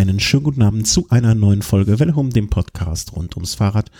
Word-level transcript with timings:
Einen 0.00 0.18
schönen 0.18 0.44
guten 0.44 0.62
Abend 0.62 0.86
zu 0.86 1.10
einer 1.10 1.34
neuen 1.34 1.60
Folge 1.60 2.00
Welle 2.00 2.14
um 2.14 2.30
dem 2.30 2.48
Podcast 2.48 3.14
rund 3.14 3.36
ums 3.36 3.54
Fahrrad. 3.54 3.90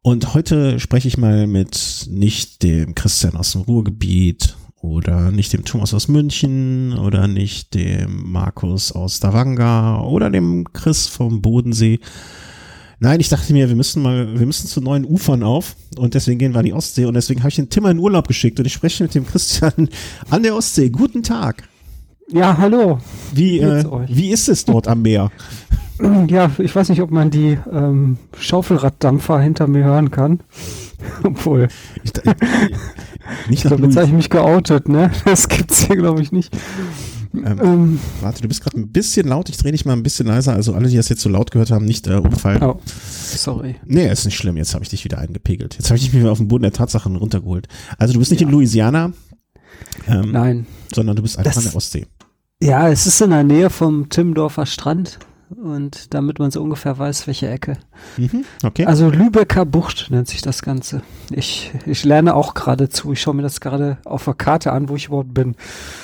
Und 0.00 0.32
heute 0.32 0.80
spreche 0.80 1.08
ich 1.08 1.18
mal 1.18 1.46
mit 1.46 2.06
nicht 2.10 2.62
dem 2.62 2.94
Christian 2.94 3.36
aus 3.36 3.52
dem 3.52 3.60
Ruhrgebiet 3.60 4.56
oder 4.80 5.30
nicht 5.30 5.52
dem 5.52 5.66
Thomas 5.66 5.92
aus 5.92 6.08
München 6.08 6.96
oder 6.96 7.28
nicht 7.28 7.74
dem 7.74 8.32
Markus 8.32 8.92
aus 8.92 9.18
Stavanger 9.18 10.06
oder 10.06 10.30
dem 10.30 10.72
Chris 10.72 11.06
vom 11.06 11.42
Bodensee. 11.42 12.00
Nein, 12.98 13.20
ich 13.20 13.28
dachte 13.28 13.52
mir, 13.52 13.68
wir 13.68 13.76
müssen 13.76 14.02
mal, 14.02 14.38
wir 14.38 14.46
müssen 14.46 14.68
zu 14.68 14.80
neuen 14.80 15.04
Ufern 15.04 15.42
auf 15.42 15.76
und 15.98 16.14
deswegen 16.14 16.38
gehen 16.38 16.54
wir 16.54 16.60
an 16.60 16.64
die 16.64 16.72
Ostsee 16.72 17.04
und 17.04 17.12
deswegen 17.12 17.40
habe 17.40 17.50
ich 17.50 17.56
den 17.56 17.68
Tim 17.68 17.84
in 17.84 17.98
Urlaub 17.98 18.26
geschickt 18.26 18.58
und 18.58 18.64
ich 18.64 18.72
spreche 18.72 19.02
mit 19.02 19.14
dem 19.14 19.26
Christian 19.26 19.90
an 20.30 20.42
der 20.42 20.56
Ostsee. 20.56 20.88
Guten 20.88 21.22
Tag. 21.22 21.68
Ja, 22.28 22.56
hallo. 22.58 22.98
Wie, 23.32 23.60
äh, 23.60 23.84
wie 24.08 24.30
ist 24.30 24.48
es 24.48 24.64
dort 24.64 24.88
am 24.88 25.02
Meer? 25.02 25.30
Ja, 26.28 26.50
ich 26.58 26.76
weiß 26.76 26.90
nicht, 26.90 27.00
ob 27.00 27.10
man 27.10 27.30
die 27.30 27.56
ähm, 27.72 28.18
Schaufelraddampfer 28.38 29.40
hinter 29.40 29.66
mir 29.66 29.84
hören 29.84 30.10
kann. 30.10 30.40
Obwohl. 31.24 31.68
Ich, 32.04 32.12
ich, 32.14 32.24
nicht 33.48 33.48
ich 33.48 33.62
glaube, 33.62 33.84
jetzt 33.84 33.96
habe 33.96 34.06
ich 34.06 34.12
mich 34.12 34.28
geoutet, 34.28 34.90
ne? 34.90 35.10
Das 35.24 35.48
gibt's 35.48 35.86
hier, 35.86 35.96
glaube 35.96 36.20
ich, 36.20 36.32
nicht. 36.32 36.54
Ähm, 37.32 37.60
ähm, 37.62 38.00
warte, 38.20 38.42
du 38.42 38.48
bist 38.48 38.62
gerade 38.62 38.78
ein 38.78 38.88
bisschen 38.88 39.28
laut. 39.28 39.48
Ich 39.48 39.56
drehe 39.56 39.72
dich 39.72 39.86
mal 39.86 39.94
ein 39.94 40.02
bisschen 40.02 40.26
leiser. 40.26 40.52
Also 40.52 40.74
alle, 40.74 40.88
die 40.88 40.96
das 40.96 41.08
jetzt 41.08 41.22
so 41.22 41.30
laut 41.30 41.50
gehört 41.50 41.70
haben, 41.70 41.86
nicht 41.86 42.06
äh, 42.06 42.16
umfallen. 42.16 42.62
Oh, 42.62 42.78
sorry. 42.84 43.76
Nee, 43.86 44.10
ist 44.10 44.26
nicht 44.26 44.36
schlimm. 44.36 44.58
Jetzt 44.58 44.74
habe 44.74 44.84
ich 44.84 44.90
dich 44.90 45.02
wieder 45.04 45.18
eingepegelt. 45.18 45.76
Jetzt 45.78 45.88
habe 45.88 45.96
ich 45.96 46.04
dich 46.04 46.12
wieder 46.12 46.30
auf 46.30 46.38
den 46.38 46.48
Boden 46.48 46.64
der 46.64 46.72
Tatsachen 46.72 47.16
runtergeholt. 47.16 47.68
Also 47.96 48.12
du 48.12 48.18
bist 48.18 48.30
nicht 48.30 48.42
ja. 48.42 48.46
in 48.46 48.52
Louisiana. 48.52 49.12
Ähm, 50.06 50.32
Nein. 50.32 50.66
Sondern 50.94 51.16
du 51.16 51.22
bist 51.22 51.38
einfach 51.38 51.54
das, 51.54 51.64
an 51.64 51.70
der 51.70 51.76
Ostsee. 51.76 52.06
Ja, 52.62 52.88
es 52.88 53.06
ist 53.06 53.20
in 53.20 53.30
der 53.30 53.44
Nähe 53.44 53.68
vom 53.68 54.08
Timmendorfer 54.08 54.64
Strand 54.64 55.18
und 55.50 56.14
damit 56.14 56.38
man 56.38 56.50
so 56.50 56.62
ungefähr 56.62 56.98
weiß, 56.98 57.26
welche 57.26 57.48
Ecke. 57.48 57.76
Mhm, 58.16 58.44
okay. 58.64 58.86
Also 58.86 59.10
Lübecker 59.10 59.66
Bucht 59.66 60.10
nennt 60.10 60.28
sich 60.28 60.40
das 60.40 60.62
Ganze. 60.62 61.02
Ich, 61.30 61.70
ich 61.84 62.04
lerne 62.04 62.34
auch 62.34 62.54
gerade 62.54 62.88
zu. 62.88 63.12
Ich 63.12 63.20
schaue 63.20 63.34
mir 63.34 63.42
das 63.42 63.60
gerade 63.60 63.98
auf 64.04 64.24
der 64.24 64.34
Karte 64.34 64.72
an, 64.72 64.88
wo 64.88 64.96
ich 64.96 65.06
überhaupt 65.06 65.34
bin. 65.34 65.54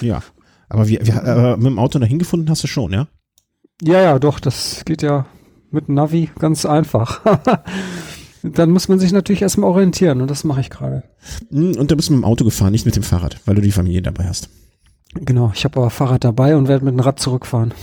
Ja, 0.02 0.22
aber 0.68 0.88
wie, 0.88 0.98
wie 1.00 1.10
äh, 1.10 1.56
mit 1.56 1.66
dem 1.66 1.78
Auto 1.78 1.98
dahin 1.98 2.18
gefunden 2.18 2.50
hast 2.50 2.62
du 2.62 2.68
schon, 2.68 2.92
ja? 2.92 3.08
Ja, 3.82 4.00
ja, 4.02 4.18
doch. 4.18 4.38
Das 4.38 4.82
geht 4.84 5.02
ja 5.02 5.26
mit 5.70 5.88
Navi 5.88 6.30
ganz 6.38 6.66
einfach. 6.66 7.22
Dann 8.42 8.70
muss 8.70 8.88
man 8.88 8.98
sich 8.98 9.12
natürlich 9.12 9.42
erstmal 9.42 9.70
orientieren 9.70 10.20
und 10.20 10.30
das 10.30 10.44
mache 10.44 10.60
ich 10.60 10.68
gerade. 10.68 11.04
Hm, 11.50 11.76
und 11.76 11.90
da 11.90 11.94
bist 11.94 12.10
du 12.10 12.12
mit 12.12 12.22
dem 12.22 12.24
Auto 12.24 12.44
gefahren, 12.44 12.72
nicht 12.72 12.84
mit 12.84 12.96
dem 12.96 13.04
Fahrrad, 13.04 13.40
weil 13.46 13.54
du 13.54 13.62
die 13.62 13.72
Familie 13.72 14.02
dabei 14.02 14.26
hast. 14.26 14.50
Genau, 15.14 15.52
ich 15.54 15.64
habe 15.64 15.78
aber 15.78 15.90
Fahrrad 15.90 16.24
dabei 16.24 16.56
und 16.56 16.68
werde 16.68 16.84
mit 16.84 16.94
dem 16.94 17.00
Rad 17.00 17.20
zurückfahren. 17.20 17.74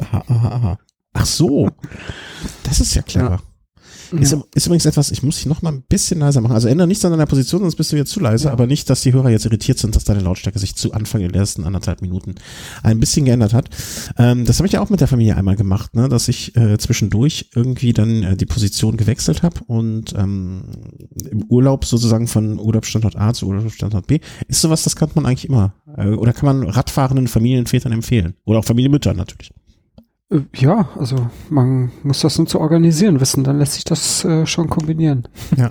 Aha, 0.00 0.24
aha, 0.28 0.48
aha. 0.48 0.78
Ach 1.14 1.26
so, 1.26 1.70
das 2.64 2.80
ist 2.80 2.94
ja 2.94 3.02
clever. 3.02 3.30
Ja. 3.30 3.38
Ist, 4.12 4.32
ja. 4.32 4.42
ist, 4.54 4.66
übrigens 4.66 4.86
etwas, 4.86 5.10
ich 5.10 5.22
muss 5.22 5.36
dich 5.36 5.46
noch 5.46 5.62
mal 5.62 5.72
ein 5.72 5.82
bisschen 5.88 6.20
leiser 6.20 6.40
machen. 6.40 6.52
Also 6.52 6.68
ändere 6.68 6.88
nichts 6.88 7.04
an 7.04 7.10
deiner 7.10 7.26
Position, 7.26 7.60
sonst 7.60 7.76
bist 7.76 7.92
du 7.92 7.96
jetzt 7.96 8.10
zu 8.10 8.20
leise, 8.20 8.46
ja. 8.46 8.52
aber 8.52 8.66
nicht, 8.66 8.88
dass 8.88 9.02
die 9.02 9.12
Hörer 9.12 9.30
jetzt 9.30 9.44
irritiert 9.44 9.78
sind, 9.78 9.96
dass 9.96 10.04
deine 10.04 10.20
Lautstärke 10.20 10.58
sich 10.58 10.74
zu 10.74 10.92
Anfang 10.92 11.20
der 11.20 11.34
ersten 11.34 11.64
anderthalb 11.64 12.02
Minuten 12.02 12.34
ein 12.82 13.00
bisschen 13.00 13.24
geändert 13.24 13.52
hat. 13.52 13.68
Ähm, 14.16 14.44
das 14.44 14.58
habe 14.58 14.66
ich 14.66 14.72
ja 14.72 14.80
auch 14.80 14.90
mit 14.90 15.00
der 15.00 15.08
Familie 15.08 15.36
einmal 15.36 15.56
gemacht, 15.56 15.94
ne, 15.94 16.08
dass 16.08 16.28
ich 16.28 16.56
äh, 16.56 16.78
zwischendurch 16.78 17.50
irgendwie 17.54 17.92
dann 17.92 18.22
äh, 18.22 18.36
die 18.36 18.46
Position 18.46 18.96
gewechselt 18.96 19.42
habe 19.42 19.60
und 19.66 20.14
ähm, 20.16 20.64
im 21.30 21.44
Urlaub 21.44 21.84
sozusagen 21.84 22.26
von 22.26 22.58
Urlaubsstandort 22.58 23.16
A 23.16 23.32
zu 23.32 23.46
Urlaubsstandort 23.46 24.06
B. 24.06 24.20
Ist 24.46 24.60
sowas, 24.60 24.84
das 24.84 24.96
kann 24.96 25.10
man 25.14 25.26
eigentlich 25.26 25.48
immer. 25.48 25.74
Äh, 25.96 26.08
oder 26.10 26.32
kann 26.32 26.46
man 26.46 26.68
radfahrenden 26.68 27.28
Familienvätern 27.28 27.92
empfehlen? 27.92 28.34
Oder 28.44 28.60
auch 28.60 28.64
Familienmüttern 28.64 29.16
natürlich. 29.16 29.50
Äh, 30.30 30.40
ja, 30.56 30.88
also 30.96 31.30
man 31.48 31.90
muss 32.02 32.20
das 32.20 32.38
nur 32.38 32.46
zu 32.46 32.60
organisieren 32.60 33.20
wissen, 33.20 33.44
dann 33.44 33.58
lässt 33.58 33.74
sich 33.74 33.84
das 33.84 34.24
äh, 34.24 34.46
schon 34.46 34.68
kombinieren. 34.68 35.26
Ja. 35.56 35.70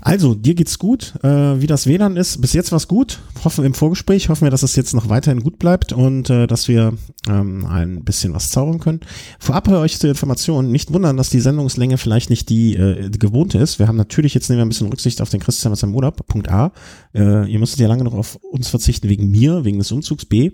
Also, 0.00 0.34
dir 0.34 0.54
geht's 0.54 0.78
gut, 0.78 1.14
äh, 1.22 1.60
wie 1.60 1.66
das 1.66 1.86
WLAN 1.86 2.16
ist. 2.16 2.40
Bis 2.40 2.52
jetzt 2.52 2.72
war's 2.72 2.88
gut. 2.88 3.20
Hoffen 3.44 3.64
im 3.64 3.74
Vorgespräch, 3.74 4.28
hoffen 4.28 4.44
wir, 4.44 4.50
dass 4.50 4.62
es 4.62 4.76
jetzt 4.76 4.94
noch 4.94 5.08
weiterhin 5.08 5.42
gut 5.42 5.58
bleibt 5.58 5.92
und 5.92 6.28
äh, 6.28 6.46
dass 6.46 6.68
wir 6.68 6.94
ähm, 7.28 7.66
ein 7.66 8.04
bisschen 8.04 8.34
was 8.34 8.50
zaubern 8.50 8.80
können. 8.80 9.00
Vorab 9.38 9.68
euch 9.68 9.98
zur 9.98 10.10
Information, 10.10 10.70
nicht 10.70 10.92
wundern, 10.92 11.16
dass 11.16 11.30
die 11.30 11.40
Sendungslänge 11.40 11.98
vielleicht 11.98 12.30
nicht 12.30 12.48
die, 12.48 12.74
äh, 12.74 13.10
gewohnte 13.10 13.58
ist. 13.58 13.78
Wir 13.78 13.88
haben 13.88 13.96
natürlich 13.96 14.34
jetzt 14.34 14.48
nehmen 14.48 14.58
wir 14.58 14.66
ein 14.66 14.70
bisschen 14.70 14.88
Rücksicht 14.88 15.22
auf 15.22 15.30
den 15.30 15.40
Christian 15.40 15.70
mit 15.70 15.78
seinem 15.78 15.94
Urlaub. 15.94 16.26
Punkt 16.26 16.50
A. 16.50 16.72
Äh, 17.14 17.50
ihr 17.50 17.58
müsstet 17.58 17.80
ja 17.80 17.88
lange 17.88 18.04
noch 18.04 18.14
auf 18.14 18.36
uns 18.42 18.68
verzichten 18.68 19.08
wegen 19.08 19.30
mir, 19.30 19.64
wegen 19.64 19.78
des 19.78 19.92
Umzugs. 19.92 20.24
B. 20.24 20.50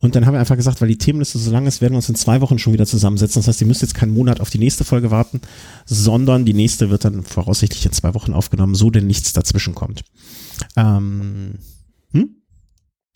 Und 0.00 0.14
dann 0.14 0.26
haben 0.26 0.34
wir 0.34 0.40
einfach 0.40 0.56
gesagt, 0.56 0.80
weil 0.80 0.88
die 0.88 0.98
Themenliste 0.98 1.38
so 1.38 1.50
lang 1.50 1.66
ist, 1.66 1.80
werden 1.80 1.94
wir 1.94 1.98
uns 1.98 2.08
in 2.08 2.14
zwei 2.14 2.40
Wochen 2.40 2.58
schon 2.58 2.72
wieder 2.72 2.86
zusammensetzen. 2.86 3.40
Das 3.40 3.48
heißt, 3.48 3.60
ihr 3.60 3.66
müsst 3.66 3.82
jetzt 3.82 3.94
keinen 3.94 4.14
Monat 4.14 4.40
auf 4.40 4.50
die 4.50 4.58
nächste 4.58 4.84
Folge 4.84 5.10
warten, 5.10 5.40
sondern 5.86 6.44
die 6.44 6.54
nächste 6.54 6.90
wird 6.90 7.04
dann 7.04 7.24
voraussichtlich 7.24 7.84
in 7.84 7.92
zwei 7.92 8.14
Wochen 8.14 8.32
aufgenommen, 8.32 8.74
so 8.74 8.90
denn 8.90 9.06
nichts 9.06 9.32
dazwischen 9.32 9.74
kommt. 9.74 10.04
Ähm, 10.76 11.58
hm? 12.12 12.36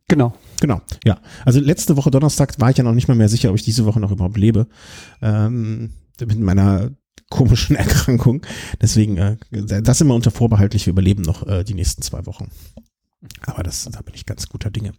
Genau. 0.09 0.34
Genau, 0.60 0.81
ja. 1.04 1.20
Also 1.44 1.59
letzte 1.59 1.97
Woche 1.97 2.10
Donnerstag 2.10 2.60
war 2.60 2.70
ich 2.70 2.76
ja 2.76 2.84
noch 2.84 2.94
nicht 2.94 3.09
mal 3.09 3.16
mehr 3.16 3.28
sicher, 3.28 3.50
ob 3.50 3.56
ich 3.56 3.64
diese 3.64 3.84
Woche 3.84 3.99
noch 3.99 4.12
überhaupt 4.12 4.37
lebe. 4.37 4.69
Ähm, 5.20 5.91
mit 6.20 6.38
meiner 6.38 6.91
komischen 7.31 7.76
Erkrankung. 7.76 8.44
Deswegen, 8.81 9.16
äh, 9.16 9.37
das 9.50 10.00
immer 10.00 10.14
unter 10.14 10.31
vorbehaltlich, 10.31 10.87
wir 10.87 10.93
überleben 10.93 11.22
noch 11.22 11.47
äh, 11.47 11.64
die 11.64 11.75
nächsten 11.75 12.03
zwei 12.03 12.26
Wochen. 12.26 12.50
Aber 13.41 13.62
das, 13.62 13.88
da 13.91 14.00
bin 14.03 14.14
ich 14.14 14.26
ganz 14.26 14.49
guter 14.49 14.70
Dinge. 14.70 14.93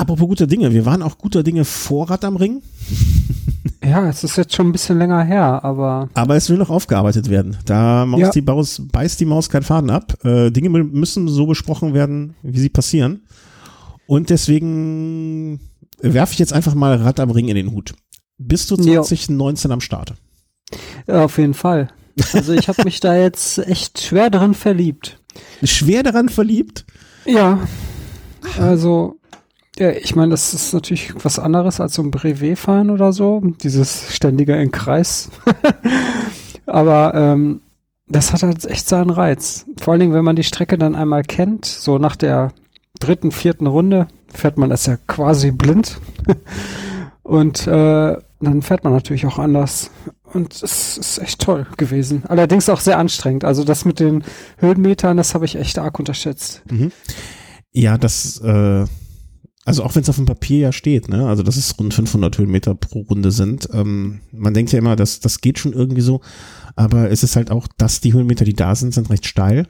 Apropos 0.00 0.28
guter 0.28 0.46
Dinge, 0.46 0.72
wir 0.72 0.86
waren 0.86 1.02
auch 1.02 1.18
guter 1.18 1.42
Dinge 1.42 1.64
vor 1.64 2.10
Rad 2.10 2.24
am 2.24 2.36
Ring. 2.36 2.62
Ja, 3.84 4.08
es 4.08 4.24
ist 4.24 4.36
jetzt 4.36 4.54
schon 4.54 4.68
ein 4.68 4.72
bisschen 4.72 4.98
länger 4.98 5.22
her, 5.22 5.64
aber. 5.64 6.08
Aber 6.14 6.34
es 6.34 6.50
will 6.50 6.56
noch 6.56 6.70
aufgearbeitet 6.70 7.30
werden. 7.30 7.56
Da 7.66 8.04
ja. 8.16 8.30
die 8.30 8.42
Maus, 8.42 8.82
beißt 8.84 9.20
die 9.20 9.24
Maus 9.24 9.48
keinen 9.48 9.62
Faden 9.62 9.90
ab. 9.90 10.14
Äh, 10.24 10.50
Dinge 10.50 10.70
müssen 10.70 11.28
so 11.28 11.46
besprochen 11.46 11.94
werden, 11.94 12.34
wie 12.42 12.58
sie 12.58 12.68
passieren. 12.68 13.22
Und 14.06 14.30
deswegen 14.30 15.60
werfe 16.00 16.32
ich 16.32 16.38
jetzt 16.38 16.52
einfach 16.52 16.74
mal 16.74 16.96
Rad 16.96 17.20
am 17.20 17.30
Ring 17.30 17.48
in 17.48 17.54
den 17.54 17.70
Hut. 17.70 17.94
Bist 18.38 18.70
du 18.70 18.76
2019 18.76 19.68
jo. 19.68 19.74
am 19.74 19.80
Start? 19.80 20.14
Ja, 21.06 21.24
auf 21.24 21.38
jeden 21.38 21.54
Fall. 21.54 21.88
Also 22.32 22.52
ich 22.54 22.68
habe 22.68 22.82
mich 22.84 23.00
da 23.00 23.16
jetzt 23.16 23.58
echt 23.58 24.00
schwer 24.00 24.30
daran 24.30 24.54
verliebt. 24.54 25.20
Schwer 25.62 26.02
daran 26.02 26.28
verliebt? 26.28 26.86
Ja. 27.24 27.60
Also 28.58 29.18
ja, 29.78 29.90
ich 29.90 30.16
meine, 30.16 30.30
das 30.30 30.54
ist 30.54 30.72
natürlich 30.72 31.12
was 31.22 31.38
anderes 31.38 31.80
als 31.80 31.94
so 31.94 32.02
ein 32.02 32.10
Brevet 32.10 32.58
fahren 32.58 32.90
oder 32.90 33.12
so, 33.12 33.42
dieses 33.62 34.14
ständige 34.14 34.54
in 34.56 34.70
Kreis. 34.70 35.30
Aber 36.66 37.14
ähm, 37.14 37.60
das 38.08 38.32
hat 38.32 38.42
halt 38.42 38.64
echt 38.64 38.88
seinen 38.88 39.10
Reiz. 39.10 39.66
Vor 39.78 39.92
allen 39.92 40.00
Dingen, 40.00 40.14
wenn 40.14 40.24
man 40.24 40.36
die 40.36 40.44
Strecke 40.44 40.78
dann 40.78 40.94
einmal 40.94 41.22
kennt, 41.22 41.66
so 41.66 41.98
nach 41.98 42.16
der 42.16 42.52
dritten, 43.00 43.32
vierten 43.32 43.66
Runde 43.66 44.08
fährt 44.32 44.56
man 44.56 44.70
das 44.70 44.86
ja 44.86 44.96
quasi 45.06 45.50
blind. 45.50 46.00
Und 47.22 47.66
äh, 47.66 48.16
dann 48.40 48.62
fährt 48.62 48.84
man 48.84 48.92
natürlich 48.92 49.26
auch 49.26 49.38
anders. 49.38 49.90
Und 50.32 50.54
es 50.54 50.96
ist 50.96 51.18
echt 51.18 51.40
toll 51.40 51.66
gewesen. 51.76 52.22
Allerdings 52.28 52.68
auch 52.68 52.80
sehr 52.80 52.98
anstrengend. 52.98 53.44
Also 53.44 53.64
das 53.64 53.84
mit 53.84 54.00
den 54.00 54.24
Höhenmetern, 54.58 55.16
das 55.16 55.34
habe 55.34 55.44
ich 55.44 55.56
echt 55.56 55.78
arg 55.78 55.98
unterschätzt. 55.98 56.62
Mhm. 56.70 56.92
Ja, 57.72 57.98
das 57.98 58.40
äh 58.40 58.86
also 59.66 59.82
auch 59.82 59.94
wenn 59.94 60.02
es 60.02 60.08
auf 60.08 60.16
dem 60.16 60.26
Papier 60.26 60.58
ja 60.58 60.72
steht, 60.72 61.08
ne? 61.08 61.26
Also 61.26 61.42
dass 61.42 61.56
es 61.56 61.78
rund 61.78 61.92
500 61.92 62.38
Höhenmeter 62.38 62.74
pro 62.74 63.00
Runde 63.00 63.32
sind. 63.32 63.68
Ähm, 63.72 64.20
man 64.32 64.54
denkt 64.54 64.72
ja 64.72 64.78
immer, 64.78 64.96
dass 64.96 65.20
das 65.20 65.40
geht 65.40 65.58
schon 65.58 65.72
irgendwie 65.72 66.00
so, 66.00 66.20
aber 66.76 67.10
es 67.10 67.22
ist 67.24 67.36
halt 67.36 67.50
auch, 67.50 67.66
dass 67.76 68.00
die 68.00 68.12
Höhenmeter, 68.12 68.44
die 68.44 68.54
da 68.54 68.74
sind, 68.76 68.94
sind 68.94 69.10
recht 69.10 69.26
steil, 69.26 69.68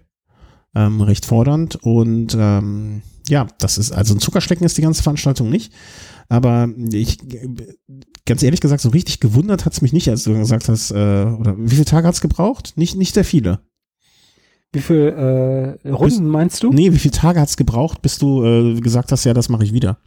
ähm, 0.75 1.01
recht 1.01 1.25
fordernd 1.25 1.77
und 1.77 2.37
ähm, 2.39 3.03
ja, 3.29 3.47
das 3.59 3.79
ist 3.79 3.91
also 3.91 4.15
ein 4.15 4.21
Zuckerschlecken 4.21 4.67
ist 4.67 4.77
die 4.77 4.83
ganze 4.83 5.03
Veranstaltung 5.03 5.49
nicht. 5.49 5.73
Aber 6.29 6.69
ich, 6.91 7.19
ganz 8.27 8.43
ehrlich 8.43 8.61
gesagt, 8.61 8.83
so 8.83 8.91
richtig 8.91 9.21
gewundert 9.21 9.65
hat's 9.65 9.81
mich 9.81 9.93
nicht, 9.93 10.09
als 10.11 10.25
du 10.25 10.35
gesagt 10.37 10.69
hast, 10.69 10.91
äh, 10.91 10.95
oder 10.95 11.57
wie 11.57 11.71
viele 11.75 11.85
Tage 11.85 12.07
hat's 12.07 12.21
gebraucht? 12.21 12.75
Nicht, 12.77 12.97
nicht 12.97 13.15
sehr 13.15 13.25
viele. 13.25 13.61
Wie 14.73 14.81
viele 14.81 15.79
äh, 15.85 15.89
Runden 15.89 16.05
bis, 16.05 16.21
meinst 16.21 16.63
du? 16.63 16.73
Nee, 16.73 16.93
wie 16.93 16.99
viele 16.99 17.13
Tage 17.13 17.41
hat 17.41 17.49
es 17.49 17.57
gebraucht, 17.57 18.03
bis 18.03 18.19
du 18.19 18.45
äh, 18.45 18.81
gesagt 18.81 19.13
hast, 19.13 19.25
ja, 19.25 19.33
das 19.33 19.49
mache 19.49 19.65
ich 19.65 19.73
wieder? 19.73 19.99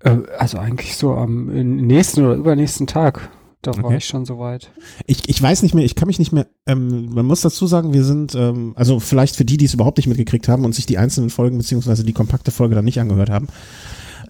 Äh, 0.00 0.18
also 0.38 0.58
eigentlich 0.58 0.96
so 0.96 1.14
am 1.14 1.46
nächsten 1.46 2.24
oder 2.24 2.34
übernächsten 2.34 2.86
Tag. 2.86 3.30
Da 3.62 3.72
okay. 3.72 3.82
war 3.82 3.92
ich 3.92 4.06
schon 4.06 4.24
soweit. 4.24 4.70
Ich, 5.06 5.28
ich 5.28 5.40
weiß 5.40 5.62
nicht 5.62 5.74
mehr, 5.74 5.84
ich 5.84 5.94
kann 5.94 6.06
mich 6.06 6.18
nicht 6.18 6.32
mehr, 6.32 6.46
ähm, 6.66 7.10
man 7.12 7.26
muss 7.26 7.42
dazu 7.42 7.66
sagen, 7.66 7.92
wir 7.92 8.04
sind, 8.04 8.34
ähm, 8.34 8.72
also 8.74 9.00
vielleicht 9.00 9.36
für 9.36 9.44
die, 9.44 9.58
die 9.58 9.66
es 9.66 9.74
überhaupt 9.74 9.98
nicht 9.98 10.06
mitgekriegt 10.06 10.48
haben 10.48 10.64
und 10.64 10.74
sich 10.74 10.86
die 10.86 10.96
einzelnen 10.96 11.28
Folgen 11.28 11.58
beziehungsweise 11.58 12.02
die 12.02 12.14
kompakte 12.14 12.52
Folge 12.52 12.74
dann 12.74 12.86
nicht 12.86 13.00
angehört 13.00 13.28
haben. 13.28 13.48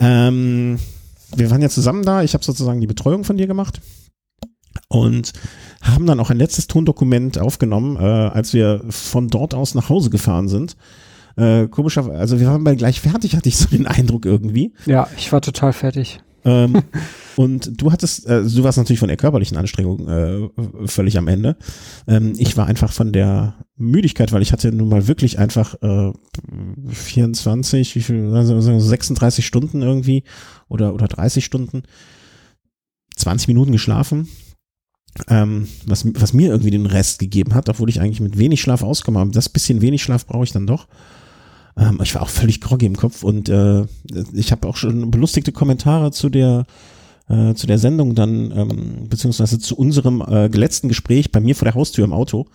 Ähm, 0.00 0.79
wir 1.37 1.49
waren 1.50 1.62
ja 1.62 1.69
zusammen 1.69 2.05
da, 2.05 2.25
ich 2.25 2.35
habe 2.35 2.43
sozusagen 2.43 2.81
die 2.81 2.88
Betreuung 2.88 3.23
von 3.23 3.37
dir 3.37 3.47
gemacht 3.47 3.81
und 4.88 5.32
haben 5.82 6.06
dann 6.06 6.20
auch 6.20 6.31
ein 6.31 6.38
letztes 6.38 6.67
Tondokument 6.67 7.38
aufgenommen, 7.38 7.96
äh, 7.96 8.00
als 8.00 8.52
wir 8.52 8.82
von 8.88 9.28
dort 9.28 9.55
aus 9.55 9.75
nach 9.75 9.88
Hause 9.88 10.11
gefahren 10.11 10.49
sind. 10.49 10.76
Äh, 11.37 11.69
komischerweise, 11.69 12.19
also 12.19 12.40
wir 12.40 12.49
waren 12.49 12.64
bei 12.64 12.75
gleich 12.75 13.00
fertig, 13.00 13.37
hatte 13.37 13.49
ich 13.49 13.56
so 13.56 13.69
den 13.69 13.87
Eindruck 13.87 14.26
irgendwie. 14.26 14.75
Ja, 14.87 15.08
ich 15.17 15.32
war 15.32 15.40
total 15.40 15.72
fertig. 15.72 16.20
ähm, 16.44 16.82
und 17.37 17.81
du 17.81 17.93
hattest, 17.93 18.26
äh, 18.26 18.43
du 18.43 18.64
warst 18.64 18.78
natürlich 18.78 18.99
von 18.99 19.08
der 19.08 19.17
körperlichen 19.17 19.56
Anstrengung 19.56 20.08
äh, 20.08 20.49
völlig 20.87 21.19
am 21.19 21.28
Ende. 21.28 21.56
Ähm, 22.06 22.32
ich 22.37 22.56
war 22.56 22.66
einfach 22.66 22.93
von 22.93 23.12
der 23.12 23.55
Müdigkeit, 23.76 24.32
weil 24.32 24.43
ich 24.43 24.52
hatte 24.52 24.73
nun 24.73 24.88
mal 24.88 25.06
wirklich 25.06 25.38
einfach 25.38 25.75
äh, 25.82 26.12
24, 26.88 27.94
wie 27.94 28.02
viel, 28.02 28.34
also 28.34 28.61
36 28.61 29.46
Stunden 29.46 29.82
irgendwie 29.82 30.25
oder, 30.69 30.94
oder 30.94 31.08
30 31.08 31.44
Stunden, 31.44 31.84
20 33.16 33.49
Minuten 33.49 33.73
geschlafen. 33.73 34.28
Ähm, 35.28 35.66
was, 35.86 36.06
was 36.14 36.32
mir 36.32 36.50
irgendwie 36.50 36.70
den 36.70 36.86
Rest 36.86 37.18
gegeben 37.18 37.54
hat, 37.54 37.68
obwohl 37.68 37.88
ich 37.88 38.00
eigentlich 38.00 38.20
mit 38.20 38.38
wenig 38.38 38.60
Schlaf 38.60 38.82
ausgekommen 38.82 39.20
habe. 39.20 39.30
Das 39.32 39.48
bisschen 39.48 39.80
wenig 39.80 40.02
Schlaf 40.02 40.24
brauche 40.26 40.44
ich 40.44 40.52
dann 40.52 40.66
doch. 40.66 40.86
Ähm, 41.76 41.98
ich 42.02 42.14
war 42.14 42.22
auch 42.22 42.28
völlig 42.28 42.60
groggy 42.60 42.86
im 42.86 42.96
Kopf 42.96 43.22
und 43.22 43.48
äh, 43.48 43.84
ich 44.32 44.52
habe 44.52 44.68
auch 44.68 44.76
schon 44.76 45.10
belustigte 45.10 45.52
Kommentare 45.52 46.12
zu 46.12 46.28
der 46.28 46.66
äh, 47.28 47.54
zu 47.54 47.66
der 47.66 47.78
Sendung 47.78 48.14
dann, 48.14 48.50
ähm, 48.50 49.08
beziehungsweise 49.08 49.58
zu 49.58 49.76
unserem 49.76 50.20
äh, 50.20 50.48
letzten 50.48 50.88
Gespräch 50.88 51.30
bei 51.30 51.40
mir 51.40 51.54
vor 51.54 51.66
der 51.66 51.74
Haustür 51.74 52.04
im 52.04 52.12
Auto 52.12 52.46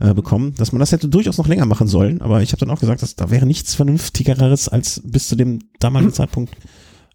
äh, 0.00 0.12
bekommen, 0.12 0.54
dass 0.56 0.72
man 0.72 0.80
das 0.80 0.92
hätte 0.92 1.08
durchaus 1.08 1.38
noch 1.38 1.48
länger 1.48 1.66
machen 1.66 1.88
sollen, 1.88 2.20
aber 2.20 2.42
ich 2.42 2.52
habe 2.52 2.60
dann 2.60 2.70
auch 2.70 2.80
gesagt, 2.80 3.02
dass 3.02 3.16
da 3.16 3.30
wäre 3.30 3.46
nichts 3.46 3.74
Vernünftigeres 3.74 4.68
als 4.68 5.00
bis 5.04 5.28
zu 5.28 5.36
dem 5.36 5.60
damaligen 5.78 6.12
Zeitpunkt 6.12 6.54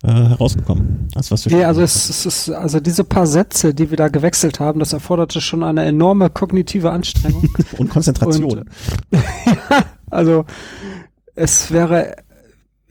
äh, 0.04 0.12
herausgekommen. 0.12 1.08
Das, 1.14 1.32
was 1.32 1.50
wir 1.50 1.58
ja, 1.58 1.68
also 1.68 1.82
es, 1.82 2.10
es 2.10 2.26
ist, 2.26 2.50
also 2.50 2.80
diese 2.80 3.04
paar 3.04 3.28
Sätze, 3.28 3.74
die 3.74 3.90
wir 3.90 3.98
da 3.98 4.10
gewechselt 4.10 4.60
haben, 4.60 4.80
das 4.80 4.94
erforderte 4.94 5.42
schon 5.42 5.64
eine 5.64 5.84
enorme 5.84 6.30
kognitive 6.30 6.92
Anstrengung. 6.92 7.50
Und 7.78 7.90
Konzentration. 7.90 8.60
Und, 8.60 8.70
ja, 9.12 9.86
also 10.10 10.46
es 11.36 11.72
wäre 11.72 12.16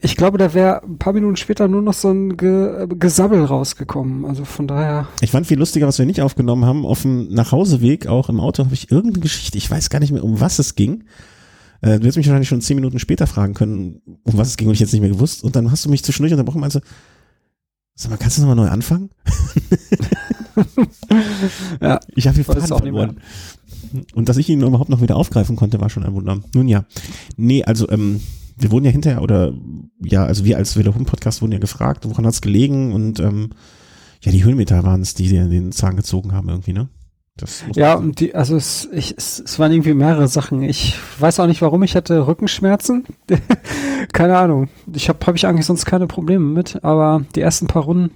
ich 0.05 0.17
glaube, 0.17 0.37
da 0.37 0.53
wäre 0.53 0.83
ein 0.83 0.97
paar 0.97 1.13
Minuten 1.13 1.37
später 1.37 1.69
nur 1.69 1.81
noch 1.81 1.93
so 1.93 2.11
ein 2.11 2.35
Ge 2.35 2.87
Gesabbel 2.99 3.45
rausgekommen. 3.45 4.25
Also 4.25 4.43
von 4.43 4.67
daher. 4.67 5.07
Ich 5.21 5.31
fand 5.31 5.47
viel 5.47 5.57
lustiger, 5.57 5.87
was 5.87 5.97
wir 5.97 6.05
nicht 6.05 6.19
aufgenommen 6.19 6.65
haben. 6.65 6.85
Auf 6.85 7.03
dem 7.03 7.29
Nachhauseweg, 7.29 8.07
auch 8.07 8.27
im 8.27 8.41
Auto, 8.41 8.65
habe 8.65 8.73
ich 8.73 8.91
irgendeine 8.91 9.21
Geschichte, 9.21 9.57
ich 9.57 9.71
weiß 9.71 9.89
gar 9.89 9.99
nicht 9.99 10.11
mehr, 10.11 10.25
um 10.25 10.41
was 10.41 10.59
es 10.59 10.75
ging. 10.75 11.05
Äh, 11.83 11.99
du 11.99 12.03
hättest 12.03 12.17
mich 12.17 12.27
wahrscheinlich 12.27 12.47
schon 12.47 12.61
zehn 12.61 12.75
Minuten 12.75 12.97
später 12.97 13.27
fragen 13.27 13.53
können, 13.53 14.01
um 14.23 14.37
was 14.37 14.47
es 14.47 14.57
ging 14.57 14.69
und 14.69 14.73
ich 14.73 14.79
jetzt 14.79 14.93
nicht 14.93 15.01
mehr 15.01 15.09
gewusst. 15.09 15.43
Und 15.43 15.57
dann 15.57 15.69
hast 15.69 15.83
du 15.83 15.89
mich 15.89 16.01
zwischendurch 16.03 16.31
unterbrochen 16.31 16.57
und 16.57 16.61
meinte, 16.61 16.81
sag 17.93 18.09
mal, 18.09 18.17
kannst 18.17 18.37
du 18.37 18.41
nochmal 18.41 18.55
neu 18.55 18.69
anfangen? 18.69 19.09
ja. 21.81 21.99
Ich 22.15 22.25
habe 22.25 22.35
hier 22.35 22.45
Faden 22.45 22.65
verloren. 22.65 23.19
Und 24.15 24.29
dass 24.29 24.37
ich 24.37 24.47
ihn 24.47 24.61
überhaupt 24.61 24.89
noch 24.89 25.01
wieder 25.01 25.17
aufgreifen 25.17 25.57
konnte, 25.57 25.81
war 25.81 25.89
schon 25.89 26.05
ein 26.05 26.13
Wunder. 26.13 26.39
Nun 26.53 26.69
ja. 26.69 26.85
Nee, 27.35 27.65
also, 27.65 27.89
ähm, 27.89 28.21
wir 28.57 28.71
wurden 28.71 28.85
ja 28.85 28.91
hinterher, 28.91 29.21
oder 29.21 29.53
ja, 30.01 30.23
also 30.23 30.45
wir 30.45 30.57
als 30.57 30.77
Wille 30.77 30.95
Hund 30.95 31.07
Podcast 31.07 31.41
wurden 31.41 31.51
ja 31.51 31.59
gefragt, 31.59 32.07
woran 32.07 32.25
hat's 32.25 32.41
gelegen 32.41 32.93
und 32.93 33.19
ähm, 33.19 33.49
ja, 34.21 34.31
die 34.31 34.43
Höhenmeter 34.43 34.83
waren 34.83 35.01
es, 35.01 35.15
die 35.15 35.27
den 35.27 35.73
Zahn 35.73 35.97
gezogen 35.97 36.31
haben 36.31 36.47
irgendwie, 36.47 36.71
ne? 36.71 36.87
Ja, 37.73 37.95
und 37.95 38.19
die, 38.19 38.35
also 38.35 38.55
es, 38.55 38.87
ich, 38.91 39.15
es, 39.17 39.39
es 39.39 39.57
waren 39.57 39.71
irgendwie 39.71 39.95
mehrere 39.95 40.27
Sachen. 40.27 40.61
Ich 40.61 40.95
weiß 41.19 41.39
auch 41.39 41.47
nicht, 41.47 41.61
warum 41.61 41.81
ich 41.81 41.95
hatte 41.95 42.27
Rückenschmerzen. 42.27 43.05
keine 44.13 44.37
Ahnung. 44.37 44.69
Ich 44.93 45.09
habe 45.09 45.25
hab 45.25 45.35
ich 45.35 45.47
eigentlich 45.47 45.65
sonst 45.65 45.85
keine 45.85 46.05
Probleme 46.05 46.45
mit, 46.45 46.83
aber 46.83 47.25
die 47.35 47.41
ersten 47.41 47.67
paar 47.67 47.83
Runden 47.83 48.11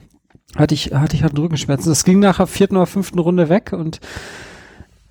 hatte 0.56 0.76
ich 0.76 0.94
hatte 0.94 1.16
ich 1.16 1.24
halt 1.24 1.38
Rückenschmerzen. 1.38 1.90
Das 1.90 2.04
ging 2.04 2.20
nach 2.20 2.38
der 2.38 2.48
vierten 2.48 2.78
oder 2.78 2.86
fünften 2.86 3.20
Runde 3.20 3.50
weg 3.50 3.74
und 3.74 4.00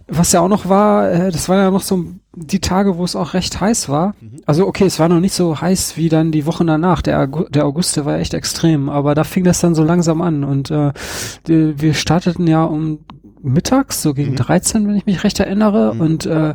was 0.08 0.31
ja 0.31 0.41
auch 0.41 0.49
noch 0.49 0.69
war, 0.69 1.11
äh, 1.11 1.32
das 1.32 1.49
waren 1.49 1.58
ja 1.58 1.70
noch 1.70 1.82
so 1.82 2.05
die 2.37 2.61
Tage, 2.61 2.97
wo 2.97 3.05
es 3.05 3.17
auch 3.17 3.35
recht 3.35 3.61
heiß 3.61 3.88
war. 3.88 4.14
Mhm. 4.20 4.41
Also 4.47 4.69
okay, 4.69 4.85
es 4.85 5.00
war 5.00 5.08
noch 5.08 5.19
nicht 5.19 5.35
so 5.35 5.61
heiß 5.61 5.97
wie 5.97 6.08
dann 6.08 6.31
die 6.31 6.47
Wochen 6.47 6.69
danach. 6.69 7.03
Der, 7.03 7.26
der 7.26 7.67
August, 7.67 7.97
der 7.97 8.05
war 8.05 8.19
echt 8.19 8.35
extrem, 8.35 8.88
aber 8.88 9.17
da 9.17 9.25
fing 9.25 9.43
das 9.43 9.61
dann 9.61 9.75
so 9.75 9.82
langsam 9.82 10.23
an 10.23 10.44
und 10.44 10.70
äh, 10.70 10.93
die, 11.49 11.81
wir 11.81 11.94
starteten 11.94 12.47
ja 12.47 12.62
um 12.62 13.00
mittags, 13.52 14.02
so 14.02 14.14
gegen 14.14 14.32
mhm. 14.32 14.37
13, 14.37 14.88
wenn 14.88 14.96
ich 14.96 15.06
mich 15.06 15.25
recht 15.25 15.40
erinnere 15.40 15.94
mhm. 15.94 16.00
und 16.00 16.26
äh, 16.26 16.54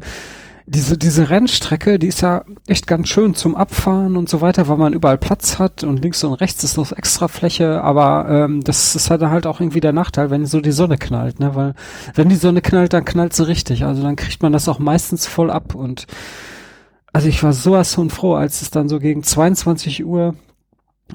diese, 0.68 0.98
diese 0.98 1.30
Rennstrecke, 1.30 2.00
die 2.00 2.08
ist 2.08 2.22
ja 2.22 2.44
echt 2.68 2.88
ganz 2.88 3.10
schön 3.10 3.36
zum 3.36 3.56
Abfahren 3.56 4.16
und 4.16 4.30
so 4.30 4.42
weiter, 4.42 4.68
weil 4.68 4.78
man 4.78 4.94
überall 4.94 5.18
Platz 5.18 5.60
hat 5.60 5.84
und 5.84 6.02
links 6.02 6.24
und 6.24 6.34
rechts 6.36 6.64
ist 6.64 6.78
noch 6.78 6.92
extra 6.92 7.28
Fläche, 7.28 7.82
aber 7.84 8.28
ähm, 8.30 8.64
das 8.64 8.96
ist 8.96 9.10
halt, 9.10 9.22
halt 9.22 9.48
auch 9.48 9.60
irgendwie 9.60 9.82
der 9.82 9.92
Nachteil, 9.92 10.30
wenn 10.30 10.46
so 10.46 10.62
die 10.62 10.72
Sonne 10.72 10.98
knallt, 10.98 11.40
ne? 11.40 11.56
Weil 11.56 11.74
wenn 12.16 12.30
die 12.30 12.36
Sonne 12.36 12.62
knallt, 12.62 12.94
dann 12.94 13.06
knallt 13.06 13.34
sie 13.34 13.48
richtig. 13.48 13.84
Also 13.84 14.02
dann 14.02 14.16
kriegt 14.16 14.44
man 14.44 14.54
das 14.54 14.70
auch 14.70 14.80
meistens 14.80 15.28
voll 15.28 15.52
ab 15.52 15.76
und 15.76 16.08
also 17.14 17.28
ich 17.28 17.44
war 17.44 17.54
sowas 17.54 17.94
von 17.94 18.10
froh, 18.10 18.36
als 18.36 18.62
es 18.62 18.70
dann 18.70 18.88
so 18.88 19.00
gegen 19.00 19.24
22 19.24 20.06
Uhr 20.06 20.36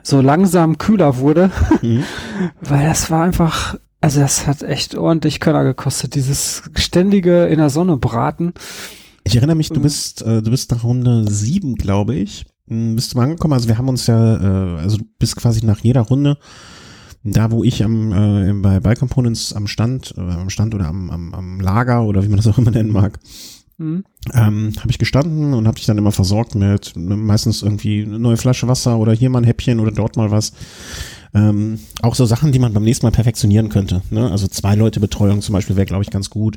so 0.02 0.20
langsam 0.20 0.76
kühler 0.76 1.18
wurde, 1.18 1.50
mhm. 1.80 2.04
weil 2.60 2.86
das 2.86 3.10
war 3.10 3.22
einfach, 3.22 3.76
also 4.00 4.20
das 4.20 4.46
hat 4.46 4.62
echt 4.62 4.94
ordentlich 4.94 5.40
Könner 5.40 5.64
gekostet, 5.64 6.14
dieses 6.14 6.62
ständige 6.74 7.46
in 7.46 7.58
der 7.58 7.70
Sonne 7.70 7.96
braten. 7.96 8.52
Ich 9.24 9.36
erinnere 9.36 9.56
mich, 9.56 9.70
du 9.70 9.80
bist, 9.80 10.22
äh, 10.22 10.42
du 10.42 10.50
bist 10.50 10.70
nach 10.70 10.84
Runde 10.84 11.24
sieben, 11.28 11.74
glaube 11.74 12.14
ich, 12.14 12.46
hm, 12.68 12.94
bist 12.94 13.12
du 13.12 13.16
mal 13.16 13.24
angekommen. 13.24 13.54
Also 13.54 13.68
wir 13.68 13.78
haben 13.78 13.88
uns 13.88 14.06
ja, 14.06 14.36
äh, 14.36 14.78
also 14.78 14.98
du 14.98 15.04
bist 15.18 15.36
quasi 15.36 15.64
nach 15.64 15.80
jeder 15.80 16.02
Runde 16.02 16.38
da, 17.26 17.50
wo 17.50 17.64
ich 17.64 17.82
am 17.82 18.12
äh, 18.12 18.52
bei 18.52 18.80
Buy 18.80 18.94
Components 18.94 19.52
am 19.52 19.66
Stand, 19.66 20.14
äh, 20.16 20.20
am 20.20 20.50
Stand 20.50 20.74
oder 20.74 20.86
am, 20.86 21.10
am, 21.10 21.34
am 21.34 21.60
Lager 21.60 22.04
oder 22.04 22.22
wie 22.22 22.28
man 22.28 22.36
das 22.36 22.46
auch 22.46 22.58
immer 22.58 22.70
nennen 22.70 22.92
mag, 22.92 23.18
mhm. 23.78 24.04
ähm, 24.32 24.72
habe 24.78 24.90
ich 24.90 24.98
gestanden 24.98 25.52
und 25.54 25.66
habe 25.66 25.76
dich 25.76 25.86
dann 25.86 25.98
immer 25.98 26.12
versorgt 26.12 26.54
mit 26.54 26.92
meistens 26.96 27.62
irgendwie 27.62 28.04
eine 28.04 28.18
neue 28.18 28.36
Flasche 28.36 28.68
Wasser 28.68 28.98
oder 28.98 29.12
hier 29.12 29.30
mal 29.30 29.40
ein 29.40 29.44
Häppchen 29.44 29.80
oder 29.80 29.90
dort 29.90 30.16
mal 30.16 30.30
was. 30.30 30.52
Ähm, 31.36 31.78
auch 32.00 32.14
so 32.14 32.24
Sachen, 32.24 32.50
die 32.50 32.58
man 32.58 32.72
beim 32.72 32.82
nächsten 32.82 33.04
Mal 33.04 33.12
perfektionieren 33.12 33.68
könnte. 33.68 34.00
Ne? 34.08 34.30
Also 34.30 34.48
zwei 34.48 34.74
Leute 34.74 35.00
Betreuung 35.00 35.42
zum 35.42 35.52
Beispiel 35.52 35.76
wäre, 35.76 35.84
glaube 35.84 36.02
ich, 36.02 36.10
ganz 36.10 36.30
gut. 36.30 36.56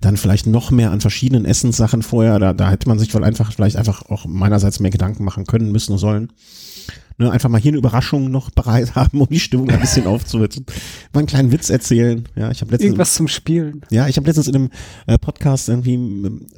Dann 0.00 0.16
vielleicht 0.16 0.48
noch 0.48 0.72
mehr 0.72 0.90
an 0.90 1.00
verschiedenen 1.00 1.44
Essenssachen 1.44 2.02
vorher. 2.02 2.40
Da, 2.40 2.52
da 2.52 2.68
hätte 2.68 2.88
man 2.88 2.98
sich 2.98 3.14
wohl 3.14 3.22
einfach 3.22 3.52
vielleicht 3.52 3.76
einfach 3.76 4.02
auch 4.10 4.26
meinerseits 4.26 4.80
mehr 4.80 4.90
Gedanken 4.90 5.24
machen 5.24 5.46
können, 5.46 5.70
müssen 5.70 5.92
und 5.92 5.98
sollen. 5.98 6.32
Ne, 7.18 7.30
einfach 7.30 7.48
mal 7.48 7.60
hier 7.60 7.70
eine 7.70 7.78
Überraschung 7.78 8.30
noch 8.30 8.50
bereit 8.50 8.94
haben, 8.96 9.20
um 9.20 9.28
die 9.30 9.40
Stimmung 9.40 9.70
ein 9.70 9.80
bisschen 9.80 10.06
aufzuwitzen. 10.06 10.66
Mal 11.12 11.20
einen 11.20 11.28
kleinen 11.28 11.52
Witz 11.52 11.70
erzählen. 11.70 12.28
Ja, 12.34 12.50
ich 12.50 12.60
habe 12.60 12.72
letztens 12.72 12.88
irgendwas 12.88 13.14
zum 13.14 13.28
Spielen. 13.28 13.82
Ja, 13.90 14.08
ich 14.08 14.16
habe 14.16 14.26
letztens 14.26 14.48
in 14.48 14.54
einem 14.56 14.70
äh, 15.06 15.18
Podcast 15.18 15.68
irgendwie 15.68 15.94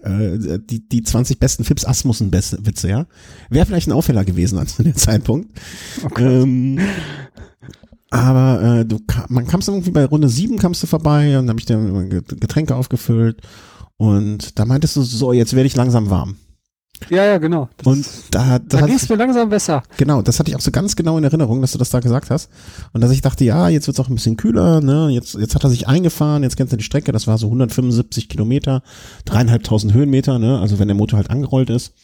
äh, 0.02 0.58
die 0.58 0.88
die 0.88 1.02
20 1.02 1.38
besten 1.38 1.64
Fips 1.64 1.84
Asmussen 1.84 2.32
Witze. 2.32 2.88
Ja, 2.88 3.06
wäre 3.50 3.66
vielleicht 3.66 3.88
ein 3.88 3.92
Auffäller 3.92 4.24
gewesen 4.24 4.58
an 4.58 4.66
dem 4.78 4.96
Zeitpunkt. 4.96 5.48
Okay. 6.02 6.42
Ähm, 6.42 6.80
aber 8.10 8.80
äh, 8.80 8.84
du 8.84 8.98
man 9.28 9.46
kamst 9.46 9.68
irgendwie 9.68 9.90
bei 9.90 10.04
Runde 10.04 10.28
7 10.28 10.58
kamst 10.58 10.82
du 10.82 10.86
vorbei 10.86 11.38
und 11.38 11.46
dann 11.46 11.50
habe 11.50 11.60
ich 11.60 11.66
dir 11.66 12.22
Getränke 12.40 12.74
aufgefüllt 12.74 13.42
und 13.96 14.58
da 14.58 14.64
meintest 14.64 14.96
du 14.96 15.02
so, 15.02 15.32
jetzt 15.32 15.54
werde 15.54 15.66
ich 15.66 15.76
langsam 15.76 16.08
warm. 16.08 16.36
Ja, 17.10 17.24
ja, 17.24 17.38
genau. 17.38 17.68
Das, 17.76 17.86
und 17.86 18.06
da, 18.30 18.58
da, 18.58 18.80
da 18.80 18.86
ging 18.86 18.96
es 18.96 19.08
mir 19.08 19.16
langsam 19.16 19.48
besser. 19.48 19.82
Genau, 19.96 20.20
das 20.20 20.38
hatte 20.38 20.50
ich 20.50 20.56
auch 20.56 20.60
so 20.60 20.70
ganz 20.70 20.96
genau 20.96 21.16
in 21.16 21.24
Erinnerung, 21.24 21.60
dass 21.60 21.72
du 21.72 21.78
das 21.78 21.90
da 21.90 22.00
gesagt 22.00 22.30
hast. 22.30 22.50
Und 22.92 23.00
dass 23.00 23.12
ich 23.12 23.20
dachte, 23.20 23.44
ja, 23.44 23.68
jetzt 23.68 23.86
wird's 23.86 24.00
auch 24.00 24.08
ein 24.08 24.14
bisschen 24.14 24.36
kühler, 24.36 24.80
ne? 24.80 25.08
Jetzt, 25.10 25.34
jetzt 25.34 25.54
hat 25.54 25.64
er 25.64 25.70
sich 25.70 25.86
eingefahren, 25.86 26.42
jetzt 26.42 26.56
kennt 26.56 26.72
er 26.72 26.76
die 26.76 26.84
Strecke, 26.84 27.12
das 27.12 27.26
war 27.26 27.38
so 27.38 27.46
175 27.46 28.28
Kilometer, 28.28 28.82
dreieinhalbtausend 29.24 29.94
Höhenmeter, 29.94 30.38
ne? 30.38 30.58
Also 30.58 30.78
wenn 30.78 30.88
der 30.88 30.96
Motor 30.96 31.18
halt 31.18 31.30
angerollt 31.30 31.70
ist. 31.70 31.94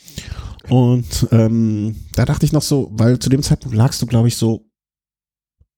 Und 0.68 1.28
ähm, 1.32 1.96
da 2.14 2.24
dachte 2.24 2.46
ich 2.46 2.52
noch 2.52 2.62
so, 2.62 2.90
weil 2.92 3.18
zu 3.18 3.28
dem 3.28 3.42
Zeitpunkt 3.42 3.76
lagst 3.76 4.00
du, 4.00 4.06
glaube 4.06 4.28
ich, 4.28 4.36
so 4.36 4.64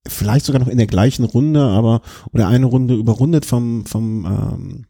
vielleicht 0.09 0.45
sogar 0.45 0.59
noch 0.59 0.67
in 0.67 0.77
der 0.77 0.87
gleichen 0.87 1.25
Runde, 1.25 1.61
aber 1.61 2.01
oder 2.33 2.47
eine 2.47 2.65
Runde 2.65 2.95
überrundet 2.95 3.45
vom 3.45 3.85
vom 3.85 4.25
ähm, 4.25 4.85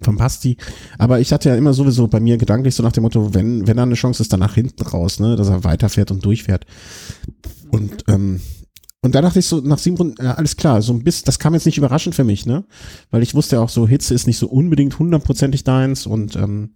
vom 0.00 0.16
Pasti. 0.16 0.56
Aber 0.98 1.20
ich 1.20 1.32
hatte 1.32 1.48
ja 1.48 1.56
immer 1.56 1.74
sowieso 1.74 2.06
bei 2.06 2.20
mir 2.20 2.38
gedanklich 2.38 2.74
so 2.74 2.82
nach 2.82 2.92
dem 2.92 3.02
Motto, 3.02 3.34
wenn 3.34 3.66
wenn 3.66 3.76
da 3.76 3.82
eine 3.82 3.94
Chance 3.94 4.22
ist, 4.22 4.32
dann 4.32 4.40
nach 4.40 4.54
hinten 4.54 4.82
raus, 4.82 5.20
ne, 5.20 5.36
dass 5.36 5.48
er 5.48 5.64
weiterfährt 5.64 6.10
und 6.10 6.24
durchfährt. 6.24 6.66
Und 7.70 8.04
ähm, 8.08 8.40
und 9.00 9.14
da 9.14 9.22
dachte 9.22 9.38
ich 9.38 9.46
so, 9.46 9.60
nach 9.60 9.78
sieben 9.78 9.96
Runden, 9.96 10.22
ja, 10.22 10.34
alles 10.34 10.56
klar, 10.56 10.82
so 10.82 10.92
ein 10.92 11.04
bisschen, 11.04 11.24
das 11.26 11.38
kam 11.38 11.54
jetzt 11.54 11.66
nicht 11.66 11.78
überraschend 11.78 12.16
für 12.16 12.24
mich, 12.24 12.46
ne? 12.46 12.64
Weil 13.10 13.22
ich 13.22 13.32
wusste 13.32 13.56
ja 13.56 13.62
auch 13.62 13.68
so, 13.68 13.86
Hitze 13.86 14.12
ist 14.12 14.26
nicht 14.26 14.38
so 14.38 14.48
unbedingt 14.48 14.98
hundertprozentig 14.98 15.62
deins 15.62 16.04
und 16.04 16.34
ähm, 16.34 16.74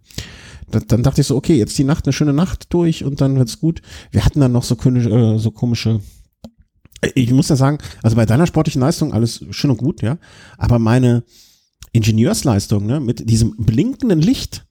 da, 0.71 0.79
dann 0.79 1.03
dachte 1.03 1.19
ich 1.19 1.27
so, 1.27 1.35
okay, 1.35 1.57
jetzt 1.57 1.77
die 1.77 1.83
Nacht 1.83 2.05
eine 2.05 2.13
schöne 2.13 2.31
Nacht 2.31 2.73
durch 2.73 3.03
und 3.03 3.19
dann 3.19 3.35
wird's 3.35 3.59
gut. 3.59 3.81
Wir 4.11 4.23
hatten 4.23 4.39
dann 4.39 4.53
noch 4.53 4.63
so, 4.63 4.75
äh, 4.75 5.37
so 5.37 5.51
komische 5.51 5.99
ich 7.15 7.31
muss 7.31 7.49
ja 7.49 7.55
sagen, 7.55 7.77
also 8.01 8.15
bei 8.15 8.25
deiner 8.25 8.47
sportlichen 8.47 8.81
Leistung 8.81 9.13
alles 9.13 9.45
schön 9.51 9.71
und 9.71 9.77
gut, 9.77 10.01
ja. 10.01 10.17
Aber 10.57 10.79
meine 10.79 11.23
Ingenieursleistung, 11.91 12.85
ne, 12.85 12.99
mit 12.99 13.29
diesem 13.29 13.55
blinkenden 13.57 14.19
Licht, 14.21 14.65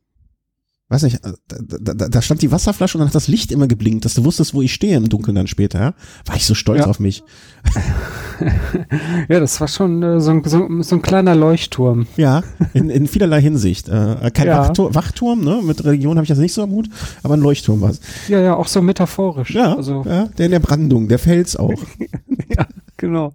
weiß 0.92 1.02
nicht, 1.04 1.20
da, 1.22 1.94
da, 1.94 2.08
da 2.08 2.22
stand 2.22 2.42
die 2.42 2.52
Wasserflasche 2.52 2.99
und 2.99 3.00
dann 3.00 3.08
hat 3.08 3.14
das 3.14 3.28
Licht 3.28 3.50
immer 3.50 3.66
geblinkt, 3.66 4.04
dass 4.04 4.14
du 4.14 4.25
wusstest, 4.25 4.52
wo 4.52 4.61
ich 4.61 4.75
stehe 4.75 4.96
im 4.96 5.08
Dunkeln 5.08 5.34
dann 5.34 5.46
später, 5.46 5.80
ja? 5.80 5.94
war 6.26 6.37
ich 6.37 6.44
so 6.44 6.54
stolz 6.54 6.80
ja. 6.80 6.87
auf 6.87 7.00
mich. 7.00 7.22
ja, 9.28 9.40
das 9.40 9.61
war 9.61 9.68
schon 9.68 10.02
äh, 10.02 10.20
so, 10.20 10.32
ein, 10.32 10.42
so, 10.44 10.82
so, 10.82 10.96
ein 10.96 11.02
kleiner 11.02 11.34
Leuchtturm. 11.34 12.06
Ja, 12.16 12.42
in, 12.75 12.90
in 12.90 13.06
vielerlei 13.06 13.40
Hinsicht. 13.40 13.88
Äh, 13.88 14.30
kein 14.34 14.49
ja. 14.49 14.58
Wachturm, 14.58 14.94
Wachturm, 14.94 15.40
ne? 15.42 15.61
mit 15.62 15.82
Religion 15.84 16.16
habe 16.16 16.25
ich 16.25 16.28
das 16.28 16.38
nicht 16.38 16.52
so 16.52 16.62
am 16.62 16.72
Hut, 16.72 16.90
aber 17.22 17.34
ein 17.34 17.40
Leuchtturm 17.40 17.80
war 17.80 17.90
es. 17.90 18.00
Ja, 18.28 18.40
ja, 18.40 18.54
auch 18.54 18.68
so 18.68 18.82
metaphorisch. 18.82 19.54
Ja, 19.54 19.75
also. 19.75 20.04
ja, 20.06 20.26
der 20.26 20.46
in 20.46 20.52
der 20.52 20.61
Brandung, 20.61 21.08
der 21.08 21.18
Fels 21.18 21.56
auch. 21.56 21.70
ja, 22.49 22.66
genau. 22.99 23.32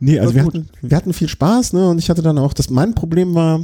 Nee, 0.00 0.18
also 0.18 0.34
wir 0.34 0.44
hatten, 0.44 0.68
wir 0.80 0.96
hatten 0.96 1.12
viel 1.12 1.28
Spaß, 1.28 1.74
ne? 1.74 1.88
Und 1.88 1.98
ich 1.98 2.08
hatte 2.08 2.22
dann 2.22 2.38
auch, 2.38 2.54
das 2.54 2.70
mein 2.70 2.94
Problem 2.94 3.34
war, 3.34 3.60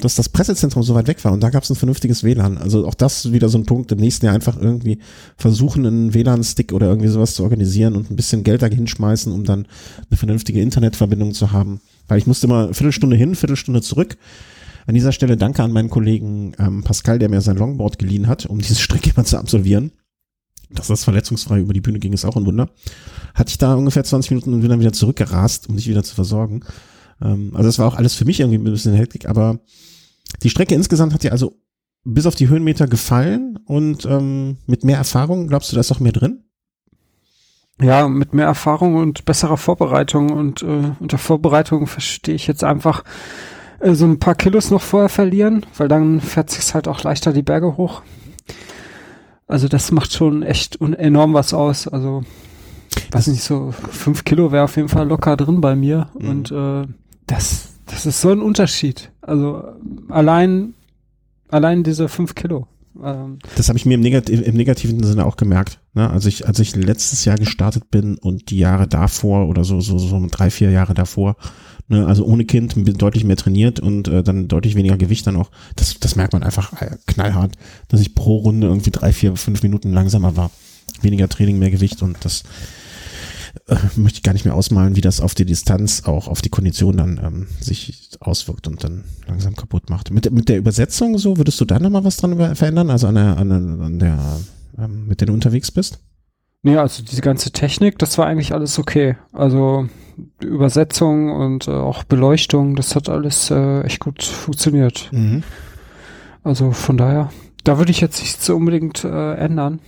dass 0.00 0.14
das 0.14 0.28
Pressezentrum 0.28 0.82
so 0.82 0.94
weit 0.94 1.08
weg 1.08 1.24
war 1.24 1.32
und 1.32 1.42
da 1.42 1.50
gab 1.50 1.62
es 1.62 1.70
ein 1.70 1.76
vernünftiges 1.76 2.24
WLAN. 2.24 2.58
Also 2.58 2.86
auch 2.86 2.94
das 2.94 3.32
wieder 3.32 3.48
so 3.48 3.58
ein 3.58 3.66
Punkt, 3.66 3.92
im 3.92 3.98
nächsten 3.98 4.26
Jahr 4.26 4.34
einfach 4.34 4.60
irgendwie 4.60 4.98
versuchen, 5.36 5.86
einen 5.86 6.14
WLAN-Stick 6.14 6.72
oder 6.72 6.88
irgendwie 6.88 7.08
sowas 7.08 7.34
zu 7.34 7.42
organisieren 7.42 7.96
und 7.96 8.10
ein 8.10 8.16
bisschen 8.16 8.44
Geld 8.44 8.62
da 8.62 8.66
hinschmeißen, 8.66 9.32
um 9.32 9.44
dann 9.44 9.66
eine 10.10 10.16
vernünftige 10.16 10.60
Internetverbindung 10.60 11.34
zu 11.34 11.52
haben. 11.52 11.80
Weil 12.08 12.18
ich 12.18 12.26
musste 12.26 12.46
immer 12.46 12.74
Viertelstunde 12.74 13.16
hin, 13.16 13.34
Viertelstunde 13.34 13.82
zurück. 13.82 14.16
An 14.86 14.94
dieser 14.94 15.12
Stelle 15.12 15.36
danke 15.36 15.62
an 15.62 15.72
meinen 15.72 15.90
Kollegen 15.90 16.52
ähm, 16.58 16.82
Pascal, 16.82 17.18
der 17.18 17.28
mir 17.28 17.40
sein 17.40 17.56
Longboard 17.56 17.98
geliehen 17.98 18.26
hat, 18.26 18.46
um 18.46 18.58
diese 18.58 18.74
Strecke 18.76 19.12
mal 19.16 19.24
zu 19.24 19.38
absolvieren. 19.38 19.92
Dass 20.70 20.86
das 20.86 21.04
verletzungsfrei 21.04 21.60
über 21.60 21.72
die 21.72 21.80
Bühne 21.80 21.98
ging, 21.98 22.12
ist 22.12 22.24
auch 22.24 22.36
ein 22.36 22.46
Wunder. 22.46 22.70
Hatte 23.34 23.50
ich 23.50 23.58
da 23.58 23.74
ungefähr 23.74 24.04
20 24.04 24.30
Minuten 24.30 24.54
und 24.54 24.60
bin 24.60 24.70
dann 24.70 24.80
wieder 24.80 24.92
zurückgerast, 24.92 25.68
um 25.68 25.76
dich 25.76 25.88
wieder 25.88 26.04
zu 26.04 26.14
versorgen. 26.14 26.64
Ähm, 27.22 27.52
also 27.54 27.68
das 27.68 27.78
war 27.78 27.86
auch 27.86 27.96
alles 27.96 28.14
für 28.14 28.24
mich 28.24 28.40
irgendwie 28.40 28.58
ein 28.58 28.64
bisschen 28.64 28.94
hektik, 28.94 29.28
aber 29.28 29.60
die 30.42 30.50
Strecke 30.50 30.74
insgesamt 30.74 31.12
hat 31.12 31.22
dir 31.22 31.32
also 31.32 31.56
bis 32.04 32.26
auf 32.26 32.34
die 32.34 32.48
Höhenmeter 32.48 32.86
gefallen 32.86 33.58
und 33.66 34.06
ähm, 34.06 34.58
mit 34.66 34.84
mehr 34.84 34.96
Erfahrung, 34.96 35.48
glaubst 35.48 35.70
du, 35.70 35.74
da 35.74 35.80
ist 35.80 35.90
noch 35.90 36.00
mehr 36.00 36.12
drin? 36.12 36.44
Ja, 37.80 38.08
mit 38.08 38.34
mehr 38.34 38.46
Erfahrung 38.46 38.96
und 38.96 39.24
besserer 39.24 39.56
Vorbereitung 39.56 40.30
und 40.30 40.62
äh, 40.62 40.92
unter 40.98 41.18
Vorbereitung 41.18 41.86
verstehe 41.86 42.34
ich 42.34 42.46
jetzt 42.46 42.62
einfach 42.62 43.04
äh, 43.80 43.94
so 43.94 44.04
ein 44.04 44.18
paar 44.18 44.34
Kilos 44.34 44.70
noch 44.70 44.82
vorher 44.82 45.08
verlieren, 45.08 45.64
weil 45.76 45.88
dann 45.88 46.20
fährt 46.20 46.50
sich's 46.50 46.74
halt 46.74 46.88
auch 46.88 47.02
leichter 47.02 47.32
die 47.32 47.42
Berge 47.42 47.76
hoch. 47.76 48.02
Also 49.46 49.66
das 49.66 49.90
macht 49.92 50.12
schon 50.12 50.42
echt 50.42 50.80
enorm 50.80 51.34
was 51.34 51.54
aus. 51.54 51.88
Also 51.88 52.22
weiß 53.10 53.28
nicht, 53.28 53.42
so 53.42 53.72
fünf 53.72 54.24
Kilo 54.24 54.52
wäre 54.52 54.64
auf 54.64 54.76
jeden 54.76 54.88
Fall 54.88 55.08
locker 55.08 55.36
drin 55.36 55.60
bei 55.60 55.74
mir 55.74 56.08
mhm. 56.18 56.28
und 56.28 56.50
äh, 56.52 56.86
das, 57.30 57.68
das 57.86 58.06
ist 58.06 58.20
so 58.20 58.30
ein 58.30 58.40
Unterschied. 58.40 59.12
Also 59.20 59.62
allein, 60.08 60.74
allein 61.48 61.84
diese 61.84 62.08
fünf 62.08 62.34
Kilo. 62.34 62.66
Ähm, 63.02 63.38
das 63.56 63.68
habe 63.68 63.78
ich 63.78 63.86
mir 63.86 63.94
im, 63.94 64.00
Negat 64.00 64.28
im 64.28 64.56
negativen 64.56 65.02
Sinne 65.02 65.24
auch 65.24 65.36
gemerkt. 65.36 65.80
Ne? 65.94 66.10
Als 66.10 66.26
ich, 66.26 66.46
als 66.48 66.58
ich 66.58 66.74
letztes 66.74 67.24
Jahr 67.24 67.36
gestartet 67.36 67.90
bin 67.90 68.18
und 68.18 68.50
die 68.50 68.58
Jahre 68.58 68.88
davor 68.88 69.48
oder 69.48 69.64
so, 69.64 69.80
so, 69.80 69.98
so 69.98 70.26
drei, 70.30 70.50
vier 70.50 70.70
Jahre 70.70 70.94
davor, 70.94 71.36
ne? 71.88 72.06
also 72.06 72.24
ohne 72.24 72.44
Kind 72.44 72.74
deutlich 73.00 73.24
mehr 73.24 73.36
trainiert 73.36 73.78
und 73.78 74.08
äh, 74.08 74.22
dann 74.22 74.48
deutlich 74.48 74.74
weniger 74.74 74.96
Gewicht 74.96 75.26
dann 75.26 75.36
auch. 75.36 75.50
Das, 75.76 75.98
das 76.00 76.16
merkt 76.16 76.32
man 76.32 76.42
einfach 76.42 76.80
äh, 76.82 76.96
knallhart, 77.06 77.52
dass 77.88 78.00
ich 78.00 78.14
pro 78.14 78.38
Runde 78.38 78.66
irgendwie 78.66 78.90
drei, 78.90 79.12
vier, 79.12 79.36
fünf 79.36 79.62
Minuten 79.62 79.92
langsamer 79.92 80.36
war. 80.36 80.50
Weniger 81.02 81.28
Training, 81.28 81.58
mehr 81.58 81.70
Gewicht 81.70 82.02
und 82.02 82.16
das 82.24 82.42
äh, 83.66 83.76
möchte 83.96 84.18
ich 84.18 84.22
gar 84.22 84.32
nicht 84.32 84.44
mehr 84.44 84.54
ausmalen, 84.54 84.96
wie 84.96 85.00
das 85.00 85.20
auf 85.20 85.34
die 85.34 85.44
Distanz, 85.44 86.04
auch 86.04 86.28
auf 86.28 86.42
die 86.42 86.48
Kondition 86.48 86.96
dann 86.96 87.20
ähm, 87.22 87.46
sich 87.60 88.10
auswirkt 88.20 88.66
und 88.66 88.82
dann 88.84 89.04
langsam 89.26 89.56
kaputt 89.56 89.90
macht. 89.90 90.10
Mit, 90.10 90.30
mit 90.30 90.48
der 90.48 90.58
Übersetzung 90.58 91.18
so, 91.18 91.36
würdest 91.36 91.60
du 91.60 91.64
da 91.64 91.78
nochmal 91.78 92.04
was 92.04 92.16
dran 92.16 92.54
verändern? 92.54 92.90
Also 92.90 93.06
an 93.06 93.14
der, 93.14 93.36
an 93.36 93.48
der, 93.48 93.58
an 93.58 93.98
der 93.98 94.18
ähm, 94.78 95.06
mit 95.06 95.20
der 95.20 95.26
du 95.26 95.32
unterwegs 95.32 95.70
bist? 95.70 96.00
Nee, 96.62 96.76
also 96.76 97.02
diese 97.02 97.22
ganze 97.22 97.52
Technik, 97.52 97.98
das 97.98 98.18
war 98.18 98.26
eigentlich 98.26 98.52
alles 98.52 98.78
okay. 98.78 99.16
Also 99.32 99.88
Übersetzung 100.42 101.32
und 101.32 101.68
äh, 101.68 101.70
auch 101.70 102.04
Beleuchtung, 102.04 102.76
das 102.76 102.94
hat 102.94 103.08
alles 103.08 103.50
äh, 103.50 103.80
echt 103.82 104.00
gut 104.00 104.22
funktioniert. 104.22 105.08
Mhm. 105.12 105.42
Also 106.42 106.72
von 106.72 106.98
daher, 106.98 107.30
da 107.64 107.78
würde 107.78 107.90
ich 107.90 108.00
jetzt 108.00 108.20
nichts 108.20 108.48
unbedingt 108.50 109.04
äh, 109.04 109.34
ändern. 109.34 109.80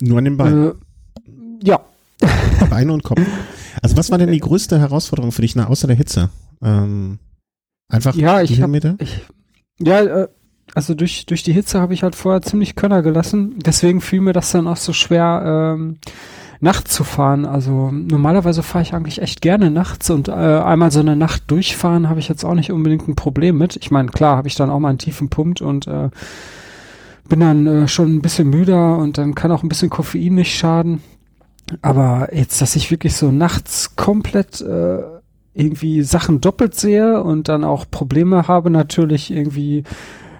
Nur 0.00 0.18
an 0.18 0.24
den 0.24 0.36
Beinen? 0.36 0.68
Äh, 0.68 0.72
ja, 1.62 1.80
Beine 2.70 2.92
und 2.92 3.02
Kopf. 3.02 3.20
Also 3.82 3.96
was 3.96 4.10
war 4.10 4.18
denn 4.18 4.30
die 4.30 4.40
größte 4.40 4.78
Herausforderung 4.78 5.32
für 5.32 5.42
dich, 5.42 5.56
na, 5.56 5.66
außer 5.66 5.86
der 5.86 5.96
Hitze? 5.96 6.30
Ähm, 6.62 7.18
einfach 7.88 8.14
ja, 8.14 8.40
ich 8.40 8.60
hab, 8.62 8.70
ich, 8.74 9.20
ja, 9.78 10.00
äh, 10.00 10.28
also 10.74 10.94
durch, 10.94 11.26
durch 11.26 11.42
die 11.42 11.52
Hitze 11.52 11.80
habe 11.80 11.94
ich 11.94 12.02
halt 12.02 12.14
vorher 12.14 12.42
ziemlich 12.42 12.76
Könner 12.76 13.02
gelassen. 13.02 13.58
Deswegen 13.64 14.00
fiel 14.00 14.20
mir 14.20 14.32
das 14.32 14.50
dann 14.52 14.66
auch 14.66 14.76
so 14.76 14.92
schwer, 14.92 15.74
ähm, 15.76 15.98
nachts 16.60 16.94
zu 16.94 17.04
fahren. 17.04 17.44
Also 17.44 17.90
normalerweise 17.92 18.62
fahre 18.62 18.82
ich 18.82 18.94
eigentlich 18.94 19.20
echt 19.20 19.40
gerne 19.40 19.70
nachts 19.70 20.10
und 20.10 20.28
äh, 20.28 20.32
einmal 20.32 20.90
so 20.90 21.00
eine 21.00 21.14
Nacht 21.16 21.50
durchfahren 21.50 22.08
habe 22.08 22.20
ich 22.20 22.28
jetzt 22.28 22.44
auch 22.44 22.54
nicht 22.54 22.72
unbedingt 22.72 23.06
ein 23.06 23.16
Problem 23.16 23.58
mit. 23.58 23.76
Ich 23.76 23.90
meine, 23.90 24.08
klar 24.08 24.36
habe 24.36 24.48
ich 24.48 24.54
dann 24.54 24.70
auch 24.70 24.80
mal 24.80 24.88
einen 24.88 24.98
tiefen 24.98 25.28
Punkt 25.28 25.60
und 25.60 25.86
äh, 25.86 26.08
bin 27.28 27.40
dann 27.40 27.66
äh, 27.66 27.88
schon 27.88 28.16
ein 28.16 28.22
bisschen 28.22 28.48
müder 28.48 28.98
und 28.98 29.18
dann 29.18 29.34
kann 29.34 29.52
auch 29.52 29.62
ein 29.62 29.68
bisschen 29.68 29.90
Koffein 29.90 30.34
nicht 30.34 30.56
schaden. 30.56 31.02
Aber 31.82 32.28
jetzt, 32.32 32.60
dass 32.60 32.76
ich 32.76 32.90
wirklich 32.90 33.16
so 33.16 33.30
nachts 33.30 33.96
komplett 33.96 34.60
äh, 34.60 34.98
irgendwie 35.54 36.02
Sachen 36.02 36.40
doppelt 36.40 36.74
sehe 36.74 37.22
und 37.22 37.48
dann 37.48 37.64
auch 37.64 37.86
Probleme 37.90 38.48
habe, 38.48 38.70
natürlich 38.70 39.30
irgendwie 39.30 39.84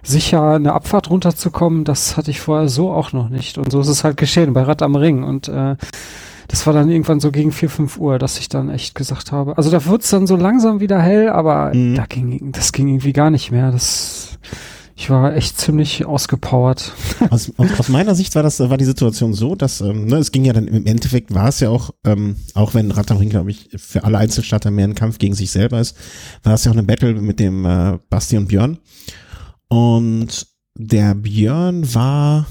sicher 0.03 0.55
eine 0.55 0.75
Abfahrt 0.75 1.09
runterzukommen, 1.09 1.85
das 1.85 2.17
hatte 2.17 2.31
ich 2.31 2.41
vorher 2.41 2.69
so 2.69 2.91
auch 2.91 3.13
noch 3.13 3.31
nicht. 3.31 3.57
Und 3.59 3.73
so 3.73 3.81
ist 3.81 3.89
es 3.89 4.05
halt 4.05 4.17
geschehen 4.17 4.53
bei 4.53 4.63
Rad 4.63 4.83
am 4.83 4.97
Ring. 4.97 5.23
Und 5.23 5.49
äh, 5.49 5.77
das 6.49 6.67
war 6.67 6.75
dann 6.75 6.91
irgendwann 6.91 7.21
so 7.21 7.31
gegen 7.31 7.53
vier 7.53 7.71
fünf 7.71 7.97
Uhr, 7.99 8.19
dass 8.19 8.39
ich 8.39 8.49
dann 8.49 8.69
echt 8.69 8.95
gesagt 8.95 9.33
habe. 9.33 9.57
Also 9.57 9.71
da 9.71 9.87
wird's 9.87 10.11
dann 10.11 10.27
so 10.27 10.37
langsam 10.37 10.81
wieder 10.81 11.01
hell, 11.01 11.31
aber 11.31 11.73
mhm. 11.75 11.95
da 11.95 12.05
ging, 12.07 12.53
das 12.53 12.73
ging 12.73 12.89
irgendwie 12.89 13.15
gar 13.15 13.31
nicht 13.31 13.51
mehr. 13.51 13.71
Das 13.73 14.39
ich 14.97 15.11
war 15.11 15.35
echt 15.35 15.59
ziemlich 15.59 16.07
ausgepowert. 16.07 16.93
Aus, 17.31 17.51
aus, 17.57 17.89
meiner 17.89 18.15
Sicht 18.15 18.35
war 18.35 18.43
das 18.43 18.61
war 18.61 18.77
die 18.77 18.85
Situation 18.85 19.35
so, 19.35 19.55
dass 19.57 19.81
ähm, 19.81 20.07
ne, 20.07 20.17
es 20.17 20.31
ging 20.31 20.45
ja 20.45 20.53
dann 20.53 20.69
im 20.69 20.87
Endeffekt 20.87 21.35
war 21.35 21.49
es 21.49 21.61
ja 21.61 21.69
auch 21.69 21.91
ähm, 22.05 22.37
auch 22.55 22.75
wenn 22.75 22.91
Rad 22.91 23.11
am 23.11 23.29
glaube 23.29 23.51
ich 23.51 23.71
für 23.77 24.05
alle 24.05 24.19
Einzelstarter 24.19 24.71
mehr 24.71 24.87
ein 24.87 24.95
Kampf 24.95 25.19
gegen 25.19 25.35
sich 25.35 25.51
selber 25.51 25.81
ist, 25.81 25.97
war 26.43 26.55
es 26.55 26.65
ja 26.65 26.71
auch 26.71 26.77
eine 26.77 26.85
Battle 26.85 27.15
mit 27.15 27.41
dem 27.41 27.65
äh, 27.65 27.99
Basti 28.09 28.37
und 28.37 28.47
Björn 28.47 28.79
und 29.69 30.47
der 30.77 31.15
Björn 31.15 31.93
war 31.95 32.47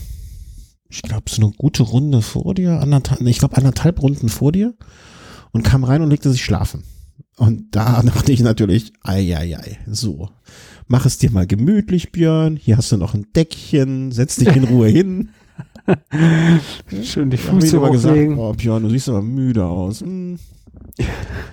ich 0.89 1.01
glaube 1.01 1.29
so 1.29 1.41
eine 1.41 1.51
gute 1.51 1.83
Runde 1.83 2.21
vor 2.21 2.53
dir, 2.53 2.79
anderthalb, 2.81 3.21
ich 3.21 3.39
glaube 3.39 3.57
anderthalb 3.57 4.01
Runden 4.01 4.29
vor 4.29 4.51
dir 4.51 4.75
und 5.51 5.63
kam 5.63 5.83
rein 5.83 6.01
und 6.01 6.09
legte 6.09 6.31
sich 6.31 6.43
schlafen. 6.43 6.83
Und 7.38 7.75
da 7.75 8.01
dachte 8.05 8.31
ich 8.31 8.41
natürlich, 8.41 8.93
ei, 9.01 9.35
ei, 9.35 9.57
ei, 9.57 9.77
so 9.88 10.29
mach 10.88 11.06
es 11.06 11.18
dir 11.18 11.32
mal 11.32 11.48
gemütlich, 11.48 12.12
Björn. 12.12 12.56
Hier 12.56 12.78
hast 12.78 12.92
du 12.92 12.98
noch 12.98 13.13
ein 13.13 13.28
Deckchen, 13.36 14.12
setz 14.12 14.38
dich 14.38 14.56
in 14.56 14.63
Ruhe 14.66 14.88
hin. 14.88 15.30
Schön 17.04 17.30
die 17.30 17.38
Füße 17.38 17.80
gesagt, 17.80 18.18
oh 18.38 18.54
Björn, 18.54 18.84
du 18.84 18.90
siehst 18.90 19.10
aber 19.10 19.22
müde 19.22 19.66
aus. 19.66 20.02
Hm. 20.02 20.40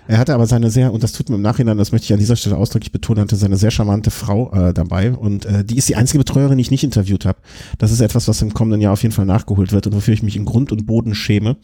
Er 0.06 0.18
hatte 0.18 0.34
aber 0.34 0.46
seine 0.46 0.70
sehr, 0.70 0.92
und 0.92 1.02
das 1.02 1.12
tut 1.12 1.30
mir 1.30 1.36
im 1.36 1.42
Nachhinein, 1.42 1.78
das 1.78 1.92
möchte 1.92 2.06
ich 2.06 2.12
an 2.12 2.18
dieser 2.18 2.36
Stelle 2.36 2.56
ausdrücklich 2.56 2.92
betonen, 2.92 3.22
hatte 3.22 3.36
seine 3.36 3.56
sehr 3.56 3.70
charmante 3.70 4.10
Frau 4.10 4.52
äh, 4.52 4.74
dabei 4.74 5.12
und 5.12 5.46
äh, 5.46 5.64
die 5.64 5.78
ist 5.78 5.88
die 5.88 5.96
einzige 5.96 6.18
Betreuerin, 6.18 6.58
die 6.58 6.62
ich 6.62 6.70
nicht 6.70 6.84
interviewt 6.84 7.24
habe. 7.24 7.38
Das 7.78 7.90
ist 7.90 8.00
etwas, 8.00 8.28
was 8.28 8.42
im 8.42 8.52
kommenden 8.52 8.80
Jahr 8.80 8.92
auf 8.92 9.02
jeden 9.02 9.14
Fall 9.14 9.26
nachgeholt 9.26 9.72
wird 9.72 9.86
und 9.86 9.94
wofür 9.94 10.12
ich 10.12 10.22
mich 10.22 10.36
in 10.36 10.44
Grund 10.44 10.72
und 10.72 10.84
Boden 10.84 11.14
schäme. 11.14 11.56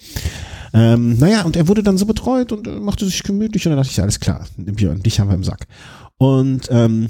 Ähm, 0.73 1.19
naja, 1.19 1.43
und 1.43 1.57
er 1.57 1.69
wurde 1.69 1.83
dann 1.83 1.99
so 1.99 2.07
betreut 2.07 2.53
und 2.53 2.67
äh, 2.67 2.81
machte 2.81 3.05
sich 3.05 3.23
gemütlich 3.23 3.67
und 3.67 3.71
dann 3.73 3.79
dachte 3.79 3.91
ich, 3.91 4.01
alles 4.01 4.21
klar, 4.21 4.47
Björn, 4.57 5.03
dich 5.03 5.21
haben 5.21 5.29
wir 5.29 5.35
im 5.35 5.45
Sack. 5.45 5.67
Und 6.19 6.69
ähm, 6.71 7.09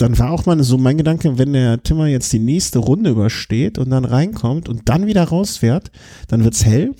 dann 0.00 0.18
war 0.18 0.30
auch 0.30 0.46
mal 0.46 0.62
so 0.62 0.78
mein 0.78 0.96
Gedanke, 0.96 1.38
wenn 1.38 1.52
der 1.52 1.82
Timmer 1.82 2.06
jetzt 2.06 2.32
die 2.32 2.38
nächste 2.38 2.78
Runde 2.78 3.10
übersteht 3.10 3.78
und 3.78 3.90
dann 3.90 4.04
reinkommt 4.04 4.68
und 4.68 4.88
dann 4.88 5.06
wieder 5.06 5.24
rausfährt, 5.24 5.90
dann 6.28 6.44
wird's 6.44 6.64
hell. 6.64 6.94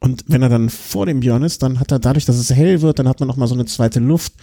Und 0.00 0.24
wenn 0.28 0.42
er 0.42 0.48
dann 0.48 0.68
vor 0.68 1.06
dem 1.06 1.20
Björn 1.20 1.42
ist, 1.42 1.62
dann 1.62 1.80
hat 1.80 1.90
er 1.90 1.98
dadurch, 1.98 2.24
dass 2.24 2.36
es 2.36 2.50
hell 2.54 2.82
wird, 2.82 2.98
dann 2.98 3.08
hat 3.08 3.20
man 3.20 3.26
noch 3.26 3.36
mal 3.36 3.48
so 3.48 3.54
eine 3.54 3.64
zweite 3.64 4.00
Luft. 4.00 4.34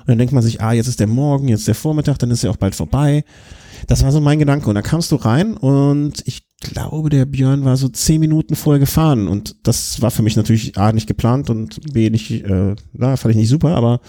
Und 0.00 0.08
dann 0.08 0.18
denkt 0.18 0.32
man 0.32 0.42
sich, 0.42 0.60
ah, 0.60 0.72
jetzt 0.72 0.86
ist 0.86 1.00
der 1.00 1.08
Morgen, 1.08 1.48
jetzt 1.48 1.66
der 1.66 1.74
Vormittag, 1.74 2.18
dann 2.18 2.30
ist 2.30 2.44
er 2.44 2.50
auch 2.50 2.56
bald 2.56 2.74
vorbei. 2.74 3.24
Das 3.86 4.04
war 4.04 4.12
so 4.12 4.20
mein 4.20 4.38
Gedanke. 4.38 4.68
Und 4.68 4.74
dann 4.74 4.84
kamst 4.84 5.10
du 5.10 5.16
rein 5.16 5.56
und 5.56 6.22
ich 6.26 6.42
glaube, 6.60 7.08
der 7.08 7.24
Björn 7.24 7.64
war 7.64 7.76
so 7.76 7.88
zehn 7.88 8.20
Minuten 8.20 8.54
vorher 8.54 8.78
gefahren. 8.78 9.26
Und 9.26 9.56
das 9.64 10.00
war 10.00 10.10
für 10.10 10.22
mich 10.22 10.36
natürlich 10.36 10.76
A, 10.76 10.92
nicht 10.92 11.06
geplant 11.06 11.50
und 11.50 11.92
B, 11.92 12.10
nicht, 12.10 12.30
äh, 12.30 12.76
na, 12.92 13.16
fand 13.16 13.32
ich 13.32 13.40
nicht 13.40 13.48
super, 13.48 13.74
aber 13.74 14.00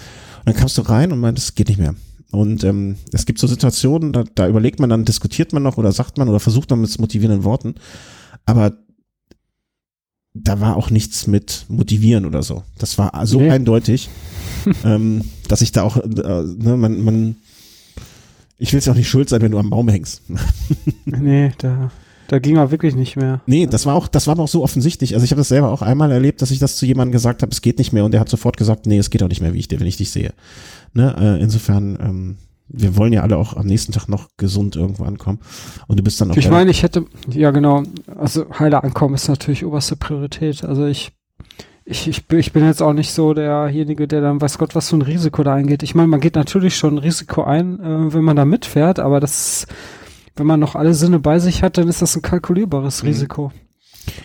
dann 0.45 0.55
kamst 0.55 0.77
du 0.77 0.81
rein 0.81 1.12
und 1.12 1.19
meintest, 1.19 1.50
es 1.50 1.55
geht 1.55 1.69
nicht 1.69 1.79
mehr. 1.79 1.95
Und 2.31 2.63
ähm, 2.63 2.95
es 3.11 3.25
gibt 3.25 3.39
so 3.39 3.47
Situationen, 3.47 4.13
da, 4.13 4.23
da 4.35 4.47
überlegt 4.47 4.79
man 4.79 4.89
dann, 4.89 5.05
diskutiert 5.05 5.51
man 5.51 5.63
noch 5.63 5.77
oder 5.77 5.91
sagt 5.91 6.17
man 6.17 6.29
oder 6.29 6.39
versucht 6.39 6.69
man 6.69 6.81
mit 6.81 7.00
motivierenden 7.00 7.43
Worten. 7.43 7.75
Aber 8.45 8.73
da 10.33 10.61
war 10.61 10.77
auch 10.77 10.89
nichts 10.89 11.27
mit 11.27 11.65
motivieren 11.67 12.25
oder 12.25 12.41
so. 12.41 12.63
Das 12.77 12.97
war 12.97 13.25
so 13.27 13.41
nee. 13.41 13.51
eindeutig, 13.51 14.09
ähm, 14.85 15.23
dass 15.47 15.61
ich 15.61 15.73
da 15.73 15.83
auch, 15.83 15.97
äh, 15.97 16.07
ne, 16.07 16.77
man, 16.77 17.03
man, 17.03 17.35
ich 18.57 18.71
will 18.71 18.79
es 18.79 18.85
ja 18.85 18.93
auch 18.93 18.97
nicht 18.97 19.09
schuld 19.09 19.27
sein, 19.27 19.41
wenn 19.41 19.51
du 19.51 19.59
am 19.59 19.69
Baum 19.69 19.89
hängst. 19.89 20.21
nee, 21.05 21.51
da, 21.57 21.91
da 22.31 22.39
ging 22.39 22.55
er 22.55 22.71
wirklich 22.71 22.95
nicht 22.95 23.17
mehr. 23.17 23.41
Nee, 23.45 23.67
das 23.67 23.85
war 23.85 23.93
auch, 23.93 24.07
das 24.07 24.25
war 24.25 24.31
aber 24.31 24.43
auch 24.43 24.47
so 24.47 24.63
offensichtlich. 24.63 25.15
Also 25.15 25.25
ich 25.25 25.31
habe 25.31 25.41
das 25.41 25.50
selber 25.50 25.69
auch 25.69 25.81
einmal 25.81 26.13
erlebt, 26.13 26.41
dass 26.41 26.50
ich 26.50 26.59
das 26.59 26.77
zu 26.77 26.85
jemandem 26.85 27.11
gesagt 27.11 27.41
habe, 27.41 27.51
es 27.51 27.61
geht 27.61 27.77
nicht 27.77 27.91
mehr 27.91 28.05
und 28.05 28.11
der 28.11 28.21
hat 28.21 28.29
sofort 28.29 28.55
gesagt, 28.55 28.85
nee, 28.85 28.97
es 28.97 29.09
geht 29.09 29.21
auch 29.21 29.27
nicht 29.27 29.41
mehr, 29.41 29.53
wie 29.53 29.59
ich, 29.59 29.69
wenn 29.69 29.85
ich 29.85 29.97
dich 29.97 30.11
sehe. 30.11 30.31
Ne? 30.93 31.13
Äh, 31.19 31.43
insofern, 31.43 31.97
ähm, 32.01 32.38
wir 32.69 32.95
wollen 32.95 33.11
ja 33.11 33.21
alle 33.21 33.35
auch 33.35 33.57
am 33.57 33.65
nächsten 33.65 33.91
Tag 33.91 34.07
noch 34.07 34.29
gesund 34.38 34.77
irgendwo 34.77 35.03
ankommen. 35.03 35.39
Und 35.88 36.00
du 36.00 36.03
bist 36.03 36.21
dann 36.21 36.31
auch. 36.31 36.38
Ich 36.38 36.50
meine, 36.50 36.71
ich 36.71 36.83
hätte, 36.83 37.03
ja 37.29 37.51
genau, 37.51 37.83
also 38.17 38.45
heiler 38.57 38.85
ankommen 38.85 39.15
ist 39.15 39.27
natürlich 39.27 39.65
oberste 39.65 39.97
Priorität. 39.97 40.63
Also 40.63 40.85
ich, 40.85 41.11
ich, 41.83 42.07
ich, 42.07 42.23
ich 42.31 42.53
bin 42.53 42.65
jetzt 42.65 42.81
auch 42.81 42.93
nicht 42.93 43.11
so 43.11 43.33
derjenige, 43.33 44.07
der 44.07 44.21
dann 44.21 44.39
weiß 44.39 44.57
Gott, 44.57 44.73
was 44.73 44.89
für 44.89 44.95
ein 44.95 45.01
Risiko 45.01 45.43
da 45.43 45.53
eingeht. 45.55 45.83
Ich 45.83 45.95
meine, 45.95 46.07
man 46.07 46.21
geht 46.21 46.35
natürlich 46.35 46.77
schon 46.77 46.95
ein 46.95 47.00
Risiko 47.00 47.43
ein, 47.43 47.81
äh, 47.81 48.13
wenn 48.13 48.23
man 48.23 48.38
da 48.38 48.45
mitfährt, 48.45 49.00
aber 49.00 49.19
das, 49.19 49.67
wenn 50.35 50.47
man 50.47 50.59
noch 50.59 50.75
alle 50.75 50.93
Sinne 50.93 51.19
bei 51.19 51.39
sich 51.39 51.63
hat, 51.63 51.77
dann 51.77 51.88
ist 51.88 52.01
das 52.01 52.15
ein 52.15 52.21
kalkulierbares 52.21 53.03
mhm. 53.03 53.09
Risiko. 53.09 53.51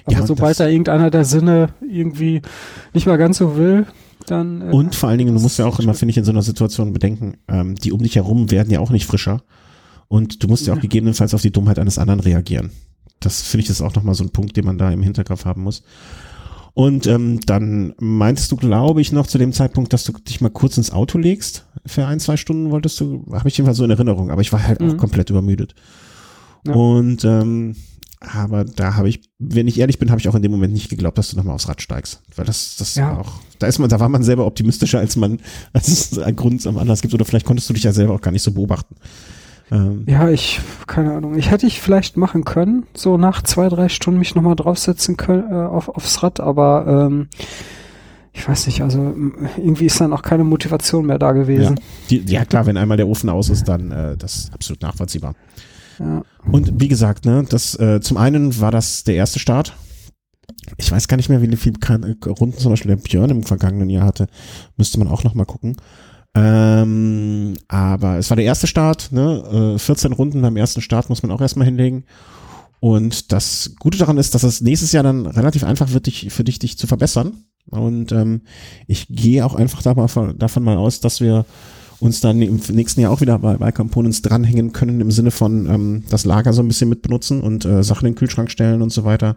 Aber 0.05 0.17
ja, 0.17 0.27
sobald 0.27 0.59
da 0.59 0.67
irgendeiner 0.67 1.11
der 1.11 1.25
Sinne 1.25 1.71
irgendwie 1.87 2.43
nicht 2.95 3.07
mal 3.07 3.19
ganz 3.19 3.39
so 3.39 3.57
will, 3.57 3.87
dann. 4.27 4.63
Äh, 4.63 4.73
und 4.73 4.95
vor 4.95 5.09
allen 5.09 5.19
Dingen, 5.19 5.35
du 5.35 5.41
musst 5.41 5.59
ja 5.59 5.67
auch 5.67 5.79
immer, 5.79 5.95
finde 5.95 6.11
ich, 6.11 6.19
in 6.19 6.25
so 6.25 6.33
einer 6.33 6.43
Situation 6.43 6.93
bedenken, 6.93 7.39
ähm, 7.49 7.75
die 7.75 7.93
um 7.93 8.03
dich 8.03 8.17
herum 8.17 8.51
werden 8.51 8.71
ja 8.71 8.81
auch 8.81 8.91
nicht 8.91 9.07
frischer. 9.07 9.43
Und 10.09 10.43
du 10.43 10.49
musst 10.49 10.67
ja 10.67 10.75
auch 10.75 10.81
gegebenenfalls 10.81 11.35
auf 11.35 11.43
die 11.43 11.51
Dummheit 11.51 11.79
eines 11.79 11.99
anderen 11.99 12.21
reagieren. 12.21 12.71
Das 13.19 13.43
finde 13.43 13.65
ich 13.65 13.71
ist 13.71 13.83
auch 13.83 13.95
nochmal 13.95 14.15
so 14.15 14.23
ein 14.23 14.31
Punkt, 14.31 14.57
den 14.57 14.65
man 14.65 14.79
da 14.79 14.91
im 14.91 15.03
Hinterkopf 15.03 15.45
haben 15.45 15.63
muss. 15.63 15.83
Und 16.77 17.07
ähm, 17.07 17.41
dann 17.41 17.95
meintest 17.99 18.53
du, 18.53 18.57
glaube 18.57 19.01
ich, 19.01 19.11
noch 19.11 19.27
zu 19.27 19.39
dem 19.39 19.55
Zeitpunkt, 19.55 19.95
dass 19.95 20.05
du 20.05 20.13
dich 20.13 20.43
mal 20.43 20.51
kurz 20.51 20.77
ins 20.77 20.93
Auto 20.93 21.17
legst. 21.17 21.65
Für 21.87 22.07
ein, 22.07 22.21
zwei 22.21 22.37
Stunden 22.37 22.71
wolltest 22.71 23.01
du, 23.01 23.25
habe 23.33 23.49
ich 23.49 23.57
jedenfalls 23.57 23.79
so 23.79 23.85
in 23.85 23.91
Erinnerung, 23.91 24.31
aber 24.31 24.43
ich 24.43 24.53
war 24.53 24.63
halt 24.63 24.83
mhm. 24.83 24.91
auch 24.91 24.97
komplett 24.99 25.31
übermüdet. 25.31 25.75
Ja. 26.67 26.75
Und 26.75 27.25
ähm, 27.25 27.77
aber 28.21 28.67
da 28.67 28.95
habe 28.95 29.09
ich, 29.09 29.23
wenn 29.39 29.69
ich 29.69 29.81
ehrlich 29.81 29.99
bin, 29.99 30.11
habe 30.11 30.21
ich 30.21 30.29
auch 30.29 30.35
in 30.35 30.43
dem 30.43 30.53
Moment 30.53 30.75
nicht 30.75 30.91
geglaubt, 30.91 31.17
dass 31.17 31.31
du 31.31 31.39
nochmal 31.39 31.55
aufs 31.55 31.67
Rad 31.67 31.81
steigst. 31.81 32.21
Weil 32.35 32.45
das, 32.45 32.77
das 32.77 32.95
ja. 32.95 33.21
auch, 33.21 33.41
da 33.59 33.69
ist 33.69 33.79
man, 33.79 33.89
da 33.89 33.99
war 33.99 34.11
man 34.11 34.23
selber 34.23 34.45
optimistischer, 34.45 34.99
als 34.99 35.17
man, 35.17 35.41
als 35.73 35.89
es 35.89 36.19
einen 36.19 36.37
Grund 36.37 36.67
am 36.67 36.77
Anlass 36.77 37.01
gibt. 37.01 37.15
Oder 37.15 37.25
vielleicht 37.25 37.47
konntest 37.47 37.71
du 37.71 37.73
dich 37.73 37.85
ja 37.85 37.93
selber 37.93 38.13
auch 38.13 38.21
gar 38.21 38.33
nicht 38.33 38.43
so 38.43 38.53
beobachten. 38.53 38.97
Ähm, 39.71 40.05
ja, 40.07 40.31
ich, 40.31 40.61
keine 40.87 41.15
Ahnung. 41.15 41.37
Ich 41.37 41.51
hätte 41.51 41.67
ich 41.67 41.81
vielleicht 41.81 42.17
machen 42.17 42.45
können, 42.45 42.87
so 42.95 43.19
nach 43.19 43.43
zwei, 43.43 43.69
drei 43.69 43.89
Stunden 43.89 44.19
mich 44.19 44.35
nochmal 44.35 44.57
draufsetzen 44.57 45.17
können, 45.17 45.51
äh, 45.51 45.55
auf, 45.55 45.89
aufs 45.89 46.23
Rad, 46.23 46.41
aber 46.41 47.09
ähm, 47.09 47.29
ich 48.33 48.47
weiß 48.47 48.67
nicht, 48.67 48.83
also 48.83 49.15
irgendwie 49.57 49.87
ist 49.87 50.01
dann 50.01 50.13
auch 50.13 50.23
keine 50.23 50.45
Motivation 50.45 51.07
mehr 51.07 51.19
da 51.19 51.33
gewesen. 51.33 51.77
Ja, 51.77 51.83
Die, 52.11 52.33
ja 52.33 52.45
klar, 52.45 52.67
wenn 52.67 52.77
einmal 52.77 52.99
der 52.99 53.09
Ofen 53.09 53.31
aus 53.31 53.49
ist, 53.49 53.65
dann 53.67 53.91
äh, 53.91 54.17
das 54.17 54.37
ist 54.37 54.55
absolut 54.55 54.83
nachvollziehbar. 54.83 55.35
Ja. 55.99 56.23
Und 56.53 56.81
wie 56.81 56.89
gesagt, 56.89 57.25
ne, 57.25 57.45
das 57.49 57.79
äh, 57.81 58.01
zum 58.01 58.19
einen 58.19 58.61
war 58.61 58.71
das 58.71 59.05
der 59.05 59.15
erste 59.15 59.39
Start. 59.39 59.75
Ich 60.77 60.93
weiß 60.93 61.09
gar 61.09 61.17
nicht 61.17 61.29
mehr, 61.29 61.41
wie 61.41 61.57
viele 61.57 61.79
Runden 62.27 62.59
zum 62.59 62.71
Beispiel 62.71 62.95
der 62.95 63.03
Björn 63.03 63.31
im 63.31 63.43
vergangenen 63.43 63.89
Jahr 63.89 64.05
hatte. 64.05 64.27
Müsste 64.77 64.99
man 64.99 65.09
auch 65.09 65.25
noch 65.25 65.35
mal 65.35 65.47
gucken. 65.47 65.77
Ähm, 66.37 67.55
aber 67.67 68.19
es 68.19 68.29
war 68.29 68.37
der 68.37 68.45
erste 68.45 68.67
Start, 68.67 69.11
ne? 69.11 69.75
Äh, 69.77 69.79
14 69.79 70.13
Runden 70.13 70.43
beim 70.43 70.57
ersten 70.57 70.83
Start 70.83 71.09
muss 71.09 71.23
man 71.23 71.33
auch 71.33 71.41
erstmal 71.41 71.65
hinlegen. 71.65 72.05
Und 72.79 73.33
das 73.33 73.73
Gute 73.79 73.97
daran 73.97 74.19
ist, 74.19 74.35
dass 74.35 74.43
es 74.43 74.61
nächstes 74.61 74.93
Jahr 74.93 75.03
dann 75.03 75.27
relativ 75.27 75.65
einfach 75.65 75.93
wird, 75.93 76.07
dich, 76.07 76.31
für 76.31 76.45
dich, 76.45 76.59
dich 76.59 76.77
zu 76.77 76.87
verbessern. 76.87 77.33
Und 77.71 78.13
ähm, 78.13 78.43
ich 78.87 79.07
gehe 79.09 79.47
auch 79.47 79.55
einfach 79.55 79.81
davon, 79.81 80.39
davon 80.39 80.63
mal 80.63 80.77
aus, 80.77 81.01
dass 81.01 81.23
wir 81.23 81.47
uns 82.01 82.21
dann 82.21 82.43
im 82.43 82.61
nächsten 82.71 83.01
Jahr 83.01 83.13
auch 83.13 83.23
wieder 83.23 83.39
bei, 83.39 83.57
bei 83.57 83.73
Components 83.73 84.21
dranhängen 84.21 84.75
können, 84.75 85.01
im 85.01 85.11
Sinne 85.11 85.31
von 85.31 85.67
ähm, 85.67 86.05
das 86.11 86.27
Lager 86.27 86.53
so 86.53 86.61
ein 86.61 86.69
bisschen 86.69 86.91
mitbenutzen 86.91 87.41
und 87.41 87.65
äh, 87.65 87.83
Sachen 87.83 88.07
in 88.07 88.13
den 88.13 88.19
Kühlschrank 88.19 88.51
stellen 88.51 88.83
und 88.83 88.91
so 88.91 89.05
weiter. 89.05 89.37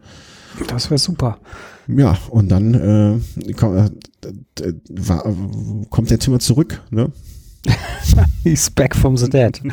Das 0.68 0.90
wäre 0.90 1.00
super. 1.00 1.38
Ja, 1.88 2.18
und 2.30 2.50
dann 2.50 2.74
äh, 2.74 3.54
komm, 3.54 3.78
äh, 3.78 3.90
war, 4.90 5.24
kommt 5.90 6.10
der 6.10 6.20
Timmer 6.20 6.40
zurück, 6.40 6.82
ne? 6.90 7.12
He's 8.44 8.70
back 8.70 8.96
from 8.96 9.18
the 9.18 9.30
dead. 9.30 9.62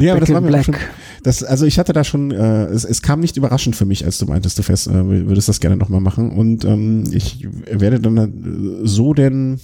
ja, 0.00 0.12
aber 0.12 0.20
das 0.20 0.32
war 0.32 0.40
mir 0.40 0.62
schon, 0.64 0.74
das, 1.22 1.42
also 1.42 1.66
ich 1.66 1.78
hatte 1.78 1.92
da 1.92 2.04
schon, 2.04 2.30
äh, 2.30 2.64
es, 2.66 2.84
es 2.84 3.02
kam 3.02 3.20
nicht 3.20 3.36
überraschend 3.36 3.76
für 3.76 3.84
mich, 3.84 4.04
als 4.04 4.18
du 4.18 4.26
meintest, 4.26 4.58
du 4.58 4.62
fest, 4.62 4.86
äh, 4.88 5.26
würdest 5.26 5.48
das 5.48 5.60
gerne 5.60 5.76
nochmal 5.76 6.00
machen. 6.00 6.32
Und 6.32 6.64
ähm, 6.64 7.04
ich 7.12 7.46
werde 7.70 8.00
dann 8.00 8.16
äh, 8.16 8.86
so 8.86 9.14
denn, 9.14 9.60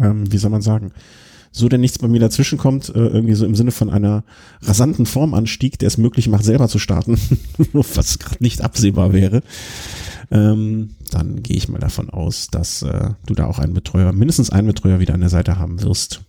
ähm, 0.00 0.30
wie 0.30 0.38
soll 0.38 0.50
man 0.50 0.62
sagen, 0.62 0.92
so 1.52 1.68
denn 1.68 1.82
nichts 1.82 1.98
bei 1.98 2.08
mir 2.08 2.20
dazwischen 2.20 2.58
kommt, 2.58 2.88
äh, 2.88 2.98
irgendwie 2.98 3.34
so 3.34 3.44
im 3.44 3.54
Sinne 3.54 3.70
von 3.70 3.90
einer 3.90 4.24
rasanten 4.62 5.06
Formanstieg, 5.06 5.78
der 5.78 5.88
es 5.88 5.98
möglich 5.98 6.28
macht, 6.28 6.44
selber 6.44 6.68
zu 6.68 6.78
starten, 6.78 7.18
was 7.72 8.18
gerade 8.18 8.42
nicht 8.42 8.62
absehbar 8.62 9.12
wäre, 9.12 9.42
ähm, 10.30 10.96
dann 11.10 11.42
gehe 11.42 11.56
ich 11.56 11.68
mal 11.68 11.78
davon 11.78 12.08
aus, 12.08 12.48
dass 12.48 12.82
äh, 12.82 13.10
du 13.26 13.34
da 13.34 13.46
auch 13.46 13.58
einen 13.58 13.74
Betreuer, 13.74 14.12
mindestens 14.12 14.50
einen 14.50 14.66
Betreuer 14.66 14.98
wieder 14.98 15.14
an 15.14 15.20
der 15.20 15.28
Seite 15.28 15.58
haben 15.58 15.82
wirst. 15.82 16.22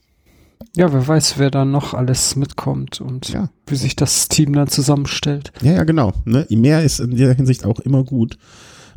Ja, 0.75 0.91
wer 0.91 1.07
weiß, 1.07 1.37
wer 1.37 1.51
da 1.51 1.65
noch 1.65 1.93
alles 1.93 2.35
mitkommt 2.35 2.99
und 2.99 3.29
ja. 3.29 3.49
wie 3.67 3.75
sich 3.75 3.95
das 3.95 4.27
Team 4.27 4.53
dann 4.53 4.67
zusammenstellt. 4.67 5.53
Ja, 5.61 5.73
ja, 5.73 5.83
genau. 5.83 6.13
Ne? 6.25 6.45
Mehr 6.49 6.83
ist 6.83 6.99
in 6.99 7.15
der 7.15 7.33
Hinsicht 7.33 7.65
auch 7.65 7.79
immer 7.79 8.03
gut 8.03 8.37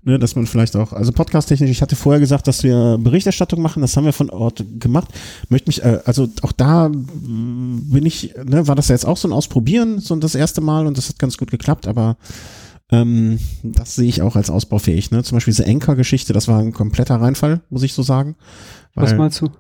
ne, 0.07 0.19
dass 0.19 0.37
man 0.37 0.47
vielleicht 0.47 0.77
auch, 0.77 0.93
also 0.93 1.13
podcast-technisch, 1.13 1.69
ich 1.69 1.83
hatte 1.83 1.97
vorher 1.97 2.21
gesagt, 2.21 2.47
dass 2.47 2.63
wir 2.63 2.97
Berichterstattung 2.99 3.61
machen, 3.61 3.83
das 3.83 3.97
haben 3.97 4.05
wir 4.05 4.13
von 4.13 4.31
Ort 4.31 4.65
gemacht. 4.79 5.09
Möchte 5.49 5.69
mich, 5.69 5.83
äh, 5.83 5.99
also 6.05 6.29
auch 6.43 6.53
da 6.53 6.89
mm, 6.89 7.91
bin 7.91 8.07
ich, 8.07 8.33
ne, 8.45 8.69
war 8.69 8.77
das 8.77 8.89
ja 8.89 8.95
jetzt 8.95 9.05
auch 9.05 9.17
so 9.17 9.29
ein 9.29 9.33
Ausprobieren, 9.33 9.99
so 9.99 10.15
das 10.17 10.37
erste 10.37 10.61
Mal 10.61 10.87
und 10.87 10.97
das 10.97 11.09
hat 11.09 11.19
ganz 11.19 11.37
gut 11.37 11.51
geklappt, 11.51 11.89
aber 11.89 12.17
ähm, 12.91 13.41
das 13.65 13.97
sehe 13.97 14.09
ich 14.09 14.23
auch 14.23 14.37
als 14.37 14.49
ausbaufähig. 14.49 15.11
Ne? 15.11 15.25
Zum 15.25 15.37
Beispiel 15.37 15.53
diese 15.53 15.67
Anchor-Geschichte, 15.67 16.33
das 16.33 16.47
war 16.47 16.61
ein 16.61 16.73
kompletter 16.73 17.17
Reinfall, 17.17 17.63
muss 17.69 17.83
ich 17.83 17.93
so 17.93 18.03
sagen. 18.03 18.37
Was 18.95 19.13
meinst 19.15 19.41
du? 19.41 19.51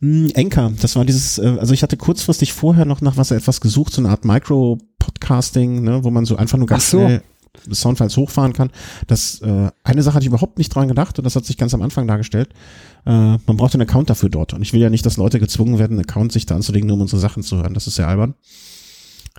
Mh, 0.00 0.30
Anchor, 0.36 0.72
das 0.82 0.96
war 0.96 1.04
dieses, 1.04 1.38
äh, 1.38 1.56
also 1.60 1.72
ich 1.72 1.84
hatte 1.84 1.96
kurzfristig 1.96 2.52
vorher 2.52 2.86
noch 2.86 3.02
nach 3.02 3.16
was 3.16 3.30
etwas 3.30 3.60
gesucht, 3.60 3.92
so 3.92 4.02
eine 4.02 4.10
Art 4.10 4.24
Micro-Podcasting, 4.24 5.82
ne, 5.82 6.02
wo 6.02 6.10
man 6.10 6.24
so 6.24 6.36
einfach 6.36 6.58
nur 6.58 6.66
ganz 6.66 6.90
so. 6.90 6.98
schnell 6.98 7.22
Soundfiles 7.70 8.16
hochfahren 8.16 8.52
kann. 8.52 8.70
Das 9.06 9.40
äh, 9.40 9.70
eine 9.84 10.02
Sache 10.02 10.16
hatte 10.16 10.24
ich 10.24 10.28
überhaupt 10.28 10.58
nicht 10.58 10.74
dran 10.74 10.88
gedacht 10.88 11.18
und 11.18 11.24
das 11.24 11.36
hat 11.36 11.44
sich 11.44 11.56
ganz 11.56 11.74
am 11.74 11.82
Anfang 11.82 12.06
dargestellt. 12.06 12.50
Äh, 13.04 13.10
man 13.10 13.56
braucht 13.56 13.74
einen 13.74 13.82
Account 13.82 14.10
dafür 14.10 14.28
dort 14.28 14.54
und 14.54 14.62
ich 14.62 14.72
will 14.72 14.80
ja 14.80 14.90
nicht, 14.90 15.06
dass 15.06 15.16
Leute 15.16 15.38
gezwungen 15.38 15.78
werden, 15.78 15.98
einen 15.98 16.08
Account 16.08 16.32
sich 16.32 16.46
da 16.46 16.56
anzulegen, 16.56 16.86
nur 16.86 16.96
um 16.96 17.02
unsere 17.02 17.20
Sachen 17.20 17.42
zu 17.42 17.56
hören. 17.56 17.74
Das 17.74 17.86
ist 17.86 17.98
ja 17.98 18.06
albern. 18.06 18.34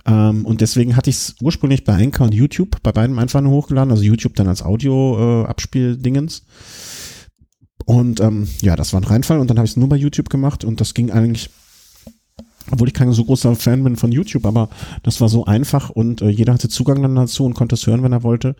Ähm, 0.06 0.46
und 0.46 0.60
deswegen 0.60 0.96
hatte 0.96 1.10
ich 1.10 1.16
es 1.16 1.36
ursprünglich 1.42 1.84
bei 1.84 1.94
Anchor 1.94 2.26
und 2.26 2.34
YouTube, 2.34 2.82
bei 2.82 2.92
beiden 2.92 3.18
einfach 3.18 3.40
nur 3.40 3.52
hochgeladen, 3.52 3.90
also 3.90 4.02
YouTube 4.02 4.34
dann 4.34 4.48
als 4.48 4.62
Audio-Abspieldingens. 4.62 6.38
Äh, 6.38 6.42
und 7.84 8.20
ähm, 8.20 8.48
ja, 8.60 8.76
das 8.76 8.92
war 8.92 9.00
ein 9.00 9.04
Reinfall 9.04 9.38
und 9.38 9.48
dann 9.48 9.56
habe 9.56 9.64
ich 9.64 9.72
es 9.72 9.76
nur 9.76 9.88
bei 9.88 9.96
YouTube 9.96 10.28
gemacht 10.28 10.64
und 10.64 10.80
das 10.80 10.94
ging 10.94 11.10
eigentlich 11.10 11.50
obwohl 12.70 12.88
ich 12.88 12.94
kein 12.94 13.12
so 13.12 13.24
großer 13.24 13.54
Fan 13.54 13.84
bin 13.84 13.96
von 13.96 14.12
YouTube, 14.12 14.46
aber 14.46 14.68
das 15.02 15.20
war 15.20 15.28
so 15.28 15.44
einfach 15.44 15.90
und 15.90 16.22
äh, 16.22 16.28
jeder 16.28 16.54
hatte 16.54 16.68
Zugang 16.68 17.02
dann 17.02 17.14
dazu 17.14 17.44
und 17.44 17.54
konnte 17.54 17.74
es 17.74 17.86
hören, 17.86 18.02
wenn 18.02 18.12
er 18.12 18.22
wollte. 18.22 18.56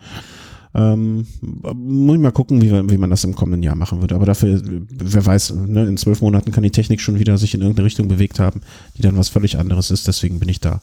Ähm, 0.74 1.26
muss 1.74 2.16
ich 2.16 2.22
mal 2.22 2.30
gucken, 2.30 2.60
wie, 2.60 2.70
wie 2.90 2.98
man 2.98 3.10
das 3.10 3.24
im 3.24 3.34
kommenden 3.34 3.62
Jahr 3.62 3.74
machen 3.74 4.00
würde. 4.00 4.14
Aber 4.14 4.26
dafür, 4.26 4.60
wer 4.62 5.24
weiß, 5.24 5.54
ne, 5.66 5.86
in 5.86 5.96
zwölf 5.96 6.20
Monaten 6.20 6.52
kann 6.52 6.62
die 6.62 6.70
Technik 6.70 7.00
schon 7.00 7.18
wieder 7.18 7.38
sich 7.38 7.54
in 7.54 7.62
irgendeine 7.62 7.86
Richtung 7.86 8.08
bewegt 8.08 8.38
haben, 8.38 8.60
die 8.96 9.02
dann 9.02 9.16
was 9.16 9.28
völlig 9.28 9.58
anderes 9.58 9.90
ist. 9.90 10.06
Deswegen 10.06 10.38
bin 10.38 10.48
ich 10.48 10.60
da 10.60 10.80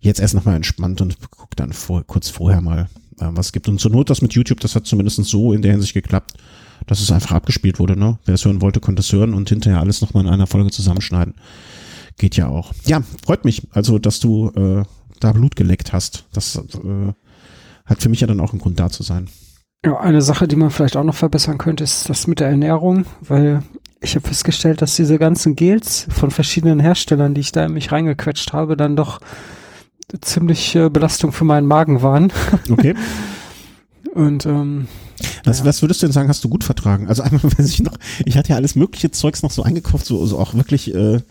jetzt 0.00 0.20
erst 0.20 0.34
nochmal 0.34 0.56
entspannt 0.56 1.00
und 1.00 1.18
gucke 1.30 1.56
dann 1.56 1.72
vor, 1.72 2.04
kurz 2.06 2.28
vorher 2.28 2.60
mal, 2.60 2.88
äh, 3.20 3.28
was 3.30 3.46
es 3.46 3.52
gibt. 3.52 3.68
Und 3.68 3.80
zur 3.80 3.90
Not 3.90 4.10
das 4.10 4.22
mit 4.22 4.34
YouTube, 4.34 4.60
das 4.60 4.74
hat 4.74 4.86
zumindest 4.86 5.24
so 5.24 5.52
in 5.52 5.62
der 5.62 5.72
Hinsicht 5.72 5.94
geklappt, 5.94 6.34
dass 6.86 7.00
es 7.00 7.10
einfach 7.10 7.32
abgespielt 7.32 7.78
wurde. 7.78 7.98
Ne? 7.98 8.18
Wer 8.26 8.34
es 8.34 8.44
hören 8.44 8.60
wollte, 8.60 8.80
konnte 8.80 9.00
es 9.00 9.12
hören 9.12 9.34
und 9.34 9.48
hinterher 9.48 9.80
alles 9.80 10.02
nochmal 10.02 10.24
in 10.24 10.30
einer 10.30 10.46
Folge 10.46 10.70
zusammenschneiden. 10.70 11.34
Geht 12.20 12.36
ja 12.36 12.48
auch. 12.48 12.74
Ja, 12.84 13.00
freut 13.24 13.46
mich, 13.46 13.62
also, 13.70 13.98
dass 13.98 14.20
du 14.20 14.50
äh, 14.50 14.84
da 15.20 15.32
Blut 15.32 15.56
geleckt 15.56 15.94
hast. 15.94 16.26
Das 16.34 16.54
äh, 16.54 17.14
hat 17.86 18.02
für 18.02 18.10
mich 18.10 18.20
ja 18.20 18.26
dann 18.26 18.40
auch 18.40 18.52
ein 18.52 18.58
Grund 18.58 18.78
da 18.78 18.90
zu 18.90 19.02
sein. 19.02 19.30
Ja, 19.86 19.98
eine 19.98 20.20
Sache, 20.20 20.46
die 20.46 20.56
man 20.56 20.68
vielleicht 20.68 20.98
auch 20.98 21.04
noch 21.04 21.14
verbessern 21.14 21.56
könnte, 21.56 21.82
ist 21.82 22.10
das 22.10 22.26
mit 22.26 22.40
der 22.40 22.48
Ernährung, 22.50 23.06
weil 23.22 23.62
ich 24.02 24.16
habe 24.16 24.28
festgestellt, 24.28 24.82
dass 24.82 24.96
diese 24.96 25.18
ganzen 25.18 25.56
Gels 25.56 26.08
von 26.10 26.30
verschiedenen 26.30 26.78
Herstellern, 26.78 27.32
die 27.32 27.40
ich 27.40 27.52
da 27.52 27.64
in 27.64 27.72
mich 27.72 27.90
reingequetscht 27.90 28.52
habe, 28.52 28.76
dann 28.76 28.96
doch 28.96 29.20
ziemlich 30.20 30.76
äh, 30.76 30.90
Belastung 30.90 31.32
für 31.32 31.46
meinen 31.46 31.66
Magen 31.66 32.02
waren. 32.02 32.34
Okay. 32.68 32.94
Und 34.14 34.44
ähm, 34.44 34.88
was, 35.44 35.60
ja. 35.60 35.64
was 35.64 35.80
würdest 35.80 36.02
du 36.02 36.06
denn 36.06 36.12
sagen, 36.12 36.28
hast 36.28 36.44
du 36.44 36.50
gut 36.50 36.64
vertragen? 36.64 37.08
Also 37.08 37.22
einmal 37.22 37.44
weiß 37.44 37.70
ich 37.70 37.80
noch, 37.80 37.96
ich 38.26 38.36
hatte 38.36 38.50
ja 38.50 38.56
alles 38.56 38.74
mögliche 38.74 39.10
Zeugs 39.10 39.42
noch 39.42 39.52
so 39.52 39.62
eingekauft, 39.62 40.04
so, 40.04 40.26
so 40.26 40.38
auch 40.38 40.52
wirklich 40.52 40.94
äh, 40.94 41.22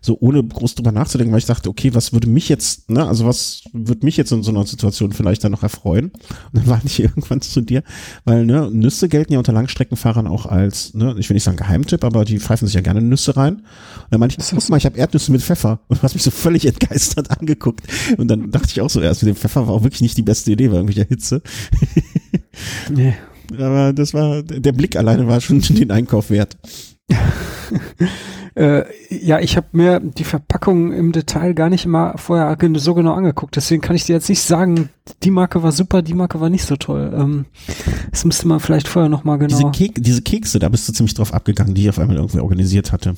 so 0.00 0.16
ohne 0.20 0.42
groß 0.42 0.74
drüber 0.74 0.92
nachzudenken, 0.92 1.32
weil 1.32 1.40
ich 1.40 1.46
dachte, 1.46 1.68
okay, 1.68 1.94
was 1.94 2.12
würde 2.12 2.28
mich 2.28 2.48
jetzt, 2.48 2.90
ne, 2.90 3.06
also 3.06 3.26
was 3.26 3.62
würde 3.72 4.04
mich 4.04 4.16
jetzt 4.16 4.32
in 4.32 4.42
so 4.42 4.50
einer 4.50 4.66
Situation 4.66 5.12
vielleicht 5.12 5.44
dann 5.44 5.52
noch 5.52 5.62
erfreuen? 5.62 6.06
Und 6.06 6.54
dann 6.54 6.66
war 6.68 6.80
ich 6.84 7.00
irgendwann 7.00 7.40
zu 7.40 7.60
dir, 7.60 7.82
weil, 8.24 8.46
ne, 8.46 8.70
Nüsse 8.70 9.08
gelten 9.08 9.32
ja 9.32 9.38
unter 9.38 9.52
Langstreckenfahrern 9.52 10.26
auch 10.26 10.46
als, 10.46 10.94
ne, 10.94 11.14
ich 11.18 11.28
will 11.28 11.34
nicht 11.34 11.44
sagen 11.44 11.56
Geheimtipp, 11.56 12.04
aber 12.04 12.24
die 12.24 12.38
pfeifen 12.38 12.66
sich 12.66 12.74
ja 12.74 12.80
gerne 12.80 13.02
Nüsse 13.02 13.36
rein. 13.36 13.56
Und 13.56 13.64
dann 14.10 14.20
meinte 14.20 14.36
ich, 14.38 14.50
guck 14.50 14.68
mal, 14.68 14.76
ich 14.76 14.86
habe 14.86 14.98
Erdnüsse 14.98 15.32
mit 15.32 15.42
Pfeffer 15.42 15.80
und 15.88 15.98
du 15.98 16.02
hast 16.02 16.14
mich 16.14 16.22
so 16.22 16.30
völlig 16.30 16.66
entgeistert 16.66 17.30
angeguckt. 17.38 17.86
Und 18.16 18.28
dann 18.28 18.50
dachte 18.50 18.68
ich 18.70 18.80
auch 18.80 18.90
so, 18.90 19.00
erst 19.00 19.22
mit 19.22 19.34
dem 19.34 19.36
Pfeffer 19.36 19.66
war 19.66 19.74
auch 19.74 19.82
wirklich 19.82 20.02
nicht 20.02 20.16
die 20.16 20.22
beste 20.22 20.52
Idee 20.52 20.68
bei 20.68 20.76
irgendwelcher 20.76 21.08
Hitze. 21.08 21.42
nee. 22.90 23.14
Aber 23.58 23.92
das 23.92 24.14
war, 24.14 24.42
der 24.42 24.72
Blick 24.72 24.96
alleine 24.96 25.26
war 25.26 25.40
schon 25.40 25.60
den 25.60 25.90
Einkauf 25.90 26.30
wert. 26.30 26.56
äh, 28.54 28.84
ja, 29.10 29.40
ich 29.40 29.56
habe 29.56 29.68
mir 29.72 30.00
die 30.00 30.24
Verpackung 30.24 30.92
im 30.92 31.12
Detail 31.12 31.54
gar 31.54 31.70
nicht 31.70 31.84
immer 31.84 32.14
vorher 32.16 32.56
so 32.76 32.94
genau 32.94 33.14
angeguckt. 33.14 33.56
Deswegen 33.56 33.82
kann 33.82 33.96
ich 33.96 34.04
dir 34.04 34.14
jetzt 34.14 34.28
nicht 34.28 34.42
sagen, 34.42 34.90
die 35.22 35.30
Marke 35.30 35.62
war 35.62 35.72
super, 35.72 36.02
die 36.02 36.14
Marke 36.14 36.40
war 36.40 36.50
nicht 36.50 36.64
so 36.64 36.76
toll. 36.76 37.12
Ähm, 37.14 37.46
das 38.10 38.24
müsste 38.24 38.48
man 38.48 38.60
vielleicht 38.60 38.88
vorher 38.88 39.08
noch 39.08 39.24
mal 39.24 39.36
genau. 39.36 39.56
Diese, 39.56 39.70
Kek 39.70 40.02
diese 40.02 40.22
Kekse, 40.22 40.58
da 40.58 40.68
bist 40.68 40.88
du 40.88 40.92
ziemlich 40.92 41.14
drauf 41.14 41.34
abgegangen, 41.34 41.74
die 41.74 41.82
ich 41.82 41.88
auf 41.88 41.98
einmal 41.98 42.16
irgendwie 42.16 42.40
organisiert 42.40 42.92
hatte. 42.92 43.14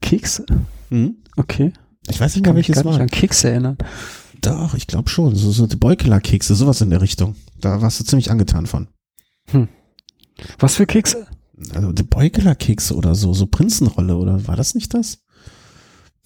Kekse? 0.00 0.46
Mhm. 0.90 1.16
Okay. 1.36 1.72
Ich 2.08 2.20
weiß 2.20 2.34
nicht 2.34 2.44
mehr, 2.44 2.54
welches. 2.54 2.76
Ich 2.76 2.82
kann 2.82 2.92
mich 2.92 3.00
an 3.00 3.08
Kekse 3.08 3.50
erinnern. 3.50 3.78
Doch, 4.40 4.74
ich 4.74 4.86
glaube 4.86 5.08
schon. 5.08 5.34
So, 5.34 5.50
so 5.50 5.66
Beukeler-Kekse, 5.66 6.54
sowas 6.54 6.80
in 6.80 6.90
der 6.90 7.00
Richtung. 7.00 7.34
Da 7.60 7.80
warst 7.80 8.00
du 8.00 8.04
ziemlich 8.04 8.30
angetan 8.30 8.66
von. 8.66 8.88
Hm. 9.50 9.68
Was 10.58 10.76
für 10.76 10.86
Kekse? 10.86 11.26
Also 11.74 11.92
die 11.92 12.02
Beukeler 12.02 12.54
Kekse 12.54 12.94
oder 12.94 13.14
so, 13.14 13.32
so 13.32 13.46
Prinzenrolle 13.46 14.16
oder 14.16 14.46
war 14.46 14.56
das 14.56 14.74
nicht 14.74 14.94
das? 14.94 15.18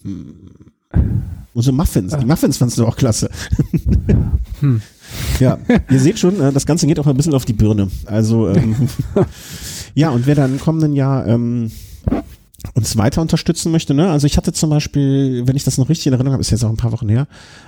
Hm. 0.03 0.49
Und 1.53 1.63
so 1.63 1.71
Muffins. 1.71 2.15
Die 2.17 2.25
Muffins 2.25 2.57
fandst 2.57 2.77
du 2.77 2.85
auch 2.85 2.95
klasse. 2.95 3.29
Hm. 4.59 4.81
Ja, 5.39 5.57
ihr 5.89 5.99
seht 6.01 6.19
schon, 6.19 6.41
äh, 6.41 6.51
das 6.51 6.65
Ganze 6.65 6.85
geht 6.85 6.99
auch 6.99 7.07
ein 7.07 7.15
bisschen 7.15 7.33
auf 7.33 7.45
die 7.45 7.53
Birne. 7.53 7.89
Also 8.05 8.49
ähm, 8.49 8.89
ja, 9.95 10.09
und 10.09 10.27
wer 10.27 10.35
dann 10.35 10.51
im 10.51 10.59
kommenden 10.59 10.93
Jahr 10.93 11.25
ähm, 11.27 11.71
uns 12.73 12.97
weiter 12.97 13.21
unterstützen 13.21 13.71
möchte, 13.71 13.93
ne? 13.93 14.09
Also 14.11 14.27
ich 14.27 14.35
hatte 14.35 14.51
zum 14.51 14.69
Beispiel, 14.69 15.43
wenn 15.47 15.55
ich 15.55 15.63
das 15.63 15.77
noch 15.77 15.87
richtig 15.87 16.07
in 16.07 16.13
Erinnerung 16.13 16.33
habe, 16.33 16.41
ist 16.41 16.49
jetzt 16.49 16.65
auch 16.65 16.69
ein 16.69 16.75
paar 16.75 16.91
Wochen 16.91 17.07
her, 17.07 17.27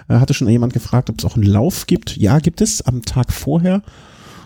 äh, 0.09 0.15
hatte 0.15 0.33
schon 0.33 0.49
jemand 0.49 0.73
gefragt, 0.73 1.09
ob 1.09 1.19
es 1.19 1.25
auch 1.25 1.35
einen 1.35 1.45
Lauf 1.45 1.87
gibt. 1.87 2.17
Ja, 2.17 2.39
gibt 2.39 2.59
es 2.59 2.81
am 2.81 3.03
Tag 3.03 3.31
vorher. 3.31 3.81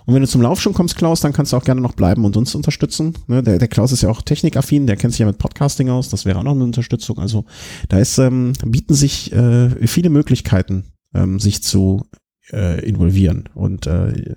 Und 0.06 0.14
wenn 0.14 0.22
du 0.22 0.28
zum 0.28 0.42
Lauf 0.42 0.62
schon 0.62 0.74
kommst, 0.74 0.96
Klaus, 0.96 1.22
dann 1.22 1.34
kannst 1.34 1.54
du 1.54 1.58
auch 1.58 1.64
gerne 1.64 1.82
noch 1.82 1.94
bleiben 1.94 2.26
und 2.26 2.38
uns 2.38 2.54
unterstützen. 2.54 3.14
Ne, 3.28 3.42
der, 3.42 3.58
der 3.58 3.68
Klaus 3.68 3.92
ist 3.92 4.04
ja 4.04 4.10
auch 4.10 4.22
technikaffin, 4.22 4.88
der 4.88 4.98
kennt 4.98 5.14
sich 5.14 5.20
ja 5.20 5.26
mit 5.26 5.38
Podcasting 5.38 5.90
aus, 5.90 6.10
das 6.10 6.26
wäre 6.26 6.40
auch 6.40 6.44
noch 6.44 6.54
eine 6.54 6.64
Unterstützung. 6.64 7.20
Also 7.20 7.46
da 7.90 7.98
ist, 7.98 8.18
ähm, 8.18 8.54
bieten 8.66 8.94
sich 8.94 9.32
äh, 9.34 9.88
viele 9.88 10.10
Möglichkeiten, 10.10 10.86
ähm, 11.14 11.40
sich 11.40 11.64
zu 11.64 12.04
äh, 12.52 12.88
involvieren. 12.88 13.50
Und 13.56 13.88
äh, 13.88 14.36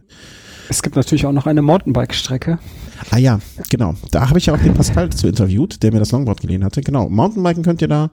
es 0.70 0.82
gibt 0.82 0.96
natürlich 0.96 1.26
auch 1.26 1.32
noch 1.32 1.46
eine 1.46 1.62
Mountainbike-Strecke. 1.62 2.58
Ah 3.10 3.18
ja, 3.18 3.40
genau. 3.70 3.94
Da 4.10 4.28
habe 4.28 4.38
ich 4.38 4.46
ja 4.46 4.54
auch 4.54 4.58
den 4.58 4.74
Pascal 4.74 5.10
zu 5.10 5.26
interviewt, 5.26 5.82
der 5.82 5.92
mir 5.92 5.98
das 5.98 6.12
Longboard 6.12 6.40
geliehen 6.40 6.64
hatte. 6.64 6.82
Genau, 6.82 7.08
Mountainbiken 7.08 7.62
könnt 7.62 7.80
ihr 7.80 7.88
da. 7.88 8.10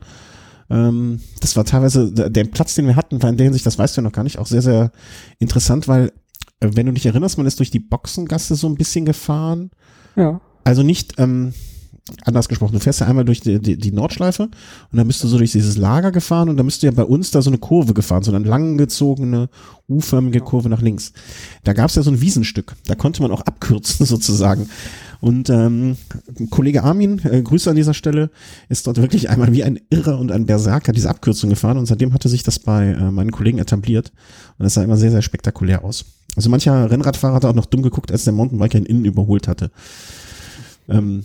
Ähm, 0.70 1.20
das 1.41 1.56
war 1.56 1.65
teilweise 1.65 2.12
der 2.12 2.44
Platz, 2.46 2.76
den 2.76 2.88
wir 2.88 2.96
hatten, 2.96 3.22
war 3.22 3.30
in 3.30 3.38
der 3.38 3.46
Hinsicht, 3.46 3.65
das 3.65 3.78
weißt 3.78 3.96
du 3.96 4.02
ja 4.02 4.04
noch 4.04 4.13
gar 4.13 4.24
nicht, 4.24 4.39
auch 4.39 4.48
sehr, 4.48 4.62
sehr 4.62 4.91
interessant, 5.39 5.88
weil 5.88 6.12
wenn 6.60 6.86
du 6.86 6.94
dich 6.94 7.06
erinnerst, 7.06 7.38
man 7.38 7.48
ist 7.48 7.60
durch 7.60 7.72
die 7.72 7.80
Boxengasse 7.80 8.56
so 8.56 8.68
ein 8.68 8.76
bisschen 8.76 9.06
gefahren. 9.06 9.72
Ja. 10.15 10.41
Also 10.63 10.84
nicht, 10.84 11.20
ähm, 11.20 11.54
anders 12.24 12.48
gesprochen, 12.48 12.74
du 12.74 12.80
fährst 12.80 13.00
ja 13.00 13.08
einmal 13.08 13.26
durch 13.26 13.41
die, 13.41 13.60
die, 13.60 13.78
die 13.78 13.91
Nordschleife 13.91 14.44
und 14.44 14.52
dann 14.91 15.08
bist 15.08 15.24
du 15.24 15.28
so 15.28 15.38
durch 15.38 15.52
dieses 15.52 15.78
Lager 15.78 16.12
gefahren 16.12 16.50
und 16.50 16.58
dann 16.58 16.65
bist 16.65 16.84
du 16.84 16.88
ja 16.88 16.91
bei 16.91 17.04
uns 17.04 17.32
da 17.32 17.41
so 17.41 17.50
eine 17.50 17.58
Kurve 17.58 17.94
gefahren, 17.94 18.22
so 18.22 18.34
eine 18.34 18.46
langgezogene, 18.46 19.50
U-förmige 19.89 20.41
Kurve 20.41 20.70
nach 20.70 20.82
links. 20.82 21.13
Da 21.63 21.74
gab 21.74 21.89
es 21.89 21.96
ja 21.96 22.04
so 22.04 22.12
ein 22.12 22.22
Wiesenstück, 22.22 22.76
da 22.86 22.96
konnte 22.96 23.22
man 23.22 23.32
auch 23.32 23.41
abkürzen 23.41 24.06
sozusagen. 24.06 24.70
Und 25.20 25.50
ähm, 25.50 25.98
Kollege 26.52 26.84
Armin, 26.84 27.20
äh, 27.24 27.41
Grüße 27.41 27.70
an 27.70 27.76
dieser 27.76 27.96
Stelle, 27.96 28.30
ist 28.70 28.86
dort 28.86 28.98
wirklich 28.98 29.30
einmal 29.30 29.54
wie 29.54 29.63
ein 29.63 29.80
Irrer 29.89 30.20
und 30.20 30.32
ein 30.32 30.46
Berserker 30.46 30.91
diese 30.91 31.10
Abkürzung 31.10 31.50
gefahren 31.50 31.78
und 31.78 31.88
seitdem 31.88 32.13
hatte 32.13 32.30
sich 32.30 32.44
das 32.44 32.60
bei 32.60 32.89
äh, 32.89 33.12
meinen 33.12 33.32
Kollegen 33.32 33.58
etabliert 33.58 34.12
und 34.60 34.63
das 34.63 34.76
sah 34.76 34.84
immer 34.84 34.98
sehr, 34.98 35.12
sehr 35.12 35.24
spektakulär 35.24 35.84
aus. 35.84 36.06
Also 36.36 36.50
mancher 36.50 36.89
Rennradfahrer 36.89 37.36
hat 37.36 37.45
auch 37.45 37.54
noch 37.54 37.65
dumm 37.65 37.82
geguckt, 37.82 38.12
als 38.12 38.24
der 38.24 38.34
Mountainbiker 38.34 38.78
ihn 38.78 38.86
innen 38.86 39.06
überholt 39.06 39.48
hatte. 39.48 39.71
Ähm, 40.89 41.24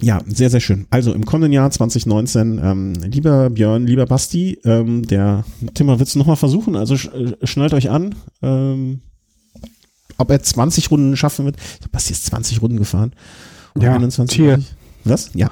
ja, 0.00 0.20
sehr, 0.26 0.50
sehr 0.50 0.60
schön. 0.60 0.86
Also 0.90 1.12
im 1.12 1.24
kommenden 1.24 1.52
Jahr 1.52 1.70
2019, 1.70 2.60
ähm, 2.62 2.92
lieber 3.04 3.50
Björn, 3.50 3.86
lieber 3.86 4.06
Basti, 4.06 4.58
ähm, 4.64 5.06
der 5.06 5.44
Timmer 5.74 5.98
wird 5.98 6.08
es 6.08 6.16
nochmal 6.16 6.36
versuchen, 6.36 6.74
also 6.74 6.96
sch 6.96 7.06
äh, 7.14 7.46
schnallt 7.46 7.74
euch 7.74 7.90
an. 7.90 8.14
Ähm, 8.42 9.00
ob 10.18 10.30
er 10.30 10.42
20 10.42 10.90
Runden 10.90 11.16
schaffen 11.16 11.44
wird. 11.44 11.56
Basti 11.90 12.12
ist 12.12 12.26
20 12.26 12.62
Runden 12.62 12.78
gefahren. 12.78 13.12
ja, 13.78 13.94
21, 13.94 14.36
Tier. 14.36 14.62
Was? 15.04 15.30
Ja. 15.34 15.50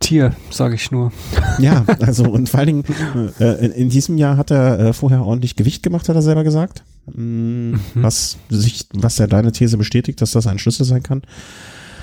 Tier, 0.00 0.34
sage 0.50 0.74
ich 0.74 0.90
nur. 0.90 1.12
Ja, 1.58 1.84
also 2.00 2.24
und 2.24 2.48
vor 2.48 2.60
allen 2.60 2.82
Dingen, 2.82 2.84
äh, 3.38 3.64
in, 3.64 3.72
in, 3.72 3.88
diesem 3.88 4.18
Jahr 4.18 4.36
hat 4.36 4.50
er 4.50 4.78
äh, 4.78 4.92
vorher 4.92 5.24
ordentlich 5.24 5.56
Gewicht 5.56 5.82
gemacht, 5.82 6.08
hat 6.08 6.16
er 6.16 6.22
selber 6.22 6.42
gesagt. 6.42 6.82
Mm, 7.06 7.72
mhm. 7.72 7.80
Was 7.94 8.38
sich, 8.48 8.86
was 8.92 9.18
ja 9.18 9.26
deine 9.26 9.52
These 9.52 9.76
bestätigt, 9.76 10.20
dass 10.20 10.32
das 10.32 10.46
ein 10.46 10.58
Schlüssel 10.58 10.84
sein 10.84 11.02
kann. 11.02 11.22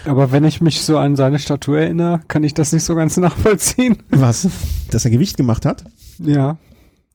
Aber 0.05 0.31
wenn 0.31 0.43
ich 0.43 0.61
mich 0.61 0.81
so 0.81 0.97
an 0.97 1.15
seine 1.15 1.39
Statur 1.39 1.79
erinnere, 1.79 2.21
kann 2.27 2.43
ich 2.43 2.53
das 2.53 2.71
nicht 2.71 2.83
so 2.83 2.95
ganz 2.95 3.17
nachvollziehen. 3.17 3.97
Was? 4.09 4.47
Dass 4.91 5.05
er 5.05 5.11
Gewicht 5.11 5.37
gemacht 5.37 5.65
hat? 5.65 5.83
Ja. 6.19 6.57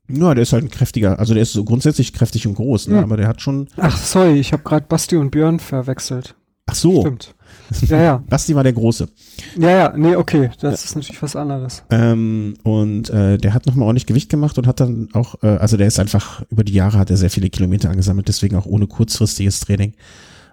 Ja, 0.08 0.34
der 0.34 0.42
ist 0.42 0.52
halt 0.52 0.64
ein 0.64 0.70
kräftiger, 0.70 1.18
also 1.18 1.32
der 1.32 1.42
ist 1.42 1.54
so 1.54 1.64
grundsätzlich 1.64 2.12
kräftig 2.12 2.46
und 2.46 2.54
groß, 2.54 2.88
ne? 2.88 2.96
Ja. 2.96 3.02
aber 3.02 3.16
der 3.16 3.26
hat 3.26 3.40
schon. 3.40 3.68
Ach, 3.78 3.96
sorry, 3.96 4.38
ich 4.38 4.52
habe 4.52 4.62
gerade 4.62 4.84
Basti 4.86 5.16
und 5.16 5.30
Björn 5.30 5.58
verwechselt. 5.60 6.34
Ach 6.74 6.80
so. 6.80 7.00
Stimmt. 7.00 7.34
Ja, 7.88 8.02
ja. 8.02 8.22
Basti 8.28 8.54
war 8.54 8.62
der 8.62 8.72
Große. 8.72 9.08
Ja, 9.56 9.70
ja, 9.70 9.92
nee, 9.96 10.16
okay, 10.16 10.50
das 10.60 10.62
ja. 10.62 10.70
ist 10.70 10.96
natürlich 10.96 11.22
was 11.22 11.36
anderes. 11.36 11.84
Ähm, 11.90 12.54
und 12.62 13.10
äh, 13.10 13.38
der 13.38 13.54
hat 13.54 13.66
nochmal 13.66 13.86
ordentlich 13.86 14.06
Gewicht 14.06 14.28
gemacht 14.28 14.58
und 14.58 14.66
hat 14.66 14.80
dann 14.80 15.08
auch, 15.12 15.42
äh, 15.42 15.46
also 15.46 15.76
der 15.76 15.86
ist 15.86 15.98
einfach, 15.98 16.42
über 16.50 16.64
die 16.64 16.74
Jahre 16.74 16.98
hat 16.98 17.10
er 17.10 17.16
sehr 17.16 17.30
viele 17.30 17.50
Kilometer 17.50 17.90
angesammelt, 17.90 18.28
deswegen 18.28 18.56
auch 18.56 18.66
ohne 18.66 18.86
kurzfristiges 18.86 19.60
Training. 19.60 19.94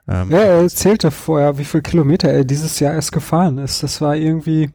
Ähm, 0.07 0.31
ja, 0.31 0.37
er 0.37 0.61
erzählte 0.61 1.11
vorher, 1.11 1.57
wie 1.57 1.65
viel 1.65 1.81
Kilometer 1.81 2.29
er 2.29 2.43
dieses 2.43 2.79
Jahr 2.79 2.93
erst 2.93 3.11
gefahren 3.11 3.57
ist. 3.57 3.83
Das 3.83 4.01
war 4.01 4.15
irgendwie 4.15 4.69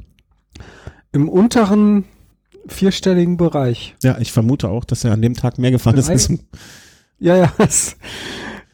im 1.12 1.28
unteren 1.28 2.04
vierstelligen 2.68 3.36
Bereich. 3.36 3.94
Ja, 4.02 4.18
ich 4.18 4.32
vermute 4.32 4.68
auch, 4.68 4.84
dass 4.84 5.04
er 5.04 5.12
an 5.12 5.22
dem 5.22 5.34
Tag 5.34 5.58
mehr 5.58 5.70
gefahren 5.70 5.96
drei, 5.96 6.14
ist. 6.14 6.32
ja, 7.18 7.36
ja, 7.36 7.52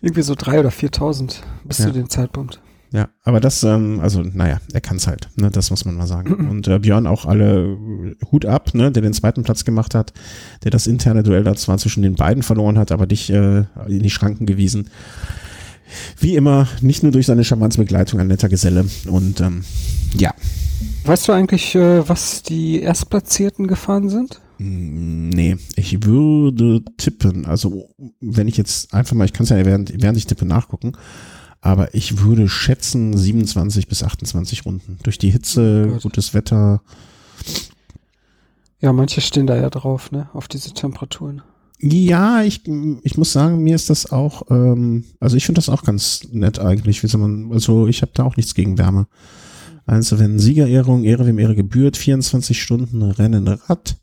irgendwie 0.02 0.22
so 0.22 0.34
drei 0.36 0.60
oder 0.60 0.70
viertausend 0.70 1.42
bis 1.64 1.78
ja. 1.78 1.86
zu 1.86 1.92
dem 1.92 2.10
Zeitpunkt. 2.10 2.60
Ja, 2.92 3.08
aber 3.24 3.40
das, 3.40 3.62
ähm, 3.62 4.00
also 4.02 4.20
naja, 4.22 4.60
er 4.74 4.80
kann 4.82 4.98
es 4.98 5.06
halt, 5.06 5.28
ne, 5.36 5.50
das 5.50 5.70
muss 5.70 5.86
man 5.86 5.96
mal 5.96 6.06
sagen. 6.06 6.34
Und 6.50 6.68
äh, 6.68 6.78
Björn 6.78 7.06
auch 7.06 7.24
alle 7.24 7.78
Hut 8.30 8.44
ab, 8.44 8.74
ne, 8.74 8.92
der 8.92 9.02
den 9.02 9.14
zweiten 9.14 9.44
Platz 9.44 9.64
gemacht 9.64 9.94
hat, 9.94 10.12
der 10.64 10.70
das 10.70 10.86
interne 10.86 11.22
Duell 11.22 11.44
da 11.44 11.54
zwar 11.54 11.78
zwischen 11.78 12.02
den 12.02 12.16
beiden 12.16 12.42
verloren 12.42 12.78
hat, 12.78 12.92
aber 12.92 13.06
dich 13.06 13.30
äh, 13.30 13.64
in 13.86 14.02
die 14.02 14.10
Schranken 14.10 14.44
gewiesen. 14.44 14.90
Wie 16.18 16.36
immer, 16.36 16.68
nicht 16.82 17.02
nur 17.02 17.12
durch 17.12 17.26
seine 17.26 17.44
Charmanzbegleitung 17.44 18.20
ein 18.20 18.26
netter 18.26 18.48
Geselle. 18.50 18.84
Und 19.06 19.40
ähm, 19.40 19.64
ja. 20.14 20.34
Weißt 21.04 21.28
du 21.28 21.32
eigentlich, 21.32 21.74
äh, 21.74 22.06
was 22.06 22.42
die 22.42 22.80
Erstplatzierten 22.80 23.68
gefahren 23.68 24.10
sind? 24.10 24.41
Mm, 24.62 25.28
nee, 25.30 25.56
ich 25.76 26.04
würde 26.04 26.82
tippen, 26.96 27.46
also 27.46 27.88
wenn 28.20 28.48
ich 28.48 28.56
jetzt 28.56 28.94
einfach 28.94 29.14
mal, 29.14 29.24
ich 29.24 29.32
kann 29.32 29.44
es 29.44 29.50
ja 29.50 29.64
während, 29.64 29.92
während 30.00 30.16
ich 30.16 30.26
tippe 30.26 30.44
nachgucken, 30.44 30.92
aber 31.60 31.94
ich 31.94 32.20
würde 32.20 32.48
schätzen 32.48 33.16
27 33.16 33.88
bis 33.88 34.02
28 34.02 34.64
Runden. 34.64 34.98
Durch 35.02 35.18
die 35.18 35.30
Hitze, 35.30 35.92
oh 35.94 35.98
gutes 36.00 36.34
Wetter. 36.34 36.82
Ja, 38.80 38.92
manche 38.92 39.20
stehen 39.20 39.46
da 39.46 39.56
ja 39.56 39.70
drauf, 39.70 40.10
ne, 40.12 40.28
auf 40.32 40.48
diese 40.48 40.72
Temperaturen. 40.72 41.42
Ja, 41.80 42.42
ich, 42.42 42.62
ich 43.02 43.16
muss 43.16 43.32
sagen, 43.32 43.64
mir 43.64 43.74
ist 43.74 43.90
das 43.90 44.12
auch, 44.12 44.50
ähm, 44.50 45.04
also 45.18 45.36
ich 45.36 45.44
finde 45.44 45.58
das 45.58 45.68
auch 45.68 45.82
ganz 45.82 46.28
nett 46.30 46.60
eigentlich. 46.60 47.02
Wie 47.02 47.08
soll 47.08 47.20
man, 47.20 47.50
also 47.52 47.88
ich 47.88 48.02
habe 48.02 48.12
da 48.14 48.22
auch 48.22 48.36
nichts 48.36 48.54
gegen 48.54 48.78
Wärme. 48.78 49.08
Also 49.84 50.20
wenn 50.20 50.38
Siegerehrung, 50.38 51.02
Ehre 51.02 51.26
wem 51.26 51.40
Ehre 51.40 51.56
gebührt, 51.56 51.96
24 51.96 52.62
Stunden 52.62 53.02
Rennen 53.02 53.48
Rad. 53.48 53.96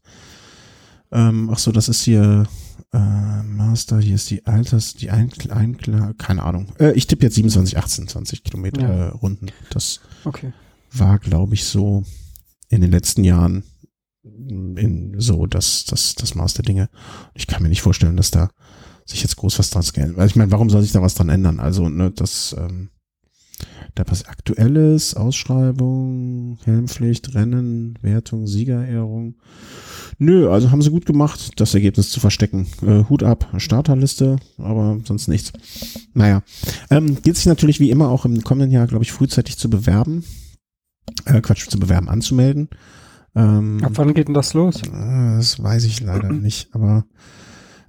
Ähm, 1.12 1.50
ach 1.52 1.60
so, 1.60 1.72
das 1.72 1.90
ist 1.90 2.04
hier 2.04 2.48
äh, 2.94 3.44
Master, 3.44 4.00
hier 4.00 4.16
ist 4.16 4.30
die 4.30 4.46
Alters, 4.46 4.94
die 4.94 5.10
Einklar, 5.10 6.14
keine 6.16 6.44
Ahnung. 6.44 6.74
Äh, 6.80 6.94
ich 6.94 7.08
tippe 7.08 7.26
jetzt 7.26 7.36
27, 7.36 7.78
18, 7.78 8.08
20 8.08 8.44
Kilometer 8.44 8.82
ja. 8.82 8.90
äh, 8.90 9.10
Runden. 9.10 9.48
Das 9.72 10.02
okay. 10.26 10.54
war, 10.92 11.20
glaube 11.20 11.54
ich, 11.54 11.66
so 11.66 12.04
in 12.70 12.82
den 12.82 12.92
letzten 12.92 13.24
Jahren 13.24 13.64
in 14.24 15.16
so 15.18 15.46
das, 15.46 15.86
das, 15.86 16.16
das 16.16 16.36
Maß 16.36 16.54
der 16.56 16.66
Dinge. 16.66 16.90
Ich 17.34 17.48
kann 17.48 17.64
mir 17.64 17.70
nicht 17.70 17.82
vorstellen, 17.82 18.18
dass 18.18 18.32
da 18.32 18.50
sich 19.06 19.22
jetzt 19.22 19.38
groß 19.38 19.60
was 19.60 19.70
dran 19.70 19.84
ändert. 19.96 20.18
Weil 20.18 20.28
ich 20.28 20.36
meine, 20.36 20.52
warum 20.52 20.70
soll 20.70 20.82
sich 20.82 20.92
da 20.92 21.02
was 21.02 21.16
dran 21.16 21.30
ändern? 21.30 21.60
Also, 21.60 21.90
ne, 21.90 22.12
das, 22.12 22.56
ähm, 22.58 22.90
da 23.96 24.04
passiert 24.04 24.30
aktuelles, 24.30 25.16
Ausschreibung, 25.16 26.58
Helmpflicht, 26.64 27.34
Rennen, 27.36 27.98
Wertung, 28.02 28.48
Siegerehrung. 28.48 29.36
Nö, 30.18 30.50
also 30.50 30.72
haben 30.72 30.82
sie 30.82 30.92
gut 30.92 31.06
gemacht, 31.06 31.60
das 31.60 31.74
Ergebnis 31.74 32.10
zu 32.10 32.20
verstecken. 32.20 32.68
Äh, 32.86 33.06
Hut 33.10 33.24
ab, 33.24 33.48
Starterliste, 33.58 34.38
aber 34.58 35.00
sonst 35.06 35.28
nichts. 35.28 35.54
Naja, 36.14 36.44
ähm, 36.90 37.22
geht 37.22 37.38
sich 37.38 37.46
natürlich 37.46 37.80
wie 37.80 37.90
immer 37.90 38.10
auch 38.10 38.26
im 38.26 38.44
kommenden 38.44 38.72
Jahr, 38.72 38.88
glaube 38.88 39.04
ich, 39.04 39.12
frühzeitig 39.12 39.58
zu 39.58 39.70
bewerben. 39.70 40.24
Äh, 41.26 41.42
Quatsch, 41.42 41.70
zu 41.70 41.80
bewerben, 41.80 42.10
anzumelden. 42.10 42.70
Ähm, 43.36 43.84
Ab 43.84 43.94
wann 43.96 44.14
geht 44.14 44.28
denn 44.28 44.34
das 44.34 44.54
los? 44.54 44.82
Äh, 44.84 45.38
das 45.38 45.62
weiß 45.62 45.86
ich 45.86 46.02
leider 46.02 46.30
nicht, 46.30 46.70
aber 46.74 47.06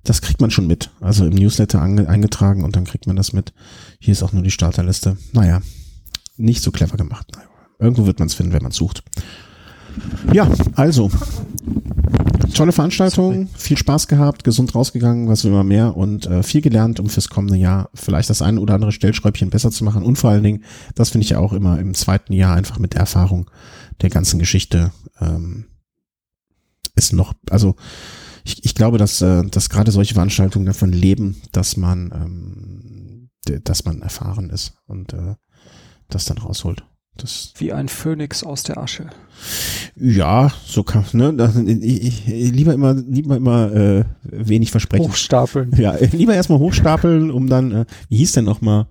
das 0.04 0.22
kriegt 0.22 0.40
man 0.40 0.50
schon 0.50 0.66
mit. 0.66 0.90
Also 1.00 1.26
im 1.26 1.34
Newsletter 1.34 1.82
eingetragen 1.82 2.64
und 2.64 2.76
dann 2.76 2.84
kriegt 2.84 3.06
man 3.06 3.16
das 3.16 3.32
mit. 3.32 3.52
Hier 3.98 4.12
ist 4.12 4.22
auch 4.22 4.32
nur 4.32 4.42
die 4.42 4.50
Starterliste. 4.50 5.16
Naja, 5.32 5.60
nicht 6.40 6.62
so 6.62 6.70
clever 6.70 6.96
gemacht. 6.96 7.26
Irgendwo 7.79 8.07
wird 8.07 8.18
man 8.18 8.26
es 8.26 8.35
finden, 8.35 8.53
wenn 8.53 8.62
man 8.62 8.72
sucht. 8.72 9.03
Ja, 10.33 10.50
also. 10.74 11.11
Tolle 12.55 12.72
Veranstaltung, 12.72 13.48
viel 13.57 13.76
Spaß 13.76 14.09
gehabt, 14.09 14.42
gesund 14.42 14.74
rausgegangen, 14.74 15.29
was 15.29 15.44
immer 15.44 15.62
mehr 15.62 15.96
und 15.96 16.26
äh, 16.26 16.42
viel 16.42 16.61
gelernt, 16.61 16.98
um 16.98 17.09
fürs 17.09 17.29
kommende 17.29 17.57
Jahr 17.57 17.90
vielleicht 17.94 18.29
das 18.29 18.42
ein 18.42 18.59
oder 18.59 18.74
andere 18.74 18.92
Stellschräubchen 18.92 19.50
besser 19.50 19.70
zu 19.70 19.85
machen. 19.85 20.03
Und 20.03 20.16
vor 20.16 20.31
allen 20.31 20.42
Dingen, 20.42 20.64
das 20.96 21.11
finde 21.11 21.24
ich 21.24 21.31
ja 21.31 21.38
auch 21.38 21.53
immer 21.53 21.79
im 21.79 21.94
zweiten 21.94 22.33
Jahr 22.33 22.57
einfach 22.57 22.79
mit 22.79 22.94
der 22.94 23.00
Erfahrung 23.00 23.48
der 24.00 24.11
ganzen 24.11 24.38
Geschichte 24.38 24.90
ähm, 25.20 25.66
ist 26.96 27.12
noch, 27.12 27.35
also 27.50 27.76
ich, 28.44 28.64
ich 28.64 28.74
glaube, 28.74 28.98
dass, 28.98 29.20
äh, 29.22 29.44
dass 29.44 29.68
gerade 29.68 29.92
solche 29.92 30.14
Veranstaltungen 30.14 30.66
davon 30.66 30.92
leben, 30.92 31.40
dass 31.53 31.76
man, 31.76 32.11
ähm, 32.12 33.31
dass 33.64 33.85
man 33.85 34.03
erfahren 34.03 34.50
ist 34.50 34.74
und 34.87 35.12
äh, 35.12 35.35
das 36.14 36.24
dann 36.24 36.38
rausholt. 36.38 36.84
Das 37.16 37.52
Wie 37.58 37.72
ein 37.72 37.88
Phönix 37.88 38.42
aus 38.42 38.62
der 38.62 38.78
Asche. 38.78 39.10
Ja, 39.96 40.50
so 40.64 40.82
kann, 40.82 41.04
ne, 41.12 41.34
das, 41.34 41.56
ich, 41.56 42.26
ich, 42.26 42.52
lieber 42.52 42.72
immer, 42.72 42.94
lieber 42.94 43.36
immer 43.36 43.72
äh, 43.72 44.04
wenig 44.22 44.70
versprechen. 44.70 45.06
Hochstapeln. 45.06 45.72
Ja, 45.76 45.96
lieber 46.12 46.34
erstmal 46.34 46.58
hochstapeln, 46.58 47.30
um 47.30 47.48
dann, 47.48 47.72
äh, 47.72 47.84
wie 48.08 48.18
hieß 48.18 48.32
denn 48.32 48.44
nochmal, 48.44 48.86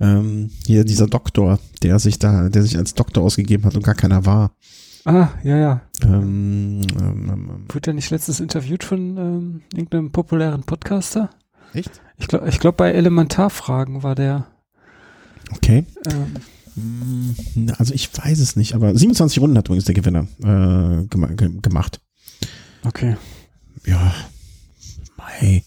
ähm, 0.00 0.50
hier 0.66 0.84
dieser 0.84 1.06
Doktor, 1.06 1.58
der 1.82 1.98
sich 1.98 2.18
da, 2.18 2.48
der 2.48 2.62
sich 2.62 2.76
als 2.76 2.94
Doktor 2.94 3.24
ausgegeben 3.24 3.64
hat 3.64 3.74
und 3.74 3.82
gar 3.82 3.94
keiner 3.94 4.26
war. 4.26 4.52
Ah, 5.04 5.28
ja, 5.42 5.56
ja. 5.56 5.80
Ähm, 6.04 6.82
ähm, 7.00 7.30
ähm, 7.32 7.64
Wurde 7.72 7.90
er 7.90 7.94
nicht 7.94 8.10
letztens 8.10 8.38
interviewt 8.38 8.84
von 8.84 9.16
ähm, 9.16 9.62
irgendeinem 9.74 10.12
populären 10.12 10.62
Podcaster? 10.62 11.30
echt? 11.74 12.00
Ich 12.18 12.28
glaube, 12.28 12.48
ich 12.48 12.60
glaub, 12.60 12.76
bei 12.76 12.92
Elementarfragen 12.92 14.02
war 14.02 14.14
der. 14.14 14.46
Okay. 15.54 15.86
Ähm, 16.06 16.36
Also 17.78 17.92
ich 17.94 18.08
weiß 18.16 18.38
es 18.38 18.56
nicht, 18.56 18.74
aber 18.74 18.96
27 18.96 19.40
Runden 19.40 19.58
hat 19.58 19.66
übrigens 19.68 19.84
der 19.84 19.94
Gewinner 19.94 20.26
äh, 20.40 21.04
gema 21.06 21.26
ge 21.28 21.50
gemacht. 21.60 22.00
okay. 22.84 23.16
Ja, 23.86 24.14
mei. 25.16 25.64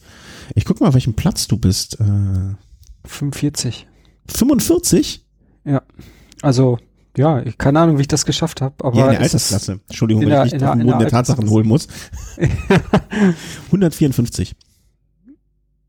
Ich 0.55 0.63
guck 0.65 0.79
mal, 0.79 0.87
auf 0.87 0.93
welchem 0.93 1.13
Platz 1.15 1.47
du 1.47 1.57
bist. 1.57 1.99
Äh, 1.99 2.55
45. 3.05 3.87
45? 4.27 5.25
Also, 6.41 6.79
ja, 7.17 7.41
ich, 7.43 7.57
keine 7.57 7.79
Ahnung, 7.79 7.97
wie 7.97 8.01
ich 8.01 8.07
das 8.07 8.25
geschafft 8.25 8.61
habe, 8.61 8.75
aber 8.83 8.97
ja, 8.97 9.05
in 9.07 9.11
der 9.11 9.21
Altersklasse. 9.21 9.79
Entschuldigung, 9.87 10.21
wenn 10.23 10.29
der- 10.29 10.45
ich 10.45 10.51
nicht 10.53 10.61
der- 10.61 10.71
auf 10.71 10.77
den 10.77 10.85
Boden 10.85 10.99
der 10.99 11.07
der 11.07 11.11
Tatsachen 11.11 11.49
holen 11.49 11.67
muss. 11.67 11.87
154. 13.67 14.55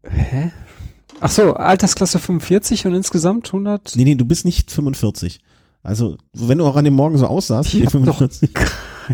Hä? 0.08 0.50
Ach 1.20 1.30
so, 1.30 1.54
Altersklasse 1.54 2.18
45 2.18 2.86
und 2.86 2.94
insgesamt 2.94 3.46
100. 3.48 3.94
Nee, 3.96 4.04
nee, 4.04 4.14
du 4.14 4.24
bist 4.24 4.44
nicht 4.44 4.70
45. 4.70 5.40
Also, 5.82 6.16
wenn 6.32 6.58
du 6.58 6.66
auch 6.66 6.76
an 6.76 6.84
dem 6.84 6.94
Morgen 6.94 7.16
so 7.16 7.26
aussahst, 7.26 7.72
Ich 7.74 7.86
hab 7.86 7.92
doch- 7.92 8.18
45. 8.18 8.50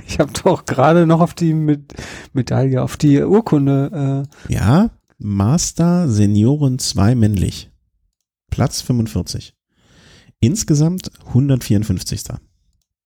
Ich 0.06 0.18
habe 0.18 0.32
doch 0.42 0.64
gerade 0.64 1.06
noch 1.06 1.20
auf 1.20 1.34
die 1.34 1.52
Med 1.52 1.92
Medaille, 2.32 2.82
auf 2.82 2.96
die 2.96 3.20
Urkunde. 3.22 4.26
Ja, 4.48 4.88
Master 5.18 6.08
Senioren 6.08 6.78
2 6.78 7.14
männlich. 7.14 7.70
Platz 8.50 8.80
45. 8.80 9.54
Insgesamt 10.40 11.10
154. 11.26 12.22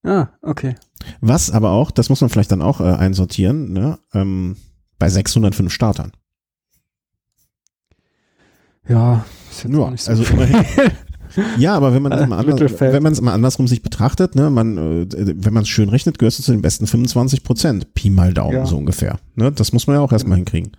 Äh, 0.05 0.09
ah, 0.09 0.31
okay. 0.43 0.77
Was 1.21 1.51
aber 1.51 1.71
auch, 1.73 1.91
das 1.91 2.09
muss 2.09 2.21
man 2.21 2.31
vielleicht 2.31 2.53
dann 2.53 2.63
auch 2.63 2.81
äh, 2.81 2.85
einsortieren, 2.85 3.73
ne, 3.73 3.99
ähm, 4.15 4.57
bei 5.01 5.09
605 5.09 5.73
Startern. 5.73 6.13
Ja, 8.89 9.25
ist 9.51 9.65
jetzt 9.65 9.75
auch 9.77 9.91
nicht 9.91 10.03
so 10.03 10.11
also 10.11 10.25
immerhin. 10.25 10.65
Ja, 11.59 11.75
aber 11.75 11.93
wenn 11.93 12.03
man 12.03 12.13
es 12.13 12.27
mal, 12.27 12.39
anders, 12.39 12.81
wenn 12.81 13.03
mal 13.25 13.33
andersrum 13.33 13.69
sich 13.69 13.83
betrachtet, 13.83 14.35
ne, 14.37 14.49
man, 14.49 14.79
äh, 14.79 15.07
wenn 15.37 15.53
man 15.53 15.65
es 15.65 15.69
schön 15.69 15.89
rechnet, 15.91 16.19
gehörst 16.19 16.39
du 16.39 16.43
zu 16.43 16.53
den 16.53 16.63
besten 16.63 16.87
25 16.87 17.43
Prozent. 17.43 17.95
Pi 17.95 18.09
mal 18.09 18.33
Daumen, 18.33 18.55
Ja. 18.55 18.67
so 18.67 18.77
ungefähr. 18.79 19.19
Ne, 19.35 19.53
das 19.53 19.73
muss 19.73 19.87
man 19.87 19.97
ja 19.97 20.01
auch 20.01 20.13
erstmal 20.13 20.37
hinkriegen. 20.37 20.73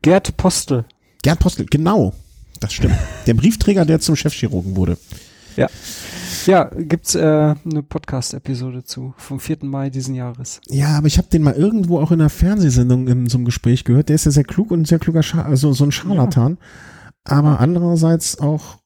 Gerd 0.00 0.36
Postel. 0.36 0.84
Gerd 1.22 1.40
Postel, 1.40 1.66
genau. 1.68 2.14
Das 2.60 2.72
stimmt. 2.72 2.94
Der 3.26 3.34
Briefträger, 3.34 3.84
der 3.84 4.00
zum 4.00 4.16
Chefchirurgen 4.16 4.76
wurde. 4.76 4.96
Ja, 6.46 6.70
gibt's 6.76 7.14
äh, 7.14 7.20
eine 7.64 7.82
Podcast-Episode 7.82 8.84
zu 8.84 9.14
vom 9.16 9.38
4. 9.38 9.58
Mai 9.62 9.90
diesen 9.90 10.14
Jahres. 10.14 10.60
Ja, 10.68 10.96
aber 10.96 11.06
ich 11.06 11.18
habe 11.18 11.28
den 11.28 11.42
mal 11.42 11.54
irgendwo 11.54 12.00
auch 12.00 12.10
in 12.10 12.20
einer 12.20 12.30
Fernsehsendung 12.30 13.06
in 13.06 13.28
so 13.28 13.36
einem 13.38 13.44
Gespräch 13.44 13.84
gehört. 13.84 14.08
Der 14.08 14.16
ist 14.16 14.24
ja 14.24 14.30
sehr 14.30 14.44
klug 14.44 14.70
und 14.70 14.80
ein 14.80 14.84
sehr 14.84 14.98
kluger, 14.98 15.22
Scha 15.22 15.42
also 15.42 15.72
so 15.72 15.84
ein 15.84 15.92
Scharlatan. 15.92 16.58
Aber 17.24 17.60
andererseits 17.60 18.38
auch 18.38 18.78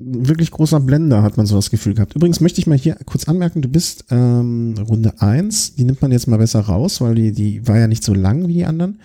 wirklich 0.00 0.50
großer 0.50 0.80
Blender, 0.80 1.22
hat 1.22 1.36
man 1.36 1.46
so 1.46 1.56
das 1.56 1.70
Gefühl 1.70 1.94
gehabt. 1.94 2.16
Übrigens 2.16 2.40
möchte 2.40 2.60
ich 2.60 2.66
mal 2.66 2.78
hier 2.78 2.96
kurz 3.04 3.28
anmerken, 3.28 3.60
du 3.60 3.68
bist 3.68 4.06
ähm, 4.10 4.74
Runde 4.88 5.20
eins. 5.20 5.74
die 5.74 5.84
nimmt 5.84 6.00
man 6.00 6.10
jetzt 6.10 6.26
mal 6.26 6.38
besser 6.38 6.60
raus, 6.60 7.00
weil 7.00 7.14
die, 7.14 7.32
die 7.32 7.66
war 7.68 7.78
ja 7.78 7.86
nicht 7.86 8.02
so 8.02 8.14
lang 8.14 8.48
wie 8.48 8.54
die 8.54 8.64
anderen. 8.64 9.00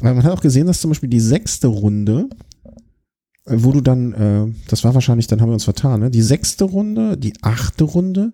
Aber 0.00 0.14
man 0.14 0.24
hat 0.24 0.32
auch 0.32 0.40
gesehen, 0.40 0.66
dass 0.66 0.80
zum 0.80 0.90
Beispiel 0.90 1.10
die 1.10 1.20
sechste 1.20 1.66
Runde, 1.66 2.30
wo 3.44 3.72
du 3.72 3.82
dann, 3.82 4.12
äh, 4.14 4.46
das 4.68 4.84
war 4.84 4.94
wahrscheinlich, 4.94 5.26
dann 5.26 5.40
haben 5.40 5.50
wir 5.50 5.54
uns 5.54 5.64
vertan, 5.64 6.00
ne? 6.00 6.10
Die 6.10 6.22
sechste 6.22 6.64
Runde, 6.64 7.18
die 7.18 7.34
achte 7.42 7.84
Runde, 7.84 8.32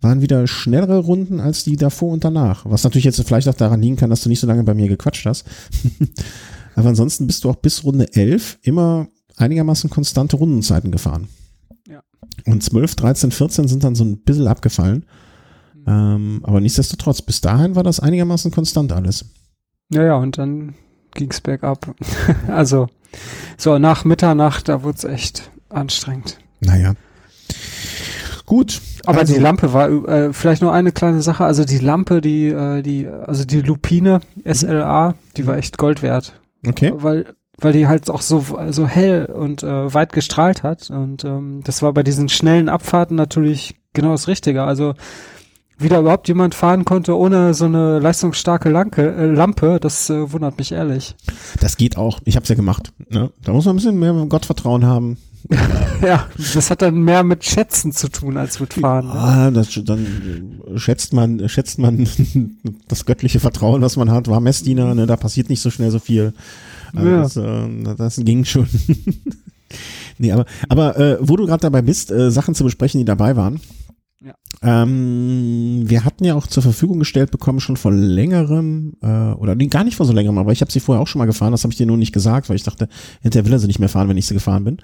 waren 0.00 0.20
wieder 0.20 0.46
schnellere 0.46 0.98
Runden 0.98 1.40
als 1.40 1.64
die 1.64 1.76
davor 1.76 2.12
und 2.12 2.22
danach. 2.22 2.64
Was 2.66 2.84
natürlich 2.84 3.04
jetzt 3.04 3.20
vielleicht 3.22 3.48
auch 3.48 3.54
daran 3.54 3.80
liegen 3.80 3.96
kann, 3.96 4.10
dass 4.10 4.22
du 4.22 4.28
nicht 4.28 4.40
so 4.40 4.46
lange 4.46 4.62
bei 4.62 4.74
mir 4.74 4.88
gequatscht 4.88 5.26
hast. 5.26 5.44
Aber 6.78 6.90
ansonsten 6.90 7.26
bist 7.26 7.42
du 7.42 7.50
auch 7.50 7.56
bis 7.56 7.82
Runde 7.82 8.14
11 8.14 8.60
immer 8.62 9.08
einigermaßen 9.36 9.90
konstante 9.90 10.36
Rundenzeiten 10.36 10.92
gefahren. 10.92 11.26
Ja. 11.88 12.02
Und 12.46 12.62
12, 12.62 12.94
13, 12.94 13.32
14 13.32 13.66
sind 13.66 13.82
dann 13.82 13.96
so 13.96 14.04
ein 14.04 14.18
bisschen 14.18 14.46
abgefallen. 14.46 15.04
Ähm, 15.88 16.38
aber 16.44 16.60
nichtsdestotrotz, 16.60 17.20
bis 17.20 17.40
dahin 17.40 17.74
war 17.74 17.82
das 17.82 17.98
einigermaßen 17.98 18.52
konstant 18.52 18.92
alles. 18.92 19.24
Ja, 19.92 20.04
ja, 20.04 20.16
und 20.18 20.38
dann 20.38 20.76
ging's 21.14 21.40
bergab. 21.40 21.96
also, 22.46 22.86
so 23.56 23.80
nach 23.80 24.04
Mitternacht, 24.04 24.68
da 24.68 24.84
wurd's 24.84 25.02
echt 25.02 25.50
anstrengend. 25.70 26.38
Naja. 26.60 26.94
Gut. 28.46 28.80
Aber 29.04 29.18
also, 29.18 29.34
die 29.34 29.40
Lampe 29.40 29.72
war 29.72 29.90
äh, 29.90 30.32
vielleicht 30.32 30.62
nur 30.62 30.72
eine 30.72 30.92
kleine 30.92 31.22
Sache. 31.22 31.44
Also 31.44 31.64
die 31.64 31.78
Lampe, 31.78 32.20
die, 32.20 32.46
äh, 32.46 32.82
die, 32.82 33.08
also 33.08 33.44
die 33.44 33.62
Lupine 33.62 34.20
SLA, 34.44 35.16
die 35.36 35.44
war 35.48 35.56
echt 35.56 35.76
Gold 35.76 36.02
wert. 36.02 36.40
Okay. 36.66 36.92
Weil, 36.94 37.34
weil 37.58 37.72
die 37.72 37.86
halt 37.86 38.10
auch 38.10 38.22
so, 38.22 38.44
so 38.70 38.86
hell 38.86 39.26
und 39.26 39.62
äh, 39.62 39.92
weit 39.92 40.12
gestrahlt 40.12 40.62
hat. 40.62 40.90
Und 40.90 41.24
ähm, 41.24 41.60
das 41.64 41.82
war 41.82 41.92
bei 41.92 42.02
diesen 42.02 42.28
schnellen 42.28 42.68
Abfahrten 42.68 43.16
natürlich 43.16 43.76
genau 43.92 44.12
das 44.12 44.28
Richtige. 44.28 44.62
Also 44.62 44.94
wie 45.78 45.88
da 45.88 46.00
überhaupt 46.00 46.26
jemand 46.26 46.56
fahren 46.56 46.84
konnte 46.84 47.16
ohne 47.16 47.54
so 47.54 47.66
eine 47.66 48.00
leistungsstarke 48.00 48.68
Lampe, 48.68 49.14
äh, 49.14 49.26
Lampe 49.26 49.78
das 49.80 50.10
äh, 50.10 50.32
wundert 50.32 50.58
mich 50.58 50.72
ehrlich. 50.72 51.14
Das 51.60 51.76
geht 51.76 51.96
auch. 51.96 52.18
Ich 52.24 52.34
habe 52.34 52.42
es 52.42 52.48
ja 52.48 52.56
gemacht. 52.56 52.92
Ne? 53.08 53.30
Da 53.42 53.52
muss 53.52 53.64
man 53.64 53.74
ein 53.74 53.76
bisschen 53.76 53.98
mehr 53.98 54.12
Gottvertrauen 54.28 54.84
haben. 54.84 55.18
Ja, 56.02 56.28
das 56.36 56.70
hat 56.70 56.82
dann 56.82 57.02
mehr 57.02 57.24
mit 57.24 57.44
Schätzen 57.44 57.90
zu 57.92 58.08
tun 58.08 58.36
als 58.36 58.60
mit 58.60 58.74
Fahren. 58.74 59.06
ne? 59.06 59.12
Ah, 59.12 59.50
das, 59.50 59.68
dann 59.84 60.60
schätzt 60.76 61.12
man, 61.12 61.48
schätzt 61.48 61.78
man 61.78 62.08
das 62.88 63.04
göttliche 63.04 63.40
Vertrauen, 63.40 63.82
was 63.82 63.96
man 63.96 64.10
hat, 64.10 64.28
war 64.28 64.40
Messdiener, 64.40 64.94
ne, 64.94 65.06
da 65.06 65.16
passiert 65.16 65.48
nicht 65.48 65.60
so 65.60 65.70
schnell 65.70 65.90
so 65.90 65.98
viel. 65.98 66.34
Also 66.94 67.08
Ja. 67.08 67.22
das, 67.22 67.36
äh, 67.36 67.94
das 67.96 68.16
ging 68.16 68.44
schon. 68.44 68.68
nee, 70.18 70.32
aber, 70.32 70.46
aber 70.68 70.96
äh, 70.98 71.18
wo 71.20 71.36
du 71.36 71.46
gerade 71.46 71.62
dabei 71.62 71.82
bist, 71.82 72.10
äh, 72.10 72.30
Sachen 72.30 72.54
zu 72.54 72.64
besprechen, 72.64 72.98
die 73.00 73.04
dabei 73.04 73.34
waren. 73.36 73.60
Ja. 74.20 74.34
Ähm, 74.62 75.82
wir 75.84 76.04
hatten 76.04 76.24
ja 76.24 76.34
auch 76.34 76.46
zur 76.48 76.62
Verfügung 76.64 76.98
gestellt 76.98 77.30
bekommen, 77.30 77.60
schon 77.60 77.76
vor 77.76 77.92
längerem, 77.92 78.94
äh, 79.00 79.06
oder 79.06 79.54
nee, 79.54 79.68
gar 79.68 79.84
nicht 79.84 79.96
vor 79.96 80.06
so 80.06 80.12
längerem, 80.12 80.38
aber 80.38 80.50
ich 80.52 80.60
habe 80.60 80.72
sie 80.72 80.80
vorher 80.80 81.00
auch 81.00 81.06
schon 81.06 81.20
mal 81.20 81.26
gefahren, 81.26 81.52
das 81.52 81.62
habe 81.62 81.72
ich 81.72 81.76
dir 81.78 81.86
nur 81.86 81.96
nicht 81.96 82.12
gesagt, 82.12 82.48
weil 82.48 82.56
ich 82.56 82.64
dachte, 82.64 82.88
hinterher 83.22 83.46
will 83.46 83.52
er 83.52 83.58
sie 83.60 83.68
nicht 83.68 83.78
mehr 83.78 83.88
fahren, 83.88 84.08
wenn 84.08 84.16
ich 84.16 84.26
sie 84.26 84.34
gefahren 84.34 84.64
bin. 84.64 84.78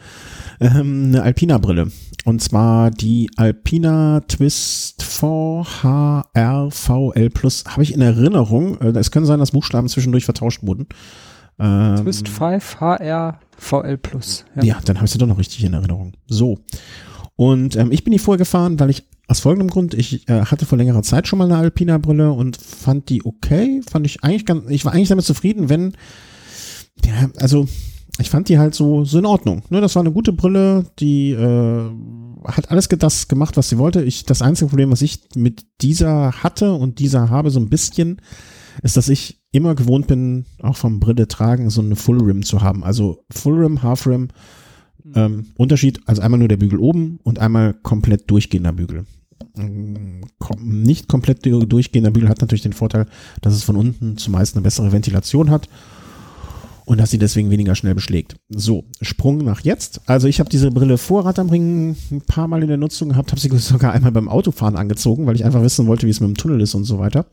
Ähm, 0.60 1.06
eine 1.06 1.22
Alpina-Brille. 1.22 1.88
Und 2.24 2.42
zwar 2.42 2.90
die 2.90 3.30
Alpina 3.36 4.20
Twist 4.20 5.02
4 5.02 5.64
HRVL 5.82 7.30
Plus. 7.30 7.64
Habe 7.66 7.82
ich 7.82 7.94
in 7.94 8.00
Erinnerung. 8.00 8.78
Äh, 8.80 8.98
es 8.98 9.10
können 9.10 9.26
sein, 9.26 9.38
dass 9.38 9.52
Buchstaben 9.52 9.88
zwischendurch 9.88 10.24
vertauscht 10.24 10.62
wurden. 10.62 10.86
Ähm, 11.58 11.96
Twist 11.96 12.28
5 12.28 12.80
HR 12.80 13.40
VL 13.56 13.98
Plus. 13.98 14.44
ja, 14.60 14.80
dann 14.84 14.96
habe 14.96 15.06
ich 15.06 15.12
sie 15.12 15.18
doch 15.18 15.26
noch 15.26 15.38
richtig 15.38 15.64
in 15.64 15.74
Erinnerung. 15.74 16.12
So. 16.26 16.58
Und 17.36 17.76
ähm, 17.76 17.90
ich 17.92 18.04
bin 18.04 18.12
die 18.12 18.18
vorher 18.18 18.38
gefahren, 18.38 18.78
weil 18.78 18.90
ich 18.90 19.04
aus 19.26 19.40
folgendem 19.40 19.70
Grund, 19.70 19.94
ich 19.94 20.28
äh, 20.28 20.44
hatte 20.44 20.66
vor 20.66 20.78
längerer 20.78 21.02
Zeit 21.02 21.26
schon 21.26 21.38
mal 21.38 21.46
eine 21.46 21.56
Alpina-Brille 21.56 22.30
und 22.32 22.56
fand 22.56 23.08
die 23.08 23.24
okay. 23.24 23.80
Fand 23.88 24.06
ich 24.06 24.22
eigentlich 24.22 24.44
ganz, 24.46 24.68
ich 24.70 24.84
war 24.84 24.92
eigentlich 24.92 25.08
damit 25.08 25.24
zufrieden, 25.24 25.68
wenn, 25.68 25.94
ja, 27.04 27.30
also 27.36 27.66
ich 28.18 28.30
fand 28.30 28.48
die 28.48 28.58
halt 28.58 28.74
so, 28.74 29.04
so 29.04 29.18
in 29.18 29.26
Ordnung. 29.26 29.62
Ne, 29.70 29.80
das 29.80 29.94
war 29.96 30.02
eine 30.02 30.12
gute 30.12 30.32
Brille, 30.32 30.86
die 31.00 31.32
äh, 31.32 31.90
hat 32.44 32.70
alles 32.70 32.88
das 32.88 33.28
gemacht, 33.28 33.56
was 33.56 33.68
sie 33.68 33.78
wollte. 33.78 34.02
Ich, 34.02 34.24
das 34.24 34.42
einzige 34.42 34.68
Problem, 34.68 34.90
was 34.90 35.02
ich 35.02 35.20
mit 35.34 35.66
dieser 35.80 36.32
hatte 36.42 36.72
und 36.74 36.98
dieser 37.00 37.30
habe 37.30 37.50
so 37.50 37.58
ein 37.58 37.68
bisschen, 37.68 38.20
ist, 38.82 38.96
dass 38.96 39.08
ich 39.08 39.40
immer 39.50 39.74
gewohnt 39.74 40.06
bin, 40.06 40.46
auch 40.62 40.76
vom 40.76 41.00
Brille 41.00 41.26
tragen, 41.26 41.70
so 41.70 41.80
eine 41.80 41.96
Full 41.96 42.22
Rim 42.22 42.44
zu 42.44 42.62
haben. 42.62 42.84
Also 42.84 43.24
Full 43.30 43.62
Rim, 43.62 43.82
Half 43.82 44.06
Rim, 44.06 44.28
ähm, 45.14 45.46
Unterschied, 45.56 46.00
also 46.06 46.22
einmal 46.22 46.38
nur 46.38 46.48
der 46.48 46.56
Bügel 46.56 46.78
oben 46.78 47.18
und 47.24 47.38
einmal 47.40 47.74
komplett 47.74 48.30
durchgehender 48.30 48.72
Bügel. 48.72 49.06
nicht 50.58 51.08
komplett 51.08 51.44
durchgehender 51.44 52.10
Bügel 52.10 52.28
hat 52.28 52.40
natürlich 52.40 52.62
den 52.62 52.72
Vorteil, 52.72 53.06
dass 53.40 53.54
es 53.54 53.64
von 53.64 53.76
unten 53.76 54.16
zumeist 54.16 54.54
eine 54.54 54.62
bessere 54.62 54.92
Ventilation 54.92 55.50
hat 55.50 55.68
und 56.84 56.98
dass 56.98 57.10
sie 57.10 57.18
deswegen 57.18 57.50
weniger 57.50 57.74
schnell 57.74 57.94
beschlägt. 57.94 58.36
So, 58.48 58.84
Sprung 59.00 59.38
nach 59.38 59.60
jetzt. 59.60 60.02
Also 60.06 60.28
ich 60.28 60.40
habe 60.40 60.50
diese 60.50 60.70
Brille 60.70 60.98
vor 60.98 61.24
Rad 61.24 61.38
am 61.38 61.48
Ring 61.48 61.96
ein 62.10 62.20
paar 62.20 62.48
Mal 62.48 62.62
in 62.62 62.68
der 62.68 62.76
Nutzung 62.76 63.10
gehabt, 63.10 63.30
habe 63.30 63.40
sie 63.40 63.48
sogar 63.58 63.92
einmal 63.92 64.12
beim 64.12 64.28
Autofahren 64.28 64.76
angezogen, 64.76 65.26
weil 65.26 65.36
ich 65.36 65.44
einfach 65.44 65.62
wissen 65.62 65.86
wollte, 65.86 66.06
wie 66.06 66.10
es 66.10 66.20
mit 66.20 66.28
dem 66.28 66.36
Tunnel 66.36 66.60
ist 66.60 66.74
und 66.74 66.84
so 66.84 66.98
weiter. 66.98 67.26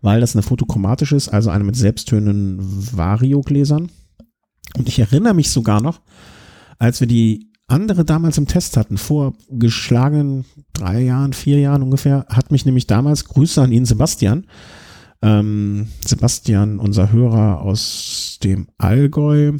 Weil 0.00 0.20
das 0.20 0.34
eine 0.34 0.42
fotochromatische 0.42 1.16
ist, 1.16 1.28
also 1.28 1.50
eine 1.50 1.64
mit 1.64 1.76
selbsttönenden 1.76 2.58
Vario-Gläsern. 2.96 3.88
Und 4.76 4.88
ich 4.88 4.98
erinnere 4.98 5.34
mich 5.34 5.50
sogar 5.50 5.80
noch, 5.80 6.00
als 6.78 7.00
wir 7.00 7.06
die 7.06 7.48
andere 7.68 8.04
damals 8.04 8.38
im 8.38 8.46
Test 8.46 8.76
hatten, 8.76 8.96
vor 8.96 9.34
geschlagenen 9.50 10.44
drei 10.72 11.02
Jahren, 11.02 11.34
vier 11.34 11.60
Jahren 11.60 11.82
ungefähr, 11.82 12.26
hat 12.28 12.50
mich 12.50 12.64
nämlich 12.64 12.86
damals, 12.86 13.26
Grüße 13.26 13.60
an 13.60 13.72
ihn, 13.72 13.84
Sebastian, 13.84 14.46
ähm, 15.20 15.88
Sebastian, 16.04 16.78
unser 16.78 17.12
Hörer 17.12 17.60
aus 17.60 18.27
dem 18.44 18.68
Allgäu, 18.78 19.52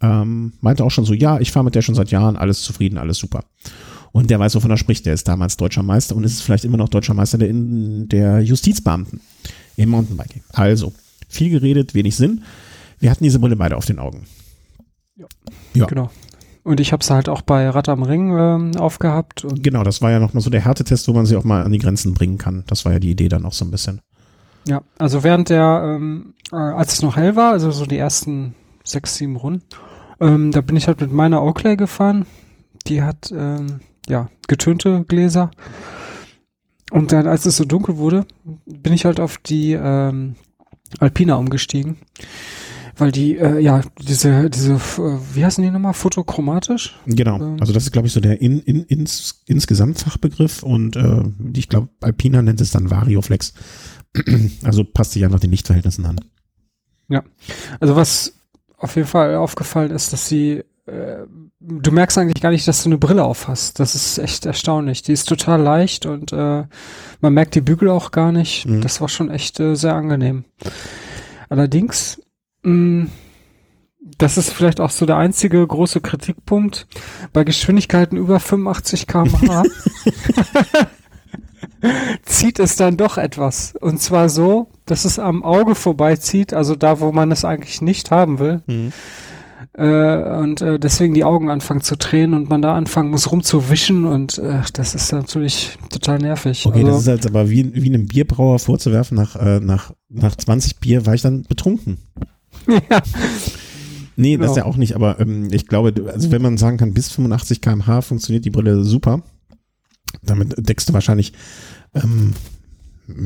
ähm, 0.00 0.52
meinte 0.60 0.84
auch 0.84 0.90
schon 0.90 1.04
so, 1.04 1.14
ja, 1.14 1.38
ich 1.40 1.52
fahre 1.52 1.64
mit 1.64 1.74
der 1.74 1.82
schon 1.82 1.94
seit 1.94 2.10
Jahren, 2.10 2.36
alles 2.36 2.62
zufrieden, 2.62 2.98
alles 2.98 3.18
super. 3.18 3.44
Und 4.12 4.30
der 4.30 4.38
weiß, 4.38 4.54
wovon 4.54 4.70
er 4.70 4.76
spricht. 4.76 5.06
Der 5.06 5.14
ist 5.14 5.26
damals 5.26 5.56
deutscher 5.56 5.82
Meister 5.82 6.14
und 6.14 6.24
ist 6.24 6.42
vielleicht 6.42 6.64
immer 6.64 6.76
noch 6.76 6.90
deutscher 6.90 7.14
Meister 7.14 7.38
der, 7.38 7.50
der 7.52 8.40
Justizbeamten 8.40 9.20
im 9.76 9.88
Mountainbiking. 9.88 10.42
Also, 10.52 10.92
viel 11.28 11.50
geredet, 11.50 11.94
wenig 11.94 12.16
Sinn. 12.16 12.42
Wir 12.98 13.10
hatten 13.10 13.24
diese 13.24 13.38
Brille 13.38 13.56
beide 13.56 13.76
auf 13.76 13.86
den 13.86 13.98
Augen. 13.98 14.26
Ja, 15.16 15.26
ja. 15.74 15.86
genau. 15.86 16.10
Und 16.62 16.78
ich 16.78 16.92
habe 16.92 17.00
es 17.00 17.10
halt 17.10 17.28
auch 17.28 17.42
bei 17.42 17.68
Rad 17.68 17.88
am 17.88 18.02
Ring 18.02 18.36
ähm, 18.38 18.76
aufgehabt. 18.76 19.44
genau, 19.62 19.82
das 19.82 20.00
war 20.00 20.12
ja 20.12 20.20
noch 20.20 20.34
mal 20.34 20.40
so 20.40 20.50
der 20.50 20.64
Härtetest, 20.64 21.08
wo 21.08 21.12
man 21.12 21.26
sie 21.26 21.36
auch 21.36 21.42
mal 21.42 21.64
an 21.64 21.72
die 21.72 21.78
Grenzen 21.78 22.14
bringen 22.14 22.38
kann. 22.38 22.62
Das 22.68 22.84
war 22.84 22.92
ja 22.92 23.00
die 23.00 23.10
Idee 23.10 23.28
dann 23.28 23.44
auch 23.44 23.52
so 23.52 23.64
ein 23.64 23.70
bisschen. 23.72 24.00
Ja, 24.66 24.82
also 24.98 25.24
während 25.24 25.48
der, 25.48 25.82
ähm, 25.84 26.34
äh, 26.52 26.56
als 26.56 26.94
es 26.94 27.02
noch 27.02 27.16
hell 27.16 27.36
war, 27.36 27.52
also 27.52 27.70
so 27.70 27.86
die 27.86 27.98
ersten 27.98 28.54
sechs, 28.84 29.16
sieben 29.16 29.36
Runden, 29.36 29.62
ähm, 30.20 30.52
da 30.52 30.60
bin 30.60 30.76
ich 30.76 30.86
halt 30.86 31.00
mit 31.00 31.12
meiner 31.12 31.42
Oakley 31.42 31.76
gefahren. 31.76 32.26
Die 32.86 33.02
hat, 33.02 33.32
ähm, 33.36 33.80
ja, 34.08 34.28
getönte 34.48 35.04
Gläser. 35.04 35.50
Und 36.90 37.12
dann, 37.12 37.26
als 37.26 37.46
es 37.46 37.56
so 37.56 37.64
dunkel 37.64 37.96
wurde, 37.96 38.26
bin 38.66 38.92
ich 38.92 39.04
halt 39.04 39.18
auf 39.18 39.38
die 39.38 39.72
ähm, 39.72 40.36
Alpina 40.98 41.36
umgestiegen 41.36 41.96
weil 42.96 43.12
die, 43.12 43.36
äh, 43.36 43.58
ja, 43.58 43.80
diese, 44.00 44.50
diese, 44.50 44.74
äh, 44.74 45.18
wie 45.34 45.44
heißen 45.44 45.62
die 45.62 45.70
nochmal, 45.70 45.94
fotochromatisch? 45.94 46.94
Genau, 47.06 47.36
ähm, 47.36 47.56
also 47.60 47.72
das 47.72 47.84
ist, 47.84 47.92
glaube 47.92 48.06
ich, 48.06 48.12
so 48.12 48.20
der 48.20 48.40
in, 48.40 48.60
in, 48.60 48.84
ins, 48.84 49.42
insgesamt 49.46 49.98
Fachbegriff 49.98 50.62
und 50.62 50.96
äh, 50.96 51.22
ich 51.54 51.68
glaube, 51.68 51.88
Alpina 52.00 52.42
nennt 52.42 52.60
es 52.60 52.70
dann 52.70 52.90
Varioflex. 52.90 53.54
also 54.62 54.84
passt 54.84 55.12
sich 55.12 55.24
einfach 55.24 55.40
den 55.40 55.50
Lichtverhältnissen 55.50 56.06
an. 56.06 56.20
Ja, 57.08 57.22
also 57.80 57.96
was 57.96 58.34
auf 58.78 58.96
jeden 58.96 59.08
Fall 59.08 59.36
aufgefallen 59.36 59.90
ist, 59.90 60.12
dass 60.12 60.28
sie, 60.28 60.64
äh, 60.86 61.18
du 61.60 61.92
merkst 61.92 62.18
eigentlich 62.18 62.42
gar 62.42 62.50
nicht, 62.50 62.66
dass 62.66 62.82
du 62.82 62.88
eine 62.88 62.98
Brille 62.98 63.24
auf 63.24 63.48
hast. 63.48 63.78
Das 63.78 63.94
ist 63.94 64.18
echt 64.18 64.46
erstaunlich. 64.46 65.02
Die 65.02 65.12
ist 65.12 65.28
total 65.28 65.60
leicht 65.60 66.06
und 66.06 66.32
äh, 66.32 66.64
man 67.20 67.34
merkt 67.34 67.54
die 67.54 67.60
Bügel 67.60 67.90
auch 67.90 68.10
gar 68.10 68.32
nicht. 68.32 68.66
Mhm. 68.66 68.80
Das 68.80 69.00
war 69.00 69.08
schon 69.08 69.30
echt 69.30 69.60
äh, 69.60 69.76
sehr 69.76 69.94
angenehm. 69.94 70.44
Allerdings 71.48 72.18
Mm, 72.62 73.06
das 74.18 74.38
ist 74.38 74.52
vielleicht 74.52 74.80
auch 74.80 74.90
so 74.90 75.06
der 75.06 75.16
einzige 75.16 75.66
große 75.66 76.00
Kritikpunkt. 76.00 76.86
Bei 77.32 77.44
Geschwindigkeiten 77.44 78.16
über 78.16 78.40
85 78.40 79.06
km/h 79.06 79.62
zieht 82.22 82.58
es 82.58 82.76
dann 82.76 82.96
doch 82.96 83.18
etwas. 83.18 83.74
Und 83.80 84.00
zwar 84.00 84.28
so, 84.28 84.68
dass 84.86 85.04
es 85.04 85.18
am 85.18 85.44
Auge 85.44 85.74
vorbeizieht, 85.74 86.54
also 86.54 86.76
da, 86.76 87.00
wo 87.00 87.12
man 87.12 87.30
es 87.32 87.44
eigentlich 87.44 87.82
nicht 87.82 88.10
haben 88.10 88.38
will. 88.38 88.62
Mhm. 88.66 88.92
Äh, 89.74 90.38
und 90.38 90.60
äh, 90.60 90.78
deswegen 90.78 91.14
die 91.14 91.24
Augen 91.24 91.48
anfangen 91.48 91.80
zu 91.80 91.96
tränen 91.96 92.34
und 92.34 92.50
man 92.50 92.60
da 92.60 92.74
anfangen 92.74 93.10
muss 93.10 93.32
rumzuwischen 93.32 94.04
und 94.04 94.36
äh, 94.36 94.60
das 94.74 94.94
ist 94.94 95.12
natürlich 95.12 95.78
total 95.88 96.18
nervig. 96.18 96.66
Okay, 96.66 96.80
also, 96.80 96.90
das 96.90 97.00
ist 97.02 97.08
halt 97.08 97.26
aber 97.26 97.48
wie, 97.48 97.72
wie 97.74 97.88
einem 97.88 98.06
Bierbrauer 98.06 98.58
vorzuwerfen, 98.58 99.16
nach, 99.16 99.34
äh, 99.36 99.60
nach, 99.60 99.92
nach 100.10 100.36
20 100.36 100.78
Bier 100.78 101.06
war 101.06 101.14
ich 101.14 101.22
dann 101.22 101.44
betrunken. 101.44 101.96
ja. 102.68 103.00
Nee, 104.16 104.36
das 104.36 104.50
ist 104.50 104.56
ja 104.58 104.66
auch 104.66 104.76
nicht, 104.76 104.94
aber 104.94 105.18
ähm, 105.20 105.48
ich 105.50 105.66
glaube, 105.66 105.94
also 106.12 106.30
wenn 106.30 106.42
man 106.42 106.58
sagen 106.58 106.76
kann, 106.76 106.92
bis 106.92 107.10
85 107.10 107.62
kmh 107.62 108.02
funktioniert 108.02 108.44
die 108.44 108.50
Brille 108.50 108.84
super, 108.84 109.22
damit 110.22 110.54
deckst 110.58 110.88
du 110.88 110.92
wahrscheinlich 110.92 111.32
ähm, 111.94 112.34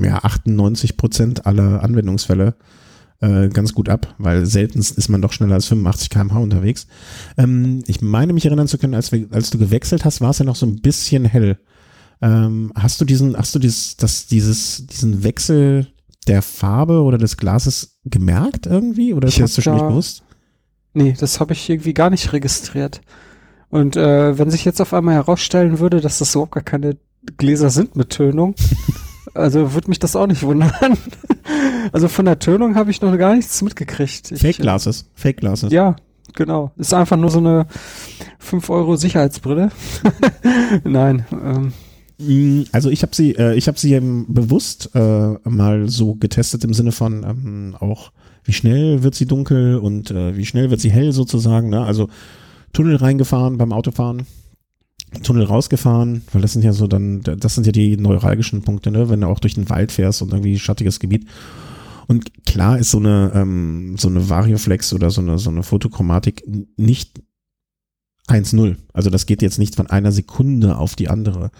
ja, 0.02 0.24
98 0.24 0.96
Prozent 0.96 1.46
aller 1.46 1.82
Anwendungsfälle 1.82 2.54
äh, 3.20 3.48
ganz 3.48 3.72
gut 3.72 3.88
ab, 3.88 4.14
weil 4.18 4.46
selten 4.46 4.78
ist 4.78 5.08
man 5.08 5.22
doch 5.22 5.32
schneller 5.32 5.54
als 5.54 5.66
85 5.66 6.10
kmh 6.10 6.38
unterwegs. 6.38 6.86
Ähm, 7.36 7.82
ich 7.86 8.02
meine 8.02 8.32
mich 8.32 8.46
erinnern 8.46 8.68
zu 8.68 8.78
können, 8.78 8.94
als, 8.94 9.12
wir, 9.12 9.26
als 9.30 9.50
du 9.50 9.58
gewechselt 9.58 10.04
hast, 10.04 10.20
war 10.20 10.30
es 10.30 10.38
ja 10.38 10.44
noch 10.44 10.56
so 10.56 10.66
ein 10.66 10.80
bisschen 10.80 11.24
hell. 11.24 11.58
Ähm, 12.20 12.72
hast 12.74 13.00
du 13.00 13.04
diesen, 13.04 13.36
hast 13.36 13.54
du 13.54 13.58
dieses, 13.58 13.96
das, 13.96 14.26
dieses, 14.26 14.86
diesen 14.86 15.22
Wechsel 15.22 15.86
der 16.26 16.42
Farbe 16.42 17.02
oder 17.02 17.18
des 17.18 17.36
Glases 17.36 17.98
gemerkt 18.04 18.66
irgendwie? 18.66 19.14
Oder 19.14 19.28
ich 19.28 19.40
hast 19.40 19.56
du 19.56 19.62
schon 19.62 19.74
nicht 19.74 19.88
gewusst? 19.88 20.22
Nee, 20.94 21.14
das 21.18 21.40
habe 21.40 21.52
ich 21.52 21.68
irgendwie 21.68 21.94
gar 21.94 22.10
nicht 22.10 22.32
registriert. 22.32 23.00
Und 23.70 23.96
äh, 23.96 24.38
wenn 24.38 24.50
sich 24.50 24.64
jetzt 24.64 24.80
auf 24.80 24.94
einmal 24.94 25.14
herausstellen 25.14 25.78
würde, 25.78 26.00
dass 26.00 26.18
das 26.18 26.34
überhaupt 26.34 26.52
gar 26.52 26.62
keine 26.62 26.96
Gläser 27.36 27.70
sind 27.70 27.96
mit 27.96 28.10
Tönung, 28.10 28.54
also 29.34 29.74
würde 29.74 29.88
mich 29.88 29.98
das 29.98 30.16
auch 30.16 30.26
nicht 30.26 30.42
wundern. 30.42 30.72
also 31.92 32.08
von 32.08 32.24
der 32.24 32.38
Tönung 32.38 32.76
habe 32.76 32.90
ich 32.90 33.02
noch 33.02 33.16
gar 33.16 33.34
nichts 33.34 33.60
mitgekriegt. 33.62 34.32
Fake 34.36 34.58
Glasses, 34.58 35.10
Fake 35.14 35.38
Glasses. 35.38 35.72
Ja, 35.72 35.96
genau. 36.34 36.72
Ist 36.76 36.94
einfach 36.94 37.16
nur 37.16 37.30
so 37.30 37.38
eine 37.38 37.66
5 38.38 38.70
Euro 38.70 38.96
Sicherheitsbrille. 38.96 39.70
Nein, 40.84 41.26
ähm, 41.32 41.72
Mm, 42.18 42.62
also 42.72 42.90
ich 42.90 43.02
habe 43.02 43.14
sie, 43.14 43.32
äh, 43.32 43.54
ich 43.54 43.68
habe 43.68 43.78
sie 43.78 43.92
eben 43.92 44.32
bewusst 44.32 44.90
äh, 44.94 45.34
mal 45.44 45.88
so 45.88 46.14
getestet 46.14 46.64
im 46.64 46.72
Sinne 46.72 46.92
von 46.92 47.24
ähm, 47.24 47.76
auch, 47.78 48.12
wie 48.44 48.52
schnell 48.52 49.02
wird 49.02 49.14
sie 49.14 49.26
dunkel 49.26 49.76
und 49.76 50.10
äh, 50.10 50.36
wie 50.36 50.46
schnell 50.46 50.70
wird 50.70 50.80
sie 50.80 50.90
hell 50.90 51.12
sozusagen. 51.12 51.68
Ne? 51.68 51.84
Also 51.84 52.08
Tunnel 52.76 52.96
reingefahren 52.96 53.56
beim 53.56 53.72
Autofahren, 53.72 54.26
Tunnel 55.22 55.44
rausgefahren, 55.44 56.22
weil 56.30 56.42
das 56.42 56.52
sind 56.52 56.62
ja 56.62 56.74
so 56.74 56.86
dann, 56.86 57.22
das 57.22 57.54
sind 57.54 57.64
ja 57.64 57.72
die 57.72 57.96
neuralgischen 57.96 58.60
Punkte, 58.60 58.90
ne? 58.90 59.08
wenn 59.08 59.22
du 59.22 59.28
auch 59.28 59.38
durch 59.38 59.54
den 59.54 59.70
Wald 59.70 59.92
fährst 59.92 60.20
und 60.20 60.30
irgendwie 60.34 60.58
schattiges 60.58 61.00
Gebiet. 61.00 61.26
Und 62.06 62.44
klar 62.44 62.78
ist 62.78 62.90
so 62.90 62.98
eine 62.98 63.32
ähm, 63.34 63.96
so 63.96 64.08
eine 64.08 64.28
Varioflex 64.28 64.92
oder 64.92 65.08
so 65.08 65.22
eine 65.22 65.38
so 65.38 65.48
eine 65.48 65.62
Fotochromatik 65.62 66.44
nicht 66.76 67.22
1-0. 68.28 68.76
Also 68.92 69.08
das 69.08 69.24
geht 69.24 69.40
jetzt 69.40 69.58
nicht 69.58 69.74
von 69.74 69.86
einer 69.86 70.12
Sekunde 70.12 70.76
auf 70.76 70.96
die 70.96 71.08
andere. 71.08 71.50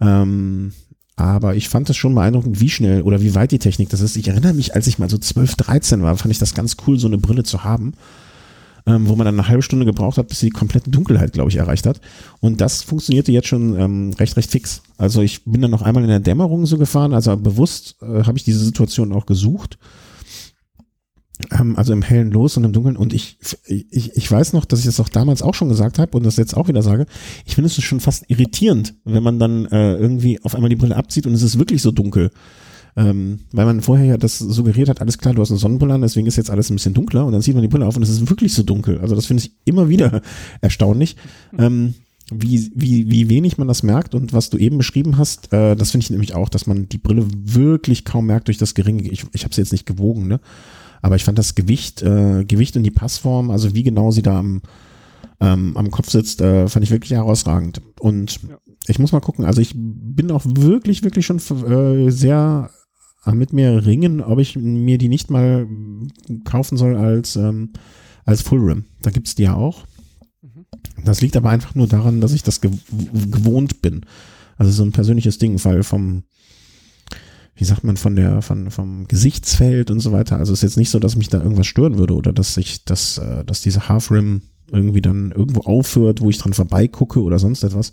Ähm, 0.00 0.72
aber 1.14 1.54
ich 1.54 1.68
fand 1.68 1.88
es 1.90 1.96
schon 1.96 2.16
beeindruckend, 2.16 2.60
wie 2.60 2.70
schnell 2.70 3.02
oder 3.02 3.22
wie 3.22 3.36
weit 3.36 3.52
die 3.52 3.60
Technik 3.60 3.90
das 3.90 4.00
ist. 4.00 4.16
Ich 4.16 4.26
erinnere 4.26 4.52
mich, 4.52 4.74
als 4.74 4.88
ich 4.88 4.98
mal 4.98 5.08
so 5.08 5.16
12, 5.16 5.54
13 5.54 6.02
war, 6.02 6.16
fand 6.16 6.32
ich 6.32 6.40
das 6.40 6.54
ganz 6.54 6.76
cool, 6.86 6.98
so 6.98 7.06
eine 7.06 7.18
Brille 7.18 7.44
zu 7.44 7.62
haben, 7.62 7.92
ähm, 8.86 9.08
wo 9.08 9.16
man 9.16 9.24
dann 9.24 9.38
eine 9.38 9.48
halbe 9.48 9.62
Stunde 9.62 9.84
gebraucht 9.84 10.18
hat, 10.18 10.28
bis 10.28 10.40
sie 10.40 10.46
die 10.46 10.52
komplette 10.52 10.90
Dunkelheit, 10.90 11.32
glaube 11.32 11.50
ich, 11.50 11.56
erreicht 11.56 11.86
hat. 11.86 12.00
Und 12.40 12.60
das 12.60 12.82
funktionierte 12.82 13.32
jetzt 13.32 13.48
schon 13.48 13.78
ähm, 13.78 14.12
recht, 14.18 14.36
recht 14.36 14.50
fix. 14.50 14.82
Also 14.96 15.22
ich 15.22 15.44
bin 15.44 15.60
dann 15.60 15.70
noch 15.70 15.82
einmal 15.82 16.02
in 16.04 16.08
der 16.08 16.20
Dämmerung 16.20 16.66
so 16.66 16.78
gefahren, 16.78 17.12
also 17.12 17.36
bewusst 17.36 17.96
äh, 18.02 18.24
habe 18.24 18.38
ich 18.38 18.44
diese 18.44 18.64
Situation 18.64 19.12
auch 19.12 19.26
gesucht 19.26 19.78
ähm, 21.52 21.76
also 21.76 21.92
im 21.92 22.02
Hellen 22.02 22.30
los 22.30 22.56
und 22.56 22.64
im 22.64 22.72
Dunkeln. 22.72 22.96
Und 22.96 23.12
ich, 23.12 23.38
ich, 23.66 24.16
ich 24.16 24.30
weiß 24.30 24.52
noch, 24.52 24.64
dass 24.64 24.80
ich 24.80 24.86
das 24.86 25.00
auch 25.00 25.08
damals 25.08 25.42
auch 25.42 25.54
schon 25.54 25.68
gesagt 25.68 25.98
habe 25.98 26.16
und 26.16 26.24
das 26.24 26.36
jetzt 26.36 26.56
auch 26.56 26.68
wieder 26.68 26.82
sage. 26.82 27.06
Ich 27.44 27.54
finde 27.54 27.66
es 27.66 27.82
schon 27.82 28.00
fast 28.00 28.24
irritierend, 28.28 28.94
wenn 29.04 29.22
man 29.22 29.38
dann 29.38 29.66
äh, 29.66 29.96
irgendwie 29.96 30.42
auf 30.42 30.54
einmal 30.54 30.70
die 30.70 30.76
Brille 30.76 30.96
abzieht 30.96 31.26
und 31.26 31.34
es 31.34 31.42
ist 31.42 31.58
wirklich 31.58 31.82
so 31.82 31.90
dunkel. 31.90 32.30
Ähm, 32.98 33.40
weil 33.52 33.66
man 33.66 33.82
vorher 33.82 34.06
ja 34.06 34.16
das 34.16 34.38
suggeriert 34.38 34.88
hat, 34.88 35.02
alles 35.02 35.18
klar, 35.18 35.34
du 35.34 35.42
hast 35.42 35.50
eine 35.50 35.58
Sonnenbrille 35.58 35.92
an, 35.92 36.00
deswegen 36.00 36.26
ist 36.26 36.36
jetzt 36.36 36.50
alles 36.50 36.70
ein 36.70 36.76
bisschen 36.76 36.94
dunkler 36.94 37.26
und 37.26 37.32
dann 37.32 37.42
zieht 37.42 37.54
man 37.54 37.60
die 37.62 37.68
Brille 37.68 37.86
auf 37.86 37.96
und 37.96 38.02
es 38.02 38.08
ist 38.08 38.30
wirklich 38.30 38.54
so 38.54 38.62
dunkel. 38.62 39.00
Also 39.00 39.14
das 39.14 39.26
finde 39.26 39.42
ich 39.42 39.52
immer 39.66 39.90
wieder 39.90 40.22
erstaunlich. 40.62 41.16
Ähm, 41.58 41.94
wie, 42.32 42.72
wie, 42.74 43.08
wie 43.10 43.28
wenig 43.28 43.58
man 43.58 43.68
das 43.68 43.82
merkt 43.82 44.14
und 44.14 44.32
was 44.32 44.50
du 44.50 44.58
eben 44.58 44.78
beschrieben 44.78 45.16
hast, 45.18 45.52
äh, 45.52 45.76
das 45.76 45.90
finde 45.92 46.04
ich 46.04 46.10
nämlich 46.10 46.34
auch, 46.34 46.48
dass 46.48 46.66
man 46.66 46.88
die 46.88 46.98
Brille 46.98 47.26
wirklich 47.30 48.04
kaum 48.04 48.26
merkt 48.26 48.48
durch 48.48 48.58
das 48.58 48.74
geringe, 48.74 49.02
ich, 49.08 49.24
ich 49.32 49.44
habe 49.44 49.54
sie 49.54 49.60
jetzt 49.60 49.72
nicht 49.72 49.86
gewogen, 49.86 50.26
ne? 50.26 50.40
Aber 51.02 51.14
ich 51.14 51.24
fand 51.24 51.38
das 51.38 51.54
Gewicht, 51.54 52.02
äh, 52.02 52.44
Gewicht 52.44 52.76
und 52.76 52.82
die 52.82 52.90
Passform, 52.90 53.50
also 53.50 53.74
wie 53.74 53.84
genau 53.84 54.10
sie 54.10 54.22
da 54.22 54.38
am, 54.38 54.62
ähm, 55.38 55.76
am 55.76 55.90
Kopf 55.92 56.10
sitzt, 56.10 56.40
äh, 56.40 56.66
fand 56.66 56.84
ich 56.84 56.90
wirklich 56.90 57.12
herausragend. 57.12 57.80
Und 58.00 58.42
ja. 58.42 58.58
ich 58.88 58.98
muss 58.98 59.12
mal 59.12 59.20
gucken, 59.20 59.44
also 59.44 59.60
ich 59.60 59.72
bin 59.76 60.32
auch 60.32 60.42
wirklich, 60.44 61.04
wirklich 61.04 61.26
schon 61.26 61.38
äh, 61.38 62.10
sehr 62.10 62.70
mit 63.34 63.52
mir 63.52 63.84
ringen, 63.84 64.20
ob 64.20 64.38
ich 64.38 64.56
mir 64.56 64.98
die 64.98 65.08
nicht 65.08 65.30
mal 65.30 65.66
kaufen 66.44 66.76
soll 66.76 66.96
als, 66.96 67.36
ähm, 67.36 67.70
als 68.24 68.42
Full 68.42 68.60
Rim. 68.60 68.84
Da 69.02 69.10
gibt's 69.10 69.34
die 69.34 69.44
ja 69.44 69.54
auch. 69.54 69.84
Mhm. 70.42 70.66
Das 71.04 71.20
liegt 71.20 71.36
aber 71.36 71.50
einfach 71.50 71.74
nur 71.74 71.86
daran, 71.86 72.20
dass 72.20 72.32
ich 72.32 72.42
das 72.42 72.60
gew 72.60 72.70
gewohnt 73.30 73.82
bin. 73.82 74.02
Also 74.56 74.72
so 74.72 74.84
ein 74.84 74.92
persönliches 74.92 75.38
Ding, 75.38 75.62
weil 75.64 75.82
vom, 75.82 76.22
wie 77.54 77.64
sagt 77.64 77.84
man, 77.84 77.96
von 77.96 78.16
der, 78.16 78.42
von, 78.42 78.70
vom 78.70 79.06
Gesichtsfeld 79.06 79.90
und 79.90 80.00
so 80.00 80.12
weiter. 80.12 80.38
Also 80.38 80.52
es 80.52 80.60
ist 80.60 80.70
jetzt 80.70 80.78
nicht 80.78 80.90
so, 80.90 80.98
dass 80.98 81.16
mich 81.16 81.28
da 81.28 81.42
irgendwas 81.42 81.66
stören 81.66 81.98
würde 81.98 82.14
oder 82.14 82.32
dass 82.32 82.56
ich, 82.56 82.84
dass, 82.84 83.18
äh, 83.18 83.44
dass 83.44 83.60
diese 83.60 83.88
Half-Rim 83.88 84.42
irgendwie 84.70 85.02
dann 85.02 85.32
irgendwo 85.32 85.60
aufhört, 85.60 86.20
wo 86.20 86.30
ich 86.30 86.38
dran 86.38 86.52
vorbeigucke 86.52 87.22
oder 87.22 87.38
sonst 87.38 87.62
etwas. 87.62 87.92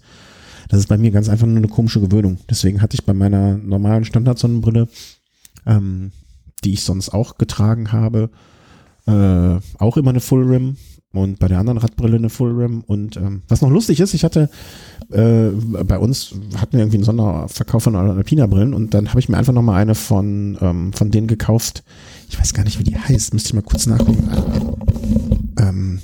Das 0.69 0.79
ist 0.79 0.87
bei 0.87 0.97
mir 0.97 1.11
ganz 1.11 1.29
einfach 1.29 1.45
nur 1.45 1.57
eine 1.57 1.67
komische 1.67 2.01
Gewöhnung. 2.01 2.37
Deswegen 2.49 2.81
hatte 2.81 2.95
ich 2.95 3.05
bei 3.05 3.13
meiner 3.13 3.57
normalen 3.57 4.05
Standardsonnenbrille, 4.05 4.87
ähm, 5.65 6.11
die 6.63 6.73
ich 6.73 6.83
sonst 6.83 7.09
auch 7.09 7.37
getragen 7.37 7.91
habe, 7.91 8.29
äh, 9.05 9.59
auch 9.79 9.97
immer 9.97 10.11
eine 10.11 10.19
Full 10.19 10.43
Rim 10.43 10.77
und 11.13 11.39
bei 11.39 11.47
der 11.47 11.59
anderen 11.59 11.77
Radbrille 11.77 12.17
eine 12.17 12.29
Full 12.29 12.59
Rim. 12.59 12.83
Und 12.85 13.17
ähm, 13.17 13.43
was 13.47 13.61
noch 13.61 13.69
lustig 13.69 13.99
ist, 13.99 14.13
ich 14.13 14.23
hatte 14.23 14.49
äh, 15.11 15.49
bei 15.83 15.99
uns 15.99 16.33
hatten 16.57 16.73
wir 16.73 16.79
irgendwie 16.79 16.97
einen 16.97 17.03
Sonderverkauf 17.03 17.83
von 17.83 17.95
Alpina-Brillen 17.95 18.73
und 18.73 18.93
dann 18.93 19.09
habe 19.09 19.19
ich 19.19 19.29
mir 19.29 19.37
einfach 19.37 19.53
nochmal 19.53 19.81
eine 19.81 19.95
von, 19.95 20.57
ähm, 20.61 20.93
von 20.93 21.11
denen 21.11 21.27
gekauft. 21.27 21.83
Ich 22.29 22.39
weiß 22.39 22.53
gar 22.53 22.63
nicht, 22.63 22.79
wie 22.79 22.83
die 22.83 22.97
heißt, 22.97 23.33
müsste 23.33 23.49
ich 23.49 23.53
mal 23.53 23.61
kurz 23.61 23.85
nachgucken. 23.85 24.29
Ähm, 25.59 25.99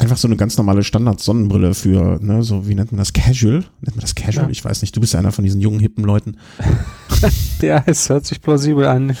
einfach 0.00 0.16
so 0.16 0.26
eine 0.26 0.36
ganz 0.36 0.56
normale 0.56 0.82
Standard-Sonnenbrille 0.82 1.74
für, 1.74 2.18
ne, 2.20 2.42
so 2.42 2.66
wie 2.66 2.74
nennt 2.74 2.92
man 2.92 2.98
das? 2.98 3.12
Casual? 3.12 3.64
Nennt 3.80 3.96
man 3.96 4.00
das 4.00 4.14
Casual? 4.14 4.46
Ja. 4.46 4.50
Ich 4.50 4.64
weiß 4.64 4.82
nicht. 4.82 4.96
Du 4.96 5.00
bist 5.00 5.12
ja 5.12 5.20
einer 5.20 5.32
von 5.32 5.44
diesen 5.44 5.60
jungen, 5.60 5.80
hippen 5.80 6.04
Leuten. 6.04 6.36
ja, 7.62 7.82
es 7.86 8.08
hört 8.08 8.26
sich 8.26 8.40
plausibel 8.40 8.86
an. 8.86 9.16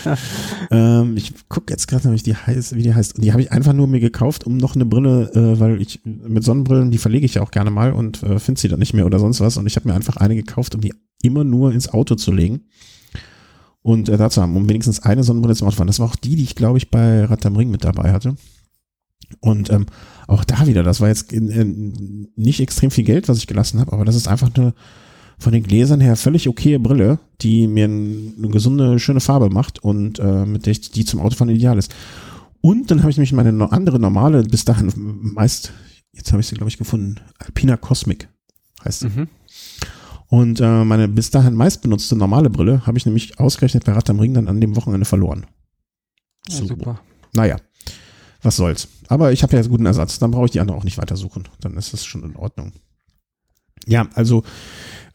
ähm, 0.70 1.16
ich 1.16 1.32
gucke 1.48 1.72
jetzt 1.72 1.86
gerade, 1.86 2.10
wie 2.12 2.16
die 2.16 2.34
heißt, 2.34 2.74
wie 2.74 2.82
die 2.82 2.94
heißt. 2.94 3.16
Und 3.16 3.24
die 3.24 3.32
habe 3.32 3.42
ich 3.42 3.52
einfach 3.52 3.72
nur 3.72 3.86
mir 3.86 4.00
gekauft, 4.00 4.46
um 4.46 4.56
noch 4.56 4.74
eine 4.74 4.86
Brille, 4.86 5.30
äh, 5.34 5.60
weil 5.60 5.80
ich 5.80 6.00
mit 6.04 6.44
Sonnenbrillen, 6.44 6.90
die 6.90 6.98
verlege 6.98 7.26
ich 7.26 7.34
ja 7.34 7.42
auch 7.42 7.50
gerne 7.50 7.70
mal 7.70 7.92
und 7.92 8.22
äh, 8.22 8.38
finde 8.38 8.60
sie 8.60 8.68
dann 8.68 8.80
nicht 8.80 8.94
mehr 8.94 9.06
oder 9.06 9.18
sonst 9.18 9.40
was. 9.40 9.56
Und 9.56 9.66
ich 9.66 9.76
habe 9.76 9.88
mir 9.88 9.94
einfach 9.94 10.16
eine 10.16 10.34
gekauft, 10.34 10.74
um 10.74 10.80
die 10.80 10.94
immer 11.22 11.44
nur 11.44 11.72
ins 11.72 11.88
Auto 11.88 12.14
zu 12.14 12.32
legen 12.32 12.62
und 13.82 14.08
äh, 14.08 14.16
dazu 14.16 14.42
haben, 14.42 14.56
um 14.56 14.68
wenigstens 14.68 15.00
eine 15.00 15.24
Sonnenbrille 15.24 15.56
zum 15.56 15.68
Autofahren. 15.68 15.86
Das 15.86 15.98
war 16.00 16.06
auch 16.06 16.16
die, 16.16 16.36
die 16.36 16.42
ich, 16.42 16.54
glaube 16.54 16.78
ich, 16.78 16.90
bei 16.90 17.24
Rad 17.24 17.44
am 17.46 17.56
Ring 17.56 17.70
mit 17.70 17.84
dabei 17.84 18.12
hatte. 18.12 18.36
Und 19.40 19.70
ähm, 19.70 19.86
auch 20.30 20.44
da 20.44 20.66
wieder, 20.66 20.82
das 20.82 21.00
war 21.00 21.08
jetzt 21.08 21.32
in, 21.32 21.48
in, 21.48 22.28
nicht 22.36 22.60
extrem 22.60 22.90
viel 22.90 23.04
Geld, 23.04 23.28
was 23.28 23.38
ich 23.38 23.46
gelassen 23.46 23.80
habe, 23.80 23.92
aber 23.92 24.04
das 24.04 24.14
ist 24.14 24.28
einfach 24.28 24.50
eine 24.54 24.74
von 25.38 25.52
den 25.52 25.62
Gläsern 25.62 26.00
her 26.00 26.16
völlig 26.16 26.48
okaye 26.48 26.78
Brille, 26.78 27.18
die 27.40 27.66
mir 27.66 27.86
eine 27.86 28.48
gesunde, 28.50 28.98
schöne 28.98 29.20
Farbe 29.20 29.48
macht 29.48 29.78
und 29.82 30.18
äh, 30.18 30.44
mit 30.44 30.66
der 30.66 30.72
ich, 30.72 30.90
die 30.90 31.06
zum 31.06 31.20
Autofahren 31.20 31.54
ideal 31.54 31.78
ist. 31.78 31.94
Und 32.60 32.90
dann 32.90 33.00
habe 33.00 33.10
ich 33.10 33.16
nämlich 33.16 33.32
meine 33.32 33.72
andere 33.72 33.98
normale, 33.98 34.42
bis 34.42 34.66
dahin 34.66 34.92
meist, 34.94 35.72
jetzt 36.12 36.30
habe 36.32 36.42
ich 36.42 36.46
sie, 36.46 36.56
glaube 36.56 36.68
ich, 36.68 36.76
gefunden, 36.76 37.16
Alpina 37.38 37.78
Cosmic 37.78 38.28
heißt 38.84 39.00
sie. 39.00 39.08
Mhm. 39.08 39.28
Und 40.28 40.60
äh, 40.60 40.84
meine 40.84 41.08
bis 41.08 41.30
dahin 41.30 41.54
meist 41.54 41.80
benutzte 41.80 42.16
normale 42.16 42.50
Brille 42.50 42.86
habe 42.86 42.98
ich 42.98 43.06
nämlich 43.06 43.40
ausgerechnet 43.40 43.84
bei 43.84 43.92
Rad 43.92 44.10
am 44.10 44.20
Ring 44.20 44.34
dann 44.34 44.46
an 44.46 44.60
dem 44.60 44.76
Wochenende 44.76 45.06
verloren. 45.06 45.46
Ja, 46.48 46.56
so. 46.56 46.66
super. 46.66 47.00
Naja, 47.34 47.56
was 48.42 48.56
soll's. 48.56 48.88
Aber 49.08 49.32
ich 49.32 49.42
habe 49.42 49.52
ja 49.52 49.58
jetzt 49.58 49.70
guten 49.70 49.86
Ersatz, 49.86 50.18
dann 50.18 50.30
brauche 50.30 50.46
ich 50.46 50.52
die 50.52 50.60
andere 50.60 50.76
auch 50.76 50.84
nicht 50.84 50.98
weiter 50.98 51.16
suchen. 51.16 51.48
Dann 51.60 51.76
ist 51.76 51.92
das 51.92 52.04
schon 52.04 52.24
in 52.24 52.36
Ordnung. 52.36 52.72
Ja, 53.86 54.06
also 54.14 54.44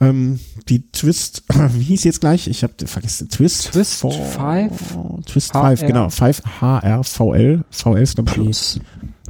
ähm, 0.01 0.39
die 0.67 0.91
Twist, 0.91 1.43
wie 1.73 1.83
hieß 1.83 2.03
jetzt 2.03 2.21
gleich? 2.21 2.47
Ich 2.47 2.63
habe 2.63 2.73
vergessen. 2.85 3.29
Twist. 3.29 3.71
Twist 3.71 4.01
5. 4.01 4.97
Twist 5.25 5.51
5, 5.53 5.81
genau. 5.81 6.09
5 6.09 6.41
HRVL. 6.61 7.63
VL 7.69 7.97
ist, 7.97 8.15
glaube 8.15 8.49
ich, 8.49 8.81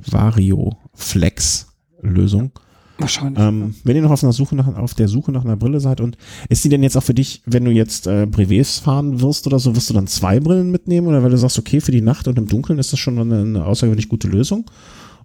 Vario 0.05 0.77
Flex 0.93 1.67
Lösung. 2.01 2.51
Wahrscheinlich. 2.97 3.43
Ähm, 3.43 3.75
wenn 3.83 3.95
ihr 3.95 4.01
noch 4.01 4.11
auf, 4.11 4.23
einer 4.23 4.31
Suche 4.31 4.55
nach, 4.55 4.67
auf 4.77 4.93
der 4.93 5.07
Suche 5.07 5.31
nach 5.31 5.43
einer 5.43 5.57
Brille 5.57 5.79
seid 5.79 5.99
und 5.99 6.17
ist 6.47 6.63
die 6.63 6.69
denn 6.69 6.81
jetzt 6.81 6.95
auch 6.95 7.03
für 7.03 7.13
dich, 7.13 7.41
wenn 7.45 7.65
du 7.65 7.71
jetzt 7.71 8.07
äh, 8.07 8.25
Brevets 8.25 8.79
fahren 8.79 9.21
wirst 9.21 9.47
oder 9.47 9.59
so, 9.59 9.75
wirst 9.75 9.89
du 9.89 9.93
dann 9.93 10.07
zwei 10.07 10.39
Brillen 10.39 10.71
mitnehmen 10.71 11.07
oder 11.07 11.21
weil 11.21 11.31
du 11.31 11.37
sagst, 11.37 11.59
okay, 11.59 11.81
für 11.81 11.91
die 11.91 12.01
Nacht 12.01 12.27
und 12.27 12.37
im 12.37 12.47
Dunkeln 12.47 12.79
ist 12.79 12.93
das 12.93 12.99
schon 12.99 13.19
eine, 13.19 13.41
eine 13.41 13.65
außergewöhnlich 13.65 14.07
gute 14.07 14.27
Lösung? 14.27 14.69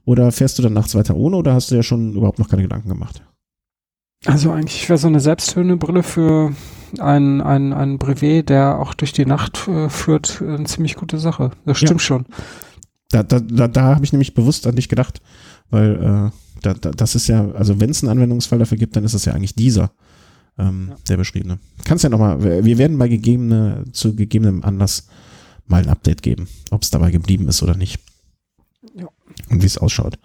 Oder 0.05 0.33
fährst 0.33 0.59
du 0.59 0.62
dann 0.62 0.73
nachts 0.73 0.95
weiter 0.95 1.14
ohne 1.14 1.37
oder 1.37 1.55
hast 1.55 1.71
du 1.71 1.77
ja 1.77 1.83
schon 1.83 2.14
überhaupt 2.14 2.39
noch 2.39 2.49
keine 2.49 2.62
Gedanken 2.62 2.89
gemacht? 2.89 3.23
Also 4.27 4.51
eigentlich 4.51 4.89
wäre 4.89 4.99
so 4.99 5.07
eine 5.07 5.21
selbsthörende 5.21 5.77
Brille 5.77 6.03
für 6.03 6.53
einen, 6.99 7.41
einen, 7.41 7.73
einen 7.73 7.99
Brevet, 7.99 8.49
der 8.49 8.79
auch 8.79 8.95
durch 8.95 9.12
die 9.12 9.25
Nacht 9.25 9.68
äh, 9.68 9.89
führt, 9.89 10.43
eine 10.43 10.64
ziemlich 10.64 10.97
gute 10.97 11.18
Sache. 11.18 11.53
Das 11.64 11.79
stimmt 11.79 12.01
ja. 12.01 12.07
schon. 12.07 12.27
Da, 13.11 13.23
da, 13.23 13.41
da, 13.41 13.68
da 13.68 13.83
habe 13.95 14.05
ich 14.05 14.12
nämlich 14.12 14.35
bewusst 14.35 14.66
an 14.66 14.77
dich 14.77 14.89
gedacht, 14.89 15.21
weil 15.71 16.31
äh, 16.33 16.49
da, 16.63 16.75
da, 16.75 16.91
das 16.91 17.15
ist 17.15 17.29
ja, 17.29 17.51
also 17.53 17.81
wenn 17.81 17.91
es 17.91 18.03
einen 18.03 18.11
Anwendungsfall 18.11 18.59
dafür 18.59 18.79
gibt, 18.79 18.97
dann 18.97 19.05
ist 19.05 19.15
es 19.15 19.25
ja 19.25 19.33
eigentlich 19.33 19.55
dieser, 19.55 19.91
ähm, 20.59 20.89
ja. 20.91 20.97
der 21.09 21.17
beschriebene. 21.17 21.59
Kannst 21.85 22.05
ja 22.05 22.11
nochmal, 22.11 22.65
wir 22.65 22.79
werden 22.79 22.99
bei 22.99 23.09
gegebene, 23.09 23.85
zu 23.93 24.15
gegebenem 24.15 24.63
Anlass 24.63 25.07
mal 25.67 25.83
ein 25.83 25.89
Update 25.89 26.23
geben, 26.23 26.49
ob 26.71 26.83
es 26.83 26.91
dabei 26.91 27.11
geblieben 27.11 27.49
ist 27.49 27.63
oder 27.63 27.77
nicht. 27.77 27.99
Ja. 28.95 29.07
Und 29.49 29.63
wie 29.63 29.67
es 29.67 29.79
ausschaut. 29.79 30.19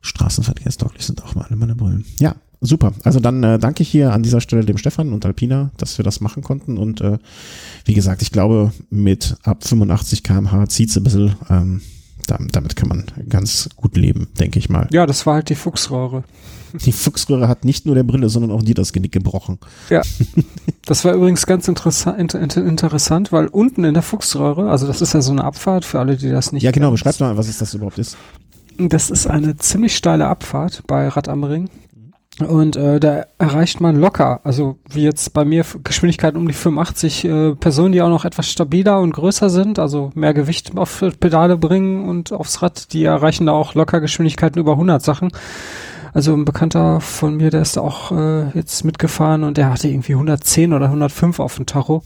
Straßenverkehrstauglich 0.00 1.04
sind 1.04 1.22
auch 1.22 1.34
mal 1.34 1.44
alle 1.44 1.56
meine 1.56 1.74
Brillen. 1.74 2.04
Ja, 2.20 2.36
super. 2.60 2.92
Also 3.04 3.20
dann 3.20 3.42
äh, 3.42 3.58
danke 3.58 3.82
ich 3.82 3.88
hier 3.88 4.12
an 4.12 4.22
dieser 4.22 4.40
Stelle 4.40 4.64
dem 4.64 4.78
Stefan 4.78 5.12
und 5.12 5.24
Alpina, 5.24 5.70
dass 5.76 5.98
wir 5.98 6.04
das 6.04 6.20
machen 6.20 6.42
konnten. 6.42 6.78
Und 6.78 7.00
äh, 7.00 7.18
wie 7.84 7.94
gesagt, 7.94 8.22
ich 8.22 8.30
glaube, 8.30 8.72
mit 8.90 9.36
ab 9.42 9.64
85 9.64 10.22
kmh 10.22 10.68
zieht 10.68 10.90
es 10.90 10.96
ein 10.96 11.04
bisschen. 11.04 11.36
Ähm, 11.50 11.80
damit 12.28 12.76
kann 12.76 12.88
man 12.88 13.04
ganz 13.28 13.68
gut 13.76 13.96
leben, 13.96 14.28
denke 14.38 14.58
ich 14.58 14.68
mal. 14.68 14.88
Ja, 14.90 15.06
das 15.06 15.26
war 15.26 15.34
halt 15.34 15.48
die 15.48 15.54
Fuchsröhre. 15.54 16.24
Die 16.84 16.92
Fuchsröhre 16.92 17.48
hat 17.48 17.64
nicht 17.64 17.86
nur 17.86 17.94
der 17.94 18.02
Brille, 18.02 18.28
sondern 18.28 18.50
auch 18.50 18.62
dir 18.62 18.74
das 18.74 18.92
Genick 18.92 19.12
gebrochen. 19.12 19.58
Ja. 19.88 20.02
Das 20.84 21.04
war 21.04 21.12
übrigens 21.12 21.44
ganz 21.44 21.68
interessant, 21.68 22.32
interessant, 22.32 23.30
weil 23.30 23.46
unten 23.48 23.84
in 23.84 23.92
der 23.92 24.02
Fuchsröhre, 24.02 24.70
also 24.70 24.86
das 24.86 25.02
ist 25.02 25.12
ja 25.12 25.20
so 25.20 25.32
eine 25.32 25.44
Abfahrt 25.44 25.84
für 25.84 25.98
alle, 25.98 26.16
die 26.16 26.30
das 26.30 26.50
nicht 26.50 26.62
Ja, 26.62 26.70
genau, 26.70 26.90
beschreib 26.90 27.20
mal, 27.20 27.36
was 27.36 27.46
es 27.46 27.58
das 27.58 27.74
überhaupt 27.74 27.98
ist. 27.98 28.16
Das 28.78 29.10
ist 29.10 29.26
eine 29.26 29.58
ziemlich 29.58 29.94
steile 29.94 30.28
Abfahrt 30.28 30.84
bei 30.86 31.08
Rad 31.08 31.28
am 31.28 31.44
Ring. 31.44 31.68
Und 32.46 32.76
äh, 32.76 33.00
da 33.00 33.26
erreicht 33.38 33.80
man 33.80 33.96
locker, 33.96 34.40
also 34.44 34.78
wie 34.88 35.02
jetzt 35.02 35.32
bei 35.32 35.44
mir 35.44 35.64
Geschwindigkeiten 35.82 36.38
um 36.38 36.46
die 36.46 36.54
85 36.54 37.24
äh, 37.24 37.54
Personen, 37.56 37.92
die 37.92 38.00
auch 38.00 38.08
noch 38.08 38.24
etwas 38.24 38.48
stabiler 38.48 39.00
und 39.00 39.12
größer 39.12 39.50
sind, 39.50 39.78
also 39.78 40.12
mehr 40.14 40.34
Gewicht 40.34 40.76
auf 40.76 41.02
Pedale 41.18 41.56
bringen 41.56 42.08
und 42.08 42.32
aufs 42.32 42.62
Rad, 42.62 42.92
die 42.92 43.04
erreichen 43.04 43.46
da 43.46 43.52
auch 43.52 43.74
locker 43.74 44.00
Geschwindigkeiten 44.00 44.60
über 44.60 44.72
100 44.72 45.02
Sachen. 45.02 45.32
Also 46.14 46.32
ein 46.34 46.44
Bekannter 46.44 47.00
von 47.00 47.36
mir, 47.36 47.50
der 47.50 47.62
ist 47.62 47.76
auch 47.76 48.12
äh, 48.12 48.48
jetzt 48.50 48.84
mitgefahren 48.84 49.44
und 49.44 49.56
der 49.56 49.70
hatte 49.70 49.88
irgendwie 49.88 50.14
110 50.14 50.72
oder 50.72 50.86
105 50.86 51.38
auf 51.38 51.56
dem 51.56 51.66
Tacho. 51.66 52.02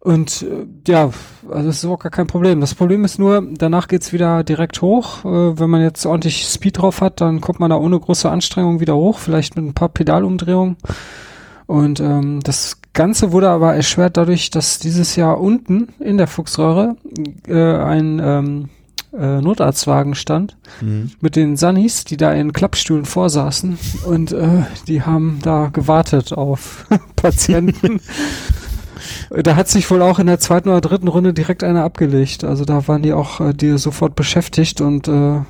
Und 0.00 0.42
äh, 0.42 0.66
ja, 0.86 1.10
also 1.50 1.66
das 1.66 1.78
ist 1.78 1.84
auch 1.84 1.98
gar 1.98 2.10
kein 2.10 2.26
Problem. 2.26 2.60
Das 2.60 2.74
Problem 2.74 3.04
ist 3.04 3.18
nur, 3.18 3.42
danach 3.56 3.88
geht's 3.88 4.12
wieder 4.12 4.44
direkt 4.44 4.80
hoch. 4.80 5.24
Äh, 5.24 5.58
wenn 5.58 5.70
man 5.70 5.82
jetzt 5.82 6.06
ordentlich 6.06 6.46
Speed 6.46 6.78
drauf 6.78 7.00
hat, 7.00 7.20
dann 7.20 7.40
kommt 7.40 7.60
man 7.60 7.70
da 7.70 7.76
ohne 7.76 7.98
große 7.98 8.30
Anstrengung 8.30 8.80
wieder 8.80 8.96
hoch, 8.96 9.18
vielleicht 9.18 9.56
mit 9.56 9.64
ein 9.64 9.74
paar 9.74 9.88
Pedalumdrehungen. 9.88 10.76
Und 11.66 12.00
ähm, 12.00 12.40
das 12.42 12.80
Ganze 12.94 13.32
wurde 13.32 13.50
aber 13.50 13.74
erschwert 13.74 14.16
dadurch, 14.16 14.50
dass 14.50 14.78
dieses 14.78 15.16
Jahr 15.16 15.40
unten 15.40 15.88
in 16.00 16.16
der 16.16 16.26
Fuchsröhre 16.26 16.96
äh, 17.46 17.54
ein 17.54 18.20
ähm, 18.24 18.68
äh, 19.12 19.40
Notarztwagen 19.40 20.14
stand 20.14 20.56
mhm. 20.80 21.10
mit 21.20 21.36
den 21.36 21.56
Sunnis, 21.56 22.04
die 22.04 22.16
da 22.16 22.32
in 22.32 22.52
Klappstühlen 22.52 23.04
vorsaßen 23.04 23.78
und 24.06 24.32
äh, 24.32 24.64
die 24.86 25.02
haben 25.02 25.40
da 25.42 25.68
gewartet 25.72 26.32
auf 26.32 26.86
Patienten. 27.16 28.00
Da 29.30 29.56
hat 29.56 29.68
sich 29.68 29.90
wohl 29.90 30.02
auch 30.02 30.18
in 30.18 30.26
der 30.26 30.38
zweiten 30.38 30.68
oder 30.68 30.80
dritten 30.80 31.08
Runde 31.08 31.34
direkt 31.34 31.62
einer 31.62 31.84
abgelegt. 31.84 32.44
Also 32.44 32.64
da 32.64 32.88
waren 32.88 33.02
die 33.02 33.12
auch 33.12 33.40
äh, 33.40 33.52
die 33.52 33.76
sofort 33.76 34.16
beschäftigt 34.16 34.80
und 34.80 35.08
äh, 35.08 35.40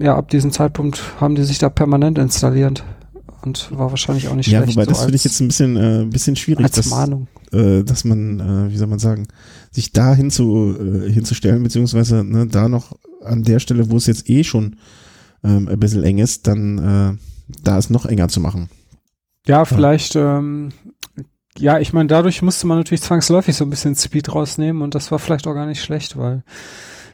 ja, 0.00 0.16
ab 0.16 0.28
diesem 0.28 0.52
Zeitpunkt 0.52 1.02
haben 1.20 1.34
die 1.34 1.44
sich 1.44 1.58
da 1.58 1.68
permanent 1.68 2.18
installiert. 2.18 2.84
Und 3.44 3.76
war 3.76 3.90
wahrscheinlich 3.90 4.28
auch 4.28 4.36
nicht 4.36 4.48
ja, 4.48 4.60
schlecht. 4.60 4.76
Ja, 4.76 4.76
wobei 4.76 4.84
so 4.84 4.90
das 4.90 5.00
finde 5.00 5.16
ich 5.16 5.24
jetzt 5.24 5.40
ein 5.40 5.48
bisschen, 5.48 5.76
äh, 5.76 6.04
bisschen 6.04 6.36
schwierig, 6.36 6.64
als 6.64 6.76
dass, 6.76 6.90
Mahnung. 6.90 7.26
Äh, 7.52 7.82
dass 7.82 8.04
man, 8.04 8.38
äh, 8.38 8.72
wie 8.72 8.76
soll 8.76 8.86
man 8.86 9.00
sagen, 9.00 9.26
sich 9.72 9.92
da 9.92 10.14
hinzu, 10.14 10.76
äh, 10.78 11.10
hinzustellen, 11.10 11.62
beziehungsweise 11.62 12.22
ne, 12.22 12.46
da 12.46 12.68
noch 12.68 12.92
an 13.24 13.42
der 13.42 13.58
Stelle, 13.58 13.90
wo 13.90 13.96
es 13.96 14.06
jetzt 14.06 14.30
eh 14.30 14.44
schon 14.44 14.76
ähm, 15.42 15.66
ein 15.68 15.80
bisschen 15.80 16.04
eng 16.04 16.18
ist, 16.18 16.46
dann 16.46 17.18
äh, 17.18 17.54
da 17.64 17.78
es 17.78 17.90
noch 17.90 18.06
enger 18.06 18.28
zu 18.28 18.40
machen. 18.40 18.68
Ja, 19.46 19.64
vielleicht 19.64 20.14
ähm, 20.14 20.70
ja, 21.58 21.78
ich 21.78 21.92
meine, 21.92 22.08
dadurch 22.08 22.42
musste 22.42 22.66
man 22.66 22.78
natürlich 22.78 23.02
zwangsläufig 23.02 23.56
so 23.56 23.64
ein 23.64 23.70
bisschen 23.70 23.94
Speed 23.94 24.34
rausnehmen 24.34 24.82
und 24.82 24.94
das 24.94 25.10
war 25.10 25.18
vielleicht 25.18 25.46
auch 25.46 25.54
gar 25.54 25.66
nicht 25.66 25.82
schlecht, 25.82 26.16
weil 26.16 26.42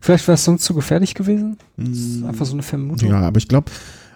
vielleicht 0.01 0.29
wäre 0.29 0.35
es 0.35 0.45
sonst 0.45 0.65
zu 0.65 0.75
gefährlich 0.75 1.15
gewesen. 1.15 1.59
Das 1.77 1.99
ist 1.99 2.25
einfach 2.25 2.47
so 2.47 2.53
eine 2.53 2.63
Vermutung. 2.63 3.09
Ja, 3.09 3.21
aber 3.21 3.39
ich 3.39 3.49
glaube, 3.49 3.71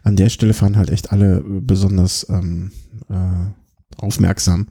an 0.05 0.16
der 0.16 0.29
Stelle 0.29 0.55
fahren 0.55 0.77
halt 0.77 0.91
echt 0.91 1.12
alle 1.12 1.43
besonders 1.45 2.27
ähm, 2.29 2.70
äh, 3.09 3.97
aufmerksam. 3.97 4.68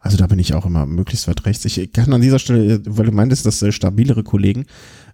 Also 0.00 0.18
da 0.18 0.26
bin 0.26 0.38
ich 0.38 0.54
auch 0.54 0.66
immer 0.66 0.84
möglichst 0.84 1.28
weit 1.28 1.46
rechts. 1.46 1.64
Ich 1.64 1.92
kann 1.92 2.12
an 2.12 2.20
dieser 2.20 2.38
Stelle, 2.38 2.82
weil 2.86 3.06
du 3.06 3.12
meintest, 3.12 3.46
dass 3.46 3.62
äh, 3.62 3.72
stabilere 3.72 4.22
Kollegen, 4.22 4.66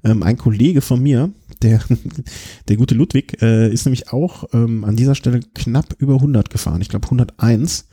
ähm, 0.02 0.22
ein 0.22 0.36
Kollege 0.36 0.80
von 0.80 1.00
mir, 1.00 1.30
der, 1.62 1.80
der 2.68 2.76
gute 2.76 2.96
Ludwig, 2.96 3.40
äh, 3.40 3.72
ist 3.72 3.86
nämlich 3.86 4.12
auch 4.12 4.44
ähm, 4.52 4.84
an 4.84 4.96
dieser 4.96 5.14
Stelle 5.14 5.40
knapp 5.54 5.94
über 5.98 6.14
100 6.14 6.50
gefahren. 6.50 6.80
Ich 6.80 6.88
glaube 6.88 7.06
101 7.06 7.86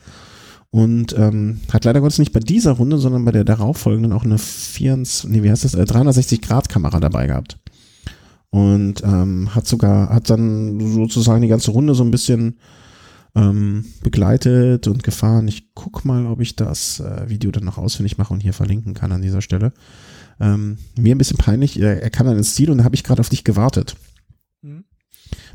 und 0.70 1.16
ähm, 1.16 1.60
hat 1.72 1.84
leider 1.84 2.00
Gottes 2.00 2.18
nicht 2.18 2.32
bei 2.32 2.40
dieser 2.40 2.72
Runde, 2.72 2.98
sondern 2.98 3.24
bei 3.24 3.32
der 3.32 3.44
darauffolgenden 3.44 4.12
auch 4.12 4.24
eine 4.24 4.38
24, 4.38 5.30
nee, 5.30 5.42
wie 5.42 5.50
heißt 5.50 5.64
das, 5.64 5.74
äh, 5.74 5.84
360 5.84 6.42
Grad 6.42 6.68
Kamera 6.68 7.00
dabei 7.00 7.26
gehabt. 7.26 7.58
Und 8.50 9.02
ähm, 9.02 9.54
hat 9.54 9.66
sogar, 9.66 10.10
hat 10.10 10.30
dann 10.30 10.80
sozusagen 10.80 11.42
die 11.42 11.48
ganze 11.48 11.70
Runde 11.70 11.94
so 11.94 12.02
ein 12.02 12.10
bisschen 12.10 12.58
ähm, 13.34 13.84
begleitet 14.02 14.88
und 14.88 15.02
gefahren. 15.02 15.48
Ich 15.48 15.74
guck 15.74 16.04
mal, 16.04 16.26
ob 16.26 16.40
ich 16.40 16.56
das 16.56 17.00
äh, 17.00 17.28
Video 17.28 17.50
dann 17.50 17.64
noch 17.64 17.78
ausfindig 17.78 18.18
mache 18.18 18.32
und 18.32 18.40
hier 18.40 18.54
verlinken 18.54 18.94
kann 18.94 19.12
an 19.12 19.22
dieser 19.22 19.42
Stelle. 19.42 19.72
Ähm, 20.40 20.78
mir 20.98 21.14
ein 21.14 21.18
bisschen 21.18 21.38
peinlich, 21.38 21.80
er, 21.80 22.02
er 22.02 22.10
kam 22.10 22.26
dann 22.26 22.36
ins 22.36 22.54
Ziel 22.54 22.70
und 22.70 22.78
da 22.78 22.84
habe 22.84 22.94
ich 22.94 23.04
gerade 23.04 23.20
auf 23.20 23.28
dich 23.28 23.44
gewartet. 23.44 23.96
Mhm. 24.62 24.84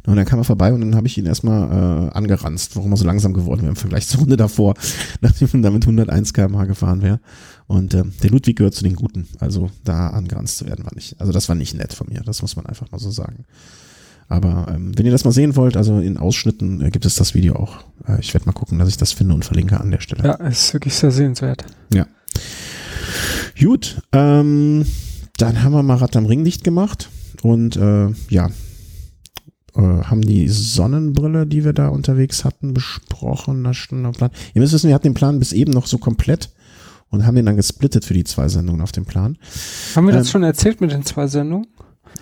Und 0.05 0.17
dann 0.17 0.25
kam 0.25 0.39
er 0.39 0.43
vorbei 0.43 0.73
und 0.73 0.81
dann 0.81 0.95
habe 0.95 1.07
ich 1.07 1.17
ihn 1.17 1.25
erstmal 1.25 2.09
äh, 2.09 2.11
angeranzt, 2.11 2.75
warum 2.75 2.91
er 2.91 2.97
so 2.97 3.05
langsam 3.05 3.33
geworden 3.33 3.61
wäre 3.61 3.69
im 3.69 3.77
Vergleich 3.77 4.07
zur 4.07 4.19
Runde 4.19 4.35
davor, 4.35 4.73
nachdem 5.21 5.47
man 5.53 5.61
damit 5.61 5.83
101 5.83 6.33
km/h 6.33 6.65
gefahren 6.65 7.01
wäre. 7.01 7.19
Und 7.67 7.93
äh, 7.93 8.03
der 8.21 8.29
Ludwig 8.29 8.57
gehört 8.57 8.73
zu 8.73 8.83
den 8.83 8.95
Guten. 8.95 9.27
Also 9.39 9.69
da 9.83 10.09
angeranzt 10.09 10.57
zu 10.57 10.65
werden 10.65 10.83
war 10.83 10.93
nicht, 10.93 11.19
also 11.21 11.31
das 11.31 11.47
war 11.47 11.55
nicht 11.55 11.73
nett 11.73 11.93
von 11.93 12.07
mir, 12.09 12.21
das 12.21 12.41
muss 12.41 12.55
man 12.57 12.65
einfach 12.65 12.91
mal 12.91 12.99
so 12.99 13.11
sagen. 13.11 13.45
Aber 14.27 14.67
ähm, 14.73 14.97
wenn 14.97 15.05
ihr 15.05 15.11
das 15.11 15.25
mal 15.25 15.31
sehen 15.31 15.55
wollt, 15.55 15.77
also 15.77 15.99
in 15.99 16.17
Ausschnitten 16.17 16.81
äh, 16.81 16.89
gibt 16.89 17.05
es 17.05 17.15
das 17.15 17.33
Video 17.33 17.55
auch. 17.55 17.83
Äh, 18.07 18.19
ich 18.19 18.33
werde 18.33 18.45
mal 18.45 18.53
gucken, 18.53 18.79
dass 18.79 18.89
ich 18.89 18.97
das 18.97 19.11
finde 19.11 19.35
und 19.35 19.45
verlinke 19.45 19.79
an 19.79 19.91
der 19.91 19.99
Stelle. 19.99 20.23
Ja, 20.23 20.33
ist 20.47 20.73
wirklich 20.73 20.95
sehr 20.95 21.11
sehenswert. 21.11 21.65
Ja. 21.93 22.07
Gut, 23.59 24.01
ähm, 24.11 24.85
dann 25.37 25.63
haben 25.63 25.73
wir 25.73 25.83
mal 25.83 25.97
Rad 25.97 26.15
am 26.15 26.25
Ring 26.25 26.43
dicht 26.43 26.63
gemacht 26.63 27.09
und 27.41 27.77
äh, 27.77 28.09
ja, 28.29 28.49
äh, 29.75 29.81
haben 29.81 30.21
die 30.21 30.47
Sonnenbrille, 30.49 31.47
die 31.47 31.63
wir 31.63 31.73
da 31.73 31.87
unterwegs 31.87 32.45
hatten, 32.45 32.73
besprochen. 32.73 33.63
Da 33.63 33.73
stand 33.73 34.05
auf 34.05 34.17
Plan. 34.17 34.31
Ihr 34.53 34.61
müsst 34.61 34.73
wissen, 34.73 34.87
wir 34.87 34.95
hatten 34.95 35.07
den 35.07 35.13
Plan 35.13 35.39
bis 35.39 35.53
eben 35.53 35.71
noch 35.71 35.87
so 35.87 35.97
komplett 35.97 36.49
und 37.09 37.25
haben 37.25 37.35
den 37.35 37.45
dann 37.45 37.57
gesplittet 37.57 38.05
für 38.05 38.13
die 38.13 38.23
zwei 38.23 38.47
Sendungen 38.47 38.81
auf 38.81 38.91
dem 38.91 39.05
Plan. 39.05 39.37
Haben 39.95 40.07
wir 40.07 40.13
das 40.13 40.27
ähm, 40.27 40.31
schon 40.31 40.43
erzählt 40.43 40.81
mit 40.81 40.91
den 40.91 41.03
zwei 41.05 41.27
Sendungen? 41.27 41.67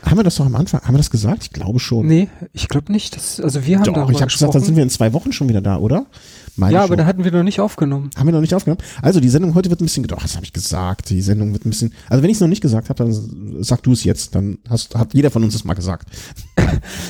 Haben 0.03 0.17
wir 0.17 0.23
das 0.23 0.35
doch 0.35 0.45
am 0.45 0.55
Anfang, 0.55 0.81
haben 0.81 0.93
wir 0.93 0.97
das 0.97 1.11
gesagt? 1.11 1.43
Ich 1.43 1.51
glaube 1.51 1.79
schon. 1.79 2.07
Nee, 2.07 2.27
ich 2.53 2.67
glaube 2.67 2.91
nicht. 2.91 3.15
Das, 3.15 3.39
also 3.39 3.65
wir 3.65 3.77
haben 3.77 3.83
doch, 3.83 3.93
darüber 3.93 4.11
ich 4.11 4.21
habe 4.21 4.31
gesagt, 4.31 4.55
dann 4.55 4.63
sind 4.63 4.75
wir 4.75 4.83
in 4.83 4.89
zwei 4.89 5.13
Wochen 5.13 5.31
schon 5.31 5.47
wieder 5.47 5.61
da, 5.61 5.77
oder? 5.77 6.07
Meine 6.55 6.73
ja, 6.73 6.83
aber 6.83 6.95
da 6.95 7.05
hatten 7.05 7.23
wir 7.23 7.31
noch 7.31 7.43
nicht 7.43 7.59
aufgenommen. 7.59 8.09
Haben 8.17 8.27
wir 8.27 8.33
noch 8.33 8.41
nicht 8.41 8.53
aufgenommen? 8.53 8.81
Also 9.01 9.19
die 9.19 9.29
Sendung 9.29 9.55
heute 9.55 9.69
wird 9.69 9.81
ein 9.81 9.85
bisschen, 9.85 10.03
doch, 10.03 10.21
das 10.21 10.35
habe 10.35 10.45
ich 10.45 10.53
gesagt. 10.53 11.09
Die 11.09 11.21
Sendung 11.21 11.53
wird 11.53 11.65
ein 11.65 11.69
bisschen, 11.69 11.93
also 12.09 12.21
wenn 12.23 12.29
ich 12.29 12.37
es 12.37 12.41
noch 12.41 12.47
nicht 12.47 12.61
gesagt 12.61 12.89
habe, 12.89 13.03
dann 13.03 13.63
sag 13.63 13.83
du 13.83 13.93
es 13.93 14.03
jetzt. 14.03 14.35
Dann 14.35 14.57
hast, 14.69 14.95
hat 14.95 15.13
jeder 15.13 15.31
von 15.31 15.43
uns 15.43 15.55
es 15.55 15.63
mal 15.63 15.73
gesagt. 15.73 16.09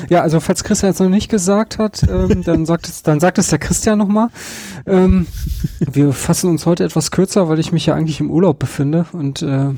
ja, 0.10 0.22
also 0.22 0.40
falls 0.40 0.64
Christian 0.64 0.92
es 0.92 1.00
noch 1.00 1.10
nicht 1.10 1.30
gesagt 1.30 1.80
hat, 1.80 2.04
ähm, 2.04 2.44
dann 2.46 2.66
sagt 2.66 2.88
es, 2.88 3.04
dann 3.04 3.20
sagt 3.20 3.38
es 3.38 3.48
der 3.48 3.60
Christian 3.60 3.98
nochmal. 3.98 4.30
Ähm, 4.86 5.28
wir 5.80 6.14
fassen 6.14 6.50
uns 6.50 6.66
heute 6.66 6.84
etwas 6.84 7.12
kürzer, 7.12 7.50
weil 7.50 7.60
ich 7.60 7.72
mich 7.72 7.86
ja 7.86 7.96
eigentlich 7.96 8.20
im 8.20 8.30
Urlaub 8.30 8.60
befinde 8.60 9.06
und 9.12 9.42
äh, 9.42 9.70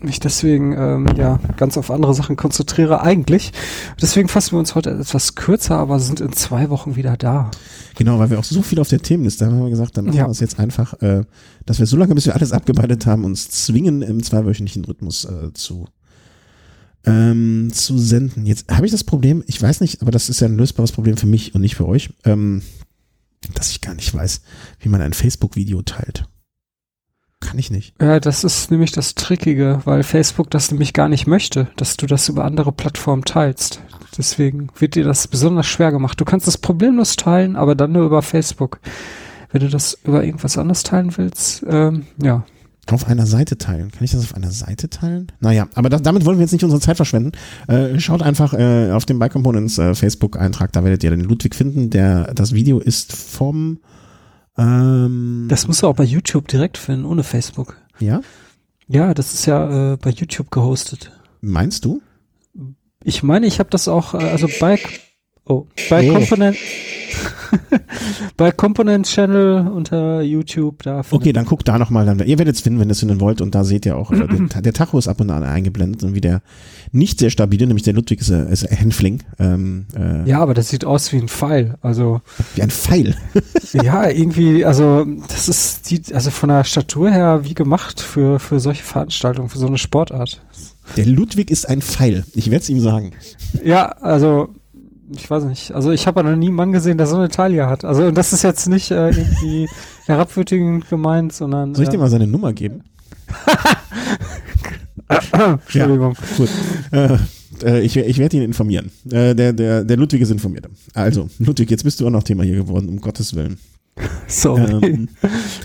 mich 0.00 0.20
deswegen 0.20 0.72
ähm, 0.72 1.06
ja 1.16 1.38
ganz 1.56 1.76
auf 1.76 1.90
andere 1.90 2.14
Sachen 2.14 2.36
konzentriere 2.36 3.00
eigentlich. 3.00 3.52
Deswegen 4.00 4.28
fassen 4.28 4.52
wir 4.52 4.58
uns 4.58 4.74
heute 4.74 4.90
etwas 4.90 5.34
kürzer, 5.34 5.76
aber 5.78 6.00
sind 6.00 6.20
in 6.20 6.32
zwei 6.32 6.70
Wochen 6.70 6.96
wieder 6.96 7.16
da. 7.16 7.50
Genau, 7.96 8.18
weil 8.18 8.30
wir 8.30 8.38
auch 8.38 8.44
so 8.44 8.62
viel 8.62 8.80
auf 8.80 8.88
der 8.88 9.00
Themenliste 9.00 9.46
haben, 9.46 9.54
haben 9.54 9.64
wir 9.64 9.70
gesagt, 9.70 9.96
dann 9.96 10.06
machen 10.06 10.16
ja. 10.16 10.26
wir 10.26 10.30
es 10.30 10.40
jetzt 10.40 10.58
einfach, 10.58 11.00
äh, 11.02 11.24
dass 11.66 11.78
wir 11.78 11.86
so 11.86 11.96
lange, 11.96 12.14
bis 12.14 12.26
wir 12.26 12.34
alles 12.34 12.52
abgearbeitet 12.52 13.06
haben, 13.06 13.24
uns 13.24 13.50
zwingen, 13.50 14.02
im 14.02 14.22
zweiwöchentlichen 14.22 14.84
Rhythmus 14.84 15.24
äh, 15.24 15.52
zu 15.52 15.86
ähm, 17.06 17.70
zu 17.72 17.98
senden. 17.98 18.46
Jetzt 18.46 18.70
habe 18.70 18.86
ich 18.86 18.92
das 18.92 19.04
Problem, 19.04 19.44
ich 19.46 19.60
weiß 19.60 19.80
nicht, 19.80 20.02
aber 20.02 20.10
das 20.10 20.28
ist 20.28 20.40
ja 20.40 20.48
ein 20.48 20.56
lösbares 20.56 20.92
Problem 20.92 21.16
für 21.16 21.26
mich 21.26 21.54
und 21.54 21.60
nicht 21.60 21.76
für 21.76 21.86
euch, 21.86 22.10
ähm, 22.24 22.62
dass 23.54 23.70
ich 23.70 23.80
gar 23.80 23.94
nicht 23.94 24.12
weiß, 24.14 24.40
wie 24.80 24.88
man 24.88 25.02
ein 25.02 25.12
Facebook-Video 25.12 25.82
teilt. 25.82 26.26
Kann 27.54 27.60
ich 27.60 27.70
nicht. 27.70 27.94
Ja, 28.00 28.18
das 28.18 28.42
ist 28.42 28.72
nämlich 28.72 28.90
das 28.90 29.14
Trickige, 29.14 29.80
weil 29.84 30.02
Facebook 30.02 30.50
das 30.50 30.72
nämlich 30.72 30.92
gar 30.92 31.08
nicht 31.08 31.28
möchte, 31.28 31.68
dass 31.76 31.96
du 31.96 32.06
das 32.06 32.28
über 32.28 32.44
andere 32.44 32.72
Plattformen 32.72 33.24
teilst. 33.24 33.80
Deswegen 34.18 34.70
wird 34.76 34.96
dir 34.96 35.04
das 35.04 35.28
besonders 35.28 35.66
schwer 35.66 35.92
gemacht. 35.92 36.20
Du 36.20 36.24
kannst 36.24 36.48
das 36.48 36.58
problemlos 36.58 37.14
teilen, 37.14 37.54
aber 37.54 37.76
dann 37.76 37.92
nur 37.92 38.06
über 38.06 38.22
Facebook. 38.22 38.80
Wenn 39.52 39.60
du 39.60 39.68
das 39.68 39.96
über 40.02 40.24
irgendwas 40.24 40.58
anderes 40.58 40.82
teilen 40.82 41.16
willst, 41.16 41.64
ähm, 41.70 42.06
ja. 42.20 42.44
Auf 42.90 43.06
einer 43.06 43.26
Seite 43.26 43.56
teilen. 43.56 43.92
Kann 43.92 44.02
ich 44.02 44.10
das 44.10 44.24
auf 44.24 44.34
einer 44.34 44.50
Seite 44.50 44.90
teilen? 44.90 45.28
Naja, 45.38 45.68
aber 45.74 45.90
das, 45.90 46.02
damit 46.02 46.24
wollen 46.24 46.38
wir 46.38 46.42
jetzt 46.42 46.52
nicht 46.52 46.64
unsere 46.64 46.80
Zeit 46.80 46.96
verschwenden. 46.96 47.30
Äh, 47.68 48.00
schaut 48.00 48.22
einfach 48.22 48.52
äh, 48.52 48.90
auf 48.90 49.04
den 49.04 49.20
Bike 49.20 49.32
Components 49.32 49.78
äh, 49.78 49.94
Facebook-Eintrag, 49.94 50.72
da 50.72 50.82
werdet 50.82 51.04
ihr 51.04 51.10
den 51.10 51.20
Ludwig 51.20 51.54
finden. 51.54 51.90
Der, 51.90 52.34
das 52.34 52.52
Video 52.52 52.80
ist 52.80 53.12
vom 53.12 53.78
ähm, 54.56 55.46
das 55.48 55.66
musst 55.66 55.82
du 55.82 55.88
auch 55.88 55.96
bei 55.96 56.04
YouTube 56.04 56.48
direkt 56.48 56.78
finden, 56.78 57.04
ohne 57.04 57.24
Facebook. 57.24 57.76
Ja? 57.98 58.20
Ja, 58.86 59.14
das 59.14 59.34
ist 59.34 59.46
ja 59.46 59.94
äh, 59.94 59.96
bei 59.96 60.10
YouTube 60.10 60.50
gehostet. 60.50 61.12
Meinst 61.40 61.84
du? 61.84 62.02
Ich 63.02 63.22
meine, 63.22 63.46
ich 63.46 63.58
habe 63.58 63.70
das 63.70 63.88
auch, 63.88 64.14
äh, 64.14 64.18
also 64.18 64.48
bei, 64.60 64.78
oh, 65.46 65.66
bei 65.90 66.10
oh. 66.10 66.14
Component, 66.14 66.56
bei 68.36 68.50
Component 68.52 69.06
Channel 69.06 69.68
unter 69.68 70.22
YouTube 70.22 70.82
da. 70.82 71.02
Okay, 71.10 71.32
dann 71.32 71.44
guckt 71.44 71.68
da 71.68 71.78
nochmal. 71.78 72.06
Dann, 72.06 72.18
ihr 72.20 72.38
werdet 72.38 72.56
es 72.56 72.62
finden, 72.62 72.80
wenn 72.80 72.88
ihr 72.88 72.92
es 72.92 73.00
finden 73.00 73.20
wollt. 73.20 73.40
Und 73.40 73.54
da 73.54 73.64
seht 73.64 73.86
ihr 73.86 73.96
auch, 73.96 74.10
äh, 74.10 74.26
der, 74.54 74.62
der 74.62 74.72
Tacho 74.72 74.98
ist 74.98 75.08
ab 75.08 75.20
und 75.20 75.30
an 75.30 75.44
eingeblendet 75.44 76.02
und 76.02 76.14
wie 76.14 76.20
der 76.20 76.42
nicht 76.92 77.18
sehr 77.18 77.30
stabile, 77.30 77.66
nämlich 77.66 77.82
der 77.82 77.94
Ludwig 77.94 78.20
ist, 78.20 78.30
äh, 78.30 78.50
ist 78.50 78.70
Hänfling. 78.70 79.22
Ähm, 79.38 79.86
äh, 79.96 80.28
ja, 80.28 80.40
aber 80.40 80.54
das 80.54 80.68
sieht 80.68 80.84
aus 80.84 81.12
wie 81.12 81.18
ein 81.18 81.28
Pfeil. 81.28 81.74
Also 81.80 82.20
wie 82.54 82.62
ein 82.62 82.70
Pfeil. 82.70 83.16
ja, 83.72 84.08
irgendwie, 84.08 84.64
also 84.64 85.04
das 85.28 85.48
ist 85.48 85.90
die, 85.90 86.14
also 86.14 86.30
von 86.30 86.48
der 86.48 86.64
Statur 86.64 87.10
her 87.10 87.40
wie 87.44 87.54
gemacht 87.54 88.00
für 88.00 88.38
für 88.38 88.60
solche 88.60 88.82
Veranstaltungen, 88.82 89.48
für 89.48 89.58
so 89.58 89.66
eine 89.66 89.78
Sportart. 89.78 90.40
Der 90.96 91.06
Ludwig 91.06 91.50
ist 91.50 91.68
ein 91.68 91.82
Pfeil. 91.82 92.24
Ich 92.34 92.50
werde 92.50 92.62
es 92.62 92.68
ihm 92.68 92.80
sagen. 92.80 93.12
Ja, 93.64 93.86
also 93.86 94.50
ich 95.10 95.28
weiß 95.28 95.44
nicht. 95.44 95.72
Also 95.72 95.90
ich 95.90 96.06
habe 96.06 96.22
noch 96.24 96.36
nie 96.36 96.46
einen 96.46 96.56
Mann 96.56 96.72
gesehen, 96.72 96.98
der 96.98 97.06
so 97.06 97.16
eine 97.16 97.28
Taille 97.28 97.66
hat. 97.66 97.84
Also 97.84 98.04
und 98.04 98.16
das 98.16 98.32
ist 98.32 98.42
jetzt 98.42 98.68
nicht 98.68 98.90
äh, 98.90 99.10
irgendwie 99.10 99.68
herabwürdigend 100.06 100.88
gemeint, 100.88 101.32
sondern. 101.32 101.74
Soll 101.74 101.84
ich 101.84 101.90
dir 101.90 101.98
mal 101.98 102.10
seine 102.10 102.26
Nummer 102.26 102.52
geben? 102.52 102.82
Entschuldigung. 105.08 106.14
Ja, 106.14 106.36
gut. 106.36 106.48
Äh, 106.90 107.18
äh, 107.62 107.80
ich, 107.80 107.96
ich 107.96 108.18
werde 108.18 108.36
ihn 108.36 108.42
informieren. 108.42 108.90
Äh, 109.10 109.34
der, 109.34 109.52
der, 109.52 109.84
der 109.84 109.96
Ludwig 109.96 110.20
ist 110.22 110.30
informiert. 110.30 110.68
Also, 110.94 111.28
Ludwig, 111.38 111.70
jetzt 111.70 111.84
bist 111.84 112.00
du 112.00 112.06
auch 112.06 112.10
noch 112.10 112.22
Thema 112.22 112.44
hier 112.44 112.56
geworden, 112.56 112.88
um 112.88 113.00
Gottes 113.00 113.34
Willen. 113.34 113.58
Sorry. 114.26 114.86
Ähm, 114.86 115.08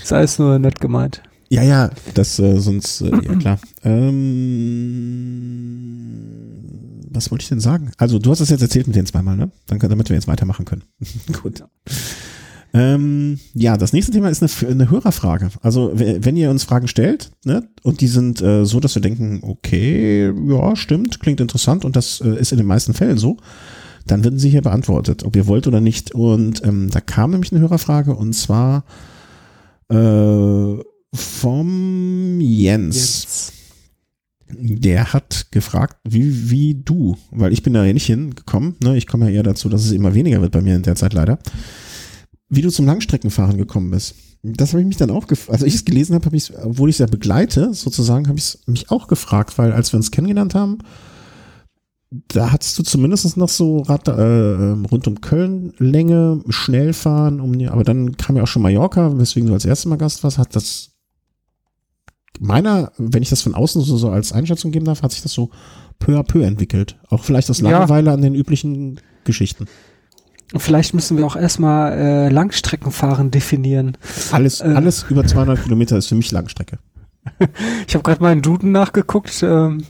Sei 0.04 0.22
es 0.22 0.38
nur 0.38 0.58
nett 0.58 0.80
gemeint. 0.80 1.22
Ja, 1.48 1.62
ja, 1.62 1.90
das 2.14 2.38
äh, 2.38 2.58
sonst, 2.58 3.00
äh, 3.00 3.10
ja 3.10 3.34
klar. 3.34 3.58
Ähm, 3.82 4.20
was 7.10 7.30
wollte 7.30 7.42
ich 7.42 7.48
denn 7.48 7.60
sagen? 7.60 7.92
Also, 7.98 8.18
du 8.18 8.30
hast 8.30 8.40
das 8.40 8.50
jetzt 8.50 8.62
erzählt 8.62 8.86
mit 8.86 8.96
den 8.96 9.06
zweimal, 9.06 9.36
ne? 9.36 9.50
Danke, 9.66 9.88
damit 9.88 10.08
wir 10.08 10.16
jetzt 10.16 10.28
weitermachen 10.28 10.64
können. 10.64 10.84
Gut. 11.42 11.64
Ähm, 12.72 13.40
ja, 13.52 13.76
das 13.76 13.92
nächste 13.92 14.12
Thema 14.12 14.28
ist 14.28 14.42
eine, 14.42 14.70
eine 14.70 14.90
Hörerfrage. 14.90 15.50
Also, 15.60 15.90
wenn 15.94 16.36
ihr 16.36 16.50
uns 16.50 16.64
Fragen 16.64 16.88
stellt, 16.88 17.32
ne, 17.44 17.68
und 17.82 18.00
die 18.00 18.06
sind 18.06 18.40
äh, 18.40 18.64
so, 18.64 18.78
dass 18.78 18.94
wir 18.94 19.02
denken, 19.02 19.40
okay, 19.42 20.32
ja, 20.48 20.76
stimmt, 20.76 21.20
klingt 21.20 21.40
interessant 21.40 21.84
und 21.84 21.96
das 21.96 22.20
äh, 22.20 22.38
ist 22.38 22.52
in 22.52 22.58
den 22.58 22.66
meisten 22.66 22.94
Fällen 22.94 23.18
so, 23.18 23.38
dann 24.06 24.22
werden 24.24 24.38
sie 24.38 24.50
hier 24.50 24.62
beantwortet, 24.62 25.24
ob 25.24 25.34
ihr 25.36 25.46
wollt 25.46 25.66
oder 25.66 25.80
nicht. 25.80 26.14
Und 26.14 26.64
ähm, 26.64 26.90
da 26.90 27.00
kam 27.00 27.32
nämlich 27.32 27.52
eine 27.52 27.60
Hörerfrage 27.60 28.14
und 28.14 28.34
zwar 28.34 28.84
äh, 29.88 30.76
vom 31.12 32.40
Jens. 32.40 32.96
Jens. 32.96 33.52
Der 34.52 35.12
hat 35.12 35.46
gefragt, 35.50 35.96
wie, 36.04 36.50
wie 36.50 36.74
du, 36.74 37.16
weil 37.30 37.52
ich 37.52 37.62
bin 37.62 37.72
da 37.72 37.84
ja 37.84 37.92
nicht 37.92 38.06
hingekommen, 38.06 38.76
ne? 38.82 38.96
ich 38.96 39.06
komme 39.06 39.26
ja 39.26 39.36
eher 39.36 39.42
dazu, 39.42 39.68
dass 39.68 39.84
es 39.84 39.92
immer 39.92 40.14
weniger 40.14 40.40
wird 40.40 40.52
bei 40.52 40.60
mir 40.60 40.76
in 40.76 40.82
der 40.82 40.96
Zeit 40.96 41.12
leider, 41.12 41.38
wie 42.48 42.62
du 42.62 42.70
zum 42.70 42.86
Langstreckenfahren 42.86 43.58
gekommen 43.58 43.90
bist. 43.90 44.14
Das 44.42 44.72
habe 44.72 44.80
ich 44.80 44.86
mich 44.86 44.96
dann 44.96 45.10
auch 45.10 45.26
gefragt, 45.26 45.52
also 45.52 45.66
ich 45.66 45.74
es 45.74 45.84
gelesen 45.84 46.14
habe, 46.14 46.24
habe 46.24 46.36
ich 46.36 46.52
obwohl 46.56 46.88
ich 46.88 46.94
es 46.94 47.00
ja 47.00 47.06
begleite, 47.06 47.74
sozusagen, 47.74 48.28
habe 48.28 48.38
ich 48.38 48.58
mich 48.66 48.90
auch 48.90 49.06
gefragt, 49.06 49.58
weil 49.58 49.72
als 49.72 49.92
wir 49.92 49.98
uns 49.98 50.10
kennengelernt 50.10 50.54
haben, 50.54 50.78
da 52.10 52.50
hattest 52.50 52.78
du 52.78 52.82
zumindest 52.82 53.36
noch 53.36 53.48
so 53.48 53.82
Rad, 53.82 54.08
äh, 54.08 54.12
ähm, 54.12 54.84
rund 54.86 55.06
um 55.06 55.20
Köln 55.20 55.72
Länge, 55.78 56.42
schnell 56.48 56.92
fahren, 56.92 57.40
um, 57.40 57.54
aber 57.68 57.84
dann 57.84 58.16
kam 58.16 58.36
ja 58.36 58.42
auch 58.42 58.48
schon 58.48 58.62
Mallorca, 58.62 59.16
weswegen 59.18 59.48
du 59.48 59.54
als 59.54 59.64
erstes 59.64 59.86
Mal 59.86 59.96
Gast 59.96 60.24
warst, 60.24 60.38
hat 60.38 60.56
das 60.56 60.89
meiner, 62.40 62.92
wenn 62.96 63.22
ich 63.22 63.30
das 63.30 63.42
von 63.42 63.54
außen 63.54 63.82
so, 63.82 63.96
so 63.96 64.10
als 64.10 64.32
Einschätzung 64.32 64.72
geben 64.72 64.86
darf, 64.86 65.02
hat 65.02 65.12
sich 65.12 65.22
das 65.22 65.32
so 65.32 65.50
peu 65.98 66.18
à 66.18 66.22
peu 66.22 66.42
entwickelt. 66.42 66.98
Auch 67.10 67.22
vielleicht 67.22 67.50
aus 67.50 67.60
Langeweile 67.60 68.08
ja. 68.08 68.14
an 68.14 68.22
den 68.22 68.34
üblichen 68.34 68.98
Geschichten. 69.24 69.66
Vielleicht 70.56 70.94
müssen 70.94 71.16
wir 71.16 71.26
auch 71.26 71.36
erstmal 71.36 71.92
äh, 71.92 72.28
Langstreckenfahren 72.28 73.30
definieren. 73.30 73.96
Alles, 74.32 74.60
äh, 74.60 74.64
alles 74.64 75.04
über 75.08 75.24
200 75.24 75.62
Kilometer 75.62 75.96
ist 75.96 76.08
für 76.08 76.16
mich 76.16 76.32
Langstrecke. 76.32 76.78
ich 77.86 77.94
habe 77.94 78.02
gerade 78.02 78.22
meinen 78.22 78.42
Duden 78.42 78.72
nachgeguckt. 78.72 79.42
Ähm, 79.42 79.84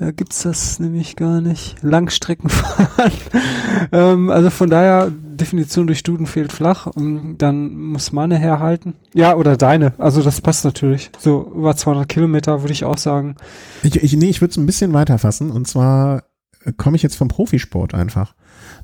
Da 0.00 0.12
gibt's 0.12 0.44
das 0.44 0.78
nämlich 0.78 1.14
gar 1.14 1.42
nicht. 1.42 1.76
Langstreckenfahren. 1.82 3.12
ähm, 3.92 4.30
also 4.30 4.48
von 4.48 4.70
daher, 4.70 5.10
Definition 5.10 5.86
durch 5.86 6.02
Duden 6.02 6.26
fehlt 6.26 6.54
flach. 6.54 6.86
Und 6.86 7.36
dann 7.36 7.74
muss 7.76 8.10
meine 8.10 8.38
herhalten. 8.38 8.94
Ja, 9.12 9.36
oder 9.36 9.58
deine. 9.58 9.92
Also 9.98 10.22
das 10.22 10.40
passt 10.40 10.64
natürlich. 10.64 11.10
So 11.18 11.52
über 11.54 11.76
200 11.76 12.08
Kilometer 12.08 12.62
würde 12.62 12.72
ich 12.72 12.84
auch 12.84 12.96
sagen. 12.96 13.36
Ich, 13.82 14.02
ich, 14.02 14.14
nee, 14.14 14.30
ich 14.30 14.40
würde 14.40 14.52
es 14.52 14.56
ein 14.56 14.64
bisschen 14.64 14.94
weiter 14.94 15.18
fassen. 15.18 15.50
Und 15.50 15.68
zwar 15.68 16.24
äh, 16.64 16.72
komme 16.72 16.96
ich 16.96 17.02
jetzt 17.02 17.16
vom 17.16 17.28
Profisport 17.28 17.92
einfach. 17.92 18.34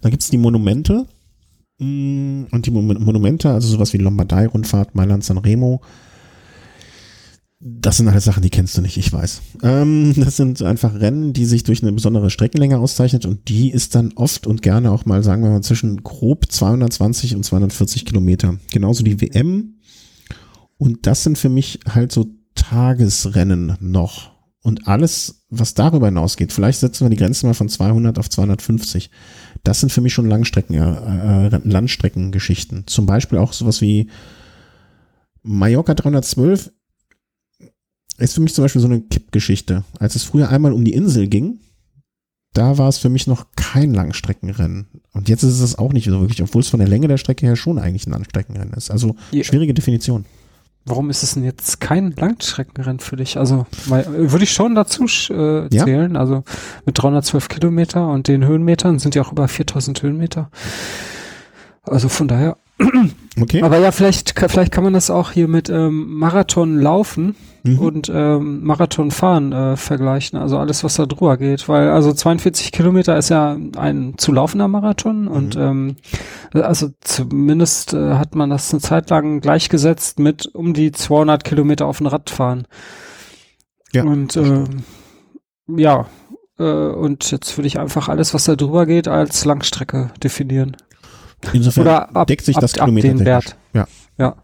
Da 0.03 0.11
gibt's 0.11 0.29
die 0.29 0.37
Monumente. 0.37 1.07
Mm, 1.79 2.45
und 2.51 2.67
die 2.67 2.71
Monumente, 2.73 3.51
also 3.51 3.69
sowas 3.69 3.95
wie 3.95 3.99
Lombardei-Rundfahrt, 3.99 4.95
Mailand 4.95 5.25
San 5.25 5.39
Remo, 5.39 5.81
das 7.59 7.97
sind 7.97 8.09
alles 8.09 8.25
Sachen, 8.25 8.43
die 8.43 8.51
kennst 8.51 8.77
du 8.77 8.83
nicht, 8.83 8.99
ich 8.99 9.13
weiß. 9.13 9.41
Ähm, 9.63 10.13
das 10.17 10.37
sind 10.37 10.61
einfach 10.63 10.95
Rennen, 10.95 11.33
die 11.33 11.47
sich 11.47 11.65
durch 11.65 11.83
eine 11.83 11.93
besondere 11.93 12.31
Streckenlänge 12.31 12.79
auszeichnet 12.79 13.25
und 13.25 13.49
die 13.49 13.71
ist 13.71 13.95
dann 13.95 14.13
oft 14.15 14.47
und 14.47 14.61
gerne 14.63 14.91
auch 14.91 15.07
mal, 15.07 15.23
sagen 15.23 15.43
wir 15.43 15.51
mal, 15.51 15.63
zwischen 15.63 16.03
grob 16.03 16.51
220 16.51 17.35
und 17.35 17.45
240 17.45 18.05
Kilometer. 18.05 18.59
Genauso 18.71 19.03
die 19.03 19.21
WM. 19.21 19.79
Und 20.79 21.07
das 21.07 21.23
sind 21.23 21.39
für 21.39 21.49
mich 21.49 21.81
halt 21.89 22.13
so 22.13 22.27
Tagesrennen 22.55 23.77
noch. 23.81 24.33
Und 24.63 24.89
alles, 24.89 25.47
was 25.49 25.75
darüber 25.75 26.07
hinausgeht, 26.07 26.53
vielleicht 26.53 26.81
setzen 26.81 27.05
wir 27.05 27.11
die 27.11 27.17
Grenze 27.17 27.47
mal 27.47 27.55
von 27.55 27.69
200 27.69 28.19
auf 28.19 28.29
250. 28.29 29.11
Das 29.63 29.81
sind 29.81 29.93
für 29.93 30.01
mich 30.01 30.13
schon 30.13 30.29
Langstrecken, 30.29 30.75
äh, 30.75 31.47
äh, 31.47 31.61
Landstreckengeschichten. 31.63 32.87
Zum 32.87 33.07
Beispiel 33.07 33.39
auch 33.39 33.53
sowas 33.53 33.81
wie 33.81 34.11
Mallorca 35.43 35.95
312 35.95 36.73
ist 38.19 38.35
für 38.35 38.41
mich 38.41 38.55
zum 38.55 38.65
Beispiel 38.65 38.81
so 38.81 38.89
eine 38.89 39.01
Kippgeschichte. 39.01 39.85
Als 39.99 40.17
es 40.17 40.25
früher 40.25 40.49
einmal 40.49 40.73
um 40.73 40.85
die 40.85 40.95
Insel 40.95 41.29
ging, 41.29 41.59
da 42.57 42.79
war 42.79 42.89
es 42.89 42.99
für 42.99 43.11
mich 43.11 43.27
noch 43.27 43.47
kein 43.57 43.93
Langstreckenrennen. 43.93 44.87
Und 45.13 45.29
jetzt 45.29 45.43
ist 45.43 45.61
es 45.61 45.79
auch 45.79 45.93
nicht 45.93 46.07
so 46.07 46.21
wirklich, 46.21 46.43
obwohl 46.43 46.63
es 46.63 46.69
von 46.69 46.81
der 46.81 46.89
Länge 46.89 47.09
der 47.09 47.19
Strecke 47.19 47.47
her 47.47 47.57
schon 47.57 47.79
eigentlich 47.79 48.07
ein 48.07 48.13
Langstreckenrennen 48.13 48.73
ist. 48.75 48.91
Also 48.91 49.17
ja. 49.31 49.45
schwierige 49.45 49.75
Definition. 49.75 50.25
Warum 50.87 51.11
ist 51.11 51.23
es 51.23 51.35
denn 51.35 51.45
jetzt 51.45 51.81
kein 51.81 52.13
Langstreckenrennen 52.13 53.01
für 53.01 53.17
dich? 53.17 53.39
Also 53.39 53.67
weil, 53.87 54.31
würde 54.31 54.45
ich 54.45 54.53
schon 54.53 54.75
dazu 54.75 55.05
äh, 55.05 55.69
zählen. 55.69 56.15
Ja. 56.15 56.21
Also 56.21 56.45
mit 56.87 57.03
312 57.03 57.49
Kilometer 57.49 58.09
und 58.09 58.29
den 58.29 58.47
Höhenmetern 58.47 59.01
sind 59.01 59.15
ja 59.15 59.23
auch 59.23 59.33
über 59.33 59.49
4000 59.49 60.03
Höhenmeter. 60.03 60.51
Also 61.83 62.09
von 62.09 62.29
daher. 62.29 62.57
Okay. 63.39 63.63
Aber 63.63 63.79
ja, 63.79 63.93
vielleicht, 63.93 64.39
vielleicht 64.49 64.73
kann 64.73 64.83
man 64.83 64.95
das 64.95 65.11
auch 65.11 65.33
hier 65.33 65.47
mit 65.47 65.69
ähm, 65.69 66.15
Marathon 66.15 66.81
laufen 66.81 67.35
mhm. 67.67 67.79
und 67.79 68.13
ähm, 68.15 68.65
Marathon 68.65 69.11
fahren 69.11 69.53
äh, 69.53 69.77
vergleichen. 69.77 70.39
Also 70.39 70.59
alles, 70.59 70.85
was 70.85 70.95
da 70.95 71.07
drüber 71.07 71.37
geht. 71.37 71.69
Weil 71.69 71.91
also 71.91 72.13
42 72.13 72.73
Kilometer 72.73 73.17
ist 73.17 73.29
ja 73.29 73.57
ein 73.77 74.15
zu 74.17 74.33
laufender 74.33 74.69
Marathon 74.69 75.23
mhm. 75.23 75.29
und 75.29 75.57
ähm, 75.57 75.97
also 76.53 76.89
zumindest 77.01 77.95
äh, 77.95 78.15
hat 78.15 78.35
man 78.35 78.51
das 78.51 78.73
eine 78.73 78.81
Zeit 78.81 79.11
lang 79.11 79.41
gleichgesetzt 79.41 80.19
mit 80.19 80.47
um 80.55 80.75
die 80.75 80.93
200 80.93 81.45
Kilometer 81.45 81.87
auf 81.87 81.99
dem 81.99 82.07
Rad 82.07 82.31
fahren. 82.31 82.67
Ja. 83.93 84.05
Und 84.05 84.37
äh, 84.37 84.65
ja, 85.77 86.07
äh, 86.59 86.63
und 86.63 87.31
jetzt 87.31 87.57
würde 87.57 87.67
ich 87.67 87.79
einfach 87.79 88.09
alles, 88.09 88.35
was 88.35 88.45
da 88.45 88.57
drüber 88.57 88.87
geht, 88.87 89.09
als 89.09 89.45
Langstrecke 89.45 90.11
definieren. 90.23 90.77
Insofern 91.53 91.83
Oder 91.83 92.17
ab, 92.17 92.27
deckt 92.27 92.45
sich 92.45 92.57
das 92.57 92.75
ab, 92.75 92.87
Kilometer 92.87 93.09
ab 93.11 93.17
den 93.17 93.27
Wert. 93.27 93.57
Ja. 93.73 93.87
Ja. 94.19 94.37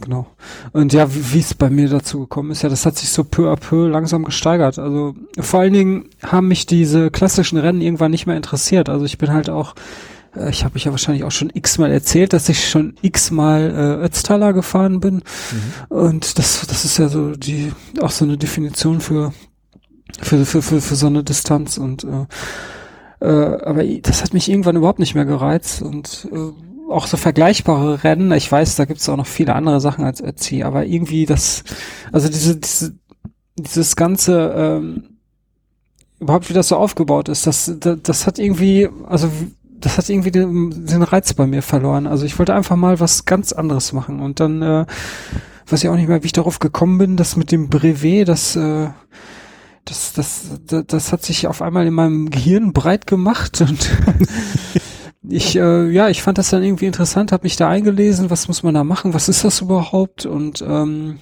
Genau. 0.00 0.26
Und 0.72 0.92
ja, 0.92 1.06
wie 1.10 1.38
es 1.38 1.54
bei 1.54 1.70
mir 1.70 1.88
dazu 1.88 2.20
gekommen 2.20 2.50
ist, 2.50 2.62
ja, 2.62 2.68
das 2.68 2.84
hat 2.84 2.96
sich 2.96 3.10
so 3.10 3.22
peu 3.22 3.50
à 3.50 3.56
peu 3.56 3.88
langsam 3.88 4.24
gesteigert. 4.24 4.78
Also 4.78 5.14
vor 5.38 5.60
allen 5.60 5.72
Dingen 5.72 6.10
haben 6.22 6.48
mich 6.48 6.66
diese 6.66 7.10
klassischen 7.10 7.58
Rennen 7.58 7.80
irgendwann 7.80 8.10
nicht 8.10 8.26
mehr 8.26 8.36
interessiert. 8.36 8.88
Also 8.88 9.04
ich 9.04 9.18
bin 9.18 9.32
halt 9.32 9.48
auch, 9.48 9.74
äh, 10.36 10.50
ich 10.50 10.64
habe 10.64 10.74
mich 10.74 10.84
ja 10.84 10.90
wahrscheinlich 10.90 11.24
auch 11.24 11.30
schon 11.30 11.50
x-mal 11.54 11.92
erzählt, 11.92 12.32
dass 12.32 12.48
ich 12.48 12.68
schon 12.68 12.94
x-mal 13.02 14.00
äh, 14.00 14.04
Ötztaler 14.04 14.52
gefahren 14.52 14.98
bin. 14.98 15.16
Mhm. 15.16 15.96
Und 15.96 16.38
das, 16.38 16.66
das 16.66 16.84
ist 16.84 16.98
ja 16.98 17.08
so 17.08 17.36
die, 17.36 17.72
auch 18.00 18.10
so 18.10 18.24
eine 18.24 18.36
Definition 18.36 19.00
für, 19.00 19.32
für, 20.20 20.44
für, 20.44 20.60
für, 20.60 20.80
für 20.80 20.94
so 20.96 21.06
eine 21.06 21.22
Distanz 21.22 21.78
und 21.78 22.04
äh, 22.04 22.26
äh, 23.20 23.62
aber 23.62 23.84
das 24.02 24.22
hat 24.22 24.34
mich 24.34 24.50
irgendwann 24.50 24.76
überhaupt 24.76 24.98
nicht 24.98 25.14
mehr 25.14 25.24
gereizt 25.24 25.80
und 25.80 26.28
äh, 26.32 26.52
auch 26.94 27.06
so 27.06 27.16
vergleichbare 27.16 28.04
Rennen. 28.04 28.32
Ich 28.32 28.50
weiß, 28.50 28.76
da 28.76 28.84
gibt 28.84 29.00
es 29.00 29.08
auch 29.08 29.16
noch 29.16 29.26
viele 29.26 29.54
andere 29.54 29.80
Sachen 29.80 30.04
als 30.04 30.20
Etsy, 30.20 30.62
aber 30.62 30.86
irgendwie 30.86 31.26
das, 31.26 31.64
also 32.12 32.28
diese, 32.28 32.56
diese 32.56 32.94
dieses 33.56 33.96
ganze 33.96 34.52
ähm, 34.56 35.04
überhaupt 36.20 36.48
wie 36.48 36.54
das 36.54 36.68
so 36.68 36.76
aufgebaut 36.76 37.28
ist, 37.28 37.46
das, 37.46 37.72
das, 37.78 37.98
das 38.02 38.26
hat 38.26 38.38
irgendwie, 38.38 38.88
also 39.06 39.30
das 39.62 39.98
hat 39.98 40.08
irgendwie 40.08 40.30
den, 40.30 40.86
den 40.86 41.02
Reiz 41.02 41.34
bei 41.34 41.46
mir 41.46 41.62
verloren. 41.62 42.06
Also 42.06 42.24
ich 42.24 42.38
wollte 42.38 42.54
einfach 42.54 42.76
mal 42.76 43.00
was 43.00 43.26
ganz 43.26 43.52
anderes 43.52 43.92
machen 43.92 44.20
und 44.20 44.40
dann 44.40 44.62
äh, 44.62 44.86
weiß 45.68 45.82
ich 45.82 45.88
auch 45.88 45.96
nicht 45.96 46.08
mehr, 46.08 46.22
wie 46.22 46.26
ich 46.26 46.32
darauf 46.32 46.58
gekommen 46.58 46.98
bin, 46.98 47.16
das 47.16 47.36
mit 47.36 47.52
dem 47.52 47.68
Brevet, 47.68 48.28
das 48.28 48.56
äh, 48.56 48.88
das, 49.86 50.14
das, 50.14 50.60
das, 50.66 50.84
das 50.86 51.12
hat 51.12 51.22
sich 51.22 51.46
auf 51.46 51.60
einmal 51.60 51.86
in 51.86 51.92
meinem 51.92 52.30
Gehirn 52.30 52.72
breit 52.72 53.06
gemacht 53.06 53.60
und 53.60 53.90
ich, 55.28 55.56
äh, 55.56 55.88
ja, 55.90 56.08
ich 56.08 56.22
fand 56.22 56.38
das 56.38 56.50
dann 56.50 56.62
irgendwie 56.62 56.86
interessant, 56.86 57.32
habe 57.32 57.44
mich 57.44 57.56
da 57.56 57.68
eingelesen, 57.68 58.30
was 58.30 58.48
muss 58.48 58.62
man 58.62 58.74
da 58.74 58.84
machen, 58.84 59.14
was 59.14 59.28
ist 59.28 59.44
das 59.44 59.60
überhaupt 59.60 60.26
und 60.26 60.62
ähm, 60.66 61.18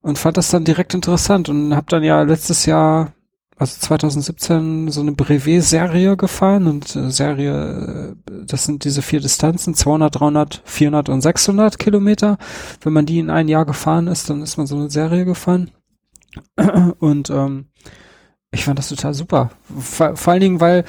und 0.00 0.18
fand 0.18 0.36
das 0.36 0.50
dann 0.50 0.64
direkt 0.64 0.94
interessant 0.94 1.48
und 1.48 1.74
habe 1.74 1.86
dann 1.88 2.02
ja 2.02 2.22
letztes 2.22 2.66
Jahr, 2.66 3.12
also 3.56 3.78
2017, 3.80 4.90
so 4.90 5.00
eine 5.00 5.12
Brevet-Serie 5.12 6.16
gefahren 6.16 6.66
und 6.66 6.94
äh, 6.94 7.10
Serie, 7.10 8.16
äh, 8.28 8.44
das 8.46 8.64
sind 8.64 8.84
diese 8.84 9.02
vier 9.02 9.20
Distanzen, 9.20 9.74
200, 9.74 10.20
300, 10.20 10.62
400 10.64 11.08
und 11.08 11.20
600 11.20 11.78
Kilometer. 11.78 12.38
Wenn 12.82 12.92
man 12.92 13.06
die 13.06 13.18
in 13.18 13.30
ein 13.30 13.48
Jahr 13.48 13.66
gefahren 13.66 14.06
ist, 14.06 14.30
dann 14.30 14.40
ist 14.42 14.56
man 14.56 14.66
so 14.66 14.76
eine 14.76 14.90
Serie 14.90 15.24
gefahren. 15.24 15.70
Und 17.00 17.30
ähm, 17.30 17.66
ich 18.52 18.64
fand 18.64 18.78
das 18.78 18.88
total 18.88 19.12
super. 19.12 19.50
Vor, 19.78 20.16
vor 20.16 20.32
allen 20.32 20.40
Dingen, 20.40 20.60
weil 20.60 20.84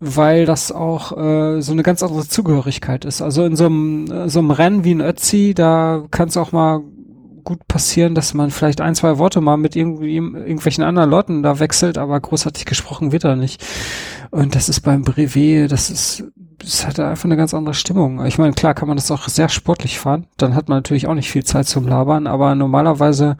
weil 0.00 0.46
das 0.46 0.70
auch 0.70 1.16
äh, 1.16 1.60
so 1.60 1.72
eine 1.72 1.82
ganz 1.82 2.02
andere 2.02 2.26
Zugehörigkeit 2.26 3.04
ist. 3.04 3.20
Also 3.20 3.44
in 3.44 3.56
so 3.56 3.66
einem, 3.66 4.10
äh, 4.10 4.28
so 4.28 4.38
einem 4.38 4.50
Rennen 4.50 4.84
wie 4.84 4.94
ein 4.94 5.00
Ötzi, 5.00 5.54
da 5.54 6.04
kann 6.10 6.28
es 6.28 6.36
auch 6.36 6.52
mal 6.52 6.82
gut 7.48 7.66
passieren, 7.66 8.14
dass 8.14 8.34
man 8.34 8.50
vielleicht 8.50 8.82
ein, 8.82 8.94
zwei 8.94 9.16
Worte 9.16 9.40
mal 9.40 9.56
mit 9.56 9.74
irgendwie 9.74 10.16
irgendwelchen 10.16 10.84
anderen 10.84 11.08
Leuten 11.08 11.42
da 11.42 11.58
wechselt, 11.58 11.96
aber 11.96 12.20
großartig 12.20 12.66
gesprochen 12.66 13.10
wird 13.10 13.24
er 13.24 13.36
nicht. 13.36 13.64
Und 14.30 14.54
das 14.54 14.68
ist 14.68 14.80
beim 14.80 15.02
Brevet, 15.02 15.72
das 15.72 15.88
ist, 15.88 16.24
das 16.58 16.86
hat 16.86 17.00
einfach 17.00 17.24
eine 17.24 17.38
ganz 17.38 17.54
andere 17.54 17.72
Stimmung. 17.72 18.24
Ich 18.26 18.36
meine, 18.36 18.52
klar 18.52 18.74
kann 18.74 18.86
man 18.86 18.98
das 18.98 19.10
auch 19.10 19.28
sehr 19.28 19.48
sportlich 19.48 19.98
fahren, 19.98 20.26
dann 20.36 20.54
hat 20.54 20.68
man 20.68 20.76
natürlich 20.78 21.06
auch 21.06 21.14
nicht 21.14 21.30
viel 21.30 21.42
Zeit 21.42 21.66
zum 21.66 21.88
Labern, 21.88 22.26
aber 22.26 22.54
normalerweise 22.54 23.38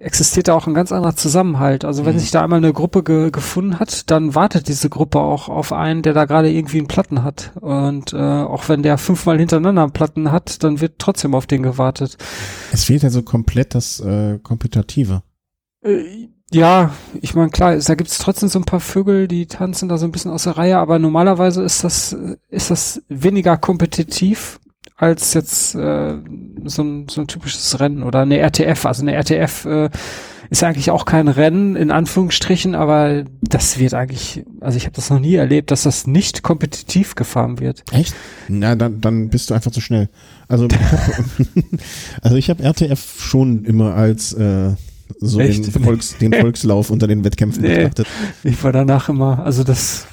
existiert 0.00 0.48
da 0.48 0.54
auch 0.54 0.66
ein 0.66 0.74
ganz 0.74 0.92
anderer 0.92 1.16
Zusammenhalt. 1.16 1.84
Also 1.84 2.04
wenn 2.04 2.14
mhm. 2.14 2.20
sich 2.20 2.30
da 2.30 2.42
einmal 2.42 2.58
eine 2.58 2.72
Gruppe 2.72 3.02
ge 3.02 3.30
gefunden 3.30 3.78
hat, 3.78 4.10
dann 4.10 4.34
wartet 4.34 4.68
diese 4.68 4.90
Gruppe 4.90 5.20
auch 5.20 5.48
auf 5.48 5.72
einen, 5.72 6.02
der 6.02 6.12
da 6.12 6.24
gerade 6.24 6.50
irgendwie 6.50 6.78
einen 6.78 6.88
Platten 6.88 7.22
hat. 7.22 7.52
Und 7.60 8.12
äh, 8.12 8.16
auch 8.16 8.68
wenn 8.68 8.82
der 8.82 8.98
fünfmal 8.98 9.38
hintereinander 9.38 9.82
einen 9.82 9.92
Platten 9.92 10.32
hat, 10.32 10.62
dann 10.62 10.80
wird 10.80 10.98
trotzdem 10.98 11.34
auf 11.34 11.46
den 11.46 11.62
gewartet. 11.62 12.16
Es 12.72 12.84
fehlt 12.84 13.02
ja 13.02 13.10
so 13.10 13.22
komplett 13.22 13.74
das 13.74 14.00
äh, 14.00 14.38
Kompetitive. 14.42 15.22
Äh, 15.82 16.28
ja, 16.52 16.92
ich 17.20 17.34
meine, 17.34 17.50
klar, 17.50 17.76
da 17.76 17.94
gibt 17.96 18.10
es 18.10 18.18
trotzdem 18.18 18.48
so 18.48 18.58
ein 18.60 18.64
paar 18.64 18.80
Vögel, 18.80 19.26
die 19.26 19.46
tanzen 19.46 19.88
da 19.88 19.98
so 19.98 20.06
ein 20.06 20.12
bisschen 20.12 20.30
aus 20.30 20.44
der 20.44 20.56
Reihe, 20.56 20.78
aber 20.78 20.98
normalerweise 21.00 21.62
ist 21.62 21.82
das, 21.82 22.16
ist 22.48 22.70
das 22.70 23.02
weniger 23.08 23.56
kompetitiv 23.56 24.60
als 24.96 25.34
jetzt 25.34 25.74
äh, 25.74 26.14
so, 26.64 26.82
ein, 26.82 27.08
so 27.08 27.20
ein 27.20 27.26
typisches 27.26 27.78
Rennen 27.80 28.02
oder 28.02 28.20
eine 28.20 28.38
RTF. 28.38 28.86
Also 28.86 29.02
eine 29.02 29.14
RTF 29.14 29.64
äh, 29.66 29.90
ist 30.48 30.64
eigentlich 30.64 30.90
auch 30.90 31.04
kein 31.04 31.28
Rennen 31.28 31.76
in 31.76 31.90
Anführungsstrichen, 31.90 32.74
aber 32.74 33.24
das 33.42 33.78
wird 33.78 33.94
eigentlich, 33.94 34.44
also 34.60 34.76
ich 34.76 34.84
habe 34.84 34.94
das 34.94 35.10
noch 35.10 35.18
nie 35.18 35.34
erlebt, 35.34 35.70
dass 35.70 35.82
das 35.82 36.06
nicht 36.06 36.42
kompetitiv 36.42 37.14
gefahren 37.14 37.60
wird. 37.60 37.82
Echt? 37.92 38.14
Na, 38.48 38.74
dann, 38.74 39.00
dann 39.00 39.28
bist 39.28 39.50
du 39.50 39.54
einfach 39.54 39.70
zu 39.70 39.80
schnell. 39.80 40.08
Also, 40.48 40.68
also 42.22 42.36
ich 42.36 42.48
habe 42.48 42.62
RTF 42.62 43.20
schon 43.20 43.64
immer 43.64 43.94
als 43.94 44.32
äh, 44.32 44.70
so 45.20 45.38
den, 45.38 45.64
Volks, 45.64 46.16
den 46.18 46.32
Volkslauf 46.32 46.90
unter 46.90 47.06
den 47.06 47.24
Wettkämpfen 47.24 47.62
nee, 47.62 47.76
betrachtet. 47.76 48.06
Ich 48.44 48.62
war 48.64 48.72
danach 48.72 49.08
immer, 49.08 49.44
also 49.44 49.62
das 49.62 50.06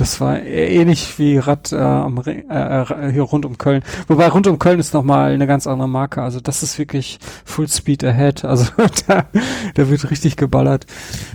Das 0.00 0.18
war 0.18 0.42
ähnlich 0.42 1.18
wie 1.18 1.36
Rad 1.36 1.72
äh, 1.72 1.76
am, 1.76 2.22
äh, 2.24 2.40
äh, 2.40 3.12
hier 3.12 3.20
rund 3.20 3.44
um 3.44 3.58
Köln. 3.58 3.82
Wobei 4.08 4.28
rund 4.28 4.46
um 4.46 4.58
Köln 4.58 4.80
ist 4.80 4.94
nochmal 4.94 5.32
eine 5.32 5.46
ganz 5.46 5.66
andere 5.66 5.90
Marke. 5.90 6.22
Also 6.22 6.40
das 6.40 6.62
ist 6.62 6.78
wirklich 6.78 7.18
Full 7.44 7.68
Speed 7.68 8.02
Ahead. 8.04 8.46
Also 8.46 8.64
da, 9.06 9.26
da 9.74 9.90
wird 9.90 10.10
richtig 10.10 10.36
geballert. 10.36 10.86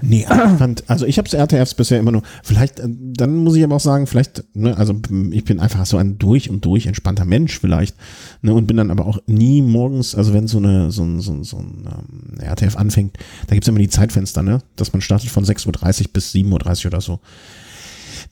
Nee, 0.01 0.25
fand, 0.57 0.83
also 0.89 1.05
ich 1.05 1.19
habe 1.19 1.29
RTFs 1.31 1.75
bisher 1.75 1.99
immer 1.99 2.11
nur, 2.11 2.23
vielleicht, 2.41 2.79
äh, 2.79 2.87
dann 2.89 3.35
muss 3.35 3.55
ich 3.55 3.63
aber 3.63 3.75
auch 3.75 3.79
sagen, 3.79 4.07
vielleicht, 4.07 4.43
ne, 4.55 4.75
also 4.75 4.99
ich 5.29 5.45
bin 5.45 5.59
einfach 5.59 5.85
so 5.85 5.97
ein 5.97 6.17
durch 6.17 6.49
und 6.49 6.65
durch 6.65 6.87
entspannter 6.87 7.25
Mensch 7.25 7.59
vielleicht, 7.59 7.95
ne, 8.41 8.51
und 8.51 8.65
bin 8.65 8.77
dann 8.77 8.89
aber 8.89 9.05
auch 9.05 9.19
nie 9.27 9.61
morgens, 9.61 10.15
also 10.15 10.33
wenn 10.33 10.47
so 10.47 10.57
eine, 10.57 10.89
so 10.89 11.03
ein, 11.03 11.19
so 11.21 11.33
ein, 11.33 11.43
so 11.43 11.57
ein 11.57 11.87
ähm, 11.87 12.39
RTF 12.39 12.77
anfängt, 12.77 13.15
da 13.45 13.53
gibt's 13.53 13.67
immer 13.67 13.77
die 13.77 13.89
Zeitfenster, 13.89 14.41
ne, 14.41 14.63
dass 14.75 14.91
man 14.91 15.01
startet 15.01 15.29
von 15.29 15.45
6.30 15.45 15.67
Uhr 15.67 16.13
bis 16.13 16.33
7.30 16.33 16.85
Uhr 16.85 16.91
oder 16.91 17.01
so 17.01 17.19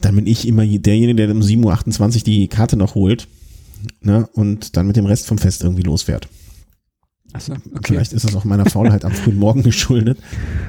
dann 0.03 0.15
bin 0.15 0.27
ich 0.27 0.47
immer 0.47 0.65
derjenige, 0.65 1.15
der 1.15 1.31
um 1.31 1.41
7.28 1.41 2.17
Uhr 2.17 2.23
die 2.23 2.47
Karte 2.47 2.75
noch 2.75 2.95
holt 2.95 3.27
ne, 4.01 4.27
und 4.33 4.75
dann 4.75 4.87
mit 4.87 4.95
dem 4.95 5.05
Rest 5.05 5.27
vom 5.27 5.37
Fest 5.37 5.63
irgendwie 5.63 5.83
losfährt. 5.83 6.27
So, 7.39 7.53
okay. 7.53 7.79
Vielleicht 7.85 8.13
ist 8.13 8.25
es 8.25 8.35
auch 8.35 8.43
meiner 8.43 8.67
Faulheit 8.67 9.05
am 9.05 9.11
frühen 9.11 9.39
Morgen 9.39 9.63
geschuldet. 9.63 10.19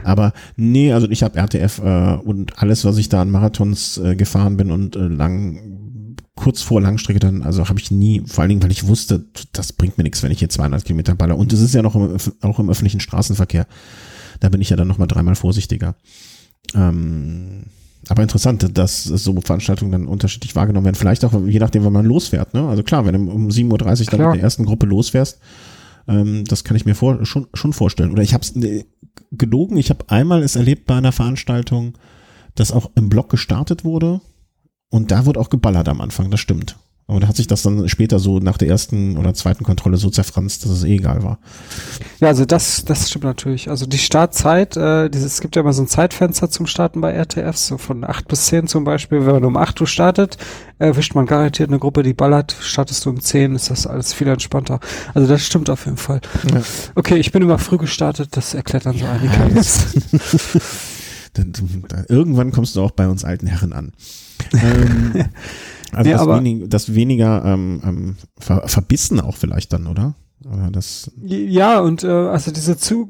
Aber 0.03 0.33
nee, 0.57 0.93
also 0.93 1.11
ich 1.11 1.23
habe 1.23 1.39
RTF 1.39 1.79
äh, 1.79 2.15
und 2.15 2.59
alles, 2.59 2.85
was 2.85 2.97
ich 2.97 3.11
da 3.11 3.21
an 3.21 3.31
Marathons 3.31 3.99
äh, 3.99 4.17
gefahren 4.17 4.57
bin 4.57 4.71
und 4.71 4.97
äh, 4.97 5.01
lang, 5.01 6.17
kurz 6.37 6.63
vor 6.63 6.81
Langstrecke 6.81 7.21
dann, 7.21 7.43
also 7.43 7.69
habe 7.69 7.79
ich 7.79 7.91
nie, 7.91 8.23
vor 8.27 8.43
allen 8.43 8.49
Dingen, 8.49 8.63
weil 8.63 8.73
ich 8.73 8.87
wusste, 8.87 9.27
das 9.53 9.75
bringt 9.75 9.99
mir 9.99 10.05
nichts, 10.05 10.23
wenn 10.23 10.33
ich 10.33 10.39
hier 10.39 10.49
200 10.49 10.85
Kilometer 10.85 11.15
baller. 11.15 11.37
Und 11.37 11.53
das 11.53 11.61
ist 11.61 11.75
ja 11.75 11.83
noch 11.83 11.97
im, 11.97 12.17
auch 12.41 12.59
im 12.59 12.71
öffentlichen 12.71 13.01
Straßenverkehr. 13.01 13.67
Da 14.41 14.49
bin 14.49 14.63
ich 14.63 14.71
ja 14.71 14.77
dann 14.77 14.89
nochmal 14.89 15.09
dreimal 15.09 15.35
vorsichtiger. 15.35 15.97
Ähm, 16.75 17.65
aber 18.11 18.23
interessant, 18.23 18.77
dass 18.77 19.05
so 19.05 19.41
Veranstaltungen 19.41 19.93
dann 19.93 20.07
unterschiedlich 20.07 20.55
wahrgenommen 20.57 20.85
werden. 20.85 20.97
Vielleicht 20.97 21.25
auch 21.25 21.33
je 21.47 21.59
nachdem, 21.59 21.85
wann 21.85 21.93
man 21.93 22.07
losfährt. 22.07 22.55
Ne? 22.55 22.67
Also 22.69 22.83
klar, 22.83 23.07
wenn 23.07 23.15
du 23.15 23.33
um 23.33 23.49
7.30 23.49 23.63
Uhr 23.71 23.79
dann 23.79 24.27
mit 24.27 24.37
der 24.37 24.43
ersten 24.43 24.65
Gruppe 24.65 24.87
losfährst, 24.87 25.39
ähm, 26.09 26.45
das 26.45 26.65
kann 26.65 26.77
ich 26.77 26.85
mir 26.85 26.95
vor, 26.95 27.25
schon, 27.25 27.47
schon 27.55 27.73
vorstellen. 27.73 28.13
Oder 28.13 28.23
ich 28.23 28.35
habe 28.35 28.43
es 28.43 28.55
äh, 28.57 28.85
gelogen. 29.33 29.77
Ich 29.77 29.91
habe 29.91 30.05
einmal 30.09 30.43
es 30.43 30.57
erlebt 30.57 30.87
bei 30.87 30.97
einer 30.97 31.13
Veranstaltung, 31.13 31.95
dass 32.55 32.73
auch 32.73 32.91
im 32.95 33.09
Block 33.09 33.31
gestartet 33.31 33.85
wurde. 33.85 34.21
Und 34.91 35.11
da 35.11 35.27
wurde 35.27 35.41
auch 35.41 35.51
geballert 35.51 35.89
am 35.89 36.01
Anfang, 36.01 36.31
das 36.31 36.41
stimmt. 36.41 36.77
Aber 37.07 37.21
da 37.21 37.29
hat 37.29 37.37
sich 37.37 37.47
das 37.47 37.61
dann 37.61 37.87
später 37.87 38.19
so 38.19 38.39
nach 38.39 38.57
der 38.57 38.69
ersten 38.69 39.19
oder 39.19 39.35
zweiten 39.35 39.63
Kontrolle 39.63 39.99
so 39.99 40.09
zerfranst, 40.09 40.65
dass 40.65 40.71
es 40.71 40.85
eh 40.85 40.95
egal 40.95 41.23
war. 41.23 41.39
Ja, 42.19 42.29
also 42.29 42.47
das, 42.47 42.87
das 42.87 43.11
stimmt 43.11 43.25
natürlich. 43.25 43.69
Also 43.69 43.85
die 43.85 43.99
Startzeit, 43.99 44.75
äh, 44.79 45.11
dieses, 45.11 45.35
es 45.35 45.41
gibt 45.43 45.55
ja 45.55 45.61
immer 45.61 45.75
so 45.75 45.83
ein 45.83 45.87
Zeitfenster 45.87 46.49
zum 46.49 46.67
Starten 46.67 47.03
bei 47.03 47.13
RTFs, 47.13 47.67
so 47.67 47.77
von 47.77 48.05
acht 48.05 48.27
bis 48.29 48.47
zehn 48.47 48.69
zum 48.69 48.85
Beispiel. 48.85 49.27
Wenn 49.27 49.35
man 49.35 49.45
um 49.45 49.59
acht 49.59 49.79
Uhr 49.83 49.87
startet, 49.87 50.39
erwischt 50.79 51.15
man 51.15 51.27
garantiert 51.27 51.69
eine 51.69 51.79
Gruppe, 51.79 52.03
die 52.03 52.15
ballert. 52.15 52.57
Startest 52.61 53.05
du 53.05 53.11
um 53.11 53.21
zehn, 53.21 53.55
ist 53.55 53.69
das 53.69 53.87
alles 53.87 54.15
viel 54.15 54.29
entspannter. 54.29 54.81
Also 55.13 55.29
das 55.29 55.45
stimmt 55.45 55.69
auf 55.69 55.85
jeden 55.85 55.99
Fall. 55.99 56.23
Ja. 56.51 56.63
Okay, 56.95 57.17
ich 57.17 57.33
bin 57.33 57.43
immer 57.43 57.59
früh 57.59 57.77
gestartet, 57.77 58.31
das 58.33 58.55
erklärt 58.55 58.87
dann 58.87 58.97
so 58.97 59.05
einiges. 59.05 59.89
Irgendwann 62.09 62.51
kommst 62.51 62.77
du 62.77 62.83
auch 62.83 62.93
bei 62.93 63.09
uns 63.09 63.25
alten 63.25 63.47
Herren 63.47 63.75
an. 63.75 63.93
ähm, 64.53 65.25
also 65.95 66.11
nee, 66.11 66.17
das, 66.17 66.27
wenig, 66.27 66.69
das 66.69 66.95
weniger 66.95 67.45
ähm, 67.45 67.83
ähm, 67.85 68.17
ver, 68.39 68.67
verbissen 68.67 69.21
auch 69.21 69.37
vielleicht 69.37 69.73
dann, 69.73 69.87
oder? 69.87 70.15
oder 70.45 70.71
das 70.71 71.11
ja, 71.23 71.81
und 71.81 72.05
äh, 72.05 72.09
also 72.09 72.51
diese 72.51 72.77
Zu 72.77 73.09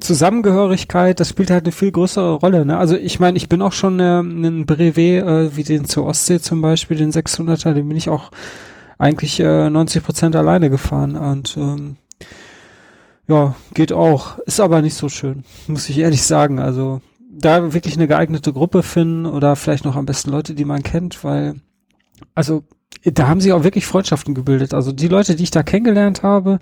Zusammengehörigkeit, 0.00 1.20
das 1.20 1.28
spielt 1.28 1.50
halt 1.50 1.64
eine 1.64 1.72
viel 1.72 1.92
größere 1.92 2.34
Rolle. 2.34 2.66
Ne? 2.66 2.76
Also 2.76 2.96
ich 2.96 3.20
meine, 3.20 3.36
ich 3.36 3.48
bin 3.48 3.62
auch 3.62 3.72
schon 3.72 4.00
äh, 4.00 4.18
einen 4.18 4.66
Brevet, 4.66 5.24
äh, 5.24 5.56
wie 5.56 5.62
den 5.62 5.84
zur 5.84 6.06
Ostsee 6.06 6.40
zum 6.40 6.60
Beispiel, 6.60 6.96
den 6.96 7.12
600er, 7.12 7.72
den 7.72 7.88
bin 7.88 7.96
ich 7.96 8.08
auch 8.08 8.30
eigentlich 8.98 9.38
äh, 9.40 9.70
90 9.70 10.02
Prozent 10.02 10.36
alleine 10.36 10.68
gefahren 10.68 11.16
und 11.16 11.56
ähm, 11.56 11.96
ja, 13.28 13.54
geht 13.72 13.92
auch. 13.92 14.38
Ist 14.40 14.60
aber 14.60 14.82
nicht 14.82 14.94
so 14.94 15.08
schön, 15.08 15.44
muss 15.66 15.88
ich 15.88 15.98
ehrlich 15.98 16.22
sagen. 16.22 16.58
Also 16.58 17.00
da 17.30 17.72
wirklich 17.72 17.96
eine 17.96 18.08
geeignete 18.08 18.52
Gruppe 18.52 18.82
finden 18.82 19.26
oder 19.26 19.56
vielleicht 19.56 19.84
noch 19.84 19.96
am 19.96 20.06
besten 20.06 20.30
Leute, 20.30 20.54
die 20.54 20.64
man 20.64 20.82
kennt, 20.82 21.24
weil 21.24 21.56
also 22.34 22.64
da 23.04 23.28
haben 23.28 23.40
sich 23.40 23.52
auch 23.52 23.64
wirklich 23.64 23.86
Freundschaften 23.86 24.34
gebildet. 24.34 24.74
Also 24.74 24.92
die 24.92 25.08
Leute, 25.08 25.36
die 25.36 25.42
ich 25.42 25.50
da 25.50 25.62
kennengelernt 25.62 26.22
habe, 26.22 26.58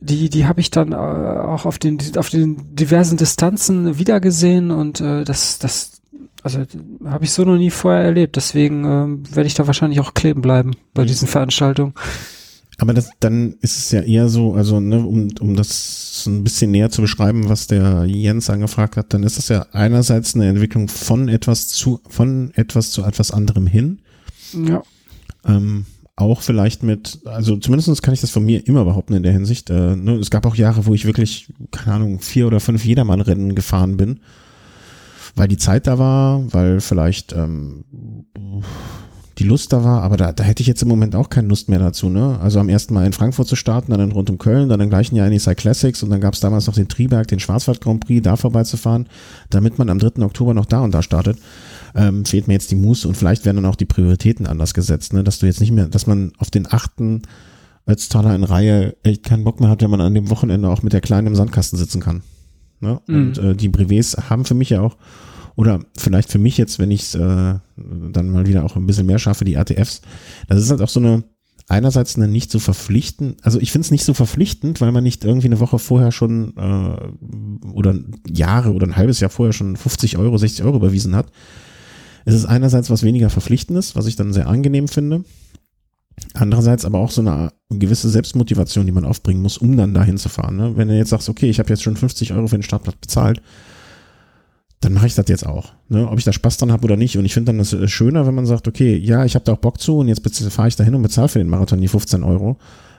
die, 0.00 0.28
die 0.28 0.46
habe 0.46 0.60
ich 0.60 0.70
dann 0.70 0.92
äh, 0.92 0.96
auch 0.96 1.64
auf 1.64 1.78
den, 1.78 1.98
auf 2.16 2.30
den 2.30 2.74
diversen 2.74 3.16
Distanzen 3.16 3.98
wiedergesehen 3.98 4.70
und 4.70 5.00
äh, 5.00 5.24
das, 5.24 5.58
das, 5.58 6.02
also 6.42 6.62
habe 7.04 7.24
ich 7.24 7.32
so 7.32 7.44
noch 7.44 7.56
nie 7.56 7.70
vorher 7.70 8.02
erlebt. 8.02 8.36
Deswegen 8.36 8.84
äh, 8.84 9.34
werde 9.34 9.46
ich 9.46 9.54
da 9.54 9.66
wahrscheinlich 9.66 10.00
auch 10.00 10.14
kleben 10.14 10.42
bleiben 10.42 10.72
bei 10.94 11.02
mhm. 11.02 11.06
diesen 11.06 11.28
Veranstaltungen. 11.28 11.94
Aber 12.78 12.92
das, 12.92 13.08
dann 13.20 13.54
ist 13.62 13.78
es 13.78 13.90
ja 13.90 14.02
eher 14.02 14.28
so, 14.28 14.52
also 14.52 14.80
ne, 14.80 14.98
um, 14.98 15.28
um 15.40 15.56
das 15.56 16.24
ein 16.26 16.44
bisschen 16.44 16.70
näher 16.70 16.90
zu 16.90 17.00
beschreiben, 17.00 17.48
was 17.48 17.66
der 17.66 18.04
Jens 18.04 18.50
angefragt 18.50 18.98
hat, 18.98 19.14
dann 19.14 19.22
ist 19.22 19.38
es 19.38 19.48
ja 19.48 19.66
einerseits 19.72 20.34
eine 20.34 20.48
Entwicklung 20.48 20.88
von 20.88 21.28
etwas 21.28 21.68
zu, 21.68 22.00
von 22.08 22.50
etwas 22.54 22.90
zu 22.90 23.02
etwas 23.02 23.30
anderem 23.30 23.66
hin. 23.66 24.00
Ja. 24.52 24.82
Ähm, 25.44 25.86
auch 26.16 26.40
vielleicht 26.40 26.82
mit, 26.82 27.20
also 27.26 27.56
zumindest 27.56 28.02
kann 28.02 28.14
ich 28.14 28.22
das 28.22 28.30
von 28.30 28.44
mir 28.44 28.66
immer 28.66 28.84
behaupten 28.86 29.12
in 29.12 29.22
der 29.22 29.32
Hinsicht. 29.32 29.68
Äh, 29.68 29.96
ne, 29.96 30.14
es 30.14 30.30
gab 30.30 30.46
auch 30.46 30.54
Jahre, 30.54 30.86
wo 30.86 30.94
ich 30.94 31.04
wirklich, 31.04 31.52
keine 31.70 31.96
Ahnung, 31.96 32.20
vier 32.20 32.46
oder 32.46 32.58
fünf 32.58 32.84
Jedermann-Rennen 32.84 33.54
gefahren 33.54 33.98
bin, 33.98 34.20
weil 35.34 35.48
die 35.48 35.58
Zeit 35.58 35.86
da 35.86 35.98
war, 35.98 36.42
weil 36.54 36.80
vielleicht 36.80 37.34
ähm, 37.34 37.84
die 39.38 39.44
Lust 39.44 39.74
da 39.74 39.84
war, 39.84 40.02
aber 40.02 40.16
da, 40.16 40.32
da 40.32 40.42
hätte 40.42 40.62
ich 40.62 40.66
jetzt 40.66 40.80
im 40.80 40.88
Moment 40.88 41.14
auch 41.14 41.28
keine 41.28 41.48
Lust 41.48 41.68
mehr 41.68 41.78
dazu. 41.78 42.08
Ne? 42.08 42.38
Also 42.40 42.58
am 42.60 42.70
ersten 42.70 42.94
Mal 42.94 43.04
in 43.04 43.12
Frankfurt 43.12 43.46
zu 43.46 43.56
starten, 43.56 43.90
dann 43.90 44.12
rund 44.12 44.30
um 44.30 44.38
Köln, 44.38 44.70
dann 44.70 44.80
im 44.80 44.88
gleichen 44.88 45.16
Jahr 45.16 45.26
in 45.26 45.34
die 45.34 45.38
Cyclassics 45.38 46.02
und 46.02 46.08
dann 46.08 46.22
gab 46.22 46.32
es 46.32 46.40
damals 46.40 46.66
noch 46.66 46.74
den 46.74 46.88
Triberg, 46.88 47.28
den 47.28 47.40
Schwarzwald 47.40 47.82
Grand 47.82 48.06
Prix, 48.06 48.22
da 48.22 48.36
vorbeizufahren, 48.36 49.06
damit 49.50 49.78
man 49.78 49.90
am 49.90 49.98
3. 49.98 50.22
Oktober 50.22 50.54
noch 50.54 50.64
da 50.64 50.80
und 50.80 50.92
da 50.92 51.02
startet 51.02 51.36
ähm, 51.96 52.24
fehlt 52.24 52.46
mir 52.46 52.54
jetzt 52.54 52.70
die 52.70 52.76
Muße 52.76 53.08
und 53.08 53.16
vielleicht 53.16 53.44
werden 53.44 53.56
dann 53.56 53.66
auch 53.66 53.76
die 53.76 53.86
Prioritäten 53.86 54.46
anders 54.46 54.74
gesetzt, 54.74 55.14
ne? 55.14 55.24
dass 55.24 55.38
du 55.38 55.46
jetzt 55.46 55.60
nicht 55.60 55.72
mehr, 55.72 55.88
dass 55.88 56.06
man 56.06 56.32
auf 56.38 56.50
den 56.50 56.70
achten 56.70 57.22
Ötztaler 57.88 58.34
in 58.34 58.44
Reihe 58.44 58.96
echt 59.02 59.24
keinen 59.24 59.44
Bock 59.44 59.60
mehr 59.60 59.70
hat, 59.70 59.82
wenn 59.82 59.90
man 59.90 60.00
an 60.00 60.14
dem 60.14 60.28
Wochenende 60.28 60.68
auch 60.68 60.82
mit 60.82 60.92
der 60.92 61.00
Kleinen 61.00 61.28
im 61.28 61.34
Sandkasten 61.34 61.78
sitzen 61.78 62.00
kann. 62.00 62.22
Ne? 62.80 63.00
Mhm. 63.06 63.16
Und 63.16 63.38
äh, 63.38 63.54
die 63.54 63.68
Brevets 63.68 64.16
haben 64.28 64.44
für 64.44 64.54
mich 64.54 64.70
ja 64.70 64.82
auch, 64.82 64.96
oder 65.54 65.80
vielleicht 65.96 66.30
für 66.30 66.38
mich 66.38 66.58
jetzt, 66.58 66.78
wenn 66.78 66.90
ich 66.90 67.02
es 67.02 67.14
äh, 67.14 67.54
dann 67.76 68.30
mal 68.30 68.46
wieder 68.46 68.64
auch 68.64 68.76
ein 68.76 68.86
bisschen 68.86 69.06
mehr 69.06 69.18
schaffe, 69.18 69.46
die 69.46 69.56
ATFs, 69.56 70.02
das 70.48 70.60
ist 70.60 70.70
halt 70.70 70.82
auch 70.82 70.90
so 70.90 71.00
eine, 71.00 71.24
einerseits 71.68 72.16
eine 72.16 72.28
nicht 72.28 72.50
so 72.50 72.58
verpflichtend, 72.58 73.42
also 73.42 73.58
ich 73.58 73.72
finde 73.72 73.86
es 73.86 73.90
nicht 73.90 74.04
so 74.04 74.12
verpflichtend, 74.12 74.82
weil 74.82 74.92
man 74.92 75.02
nicht 75.02 75.24
irgendwie 75.24 75.46
eine 75.46 75.60
Woche 75.60 75.78
vorher 75.78 76.12
schon 76.12 76.54
äh, 76.58 77.68
oder 77.68 77.94
Jahre 78.28 78.74
oder 78.74 78.86
ein 78.86 78.96
halbes 78.96 79.20
Jahr 79.20 79.30
vorher 79.30 79.54
schon 79.54 79.76
50 79.76 80.18
Euro, 80.18 80.36
60 80.36 80.62
Euro 80.64 80.76
überwiesen 80.76 81.16
hat, 81.16 81.32
es 82.26 82.34
ist 82.34 82.44
einerseits 82.44 82.90
was 82.90 83.04
weniger 83.04 83.30
Verpflichtendes, 83.30 83.94
was 83.94 84.06
ich 84.06 84.16
dann 84.16 84.32
sehr 84.32 84.48
angenehm 84.48 84.88
finde. 84.88 85.24
Andererseits 86.34 86.84
aber 86.84 86.98
auch 86.98 87.12
so 87.12 87.20
eine 87.20 87.52
gewisse 87.70 88.08
Selbstmotivation, 88.08 88.84
die 88.84 88.92
man 88.92 89.04
aufbringen 89.04 89.42
muss, 89.42 89.58
um 89.58 89.76
dann 89.76 89.94
dahin 89.94 90.18
zu 90.18 90.28
fahren. 90.28 90.56
Ne? 90.56 90.76
Wenn 90.76 90.88
du 90.88 90.96
jetzt 90.96 91.10
sagst, 91.10 91.28
okay, 91.28 91.48
ich 91.48 91.60
habe 91.60 91.68
jetzt 91.68 91.82
schon 91.82 91.96
50 91.96 92.32
Euro 92.32 92.48
für 92.48 92.56
den 92.56 92.64
Startplatz 92.64 92.96
bezahlt, 92.96 93.40
dann 94.80 94.92
mache 94.92 95.06
ich 95.06 95.14
das 95.14 95.28
jetzt 95.28 95.46
auch. 95.46 95.72
Ne? 95.88 96.08
Ob 96.08 96.18
ich 96.18 96.24
da 96.24 96.32
Spaß 96.32 96.56
dran 96.56 96.72
habe 96.72 96.84
oder 96.84 96.96
nicht. 96.96 97.16
Und 97.16 97.24
ich 97.24 97.34
finde 97.34 97.50
dann 97.50 97.58
das 97.58 97.72
äh, 97.72 97.86
schöner, 97.86 98.26
wenn 98.26 98.34
man 98.34 98.46
sagt, 98.46 98.66
okay, 98.66 98.96
ja, 98.96 99.24
ich 99.24 99.36
habe 99.36 99.44
da 99.44 99.52
auch 99.52 99.58
Bock 99.58 99.80
zu 99.80 99.98
und 99.98 100.08
jetzt 100.08 100.26
fahre 100.52 100.68
ich 100.68 100.76
da 100.76 100.82
hin 100.82 100.96
und 100.96 101.02
bezahle 101.02 101.28
für 101.28 101.38
den 101.38 101.48
Marathon 101.48 101.80
die 101.80 101.88
15 101.88 102.24
Euro. 102.24 102.58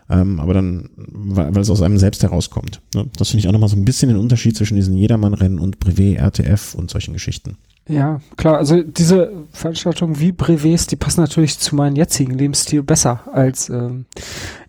Ähm, 0.09 0.39
aber 0.39 0.53
dann, 0.53 0.89
weil, 0.95 1.53
weil 1.53 1.61
es 1.61 1.69
aus 1.69 1.81
einem 1.81 1.97
selbst 1.97 2.23
herauskommt. 2.23 2.81
Ne? 2.95 3.07
Das 3.17 3.29
finde 3.29 3.39
ich 3.41 3.47
auch 3.49 3.51
nochmal 3.51 3.69
so 3.69 3.75
ein 3.75 3.83
bisschen 3.83 4.07
den 4.07 4.17
Unterschied 4.17 4.55
zwischen 4.55 4.75
diesen 4.75 4.95
Jedermann-Rennen 4.95 5.59
und 5.59 5.79
Brevet, 5.79 6.17
RTF 6.17 6.75
und 6.75 6.89
solchen 6.89 7.13
Geschichten. 7.13 7.57
Ja, 7.87 8.19
klar, 8.35 8.57
also 8.57 8.81
diese 8.81 9.31
Veranstaltungen 9.51 10.19
wie 10.19 10.31
Brevets, 10.31 10.87
die 10.87 10.95
passen 10.97 11.21
natürlich 11.21 11.57
zu 11.57 11.75
meinem 11.75 11.95
jetzigen 11.95 12.33
Lebensstil 12.33 12.83
besser 12.83 13.21
als 13.31 13.69
ähm, 13.69 14.05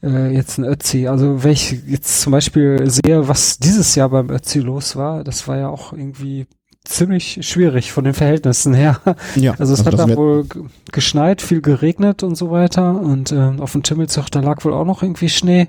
äh, 0.02 0.32
jetzt 0.32 0.58
ein 0.58 0.64
Ötzi. 0.64 1.08
Also 1.08 1.42
wenn 1.42 1.52
ich 1.52 1.82
jetzt 1.86 2.20
zum 2.20 2.32
Beispiel 2.32 2.88
sehe, 2.88 3.26
was 3.26 3.58
dieses 3.58 3.94
Jahr 3.94 4.10
beim 4.10 4.30
Ötzi 4.30 4.60
los 4.60 4.94
war, 4.94 5.24
das 5.24 5.48
war 5.48 5.56
ja 5.56 5.68
auch 5.68 5.92
irgendwie 5.92 6.46
ziemlich 6.84 7.40
schwierig 7.42 7.92
von 7.92 8.04
den 8.04 8.14
Verhältnissen 8.14 8.72
her. 8.72 9.00
Ja, 9.36 9.54
also 9.58 9.74
es 9.74 9.84
also 9.84 9.98
hat 9.98 10.10
da 10.10 10.16
wohl 10.16 10.46
geschneit, 10.92 11.42
viel 11.42 11.60
geregnet 11.60 12.22
und 12.22 12.36
so 12.36 12.50
weiter 12.50 13.00
und 13.00 13.32
äh, 13.32 13.52
auf 13.58 13.72
dem 13.72 13.82
Timmelzug, 13.82 14.30
da 14.30 14.40
lag 14.40 14.64
wohl 14.64 14.72
auch 14.72 14.84
noch 14.84 15.02
irgendwie 15.02 15.28
Schnee. 15.28 15.68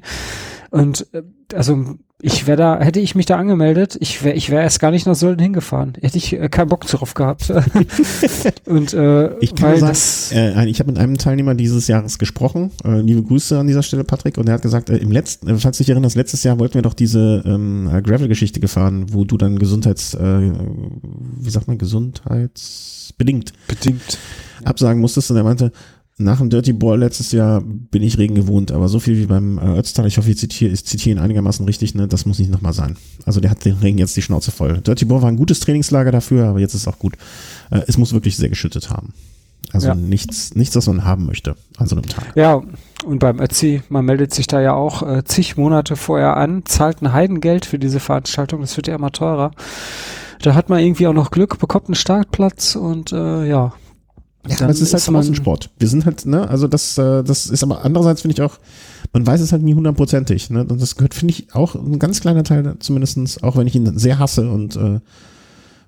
Und 0.72 1.08
äh, 1.14 1.24
also 1.54 1.96
ich 2.22 2.48
wäre 2.48 2.58
da, 2.58 2.80
hätte 2.80 3.00
ich 3.00 3.16
mich 3.16 3.26
da 3.26 3.38
angemeldet, 3.38 3.98
ich 4.02 4.24
wäre 4.24 4.36
ich 4.36 4.50
wäre 4.50 4.62
erst 4.62 4.82
gar 4.82 4.92
nicht 4.92 5.06
nach 5.06 5.16
Sölden 5.16 5.42
hingefahren. 5.42 5.94
Hätte 6.02 6.18
ich 6.18 6.34
äh, 6.34 6.50
keinen 6.50 6.68
Bock 6.68 6.86
drauf 6.86 7.14
gehabt. 7.14 7.50
und 8.66 8.94
äh, 8.94 9.38
ich 9.40 9.56
kann 9.56 9.70
weil 9.70 9.80
sagen, 9.80 9.92
das, 9.92 10.32
äh, 10.34 10.66
ich 10.66 10.80
habe 10.80 10.92
mit 10.92 11.00
einem 11.00 11.18
Teilnehmer 11.18 11.56
dieses 11.56 11.88
Jahres 11.88 12.20
gesprochen. 12.20 12.72
Äh, 12.84 13.00
liebe 13.00 13.24
Grüße 13.24 13.58
an 13.58 13.68
dieser 13.68 13.84
Stelle, 13.84 14.04
Patrick. 14.04 14.38
Und 14.38 14.50
er 14.50 14.56
hat 14.56 14.62
gesagt, 14.62 14.90
äh, 14.90 14.98
im 14.98 15.12
letzten, 15.12 15.48
äh, 15.48 15.58
falls 15.58 15.78
du 15.78 15.84
dich 15.84 15.92
erinnerst, 15.92 16.18
letztes 16.18 16.44
Jahr 16.44 16.60
wollten 16.60 16.74
wir 16.74 16.82
doch 16.82 16.94
diese 16.94 17.42
ähm, 17.46 17.90
äh, 17.94 18.02
Gravel-Geschichte 18.02 18.60
gefahren, 18.60 19.14
wo 19.14 19.24
du 19.24 19.38
dann 19.38 19.58
Gesundheits, 19.58 20.14
äh, 20.14 20.20
wie 20.20 21.50
sagt 21.50 21.70
man, 21.70 21.78
gesundheitsbedingt 21.78 23.54
bedingt 23.68 24.18
absagen 24.66 25.00
musstest. 25.00 25.32
Und 25.32 25.38
er 25.38 25.44
meinte, 25.44 25.72
nach 26.22 26.40
dem 26.40 26.50
Dirty 26.50 26.74
Ball 26.74 27.00
letztes 27.00 27.32
Jahr 27.32 27.62
bin 27.64 28.04
ich 28.04 28.18
Regen 28.18 28.36
gewohnt, 28.36 28.74
aber 28.74 28.90
so 28.90 29.00
viel 29.00 29.18
wie 29.18 29.26
beim 29.26 29.58
äh, 29.58 29.80
Ötztal, 29.80 30.06
ich 30.06 30.18
hoffe, 30.18 30.30
ich 30.30 30.38
zitiere, 30.38 30.72
ich 30.72 30.86
zitiere 30.86 31.16
ihn 31.16 31.22
einigermaßen 31.22 31.66
richtig, 31.66 31.96
ne, 31.96 32.10
das 32.10 32.26
muss 32.26 32.40
nicht 32.40 32.52
nochmal 32.52 32.74
sein. 32.74 32.98
Also 33.26 33.40
der 33.40 33.50
hat 33.50 33.64
den 33.64 33.78
Regen 33.78 33.98
jetzt 33.98 34.18
die 34.18 34.22
Schnauze 34.22 34.52
voll. 34.52 34.80
Dirty 34.80 35.06
Ball 35.06 35.22
war 35.22 35.30
ein 35.30 35.38
gutes 35.38 35.62
Trainingslager 35.62 36.12
dafür, 36.12 36.50
aber 36.50 36.60
jetzt 36.60 36.74
ist 36.74 36.90
auch 36.90 37.00
gut. 37.00 37.14
Äh, 37.72 37.82
es 37.88 37.98
muss 37.98 38.12
wirklich 38.12 38.36
sehr 38.36 38.50
geschüttet 38.50 38.90
haben. 38.90 39.14
Also 39.72 39.88
ja. 39.88 39.96
nichts, 39.96 40.56
nichts, 40.56 40.76
was 40.76 40.88
man 40.88 41.06
haben 41.06 41.26
möchte 41.26 41.56
an 41.78 41.88
so 41.88 41.96
einem 41.96 42.06
Tag. 42.06 42.34
Ja, 42.36 42.62
und 43.06 43.20
beim 43.20 43.40
Ötzi, 43.40 43.82
man 43.88 44.04
meldet 44.04 44.34
sich 44.34 44.48
da 44.48 44.60
ja 44.60 44.74
auch 44.74 45.04
äh, 45.04 45.24
zig 45.24 45.56
Monate 45.56 45.96
vorher 45.96 46.36
an, 46.36 46.64
zahlt 46.66 47.02
ein 47.02 47.14
Heidengeld 47.14 47.66
für 47.66 47.80
diese 47.80 48.02
Veranstaltung, 48.02 48.60
das 48.60 48.76
wird 48.76 48.88
ja 48.88 48.96
immer 48.96 49.12
teurer. 49.12 49.52
Da 50.42 50.54
hat 50.54 50.70
man 50.70 50.80
irgendwie 50.80 51.08
auch 51.08 51.14
noch 51.14 51.32
Glück, 51.32 51.60
bekommt 51.60 51.88
einen 51.88 51.96
Startplatz 51.96 52.76
und 52.76 53.14
äh, 53.14 53.48
ja, 53.48 53.74
ja, 54.48 54.56
aber 54.62 54.70
es 54.70 54.82
ist 54.82 54.94
halt 54.94 55.26
ist 55.26 55.36
Sport. 55.36 55.70
Wir 55.78 55.88
sind 55.88 56.06
halt, 56.06 56.26
ne, 56.26 56.48
also 56.48 56.68
das, 56.68 56.98
äh, 56.98 57.24
das 57.24 57.48
ist 57.48 57.62
aber 57.64 57.84
andererseits 57.84 58.22
finde 58.22 58.34
ich 58.34 58.42
auch, 58.42 58.58
man 59.12 59.28
weiß 59.28 59.42
es 59.42 59.52
halt 59.52 59.64
nie 59.64 59.74
hundertprozentig, 59.74 60.50
ne, 60.50 60.62
und 60.62 60.82
das 60.82 60.96
gehört, 60.96 61.14
finde 61.14 61.34
ich, 61.34 61.54
auch 61.54 61.76
ein 61.76 62.00
ganz 62.00 62.22
kleiner 62.22 62.44
Teil 62.44 62.76
zumindestens, 62.80 63.44
auch 63.44 63.58
wenn 63.58 63.68
ich 63.68 63.76
ihn 63.76 63.98
sehr 63.98 64.18
hasse 64.18 64.50
und 64.50 64.76
äh, 64.78 65.00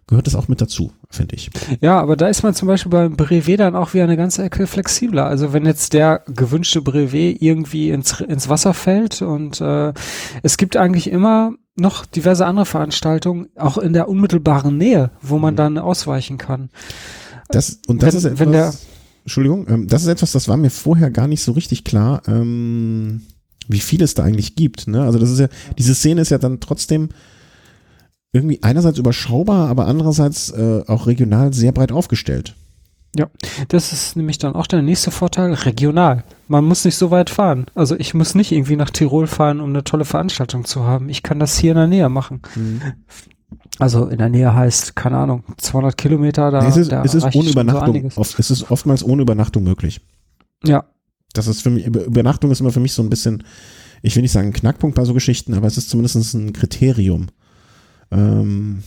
gehört 0.08 0.28
das 0.28 0.36
auch 0.36 0.49
mit 0.49 0.60
dazu, 0.60 0.91
finde 1.10 1.36
ich. 1.36 1.49
Ja, 1.80 2.02
aber 2.02 2.18
da 2.18 2.28
ist 2.28 2.43
man 2.43 2.54
zum 2.54 2.68
Beispiel 2.68 2.89
beim 2.89 3.16
Brevet 3.16 3.62
dann 3.62 3.78
auch 3.78 3.93
wieder 3.93 4.04
eine 4.04 4.18
ganze 4.18 4.43
Ecke 4.43 4.68
flexibler. 4.68 5.26
Also 5.26 5.54
wenn 5.54 5.66
jetzt 5.66 5.93
der 5.93 6.24
gewünschte 6.28 6.82
Brevet 6.82 7.41
irgendwie 7.41 7.91
ins, 7.91 8.20
ins 8.20 8.49
Wasser 8.49 8.74
fällt 8.74 9.22
und 9.22 9.62
äh, 9.62 9.93
es 10.43 10.58
gibt 10.58 10.76
eigentlich 10.76 11.10
immer 11.10 11.54
noch 11.78 12.06
diverse 12.06 12.45
andere 12.45 12.66
Veranstaltungen, 12.66 13.47
auch 13.56 13.78
in 13.78 13.93
der 13.93 14.10
unmittelbaren 14.10 14.78
Nähe, 14.78 15.12
wo 15.22 15.39
man 15.39 15.54
mhm. 15.54 15.58
dann 15.58 15.78
ausweichen 15.78 16.38
kann. 16.38 16.70
Das, 17.52 17.80
und 17.88 18.02
das 18.02 18.14
wenn, 18.14 18.18
ist 18.18 18.26
etwas, 18.26 18.39
wenn 18.39 18.52
der, 18.52 18.74
Entschuldigung, 19.24 19.68
ähm, 19.70 19.88
das 19.88 20.04
ist 20.04 20.08
etwas, 20.08 20.32
das 20.32 20.47
war 20.47 20.58
mir 20.58 20.70
vorher 20.70 21.12
gar 21.12 21.28
nicht 21.28 21.43
so 21.43 21.52
richtig 21.52 21.84
klar, 21.84 22.22
ähm, 22.28 23.22
wie 23.68 23.80
viel 23.80 24.02
es 24.02 24.14
da 24.14 24.24
eigentlich 24.24 24.56
gibt. 24.56 24.88
Ne? 24.88 25.02
Also 25.02 25.20
das 25.20 25.30
ist 25.30 25.39
ja, 25.39 25.47
diese 25.78 25.95
Szene 25.95 26.22
ist 26.22 26.32
ja 26.32 26.38
dann 26.38 26.60
trotzdem 26.60 27.10
irgendwie 28.34 28.64
einerseits 28.64 28.97
überschaubar, 28.97 29.70
aber 29.70 29.88
andererseits 29.88 30.52
äh, 30.52 30.84
auch 30.88 31.08
regional 31.08 31.54
sehr 31.54 31.72
breit 31.72 31.91
aufgestellt. 31.91 32.56
Ja, 33.14 33.30
das 33.68 33.91
ist 33.91 34.16
nämlich 34.16 34.38
dann 34.38 34.56
auch 34.56 34.68
der 34.68 34.82
nächste 34.82 35.12
Vorteil, 35.12 35.54
regional. 35.54 36.24
Man 36.47 36.64
muss 36.64 36.86
nicht 36.86 36.95
so 36.95 37.12
weit 37.12 37.30
fahren. 37.30 37.66
Also 37.76 37.97
ich 37.97 38.14
muss 38.14 38.36
nicht 38.36 38.54
irgendwie 38.54 38.78
nach 38.78 38.89
Tirol 38.89 39.28
fahren, 39.28 39.60
um 39.60 39.70
eine 39.70 39.84
tolle 39.84 40.06
Veranstaltung 40.06 40.64
zu 40.64 40.86
haben. 40.86 41.10
Ich 41.10 41.22
kann 41.22 41.38
das 41.38 41.58
hier 41.58 41.72
in 41.72 41.78
der 41.78 41.88
Nähe 41.88 42.08
machen. 42.08 42.41
Mhm. 42.56 42.82
Also 43.80 44.08
in 44.08 44.18
der 44.18 44.30
Nähe 44.30 44.54
heißt, 44.54 44.95
keine 44.95 45.18
Ahnung, 45.18 45.43
200 45.58 45.97
Kilometer. 45.97 46.52
Da, 46.52 46.68
es 46.68 46.78
ist, 46.78 46.91
da 46.91 47.04
es 47.04 47.14
ist 47.14 47.36
ohne 47.36 47.49
Übernachtung. 47.49 48.10
So 48.12 48.22
oft, 48.22 48.39
es 48.39 48.52
ist 48.52 48.70
oftmals 48.70 49.04
ohne 49.04 49.24
Übernachtung 49.24 49.64
möglich. 49.64 50.02
Ja. 50.64 50.86
Das 51.34 51.47
ist 51.47 51.62
für 51.62 51.70
mich, 51.70 51.86
Übernachtung 51.86 52.52
ist 52.52 52.60
immer 52.60 52.72
für 52.72 52.80
mich 52.80 52.93
so 52.93 53.02
ein 53.02 53.10
bisschen, 53.10 53.43
ich 54.02 54.16
will 54.16 54.22
nicht 54.22 54.34
sagen 54.34 54.54
Knackpunkt 54.54 54.95
bei 54.95 55.06
so 55.06 55.14
Geschichten, 55.14 55.54
aber 55.54 55.68
es 55.68 55.78
ist 55.78 55.89
zumindest 55.89 56.34
ein 56.34 56.54
Kriterium, 56.54 57.28
ähm, 58.12 58.84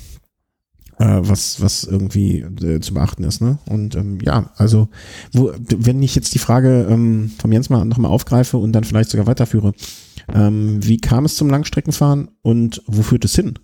äh, 0.99 1.21
was, 1.21 1.61
was 1.61 1.85
irgendwie 1.85 2.41
äh, 2.41 2.81
zu 2.81 2.95
beachten 2.95 3.25
ist. 3.25 3.41
Ne? 3.41 3.59
Und 3.67 3.97
ähm, 3.97 4.19
ja, 4.23 4.51
also, 4.57 4.89
wo, 5.33 5.53
wenn 5.59 6.03
ich 6.03 6.15
jetzt 6.15 6.35
die 6.35 6.39
Frage 6.39 6.87
ähm, 6.89 7.33
vom 7.39 7.51
Jens 7.51 7.71
mal 7.71 7.85
nochmal 7.85 8.11
aufgreife 8.11 8.59
und 8.59 8.73
dann 8.73 8.85
vielleicht 8.85 9.11
sogar 9.11 9.27
weiterführe, 9.27 9.73
ähm, 10.33 10.85
wie 10.85 10.99
kam 10.99 11.25
es 11.25 11.37
zum 11.37 11.51
Langstreckenfahren 11.51 12.31
und 12.43 12.83
wo 12.87 13.03
führt 13.03 13.25
es 13.25 13.35
hin? 13.35 13.59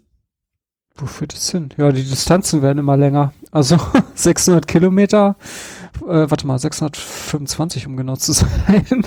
Wo 1.01 1.07
führt 1.07 1.33
es 1.33 1.51
hin? 1.51 1.71
Ja, 1.79 1.91
die 1.93 2.05
Distanzen 2.05 2.61
werden 2.61 2.79
immer 2.79 2.97
länger. 2.97 3.33
Also 3.51 3.79
600 4.15 4.67
Kilometer, 4.67 5.37
äh, 6.03 6.29
warte 6.29 6.47
mal, 6.47 6.59
625, 6.59 7.87
um 7.87 7.97
genau 7.97 8.17
zu 8.17 8.33
sein. 8.33 9.07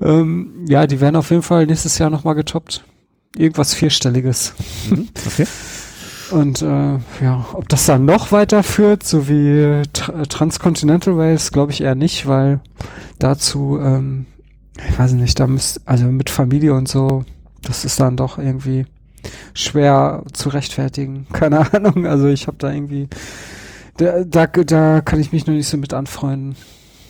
ähm, 0.00 0.64
ja, 0.66 0.86
die 0.86 1.00
werden 1.00 1.16
auf 1.16 1.30
jeden 1.30 1.42
Fall 1.42 1.66
nächstes 1.66 1.98
Jahr 1.98 2.10
nochmal 2.10 2.34
getoppt. 2.34 2.84
Irgendwas 3.36 3.74
Vierstelliges. 3.74 4.54
Mhm, 4.88 5.08
okay. 5.26 5.46
Und 6.30 6.62
äh, 6.62 6.98
ja, 7.22 7.46
ob 7.52 7.68
das 7.68 7.86
dann 7.86 8.04
noch 8.04 8.32
weiter 8.32 8.62
führt, 8.62 9.02
so 9.02 9.28
wie 9.28 9.82
Tra 9.92 10.22
Transcontinental 10.24 11.14
Race, 11.14 11.52
glaube 11.52 11.72
ich 11.72 11.80
eher 11.80 11.94
nicht, 11.96 12.26
weil 12.26 12.60
dazu, 13.18 13.78
ähm, 13.82 14.26
ich 14.88 14.98
weiß 14.98 15.12
nicht, 15.12 15.38
da 15.38 15.46
müsst, 15.46 15.86
also 15.86 16.06
mit 16.06 16.30
Familie 16.30 16.74
und 16.74 16.88
so, 16.88 17.24
das 17.62 17.84
ist 17.84 18.00
dann 18.00 18.16
doch 18.16 18.38
irgendwie 18.38 18.86
schwer 19.54 20.24
zu 20.32 20.48
rechtfertigen. 20.48 21.26
Keine 21.32 21.72
Ahnung. 21.72 22.06
Also 22.06 22.28
ich 22.28 22.46
habe 22.46 22.56
da 22.58 22.72
irgendwie, 22.72 23.08
da, 23.96 24.24
da, 24.24 24.46
da 24.46 25.00
kann 25.00 25.20
ich 25.20 25.32
mich 25.32 25.46
noch 25.46 25.54
nicht 25.54 25.68
so 25.68 25.76
mit 25.76 25.92
anfreunden. 25.92 26.56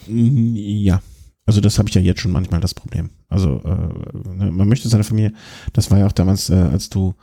Mhm, 0.07 0.55
ja. 0.55 1.01
Also 1.47 1.61
das 1.61 1.79
habe 1.79 1.89
ich 1.89 1.95
ja 1.95 2.01
jetzt 2.01 2.21
schon 2.21 2.33
manchmal 2.33 2.61
das 2.61 2.75
Problem. 2.75 3.11
Also 3.29 3.61
äh, 3.65 4.29
ne, 4.37 4.53
man 4.53 4.69
möchte 4.69 4.89
seine 4.89 5.05
Familie, 5.05 5.33
das 5.73 5.91
war 5.91 5.99
ja 5.99 6.07
auch 6.07 6.13
damals, 6.13 6.49
äh, 6.51 6.55
als 6.55 6.91
du 6.91 7.15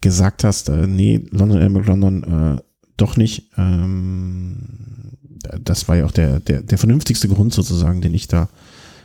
gesagt 0.00 0.44
hast, 0.44 0.68
äh, 0.68 0.86
nee, 0.86 1.24
London, 1.30 1.60
Elmer 1.60 1.82
London, 1.82 2.56
äh, 2.58 2.62
doch 2.96 3.16
nicht. 3.16 3.50
Ähm, 3.56 5.16
das 5.60 5.88
war 5.88 5.96
ja 5.96 6.04
auch 6.04 6.10
der, 6.10 6.40
der, 6.40 6.62
der 6.62 6.78
vernünftigste 6.78 7.28
Grund 7.28 7.52
sozusagen, 7.52 8.00
den 8.00 8.14
ich 8.14 8.28
da 8.28 8.48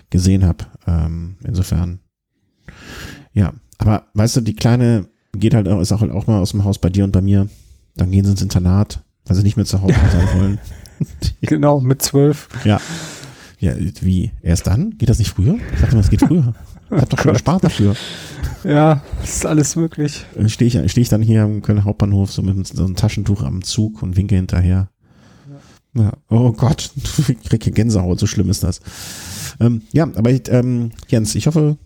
gesehen 0.10 0.46
habe. 0.46 0.66
Ähm, 0.88 1.38
insofern, 1.44 2.00
ja. 3.34 3.54
Aber 3.78 4.08
weißt 4.14 4.38
du, 4.38 4.42
die 4.42 4.56
kleine 4.56 5.08
geht 5.40 5.54
halt 5.54 5.68
auch, 5.68 5.82
ist 5.82 5.92
auch, 5.92 6.02
halt 6.02 6.12
auch 6.12 6.28
mal 6.28 6.40
aus 6.40 6.52
dem 6.52 6.64
Haus 6.64 6.80
bei 6.80 6.90
dir 6.90 7.04
und 7.04 7.12
bei 7.12 7.22
mir. 7.22 7.48
Dann 7.96 8.12
gehen 8.12 8.26
sie 8.26 8.32
ins 8.32 8.42
Internat, 8.42 9.04
weil 9.26 9.36
sie 9.38 9.44
nicht 9.44 9.58
mehr 9.58 9.66
zu 9.66 9.82
Hause 9.82 9.96
sein 10.12 10.40
wollen. 10.40 10.60
genau, 11.42 11.80
mit 11.80 12.02
zwölf. 12.02 12.50
Ja. 12.64 12.80
Ja, 13.60 13.74
wie? 14.02 14.32
Erst 14.42 14.68
dann? 14.68 14.98
Geht 14.98 15.10
das 15.10 15.20
nicht 15.20 15.32
früher? 15.32 15.56
Ich 15.74 15.82
dachte 15.82 15.96
mal, 15.96 16.02
es 16.02 16.10
geht 16.10 16.22
früher. 16.22 16.54
Ich 16.92 17.02
hab 17.02 17.10
doch 17.10 17.20
schon 17.20 17.34
gespart 17.34 17.64
dafür. 17.64 17.96
Ja, 18.64 19.02
ist 19.24 19.46
alles 19.46 19.76
möglich. 19.76 20.26
Stehe 20.48 20.68
ich, 20.68 20.92
steh 20.92 21.02
ich 21.02 21.10
dann 21.10 21.22
hier 21.22 21.44
am 21.44 21.62
Kölner 21.62 21.84
Hauptbahnhof 21.84 22.32
so 22.32 22.42
mit 22.42 22.68
so 22.68 22.84
einem 22.84 22.96
Taschentuch 22.96 23.44
am 23.44 23.64
Zug 23.64 24.04
und 24.04 24.18
winke 24.18 24.36
hinterher. 24.36 24.90
Ja. 25.96 26.04
ja. 26.04 26.14
Oh 26.30 26.52
Gott, 26.52 26.92
ich 27.28 27.50
krieg 27.50 27.64
hier 27.64 27.74
Gänsehaut, 27.74 28.20
so 28.20 28.28
schlimm 28.28 28.50
ist 28.50 28.64
das. 28.64 28.82
Ähm, 29.60 29.82
ja, 29.94 30.04
aber 30.16 30.32
ich, 30.32 30.44
ähm, 30.50 30.92
Jens, 31.08 31.36
ich 31.36 31.48
hoffe, 31.48 31.78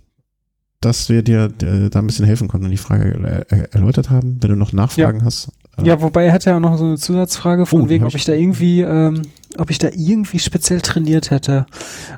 dass 0.81 1.09
wir 1.09 1.23
dir 1.23 1.51
äh, 1.61 1.89
da 1.89 1.99
ein 1.99 2.07
bisschen 2.07 2.25
helfen 2.25 2.47
konnten 2.47 2.65
und 2.65 2.71
die 2.71 2.77
Frage 2.77 3.45
äh, 3.49 3.67
erläutert 3.71 4.09
haben. 4.09 4.37
Wenn 4.41 4.51
du 4.51 4.55
noch 4.55 4.73
Nachfragen 4.73 5.19
ja. 5.19 5.25
hast. 5.25 5.51
Äh, 5.77 5.85
ja, 5.85 6.01
wobei 6.01 6.25
er 6.25 6.33
hatte 6.33 6.49
ja 6.49 6.59
noch 6.59 6.77
so 6.77 6.85
eine 6.85 6.97
Zusatzfrage 6.97 7.65
von 7.65 7.83
oh, 7.83 7.89
wegen, 7.89 8.05
ob 8.05 8.15
ich 8.15 8.25
da 8.25 8.33
irgendwie, 8.33 8.81
ähm, 8.81 9.23
ob 9.57 9.69
ich 9.71 9.77
da 9.77 9.89
irgendwie 9.93 10.39
speziell 10.39 10.81
trainiert 10.81 11.31
hätte. 11.31 11.65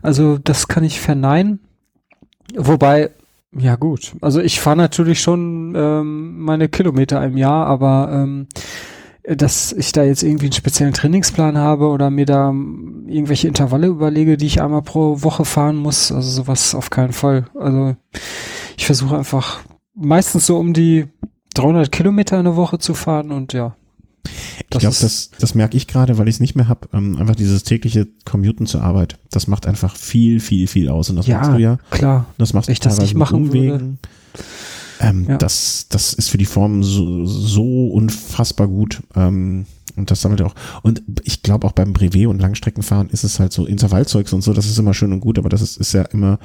Also 0.02 0.38
das 0.38 0.68
kann 0.68 0.84
ich 0.84 1.00
verneinen. 1.00 1.60
Wobei, 2.56 3.12
ja 3.58 3.76
gut, 3.76 4.14
also 4.22 4.40
ich 4.42 4.60
fahre 4.60 4.78
natürlich 4.78 5.22
schon 5.22 5.74
ähm, 5.76 6.40
meine 6.40 6.70
Kilometer 6.70 7.24
im 7.24 7.38
Jahr, 7.38 7.66
aber 7.66 8.10
ähm, 8.12 8.48
dass 9.24 9.72
ich 9.74 9.92
da 9.92 10.04
jetzt 10.04 10.24
irgendwie 10.24 10.46
einen 10.46 10.54
speziellen 10.54 10.94
Trainingsplan 10.94 11.58
habe 11.58 11.88
oder 11.90 12.10
mir 12.10 12.26
da 12.26 12.50
irgendwelche 12.50 13.48
Intervalle 13.48 13.88
überlege, 13.88 14.38
die 14.38 14.48
ich 14.48 14.62
einmal 14.62 14.82
pro 14.82 15.22
Woche 15.22 15.46
fahren 15.46 15.76
muss. 15.76 16.12
Also 16.12 16.30
sowas 16.30 16.74
auf 16.74 16.90
keinen 16.90 17.14
Fall. 17.14 17.46
Also 17.54 17.96
ich 18.78 18.86
versuche 18.86 19.18
einfach 19.18 19.60
meistens 19.94 20.46
so 20.46 20.58
um 20.58 20.74
die 20.74 21.08
300 21.54 21.92
Kilometer 21.92 22.40
in 22.40 22.46
der 22.46 22.56
Woche 22.56 22.80
zu 22.80 22.94
fahren 22.94 23.32
und 23.32 23.54
ja. 23.54 23.76
Ich 24.60 24.80
glaube, 24.80 24.96
das, 25.00 25.32
das 25.38 25.56
merke 25.56 25.76
ich 25.76 25.88
gerade, 25.88 26.18
weil 26.18 26.28
ich 26.28 26.36
es 26.36 26.40
nicht 26.40 26.56
mehr 26.56 26.68
habe. 26.68 26.88
Ähm, 26.94 27.18
einfach 27.18 27.36
dieses 27.36 27.64
tägliche 27.64 28.08
Commuten 28.24 28.66
zur 28.66 28.82
Arbeit. 28.82 29.18
Das 29.32 29.48
macht 29.48 29.68
einfach 29.68 29.96
viel, 29.96 30.40
viel, 30.40 30.68
viel 30.68 30.90
aus. 30.90 31.10
Und 31.10 31.18
das 31.18 31.28
ja, 31.28 31.38
machst 31.38 31.52
du 31.52 31.58
ja. 31.58 31.78
klar. 31.90 32.26
Das 32.38 32.54
machst 32.54 32.70
du 32.70 32.72
ich 32.72 32.80
das 32.80 33.00
nicht 33.00 33.16
machen 33.16 33.48
Umwegen. 33.48 33.70
Würde. 33.70 33.98
Ähm, 35.02 35.26
ja. 35.28 35.38
das, 35.38 35.88
das 35.90 36.14
ist 36.14 36.30
für 36.30 36.38
die 36.38 36.46
Form 36.46 36.84
so, 36.84 37.26
so 37.26 37.88
unfassbar 37.88 38.68
gut. 38.68 39.02
Ähm, 39.16 39.66
und 39.96 40.12
das 40.12 40.22
sammelt 40.22 40.42
auch. 40.42 40.56
Und 40.84 41.04
ich 41.24 41.42
glaube 41.42 41.68
auch 41.68 41.74
beim 41.74 41.92
Brevet 41.94 42.28
und 42.28 42.40
Langstreckenfahren 42.40 43.10
ist 43.10 43.24
es 43.24 43.40
halt 43.40 43.52
so 43.52 43.66
Intervallzeugs 43.66 44.32
und 44.32 44.42
so, 44.42 44.54
das 44.54 44.68
ist 44.68 44.78
immer 44.78 44.94
schön 44.94 45.12
und 45.12 45.20
gut, 45.20 45.38
aber 45.38 45.50
das 45.50 45.62
ist, 45.62 45.78
ist 45.78 45.94
ja 45.94 46.04
immer. 46.04 46.40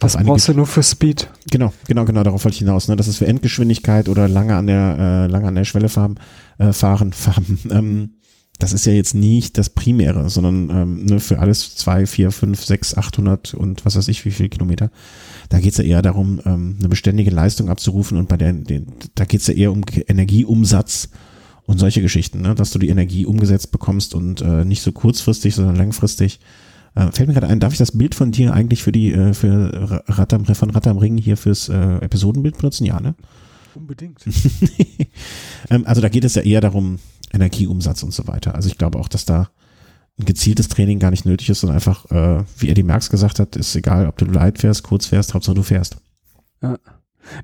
Das 0.00 0.16
brauchst 0.16 0.48
du 0.48 0.54
nur 0.54 0.66
für 0.66 0.82
Speed. 0.82 1.28
Genau, 1.50 1.72
genau, 1.86 2.04
genau, 2.04 2.24
darauf 2.24 2.44
wollte 2.44 2.56
ich 2.56 2.58
hinaus. 2.58 2.88
Ne? 2.88 2.96
Das 2.96 3.06
ist 3.06 3.18
für 3.18 3.26
Endgeschwindigkeit 3.26 4.08
oder 4.08 4.26
lange 4.26 4.56
an 4.56 4.66
der, 4.66 4.96
äh, 4.98 5.26
lange 5.28 5.46
an 5.46 5.54
der 5.54 5.64
Schwelle 5.64 5.88
fahren, 5.88 6.18
äh, 6.58 6.72
fahren, 6.72 7.12
fahren. 7.14 7.58
Ähm, 7.70 8.14
das 8.58 8.72
ist 8.72 8.86
ja 8.86 8.92
jetzt 8.92 9.14
nicht 9.14 9.58
das 9.58 9.70
Primäre, 9.70 10.30
sondern 10.30 10.70
ähm, 10.70 11.04
ne, 11.06 11.20
für 11.20 11.40
alles 11.40 11.74
zwei, 11.74 12.06
vier, 12.06 12.30
fünf, 12.30 12.64
sechs, 12.64 12.96
800 12.96 13.54
und 13.54 13.84
was 13.84 13.96
weiß 13.96 14.08
ich, 14.08 14.24
wie 14.24 14.30
viel 14.30 14.48
Kilometer. 14.48 14.90
Da 15.48 15.58
geht's 15.58 15.78
ja 15.78 15.84
eher 15.84 16.02
darum, 16.02 16.40
ähm, 16.46 16.76
eine 16.78 16.88
beständige 16.88 17.30
Leistung 17.30 17.68
abzurufen 17.68 18.16
und 18.16 18.28
bei 18.28 18.36
der, 18.36 18.52
den, 18.52 18.86
da 19.16 19.24
geht's 19.24 19.48
ja 19.48 19.54
eher 19.54 19.72
um 19.72 19.82
Energieumsatz 20.06 21.10
und 21.66 21.78
solche 21.78 22.00
Geschichten, 22.00 22.42
ne? 22.42 22.54
dass 22.54 22.70
du 22.70 22.78
die 22.78 22.90
Energie 22.90 23.26
umgesetzt 23.26 23.72
bekommst 23.72 24.14
und 24.14 24.40
äh, 24.40 24.64
nicht 24.64 24.82
so 24.82 24.92
kurzfristig, 24.92 25.54
sondern 25.54 25.76
langfristig. 25.76 26.38
Äh, 26.94 27.10
fällt 27.10 27.28
mir 27.28 27.34
gerade 27.34 27.48
ein, 27.48 27.58
darf 27.58 27.72
ich 27.72 27.78
das 27.78 27.92
Bild 27.92 28.14
von 28.14 28.30
dir 28.30 28.54
eigentlich 28.54 28.84
für 28.84 28.92
die, 28.92 29.12
äh, 29.12 29.34
für 29.34 30.04
Rattam, 30.06 30.44
von 30.44 30.70
Rattam 30.70 30.98
Ring 30.98 31.18
hier 31.18 31.36
fürs 31.36 31.68
äh, 31.68 31.96
Episodenbild 31.96 32.58
benutzen? 32.58 32.84
Ja, 32.84 33.00
ne? 33.00 33.14
Unbedingt. 33.74 34.20
ähm, 35.70 35.84
also 35.86 36.00
da 36.00 36.08
geht 36.08 36.24
es 36.24 36.36
ja 36.36 36.42
eher 36.42 36.60
darum, 36.60 36.98
Energieumsatz 37.34 38.02
und 38.02 38.12
so 38.12 38.26
weiter. 38.26 38.54
Also 38.54 38.68
ich 38.68 38.78
glaube 38.78 38.98
auch, 38.98 39.08
dass 39.08 39.24
da 39.24 39.48
ein 40.18 40.24
gezieltes 40.24 40.68
Training 40.68 40.98
gar 40.98 41.10
nicht 41.10 41.26
nötig 41.26 41.50
ist, 41.50 41.60
sondern 41.60 41.76
einfach, 41.76 42.10
äh, 42.10 42.44
wie 42.58 42.70
Eddie 42.70 42.82
Merckx 42.84 43.10
gesagt 43.10 43.40
hat, 43.40 43.56
ist 43.56 43.74
egal, 43.74 44.06
ob 44.06 44.16
du 44.16 44.26
light 44.26 44.58
fährst, 44.58 44.84
kurz 44.84 45.06
fährst, 45.06 45.34
Hauptsache 45.34 45.56
du 45.56 45.62
fährst. 45.62 45.96
Ja. 46.62 46.78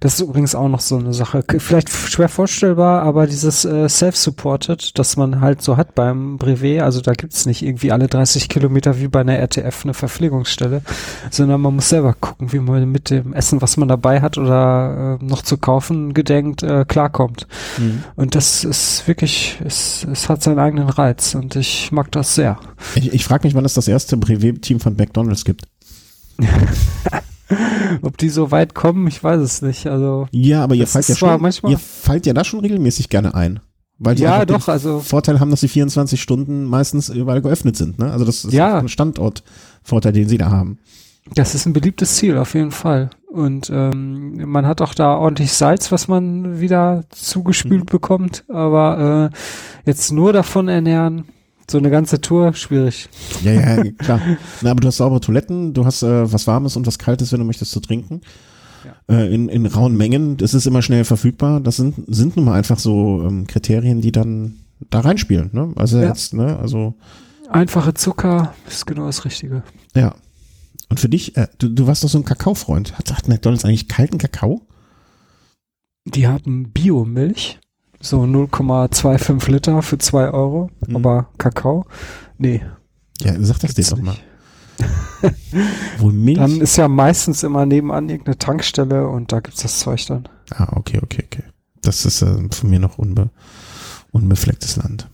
Das 0.01 0.15
ist 0.15 0.21
übrigens 0.21 0.55
auch 0.55 0.69
noch 0.69 0.81
so 0.81 0.97
eine 0.97 1.13
Sache. 1.13 1.45
Vielleicht 1.59 1.91
schwer 1.91 2.29
vorstellbar, 2.29 3.03
aber 3.03 3.27
dieses 3.27 3.65
äh, 3.65 3.89
Self-Supported, 3.89 4.99
das 4.99 5.17
man 5.17 5.41
halt 5.41 5.63
so 5.63 5.77
hat 5.77 5.95
beim 5.95 6.39
Brevet, 6.39 6.83
also 6.83 7.01
da 7.01 7.13
gibt's 7.13 7.47
nicht 7.47 7.63
irgendwie 7.63 7.93
alle 7.93 8.09
30 8.09 8.49
Kilometer 8.49 9.01
wie 9.01 9.09
bei 9.09 9.21
einer 9.21 9.39
RTF 9.39 9.85
eine 9.85 9.95
Verpflegungsstelle, 9.95 10.83
sondern 11.31 11.61
man 11.61 11.75
muss 11.75 11.89
selber 11.89 12.15
gucken, 12.15 12.53
wie 12.53 12.59
man 12.59 12.91
mit 12.91 13.11
dem 13.11 13.33
Essen, 13.33 13.63
was 13.63 13.77
man 13.77 13.89
dabei 13.89 14.21
hat 14.21 14.39
oder 14.39 15.19
äh, 15.21 15.25
noch 15.25 15.43
zu 15.43 15.57
kaufen 15.57 16.15
gedenkt, 16.15 16.63
äh, 16.63 16.85
klarkommt. 16.87 17.47
Mhm. 17.79 18.05
Und 18.17 18.35
das 18.35 18.65
ist 18.65 19.07
wirklich, 19.09 19.59
es, 19.65 20.07
es 20.11 20.29
hat 20.29 20.43
seinen 20.43 20.59
eigenen 20.59 20.89
Reiz 20.89 21.35
und 21.35 21.57
ich 21.57 21.93
mag 21.93 22.13
das 22.13 22.35
sehr. 22.35 22.59
Ich, 22.95 23.13
ich 23.13 23.25
frage 23.25 23.47
mich, 23.47 23.55
wann 23.55 23.65
es 23.65 23.75
das 23.75 23.89
erste 23.89 24.17
Brevet-Team 24.17 24.81
von 24.81 24.97
McDonalds 24.97 25.45
gibt. 25.45 25.65
Ob 28.03 28.17
die 28.19 28.29
so 28.29 28.51
weit 28.51 28.75
kommen, 28.75 29.07
ich 29.07 29.23
weiß 29.23 29.41
es 29.41 29.63
nicht. 29.63 29.87
Also 29.87 30.27
ja, 30.31 30.63
aber 30.63 30.75
ihr 30.75 30.87
fallt 30.87 31.09
ja 31.09 31.17
schon, 31.17 31.41
manchmal 31.41 31.73
ihr 31.73 31.79
fallt 31.79 32.27
ja 32.27 32.33
da 32.33 32.45
schon 32.45 32.61
regelmäßig 32.61 33.09
gerne 33.09 33.35
ein. 33.35 33.61
Weil 34.03 34.15
die 34.15 34.23
ja, 34.23 34.47
doch, 34.47 34.67
also 34.69 35.01
Vorteil 35.01 35.41
haben, 35.41 35.51
dass 35.51 35.61
sie 35.61 35.69
24 35.69 36.21
Stunden 36.21 36.65
meistens 36.65 37.11
überall 37.11 37.43
geöffnet 37.43 37.77
sind. 37.77 37.99
Ne? 37.99 38.11
Also 38.11 38.25
das 38.25 38.47
ist 38.47 38.55
ja. 38.55 38.79
ein 38.79 38.89
Standortvorteil, 38.89 40.13
den 40.13 40.27
sie 40.27 40.39
da 40.39 40.51
haben. 40.51 40.79
Das 41.35 41.55
ist 41.55 41.67
ein 41.67 41.75
beliebtes 41.75 42.17
Ziel, 42.17 42.39
auf 42.39 42.55
jeden 42.55 42.71
Fall. 42.71 43.11
Und 43.31 43.71
ähm, 43.71 44.51
man 44.51 44.67
hat 44.67 44.81
auch 44.81 44.95
da 44.95 45.17
ordentlich 45.17 45.53
Salz, 45.53 45.93
was 45.93 46.09
man 46.09 46.61
wieder 46.61 47.05
zugespült 47.11 47.83
mhm. 47.83 47.87
bekommt. 47.87 48.45
Aber 48.49 49.31
äh, 49.31 49.37
jetzt 49.87 50.13
nur 50.13 50.33
davon 50.33 50.69
ernähren, 50.69 51.27
so 51.71 51.79
eine 51.79 51.91
ganze 51.91 52.21
Tour, 52.21 52.53
schwierig. 52.55 53.09
Ja, 53.43 53.53
ja, 53.53 53.83
klar. 53.99 54.21
Na, 54.63 54.71
aber 54.71 54.81
du 54.81 54.89
hast 54.89 54.99
saubere 54.99 55.21
Toiletten, 55.21 55.73
du 55.73 55.85
hast 55.85 56.03
äh, 56.03 56.33
was 56.33 56.47
Warmes 56.47 56.77
und 56.77 56.87
was 56.87 56.99
Kaltes, 56.99 57.33
wenn 57.33 57.41
du 57.41 57.47
möchtest, 57.47 57.73
zu 57.73 57.81
trinken. 57.81 58.21
Ja. 58.85 59.17
Äh, 59.17 59.35
in, 59.35 59.49
in 59.49 59.67
rauen 59.67 59.97
Mengen. 59.97 60.37
Das 60.37 60.55
ist 60.55 60.67
immer 60.67 60.83
schnell 60.83 61.05
verfügbar. 61.05 61.61
Das 61.61 61.77
sind, 61.77 61.95
sind 62.09 62.37
nun 62.37 62.45
mal 62.47 62.55
einfach 62.55 62.79
so 62.79 63.25
ähm, 63.27 63.47
Kriterien, 63.47 64.01
die 64.01 64.13
dann 64.13 64.61
da 64.89 65.01
reinspielen. 65.01 65.51
Ne? 65.53 65.73
Also 65.77 65.99
ja. 65.99 66.09
jetzt, 66.09 66.35
ne, 66.35 66.59
also. 66.59 66.95
Einfache 67.51 67.95
Zucker 67.95 68.55
ist 68.67 68.87
genau 68.87 69.07
das 69.07 69.25
Richtige. 69.25 69.63
Ja. 69.95 70.15
Und 70.89 70.99
für 70.99 71.09
dich, 71.09 71.37
äh, 71.37 71.49
du, 71.59 71.69
du 71.69 71.87
warst 71.87 72.03
doch 72.05 72.09
so 72.09 72.19
ein 72.19 72.25
Kakaofreund. 72.25 72.99
Hat, 72.99 73.13
hat 73.13 73.29
McDonalds 73.29 73.65
eigentlich 73.65 73.89
kalten 73.89 74.19
Kakao? 74.19 74.63
Die 76.07 76.27
haben 76.27 76.71
Biomilch. 76.73 77.59
So 78.03 78.23
0,25 78.23 79.51
Liter 79.51 79.83
für 79.83 79.99
2 79.99 80.31
Euro. 80.31 80.71
Mhm. 80.87 80.97
Aber 80.97 81.29
Kakao? 81.39 81.87
Nee. 82.39 82.63
Ja, 83.21 83.35
sag 83.39 83.59
das 83.61 83.75
dir 83.75 83.85
doch 83.85 84.01
mal. 84.01 84.17
Wohl 85.99 86.15
Milch? 86.15 86.39
Dann 86.39 86.61
ist 86.63 86.77
ja 86.77 86.89
meistens 86.89 87.43
immer 87.43 87.67
nebenan 87.67 88.09
irgendeine 88.09 88.39
Tankstelle 88.39 89.07
und 89.07 89.31
da 89.31 89.41
gibt's 89.41 89.63
das 89.63 89.79
Zeug 89.79 90.07
dann. 90.07 90.27
Ah, 90.51 90.77
okay, 90.77 90.99
okay, 91.03 91.25
okay. 91.27 91.45
Das 91.83 92.07
ist 92.07 92.23
äh, 92.23 92.49
von 92.51 92.71
mir 92.71 92.79
noch 92.79 92.97
unbe 92.97 93.31
unbeflecktes 94.13 94.77
Land. 94.77 95.09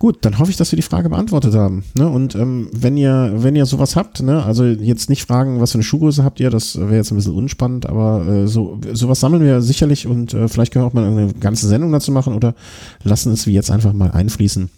Gut, 0.00 0.24
dann 0.24 0.38
hoffe 0.38 0.50
ich, 0.50 0.56
dass 0.56 0.72
wir 0.72 0.78
die 0.78 0.82
Frage 0.82 1.10
beantwortet 1.10 1.54
haben. 1.54 1.84
Ne? 1.92 2.08
Und 2.08 2.34
ähm, 2.34 2.70
wenn 2.72 2.96
ihr, 2.96 3.34
wenn 3.36 3.54
ihr 3.54 3.66
sowas 3.66 3.96
habt, 3.96 4.22
ne, 4.22 4.42
also 4.42 4.64
jetzt 4.64 5.10
nicht 5.10 5.26
fragen, 5.26 5.60
was 5.60 5.72
für 5.72 5.76
eine 5.76 5.82
Schuhgröße 5.82 6.24
habt 6.24 6.40
ihr, 6.40 6.48
das 6.48 6.80
wäre 6.80 6.96
jetzt 6.96 7.12
ein 7.12 7.16
bisschen 7.16 7.34
unspannend, 7.34 7.84
aber 7.84 8.26
äh, 8.26 8.48
so 8.48 8.80
sowas 8.94 9.20
sammeln 9.20 9.44
wir 9.44 9.60
sicherlich 9.60 10.06
und 10.06 10.32
äh, 10.32 10.48
vielleicht 10.48 10.72
können 10.72 10.86
wir 10.86 10.88
auch 10.88 10.94
mal 10.94 11.04
eine 11.04 11.34
ganze 11.34 11.68
Sendung 11.68 11.92
dazu 11.92 12.12
machen 12.12 12.32
oder 12.32 12.54
lassen 13.02 13.30
es 13.30 13.46
wie 13.46 13.52
jetzt 13.52 13.70
einfach 13.70 13.92
mal 13.92 14.10
einfließen. 14.10 14.70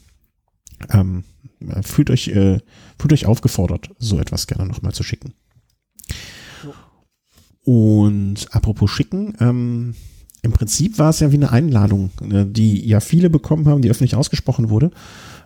Ähm, 0.90 1.22
fühlt 1.82 2.10
euch, 2.10 2.26
äh, 2.26 2.58
fühlt 2.98 3.12
euch 3.12 3.26
aufgefordert, 3.26 3.90
so 4.00 4.18
etwas 4.18 4.48
gerne 4.48 4.66
nochmal 4.66 4.92
zu 4.92 5.04
schicken. 5.04 5.34
Und 7.64 8.48
apropos 8.50 8.90
schicken, 8.90 9.36
ähm, 9.38 9.94
im 10.42 10.52
Prinzip 10.52 10.98
war 10.98 11.10
es 11.10 11.20
ja 11.20 11.30
wie 11.30 11.36
eine 11.36 11.52
Einladung, 11.52 12.10
äh, 12.30 12.44
die 12.44 12.84
ja 12.86 13.00
viele 13.00 13.30
bekommen 13.30 13.66
haben, 13.68 13.80
die 13.80 13.90
öffentlich 13.90 14.16
ausgesprochen 14.16 14.70
wurde, 14.70 14.90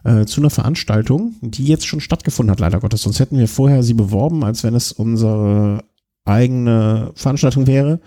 äh, 0.05 0.25
zu 0.25 0.41
einer 0.41 0.51
Veranstaltung, 0.51 1.35
die 1.43 1.67
jetzt 1.67 1.87
schon 1.87 2.01
stattgefunden 2.01 2.51
hat, 2.51 2.61
leider 2.61 2.81
Gottes. 2.81 3.03
Sonst 3.03 3.21
hätten 3.21 3.39
wir 3.39 3.49
vorher 3.49 3.83
sie 3.83 3.95
beworben, 3.95 4.43
als 4.43 4.65
wenn 4.65 4.75
es 4.75 4.93
unsere 4.93 5.85
eigene 6.25 7.13
Veranstaltung 7.15 7.67
wäre. 7.67 8.01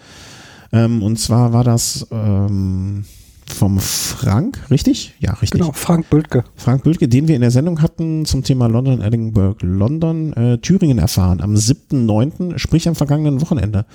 Ähm, 0.71 1.03
und 1.03 1.19
zwar 1.19 1.53
war 1.53 1.63
das 1.63 2.07
ähm, 2.11 3.05
vom 3.45 3.79
Frank, 3.79 4.59
richtig? 4.71 5.13
Ja, 5.19 5.33
richtig. 5.33 5.61
Genau, 5.61 5.71
Frank 5.73 6.09
Bültke. 6.09 6.43
Frank 6.55 6.83
Bültke, 6.83 7.07
den 7.07 7.27
wir 7.27 7.35
in 7.35 7.41
der 7.41 7.51
Sendung 7.51 7.81
hatten 7.83 8.25
zum 8.25 8.43
Thema 8.43 8.67
London, 8.67 9.01
Edinburgh, 9.01 9.63
London, 9.65 10.33
äh, 10.33 10.57
Thüringen 10.57 10.97
erfahren, 10.97 11.41
am 11.41 11.53
7.9., 11.55 12.57
sprich 12.57 12.87
am 12.87 12.95
vergangenen 12.95 13.41
Wochenende 13.41 13.85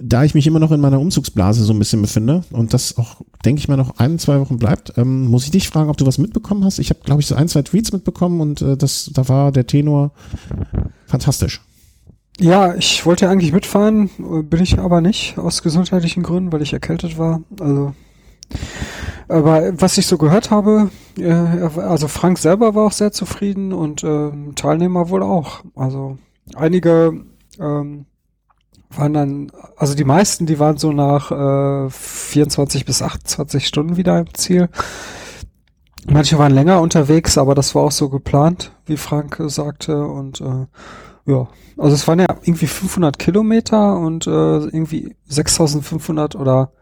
da 0.00 0.24
ich 0.24 0.34
mich 0.34 0.46
immer 0.46 0.58
noch 0.58 0.72
in 0.72 0.80
meiner 0.80 1.00
Umzugsblase 1.00 1.64
so 1.64 1.72
ein 1.72 1.78
bisschen 1.78 2.02
befinde 2.02 2.44
und 2.50 2.74
das 2.74 2.96
auch, 2.96 3.22
denke 3.44 3.60
ich 3.60 3.68
mal, 3.68 3.76
noch 3.76 3.98
ein, 3.98 4.18
zwei 4.18 4.40
Wochen 4.40 4.58
bleibt, 4.58 4.94
ähm, 4.96 5.26
muss 5.26 5.44
ich 5.44 5.50
dich 5.50 5.68
fragen, 5.68 5.90
ob 5.90 5.96
du 5.96 6.06
was 6.06 6.18
mitbekommen 6.18 6.64
hast. 6.64 6.78
Ich 6.78 6.90
habe, 6.90 7.00
glaube 7.04 7.20
ich, 7.20 7.26
so 7.26 7.34
ein, 7.34 7.48
zwei 7.48 7.62
Tweets 7.62 7.92
mitbekommen 7.92 8.40
und 8.40 8.62
äh, 8.62 8.76
das, 8.76 9.10
da 9.12 9.28
war 9.28 9.52
der 9.52 9.66
Tenor 9.66 10.12
fantastisch. 11.06 11.60
Ja, 12.40 12.74
ich 12.74 13.06
wollte 13.06 13.28
eigentlich 13.28 13.52
mitfahren, 13.52 14.10
bin 14.18 14.60
ich 14.60 14.78
aber 14.78 15.00
nicht, 15.00 15.38
aus 15.38 15.62
gesundheitlichen 15.62 16.24
Gründen, 16.24 16.52
weil 16.52 16.62
ich 16.62 16.72
erkältet 16.72 17.16
war. 17.16 17.42
Also, 17.60 17.94
aber 19.28 19.80
was 19.80 19.98
ich 19.98 20.06
so 20.06 20.18
gehört 20.18 20.50
habe, 20.50 20.90
äh, 21.16 21.30
also 21.32 22.08
Frank 22.08 22.38
selber 22.38 22.74
war 22.74 22.86
auch 22.86 22.92
sehr 22.92 23.12
zufrieden 23.12 23.72
und 23.72 24.02
äh, 24.02 24.30
Teilnehmer 24.56 25.08
wohl 25.10 25.22
auch. 25.22 25.62
Also 25.76 26.18
einige 26.54 27.24
ähm, 27.60 28.06
waren 28.98 29.14
dann, 29.14 29.52
also 29.76 29.94
die 29.94 30.04
meisten, 30.04 30.46
die 30.46 30.58
waren 30.58 30.76
so 30.76 30.92
nach 30.92 31.30
äh, 31.30 31.90
24 31.90 32.84
bis 32.84 33.02
28 33.02 33.66
Stunden 33.66 33.96
wieder 33.96 34.18
im 34.18 34.32
Ziel. 34.34 34.68
Manche 36.06 36.38
waren 36.38 36.52
länger 36.52 36.80
unterwegs, 36.80 37.38
aber 37.38 37.54
das 37.54 37.74
war 37.74 37.82
auch 37.82 37.92
so 37.92 38.08
geplant, 38.08 38.72
wie 38.86 38.96
Frank 38.96 39.40
sagte. 39.46 40.06
Und 40.06 40.40
äh, 40.40 40.66
ja, 41.26 41.48
also 41.78 41.94
es 41.94 42.06
waren 42.06 42.20
ja 42.20 42.26
irgendwie 42.42 42.66
500 42.66 43.18
Kilometer 43.18 43.96
und 43.98 44.26
äh, 44.26 44.30
irgendwie 44.30 45.16
6500 45.26 46.36
oder 46.36 46.72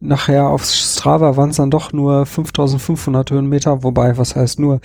nachher 0.00 0.48
auf 0.48 0.64
Strava 0.64 1.36
waren 1.36 1.50
es 1.50 1.56
dann 1.56 1.70
doch 1.70 1.92
nur 1.92 2.26
5500 2.26 3.30
Höhenmeter, 3.30 3.82
wobei, 3.82 4.18
was 4.18 4.36
heißt 4.36 4.58
nur? 4.58 4.80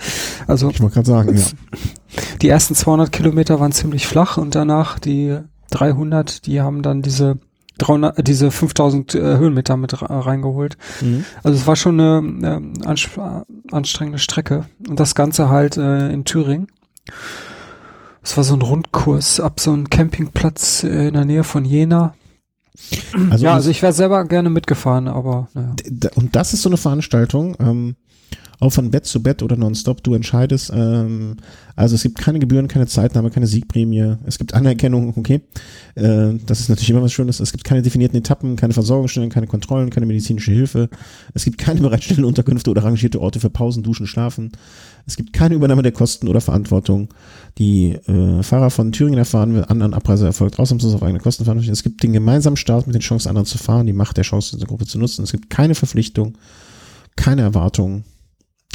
Also 0.46 0.70
ich 0.70 0.80
wollte 0.80 0.94
gerade 0.94 1.08
sagen, 1.08 1.36
ja. 1.36 1.44
Die 2.42 2.48
ersten 2.48 2.74
200 2.74 3.10
Kilometer 3.10 3.60
waren 3.60 3.72
ziemlich 3.72 4.06
flach 4.06 4.36
und 4.36 4.54
danach 4.54 4.98
die 4.98 5.38
300, 5.72 6.46
die 6.46 6.60
haben 6.60 6.82
dann 6.82 7.02
diese 7.02 7.38
300, 7.78 8.18
äh, 8.18 8.22
diese 8.22 8.50
5000 8.50 9.14
äh, 9.14 9.18
Höhenmeter 9.38 9.76
mit 9.76 9.94
reingeholt. 10.00 10.76
Mhm. 11.00 11.24
Also 11.42 11.58
es 11.58 11.66
war 11.66 11.76
schon 11.76 12.00
eine 12.00 12.62
äh, 12.82 13.72
anstrengende 13.72 14.18
Strecke 14.18 14.66
und 14.88 15.00
das 15.00 15.14
Ganze 15.14 15.48
halt 15.48 15.76
äh, 15.76 16.10
in 16.12 16.24
Thüringen. 16.24 16.68
Es 18.22 18.36
war 18.36 18.44
so 18.44 18.54
ein 18.54 18.62
Rundkurs 18.62 19.40
ab 19.40 19.58
so 19.58 19.72
einem 19.72 19.90
Campingplatz 19.90 20.84
äh, 20.84 21.08
in 21.08 21.14
der 21.14 21.24
Nähe 21.24 21.44
von 21.44 21.64
Jena. 21.64 22.14
Also 23.30 23.44
ja, 23.44 23.54
also 23.54 23.70
ich 23.70 23.82
wäre 23.82 23.92
selber 23.92 24.24
gerne 24.24 24.48
mitgefahren, 24.48 25.08
aber 25.08 25.48
naja. 25.54 25.74
Und 26.14 26.34
das 26.34 26.52
ist 26.52 26.62
so 26.62 26.68
eine 26.68 26.78
Veranstaltung, 26.78 27.56
ähm, 27.60 27.96
auch 28.62 28.70
von 28.70 28.92
Bett 28.92 29.06
zu 29.06 29.20
Bett 29.20 29.42
oder 29.42 29.56
nonstop, 29.56 30.04
du 30.04 30.14
entscheidest. 30.14 30.70
Ähm, 30.72 31.36
also 31.74 31.96
es 31.96 32.02
gibt 32.04 32.18
keine 32.18 32.38
Gebühren, 32.38 32.68
keine 32.68 32.86
Zeitnahme, 32.86 33.30
keine 33.30 33.48
Siegprämie. 33.48 34.18
Es 34.24 34.38
gibt 34.38 34.54
Anerkennung, 34.54 35.14
okay. 35.16 35.40
Äh, 35.96 36.34
das 36.46 36.60
ist 36.60 36.68
natürlich 36.68 36.90
immer 36.90 37.02
was 37.02 37.12
Schönes. 37.12 37.40
Es 37.40 37.50
gibt 37.50 37.64
keine 37.64 37.82
definierten 37.82 38.16
Etappen, 38.16 38.54
keine 38.54 38.72
Versorgungsstellen, 38.72 39.30
keine 39.30 39.48
Kontrollen, 39.48 39.90
keine 39.90 40.06
medizinische 40.06 40.52
Hilfe. 40.52 40.88
Es 41.34 41.44
gibt 41.44 41.58
keine 41.58 41.80
bereitstellenden 41.80 42.24
Unterkünfte 42.24 42.70
oder 42.70 42.84
rangierte 42.84 43.20
Orte 43.20 43.40
für 43.40 43.50
Pausen, 43.50 43.82
Duschen, 43.82 44.06
Schlafen. 44.06 44.52
Es 45.06 45.16
gibt 45.16 45.32
keine 45.32 45.56
Übernahme 45.56 45.82
der 45.82 45.90
Kosten 45.90 46.28
oder 46.28 46.40
Verantwortung. 46.40 47.08
Die 47.58 47.94
äh, 48.06 48.44
Fahrer 48.44 48.70
von 48.70 48.92
Thüringen 48.92 49.18
erfahren, 49.18 49.54
wenn 49.54 49.64
anderen 49.64 49.92
Abreise 49.92 50.26
erfolgt, 50.26 50.60
ausnahmslos 50.60 50.94
auf 50.94 51.02
eigene 51.02 51.18
Kosten 51.18 51.42
verantwortlich. 51.42 51.72
Es 51.72 51.82
gibt 51.82 52.04
den 52.04 52.12
gemeinsamen 52.12 52.56
Start 52.56 52.86
mit 52.86 52.94
den 52.94 53.02
Chancen, 53.02 53.28
anderen 53.28 53.46
zu 53.46 53.58
fahren, 53.58 53.88
die 53.88 53.92
Macht 53.92 54.18
der 54.18 54.24
Chance, 54.24 54.54
diese 54.54 54.66
Gruppe 54.66 54.86
zu 54.86 55.00
nutzen. 55.00 55.24
Es 55.24 55.32
gibt 55.32 55.50
keine 55.50 55.74
Verpflichtung, 55.74 56.38
keine 57.16 57.42
Erwartung 57.42 58.04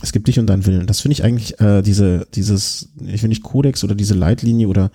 es 0.02 0.12
gibt 0.12 0.28
dich 0.28 0.40
und 0.40 0.48
deinen 0.48 0.66
Willen. 0.66 0.88
Das 0.88 1.02
finde 1.02 1.14
ich 1.14 1.24
eigentlich, 1.24 1.60
äh, 1.60 1.82
diese, 1.82 2.28
dieses, 2.34 2.90
ich 3.06 3.22
will 3.24 3.30
nicht 3.30 3.44
Kodex 3.44 3.84
oder 3.84 3.96
diese 3.96 4.14
Leitlinie 4.14 4.68
oder 4.68 4.92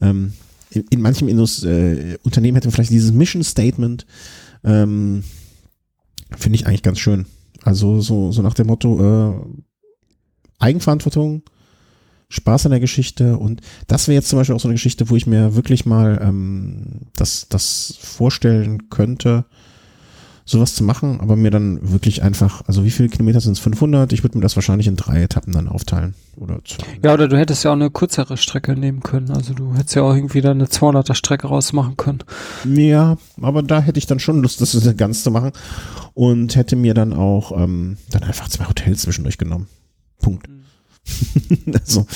ähm, 0.00 0.32
in, 0.70 0.84
in 0.90 1.00
manchen 1.00 1.28
Indus, 1.28 1.64
äh, 1.64 2.18
Unternehmen 2.22 2.56
hätte 2.56 2.68
man 2.68 2.72
vielleicht 2.72 2.90
dieses 2.90 3.12
Mission 3.12 3.44
Statement, 3.44 4.06
ähm, 4.64 5.22
finde 6.36 6.56
ich 6.56 6.66
eigentlich 6.66 6.82
ganz 6.82 6.98
schön. 6.98 7.26
Also 7.62 8.00
so, 8.00 8.32
so 8.32 8.42
nach 8.42 8.54
dem 8.54 8.68
Motto, 8.68 9.00
äh, 9.00 9.34
Eigenverantwortung, 10.58 11.42
Spaß 12.30 12.64
an 12.64 12.70
der 12.70 12.80
Geschichte 12.80 13.36
und 13.36 13.60
das 13.86 14.08
wäre 14.08 14.14
jetzt 14.14 14.30
zum 14.30 14.38
Beispiel 14.38 14.56
auch 14.56 14.60
so 14.60 14.68
eine 14.68 14.74
Geschichte, 14.74 15.10
wo 15.10 15.16
ich 15.16 15.26
mir 15.26 15.54
wirklich 15.54 15.84
mal 15.84 16.18
ähm, 16.22 17.02
das, 17.14 17.46
das 17.50 17.98
vorstellen 18.00 18.88
könnte, 18.88 19.44
sowas 20.44 20.74
zu 20.74 20.84
machen, 20.84 21.20
aber 21.20 21.36
mir 21.36 21.50
dann 21.50 21.78
wirklich 21.92 22.22
einfach, 22.22 22.62
also 22.66 22.84
wie 22.84 22.90
viele 22.90 23.08
Kilometer 23.08 23.40
sind 23.40 23.52
es? 23.52 23.58
500? 23.60 24.12
Ich 24.12 24.22
würde 24.22 24.38
mir 24.38 24.42
das 24.42 24.56
wahrscheinlich 24.56 24.86
in 24.86 24.96
drei 24.96 25.22
Etappen 25.22 25.52
dann 25.52 25.68
aufteilen. 25.68 26.14
Oder 26.36 26.60
zwei. 26.64 26.86
Ja, 27.04 27.14
oder 27.14 27.28
du 27.28 27.38
hättest 27.38 27.64
ja 27.64 27.70
auch 27.70 27.76
eine 27.76 27.90
kürzere 27.90 28.36
Strecke 28.36 28.74
nehmen 28.74 29.00
können. 29.00 29.30
Also 29.30 29.54
du 29.54 29.74
hättest 29.74 29.94
ja 29.94 30.02
auch 30.02 30.14
irgendwie 30.14 30.40
dann 30.40 30.58
eine 30.58 30.66
200er 30.66 31.14
Strecke 31.14 31.46
rausmachen 31.46 31.96
können. 31.96 32.20
Ja, 32.64 33.18
aber 33.40 33.62
da 33.62 33.80
hätte 33.80 33.98
ich 33.98 34.06
dann 34.06 34.18
schon 34.18 34.42
Lust, 34.42 34.60
das 34.60 34.96
ganz 34.96 35.22
zu 35.22 35.30
machen 35.30 35.52
und 36.14 36.56
hätte 36.56 36.76
mir 36.76 36.94
dann 36.94 37.12
auch 37.12 37.52
ähm, 37.56 37.96
dann 38.10 38.22
einfach 38.24 38.48
zwei 38.48 38.66
Hotels 38.66 39.02
zwischendurch 39.02 39.38
genommen. 39.38 39.68
Punkt. 40.20 40.48
Mhm. 40.48 40.62
also, 41.74 42.06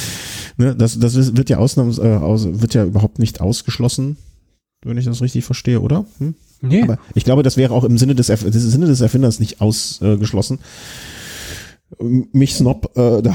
ne, 0.56 0.74
das, 0.74 0.98
das 0.98 1.36
wird 1.36 1.50
ja 1.50 1.58
ausnahms, 1.58 1.98
äh, 1.98 2.16
aus, 2.16 2.46
wird 2.46 2.74
ja 2.74 2.84
überhaupt 2.84 3.18
nicht 3.18 3.40
ausgeschlossen, 3.40 4.16
wenn 4.84 4.98
ich 4.98 5.04
das 5.04 5.22
richtig 5.22 5.44
verstehe, 5.44 5.80
oder? 5.80 6.06
Hm? 6.18 6.34
Nee. 6.68 6.82
Aber 6.82 6.98
ich 7.14 7.24
glaube, 7.24 7.42
das 7.42 7.56
wäre 7.56 7.72
auch 7.72 7.84
im 7.84 7.98
Sinne 7.98 8.14
des, 8.14 8.28
Erf 8.28 8.44
des 8.44 8.62
Sinne 8.62 8.86
des 8.86 9.00
Erfinders 9.00 9.40
nicht 9.40 9.60
ausgeschlossen. 9.60 10.58
Mich 12.00 12.54
Snob 12.54 12.96
äh, 12.96 13.22
da 13.22 13.34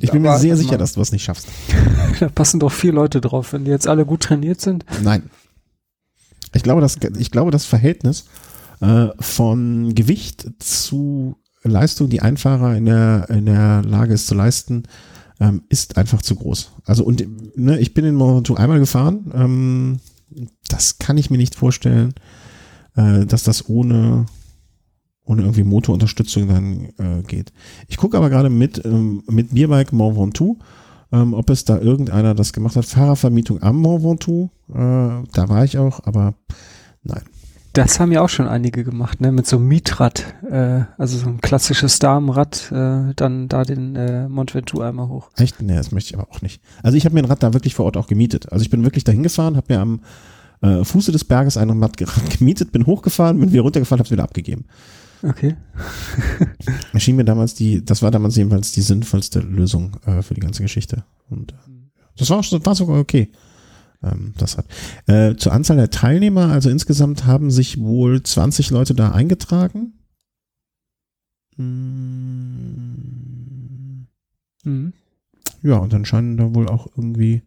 Ich 0.00 0.10
bin 0.10 0.22
mir 0.22 0.38
sehr 0.38 0.56
sicher, 0.56 0.78
dass 0.78 0.94
du 0.94 1.00
was 1.00 1.12
nicht 1.12 1.24
schaffst. 1.24 1.46
da 2.20 2.28
passen 2.28 2.60
doch 2.60 2.72
vier 2.72 2.92
Leute 2.92 3.20
drauf, 3.20 3.52
wenn 3.52 3.64
die 3.64 3.70
jetzt 3.70 3.88
alle 3.88 4.04
gut 4.06 4.22
trainiert 4.22 4.60
sind. 4.60 4.84
Nein. 5.02 5.30
Ich 6.54 6.62
glaube, 6.62 6.80
das, 6.80 6.96
ich 7.18 7.30
glaube, 7.30 7.50
das 7.50 7.64
Verhältnis 7.64 8.24
äh, 8.80 9.08
von 9.20 9.94
Gewicht 9.94 10.48
zu 10.58 11.36
Leistung, 11.62 12.08
die 12.08 12.22
ein 12.22 12.36
Fahrer 12.36 12.76
in 12.76 12.86
der, 12.86 13.26
in 13.28 13.46
der 13.46 13.82
Lage 13.82 14.14
ist 14.14 14.26
zu 14.26 14.34
leisten, 14.34 14.84
ähm, 15.40 15.62
ist 15.68 15.98
einfach 15.98 16.22
zu 16.22 16.36
groß. 16.36 16.72
Also 16.84 17.04
und 17.04 17.26
ne, 17.56 17.78
ich 17.78 17.94
bin 17.94 18.04
in 18.04 18.14
Monaco 18.14 18.54
einmal 18.54 18.78
gefahren. 18.78 19.30
Ähm, 19.34 20.00
das 20.68 20.98
kann 20.98 21.18
ich 21.18 21.30
mir 21.30 21.38
nicht 21.38 21.54
vorstellen, 21.54 22.14
äh, 22.96 23.26
dass 23.26 23.42
das 23.42 23.68
ohne 23.68 24.26
ohne 25.26 25.42
irgendwie 25.42 25.64
Motorunterstützung 25.64 26.48
dann 26.48 26.84
äh, 26.98 27.22
geht. 27.26 27.52
Ich 27.88 27.96
gucke 27.96 28.16
aber 28.16 28.30
gerade 28.30 28.48
mit 28.48 28.84
ähm, 28.84 29.22
mit 29.28 29.52
Bierbike 29.52 29.92
Mont 29.92 30.16
Ventoux, 30.16 30.56
ähm, 31.12 31.34
ob 31.34 31.50
es 31.50 31.64
da 31.64 31.78
irgendeiner 31.78 32.34
das 32.34 32.52
gemacht 32.52 32.76
hat. 32.76 32.86
Fahrervermietung 32.86 33.62
am 33.62 33.76
Mont 33.76 34.02
Ventoux, 34.02 34.50
äh, 34.70 34.74
da 34.74 35.48
war 35.48 35.64
ich 35.64 35.78
auch, 35.78 36.00
aber 36.04 36.34
nein. 37.02 37.22
Das 37.72 38.00
haben 38.00 38.10
ja 38.10 38.22
auch 38.22 38.30
schon 38.30 38.48
einige 38.48 38.84
gemacht, 38.84 39.20
ne? 39.20 39.32
Mit 39.32 39.46
so 39.46 39.56
einem 39.56 39.68
Mietrad, 39.68 40.24
äh, 40.50 40.84
also 40.96 41.18
so 41.18 41.26
ein 41.28 41.42
klassisches 41.42 41.98
Damenrad, 41.98 42.72
äh, 42.72 43.12
dann 43.14 43.48
da 43.48 43.64
den 43.64 43.96
äh, 43.96 44.28
Mont 44.30 44.54
Ventoux 44.54 44.80
einmal 44.80 45.08
hoch. 45.08 45.28
Echt? 45.36 45.60
Nee, 45.60 45.74
das 45.74 45.92
möchte 45.92 46.14
ich 46.14 46.18
aber 46.18 46.32
auch 46.32 46.40
nicht. 46.40 46.62
Also 46.82 46.96
ich 46.96 47.04
habe 47.04 47.14
mir 47.14 47.20
ein 47.20 47.26
Rad 47.26 47.42
da 47.42 47.52
wirklich 47.52 47.74
vor 47.74 47.84
Ort 47.84 47.98
auch 47.98 48.06
gemietet. 48.06 48.50
Also 48.50 48.62
ich 48.62 48.70
bin 48.70 48.82
wirklich 48.82 49.04
dahin 49.04 49.22
gefahren, 49.22 49.58
habe 49.58 49.74
mir 49.74 49.80
am 49.80 50.00
äh, 50.62 50.84
Fuße 50.84 51.12
des 51.12 51.24
Berges 51.24 51.58
ein 51.58 51.68
Rad 51.82 51.98
gemietet, 52.38 52.72
bin 52.72 52.86
hochgefahren, 52.86 53.38
bin 53.38 53.52
wieder 53.52 53.62
runtergefahren, 53.62 53.98
habe 53.98 54.06
es 54.06 54.12
wieder 54.12 54.24
abgegeben. 54.24 54.64
Okay. 55.22 55.56
Erschien 56.92 57.16
mir 57.16 57.24
damals 57.24 57.54
die, 57.54 57.84
das 57.84 58.02
war 58.02 58.10
damals 58.10 58.36
jedenfalls 58.36 58.72
die 58.72 58.82
sinnvollste 58.82 59.40
Lösung 59.40 59.96
äh, 60.04 60.22
für 60.22 60.34
die 60.34 60.40
ganze 60.40 60.62
Geschichte. 60.62 61.04
Und 61.28 61.52
äh, 61.52 61.56
das 62.16 62.30
war, 62.30 62.42
war 62.42 62.74
sogar 62.74 62.98
okay 62.98 63.30
ähm, 64.02 64.34
das 64.36 64.58
hat. 64.58 64.66
Äh, 65.06 65.36
zur 65.36 65.52
Anzahl 65.52 65.76
der 65.76 65.90
Teilnehmer, 65.90 66.48
also 66.48 66.70
insgesamt 66.70 67.26
haben 67.26 67.50
sich 67.50 67.78
wohl 67.80 68.22
20 68.22 68.70
Leute 68.70 68.94
da 68.94 69.10
eingetragen. 69.12 69.92
Hm. 71.56 72.86
Mhm. 74.64 74.92
Ja, 75.62 75.76
und 75.78 75.92
dann 75.92 76.04
scheinen 76.04 76.36
da 76.36 76.54
wohl 76.54 76.68
auch 76.68 76.88
irgendwie 76.96 77.42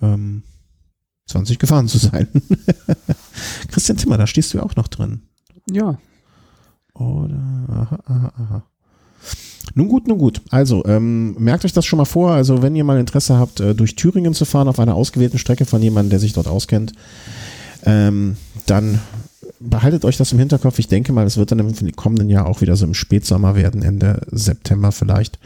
ähm, 0.00 0.42
20 1.26 1.58
gefahren 1.58 1.88
zu 1.88 1.98
sein. 1.98 2.28
Christian 3.68 3.98
Zimmer, 3.98 4.16
da 4.18 4.26
stehst 4.26 4.52
du 4.52 4.58
ja 4.58 4.64
auch 4.64 4.76
noch 4.76 4.88
drin. 4.88 5.22
Ja. 5.70 5.98
Oder, 7.00 7.40
aha, 7.68 7.98
aha, 8.06 8.32
aha. 8.36 8.62
Nun 9.74 9.88
gut, 9.88 10.06
nun 10.06 10.18
gut. 10.18 10.42
Also, 10.50 10.84
ähm, 10.86 11.34
merkt 11.38 11.64
euch 11.64 11.72
das 11.72 11.86
schon 11.86 11.96
mal 11.96 12.04
vor. 12.04 12.32
Also, 12.32 12.62
wenn 12.62 12.76
ihr 12.76 12.84
mal 12.84 12.98
Interesse 12.98 13.38
habt, 13.38 13.60
äh, 13.60 13.74
durch 13.74 13.94
Thüringen 13.94 14.34
zu 14.34 14.44
fahren 14.44 14.68
auf 14.68 14.78
einer 14.78 14.94
ausgewählten 14.94 15.38
Strecke 15.38 15.64
von 15.64 15.82
jemandem, 15.82 16.10
der 16.10 16.18
sich 16.18 16.32
dort 16.32 16.48
auskennt, 16.48 16.92
ähm, 17.84 18.36
dann 18.66 19.00
behaltet 19.60 20.04
euch 20.04 20.16
das 20.16 20.32
im 20.32 20.38
Hinterkopf. 20.38 20.78
Ich 20.78 20.88
denke 20.88 21.12
mal, 21.12 21.26
es 21.26 21.36
wird 21.36 21.52
dann 21.52 21.58
im 21.58 21.92
kommenden 21.92 22.28
Jahr 22.28 22.46
auch 22.46 22.60
wieder 22.60 22.76
so 22.76 22.84
im 22.84 22.94
Spätsommer 22.94 23.54
werden, 23.54 23.82
Ende 23.82 24.20
September 24.30 24.92
vielleicht. 24.92 25.38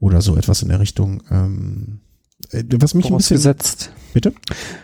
Oder 0.00 0.22
so 0.22 0.36
etwas 0.36 0.62
in 0.62 0.68
der 0.68 0.80
Richtung. 0.80 1.22
Ähm, 1.30 2.00
äh, 2.00 2.09
was 2.52 2.94
mich 2.94 3.06
ein 3.06 3.16
bisschen. 3.16 3.38
Vorausgesetzt. 3.38 3.90
Bitte? 4.12 4.32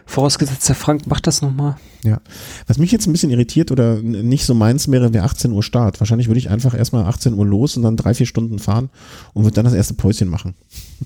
Vorausgesetzt, 0.06 0.68
der 0.68 0.76
Frank 0.76 1.06
macht 1.06 1.26
das 1.26 1.42
nochmal. 1.42 1.76
Ja. 2.04 2.20
Was 2.66 2.78
mich 2.78 2.92
jetzt 2.92 3.06
ein 3.06 3.12
bisschen 3.12 3.30
irritiert 3.30 3.72
oder 3.72 3.96
nicht 3.96 4.46
so 4.46 4.54
meins 4.54 4.88
wäre, 4.90 5.12
wäre 5.12 5.24
18 5.24 5.50
Uhr 5.50 5.62
Start. 5.62 6.00
Wahrscheinlich 6.00 6.28
würde 6.28 6.38
ich 6.38 6.48
einfach 6.48 6.74
erstmal 6.74 7.04
18 7.04 7.34
Uhr 7.34 7.44
los 7.44 7.76
und 7.76 7.82
dann 7.82 7.96
drei, 7.96 8.14
vier 8.14 8.26
Stunden 8.26 8.60
fahren 8.60 8.88
und 9.34 9.42
würde 9.44 9.54
dann 9.54 9.64
das 9.64 9.74
erste 9.74 9.94
Päuschen 9.94 10.28
machen. 10.28 10.54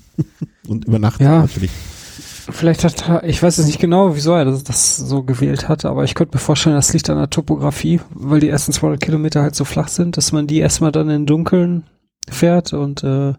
und 0.67 0.85
übernachten 0.85 1.23
ja. 1.23 1.41
natürlich. 1.41 1.71
Vielleicht 2.49 2.83
hat 2.83 3.07
er, 3.07 3.23
ich 3.23 3.41
weiß 3.41 3.57
es 3.59 3.65
nicht 3.65 3.79
genau, 3.79 4.15
wieso 4.15 4.33
er 4.33 4.45
das, 4.45 4.63
das, 4.63 4.97
so 4.97 5.23
gewählt 5.23 5.69
hat, 5.69 5.85
aber 5.85 6.03
ich 6.03 6.15
könnte 6.15 6.35
mir 6.35 6.41
vorstellen, 6.41 6.75
das 6.75 6.91
liegt 6.91 7.09
an 7.09 7.17
der 7.17 7.29
Topografie, 7.29 8.01
weil 8.11 8.39
die 8.39 8.49
ersten 8.49 8.71
200 8.71 8.99
Kilometer 8.99 9.41
halt 9.41 9.55
so 9.55 9.63
flach 9.63 9.87
sind, 9.87 10.17
dass 10.17 10.31
man 10.31 10.47
die 10.47 10.59
erstmal 10.59 10.91
dann 10.91 11.09
in 11.09 11.25
Dunkeln 11.25 11.83
fährt 12.29 12.73
und 12.73 13.03
äh, 13.03 13.33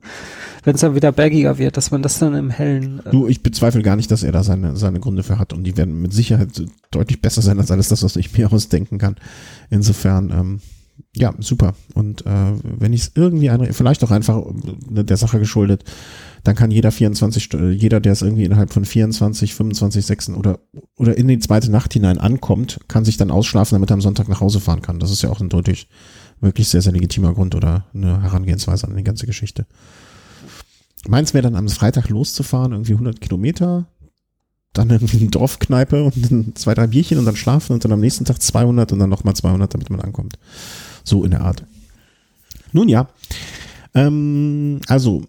wenn 0.64 0.74
es 0.74 0.80
dann 0.80 0.94
wieder 0.94 1.12
bergiger 1.12 1.58
wird, 1.58 1.76
dass 1.76 1.90
man 1.90 2.02
das 2.02 2.18
dann 2.18 2.34
im 2.34 2.50
Hellen. 2.50 3.00
Äh 3.04 3.10
du, 3.10 3.28
ich 3.28 3.42
bezweifle 3.42 3.82
gar 3.82 3.96
nicht, 3.96 4.10
dass 4.10 4.22
er 4.22 4.32
da 4.32 4.42
seine, 4.42 4.76
seine 4.76 5.00
Gründe 5.00 5.22
für 5.22 5.38
hat 5.38 5.52
und 5.52 5.64
die 5.64 5.76
werden 5.76 6.00
mit 6.00 6.12
Sicherheit 6.12 6.48
deutlich 6.90 7.22
besser 7.22 7.42
sein 7.42 7.58
als 7.58 7.70
alles 7.70 7.88
das, 7.88 8.02
was 8.02 8.16
ich 8.16 8.36
mir 8.36 8.52
ausdenken 8.52 8.98
kann. 8.98 9.16
Insofern, 9.70 10.30
ähm, 10.30 10.60
ja, 11.14 11.34
super. 11.38 11.74
Und 11.94 12.26
äh, 12.26 12.52
wenn 12.62 12.92
ich 12.92 13.02
es 13.02 13.12
irgendwie 13.14 13.50
einre 13.50 13.72
vielleicht 13.72 14.02
auch 14.04 14.10
einfach 14.10 14.42
äh, 14.94 15.04
der 15.04 15.16
Sache 15.16 15.38
geschuldet, 15.38 15.84
dann 16.44 16.56
kann 16.56 16.70
jeder 16.70 16.90
24, 16.90 17.50
jeder, 17.74 18.00
der 18.00 18.12
es 18.12 18.22
irgendwie 18.22 18.44
innerhalb 18.44 18.72
von 18.72 18.84
24, 18.84 19.54
25, 19.54 20.04
6 20.04 20.28
oder, 20.30 20.58
oder 20.96 21.16
in 21.16 21.28
die 21.28 21.38
zweite 21.38 21.70
Nacht 21.70 21.92
hinein 21.92 22.18
ankommt, 22.18 22.80
kann 22.88 23.04
sich 23.04 23.16
dann 23.16 23.30
ausschlafen, 23.30 23.76
damit 23.76 23.90
er 23.90 23.94
am 23.94 24.00
Sonntag 24.00 24.28
nach 24.28 24.40
Hause 24.40 24.58
fahren 24.58 24.82
kann. 24.82 24.98
Das 24.98 25.12
ist 25.12 25.22
ja 25.22 25.30
auch 25.30 25.40
ein 25.40 25.48
deutlich 25.48 25.88
wirklich 26.42 26.68
sehr, 26.68 26.82
sehr 26.82 26.92
legitimer 26.92 27.32
Grund 27.32 27.54
oder 27.54 27.86
eine 27.94 28.22
Herangehensweise 28.22 28.86
an 28.86 28.96
die 28.96 29.04
ganze 29.04 29.26
Geschichte. 29.26 29.66
Meins 31.08 31.32
wäre 31.34 31.42
dann 31.42 31.56
am 31.56 31.68
Freitag 31.68 32.08
loszufahren, 32.08 32.72
irgendwie 32.72 32.92
100 32.92 33.20
Kilometer, 33.20 33.86
dann 34.72 34.90
irgendwie 34.90 35.18
eine 35.18 35.30
Dorfkneipe 35.30 36.04
und 36.04 36.30
dann 36.30 36.52
zwei, 36.54 36.74
drei 36.74 36.86
Bierchen 36.86 37.18
und 37.18 37.24
dann 37.24 37.36
schlafen 37.36 37.72
und 37.72 37.84
dann 37.84 37.92
am 37.92 38.00
nächsten 38.00 38.24
Tag 38.24 38.42
200 38.42 38.92
und 38.92 38.98
dann 38.98 39.10
nochmal 39.10 39.34
200, 39.34 39.72
damit 39.72 39.90
man 39.90 40.00
ankommt. 40.00 40.38
So 41.04 41.24
in 41.24 41.30
der 41.30 41.42
Art. 41.42 41.64
Nun 42.72 42.88
ja, 42.88 43.08
ähm, 43.94 44.80
also 44.88 45.22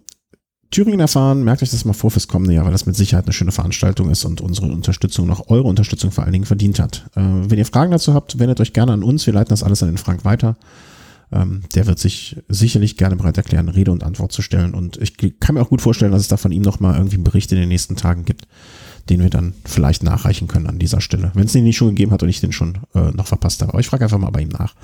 Thüringen 0.70 1.00
erfahren, 1.00 1.44
merkt 1.44 1.62
euch 1.62 1.70
das 1.70 1.84
mal 1.84 1.92
vor 1.92 2.10
fürs 2.10 2.26
kommende 2.26 2.54
Jahr, 2.54 2.64
weil 2.64 2.72
das 2.72 2.86
mit 2.86 2.96
Sicherheit 2.96 3.26
eine 3.26 3.32
schöne 3.32 3.52
Veranstaltung 3.52 4.10
ist 4.10 4.24
und 4.24 4.40
unsere 4.40 4.66
Unterstützung, 4.66 5.26
noch 5.26 5.48
eure 5.48 5.68
Unterstützung 5.68 6.10
vor 6.10 6.24
allen 6.24 6.32
Dingen 6.32 6.46
verdient 6.46 6.80
hat. 6.80 7.04
Äh, 7.14 7.20
wenn 7.20 7.58
ihr 7.58 7.66
Fragen 7.66 7.92
dazu 7.92 8.14
habt, 8.14 8.38
wendet 8.38 8.60
euch 8.60 8.72
gerne 8.72 8.92
an 8.92 9.04
uns. 9.04 9.26
Wir 9.26 9.34
leiten 9.34 9.50
das 9.50 9.62
alles 9.62 9.82
an 9.82 9.90
den 9.90 9.98
Frank 9.98 10.24
weiter. 10.24 10.56
Ähm, 11.34 11.62
der 11.74 11.86
wird 11.86 11.98
sich 11.98 12.36
sicherlich 12.48 12.96
gerne 12.96 13.16
bereit 13.16 13.36
erklären, 13.36 13.68
Rede 13.68 13.90
und 13.90 14.04
Antwort 14.04 14.30
zu 14.30 14.40
stellen. 14.40 14.72
Und 14.72 14.98
ich 14.98 15.16
kann 15.40 15.56
mir 15.56 15.62
auch 15.62 15.68
gut 15.68 15.82
vorstellen, 15.82 16.12
dass 16.12 16.20
es 16.20 16.28
da 16.28 16.36
von 16.36 16.52
ihm 16.52 16.62
nochmal 16.62 16.94
irgendwie 16.94 17.16
einen 17.16 17.24
Bericht 17.24 17.50
in 17.50 17.58
den 17.58 17.68
nächsten 17.68 17.96
Tagen 17.96 18.24
gibt, 18.24 18.46
den 19.10 19.20
wir 19.20 19.30
dann 19.30 19.52
vielleicht 19.64 20.04
nachreichen 20.04 20.46
können 20.46 20.68
an 20.68 20.78
dieser 20.78 21.00
Stelle. 21.00 21.32
Wenn 21.34 21.46
es 21.46 21.52
den 21.52 21.64
nicht 21.64 21.76
schon 21.76 21.88
gegeben 21.88 22.12
hat 22.12 22.22
und 22.22 22.28
ich 22.28 22.40
den 22.40 22.52
schon 22.52 22.78
äh, 22.94 23.10
noch 23.10 23.26
verpasst 23.26 23.62
habe. 23.62 23.72
Aber 23.72 23.80
ich 23.80 23.88
frage 23.88 24.04
einfach 24.04 24.18
mal 24.18 24.30
bei 24.30 24.42
ihm 24.42 24.48
nach. 24.50 24.74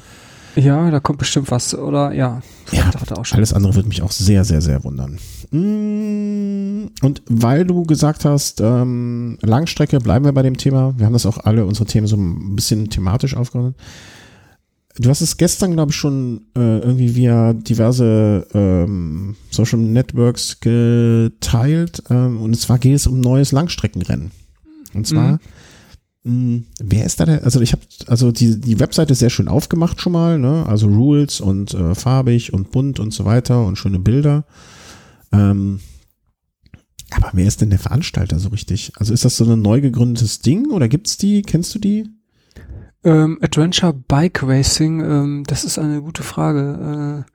Ja, 0.56 0.90
da 0.90 0.98
kommt 0.98 1.20
bestimmt 1.20 1.52
was, 1.52 1.74
oder? 1.76 2.12
Ja, 2.12 2.42
ja 2.72 2.90
alles 3.30 3.52
andere 3.52 3.76
würde 3.76 3.88
mich 3.88 4.02
auch 4.02 4.10
sehr, 4.10 4.44
sehr, 4.44 4.60
sehr 4.60 4.82
wundern. 4.82 5.18
Mm, 5.52 6.88
und 7.02 7.22
weil 7.28 7.64
du 7.64 7.84
gesagt 7.84 8.24
hast, 8.24 8.60
ähm, 8.60 9.38
Langstrecke, 9.42 10.00
bleiben 10.00 10.24
wir 10.24 10.32
bei 10.32 10.42
dem 10.42 10.56
Thema. 10.56 10.94
Wir 10.96 11.06
haben 11.06 11.12
das 11.12 11.26
auch 11.26 11.38
alle 11.38 11.64
unsere 11.64 11.86
Themen 11.86 12.08
so 12.08 12.16
ein 12.16 12.56
bisschen 12.56 12.90
thematisch 12.90 13.36
aufgenommen. 13.36 13.76
Du 14.98 15.08
hast 15.08 15.20
es 15.20 15.36
gestern, 15.36 15.72
glaube 15.72 15.92
ich, 15.92 15.96
schon 15.96 16.46
äh, 16.56 16.78
irgendwie 16.78 17.14
via 17.14 17.52
diverse 17.52 18.46
ähm, 18.52 19.36
Social 19.50 19.78
Networks 19.78 20.58
geteilt. 20.60 22.02
Ähm, 22.10 22.40
und 22.40 22.54
zwar 22.58 22.78
geht 22.78 22.96
es 22.96 23.06
um 23.06 23.20
neues 23.20 23.52
Langstreckenrennen. 23.52 24.32
Und 24.92 25.06
zwar, 25.06 25.38
mhm. 26.24 26.54
mh, 26.54 26.62
wer 26.80 27.06
ist 27.06 27.20
da 27.20 27.24
der? 27.26 27.44
Also 27.44 27.60
ich 27.60 27.72
habe, 27.72 27.82
also 28.08 28.32
die, 28.32 28.60
die 28.60 28.80
Webseite 28.80 29.12
ist 29.12 29.20
sehr 29.20 29.30
schön 29.30 29.48
aufgemacht 29.48 30.00
schon 30.00 30.12
mal, 30.12 30.38
ne? 30.38 30.66
Also 30.66 30.88
Rules 30.88 31.40
und 31.40 31.72
äh, 31.72 31.94
farbig 31.94 32.52
und 32.52 32.72
bunt 32.72 32.98
und 32.98 33.14
so 33.14 33.24
weiter 33.24 33.64
und 33.64 33.76
schöne 33.76 34.00
Bilder. 34.00 34.44
Ähm, 35.30 35.78
aber 37.10 37.30
wer 37.32 37.46
ist 37.46 37.60
denn 37.60 37.70
der 37.70 37.78
Veranstalter 37.78 38.40
so 38.40 38.48
richtig? 38.48 38.92
Also 38.96 39.12
ist 39.14 39.24
das 39.24 39.36
so 39.36 39.44
ein 39.44 39.62
neu 39.62 39.80
gegründetes 39.80 40.40
Ding 40.40 40.70
oder 40.70 40.88
gibt's 40.88 41.16
die? 41.16 41.42
Kennst 41.42 41.74
du 41.74 41.78
die? 41.78 42.08
Ähm, 43.02 43.38
Adventure 43.40 43.94
Bike 43.94 44.42
Racing, 44.42 45.00
ähm, 45.00 45.44
das 45.46 45.64
ist 45.64 45.78
eine 45.78 46.02
gute 46.02 46.22
Frage. 46.22 47.24
Äh, 47.26 47.32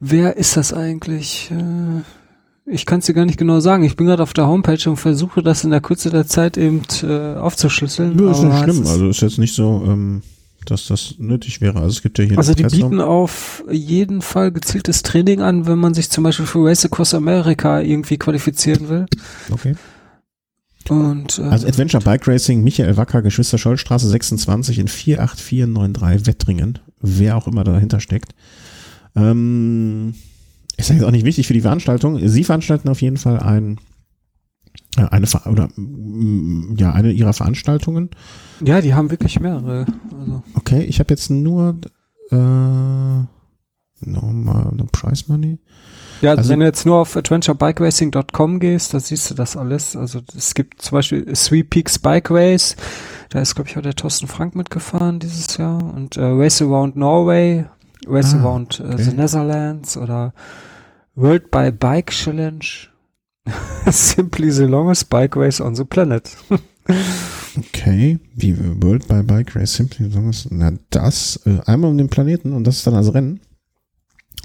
wer 0.00 0.36
ist 0.36 0.56
das 0.56 0.72
eigentlich? 0.72 1.50
Äh, 1.52 2.02
ich 2.70 2.84
kann 2.84 2.98
es 2.98 3.06
dir 3.06 3.14
gar 3.14 3.24
nicht 3.24 3.38
genau 3.38 3.60
sagen. 3.60 3.84
Ich 3.84 3.96
bin 3.96 4.06
gerade 4.06 4.22
auf 4.22 4.34
der 4.34 4.46
Homepage 4.48 4.90
und 4.90 4.96
versuche 4.96 5.42
das 5.42 5.64
in 5.64 5.70
der 5.70 5.80
Kürze 5.80 6.10
der 6.10 6.26
Zeit 6.26 6.56
eben 6.56 6.82
äh, 7.02 7.34
aufzuschlüsseln. 7.36 8.18
Ja, 8.18 8.30
ist 8.30 8.42
nicht 8.42 8.58
schlimm. 8.58 8.82
Ist 8.82 8.88
also 8.90 9.08
ist 9.08 9.22
jetzt 9.22 9.38
nicht 9.38 9.54
so, 9.54 9.82
ähm, 9.86 10.22
dass 10.66 10.86
das 10.88 11.14
nötig 11.18 11.60
wäre. 11.60 11.78
Also 11.78 11.90
es 11.90 12.02
gibt 12.02 12.18
ja 12.18 12.24
hier. 12.24 12.36
Also 12.36 12.54
die 12.54 12.64
bieten 12.64 13.00
auf 13.00 13.64
jeden 13.70 14.22
Fall 14.22 14.52
gezieltes 14.52 15.02
Training 15.02 15.40
an, 15.40 15.66
wenn 15.66 15.78
man 15.78 15.94
sich 15.94 16.10
zum 16.10 16.24
Beispiel 16.24 16.46
für 16.46 16.66
Race 16.68 16.84
Across 16.84 17.14
America 17.14 17.80
irgendwie 17.80 18.18
qualifizieren 18.18 18.88
will. 18.88 19.06
Okay. 19.50 19.74
Und, 20.88 21.38
äh, 21.38 21.42
also 21.42 21.66
Adventure 21.66 22.02
Bike 22.02 22.26
Racing, 22.26 22.62
Michael 22.62 22.96
Wacker, 22.96 23.22
Geschwister 23.22 23.58
Schollstraße 23.58 24.08
26 24.08 24.78
in 24.78 24.88
48493 24.88 26.26
Wettringen, 26.26 26.78
wer 27.00 27.36
auch 27.36 27.46
immer 27.46 27.64
dahinter 27.64 28.00
steckt. 28.00 28.34
Ähm, 29.14 30.14
ist 30.76 30.88
ja 30.88 30.94
jetzt 30.94 31.04
auch 31.04 31.10
nicht 31.10 31.24
wichtig 31.24 31.46
für 31.46 31.54
die 31.54 31.60
Veranstaltung. 31.60 32.26
Sie 32.26 32.44
veranstalten 32.44 32.88
auf 32.88 33.02
jeden 33.02 33.16
Fall 33.16 33.40
ein, 33.40 33.78
äh, 34.96 35.02
eine 35.02 35.26
oder 35.46 35.68
mm, 35.76 36.76
ja 36.78 36.92
eine 36.92 37.10
ihrer 37.10 37.32
Veranstaltungen. 37.32 38.10
Ja, 38.64 38.80
die 38.80 38.94
haben 38.94 39.10
wirklich 39.10 39.40
mehrere. 39.40 39.86
Also. 40.18 40.42
Okay, 40.54 40.84
ich 40.84 41.00
habe 41.00 41.10
jetzt 41.10 41.30
nur 41.30 41.78
äh, 42.30 42.36
nochmal 44.00 44.72
no 44.74 44.86
Price 44.90 45.28
Money. 45.28 45.58
Ja, 46.20 46.32
also, 46.32 46.50
wenn 46.50 46.60
du 46.60 46.66
jetzt 46.66 46.84
nur 46.84 46.96
auf 46.96 47.16
adventurebikeRacing.com 47.16 48.58
gehst, 48.58 48.92
da 48.92 49.00
siehst 49.00 49.30
du 49.30 49.34
das 49.34 49.56
alles. 49.56 49.94
Also 49.94 50.20
es 50.36 50.54
gibt 50.54 50.82
zum 50.82 50.96
Beispiel 50.96 51.24
Three 51.32 51.62
Peaks 51.62 51.98
Bike 51.98 52.30
Race, 52.30 52.76
da 53.30 53.40
ist 53.40 53.54
glaube 53.54 53.70
ich 53.70 53.76
auch 53.76 53.82
der 53.82 53.94
Thorsten 53.94 54.26
Frank 54.26 54.54
mitgefahren 54.54 55.20
dieses 55.20 55.56
Jahr 55.56 55.82
und 55.94 56.16
äh, 56.16 56.22
Race 56.22 56.60
Around 56.60 56.96
Norway, 56.96 57.66
Race 58.06 58.34
ah, 58.34 58.40
Around 58.40 58.80
äh, 58.80 58.84
okay. 58.84 59.02
the 59.02 59.12
Netherlands 59.12 59.96
oder 59.96 60.32
World 61.14 61.50
by 61.50 61.70
Bike 61.70 62.10
Challenge. 62.10 62.64
Simply 63.90 64.50
the 64.50 64.64
longest 64.64 65.08
bike 65.08 65.36
race 65.36 65.60
on 65.60 65.74
the 65.74 65.84
planet. 65.84 66.36
okay, 67.56 68.18
wie 68.34 68.56
World 68.82 69.06
by 69.08 69.22
Bike 69.22 69.54
Race, 69.54 69.74
simply 69.74 70.08
the 70.08 70.16
longest. 70.16 70.48
Na, 70.50 70.72
das 70.90 71.40
äh, 71.46 71.60
einmal 71.66 71.90
um 71.90 71.98
den 71.98 72.08
Planeten 72.08 72.52
und 72.52 72.64
das 72.66 72.78
ist 72.78 72.86
dann 72.86 72.94
das 72.94 73.14
Rennen. 73.14 73.40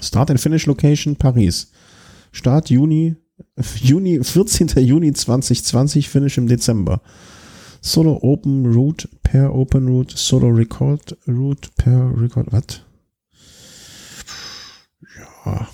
Start 0.01 0.29
and 0.29 0.39
Finish 0.39 0.67
Location 0.67 1.15
Paris. 1.15 1.71
Start 2.31 2.69
Juni, 2.69 3.15
Juni, 3.81 4.23
14. 4.23 4.67
Juni 4.85 5.13
2020, 5.13 6.07
Finish 6.07 6.37
im 6.37 6.47
Dezember. 6.47 7.01
Solo 7.81 8.17
Open 8.21 8.65
Route 8.65 9.09
per 9.23 9.53
Open 9.53 9.87
Route, 9.87 10.17
Solo 10.17 10.47
Record 10.49 11.17
Route 11.27 11.69
per 11.75 12.13
Record, 12.15 12.51
was? 12.51 12.81
Ja. 15.45 15.67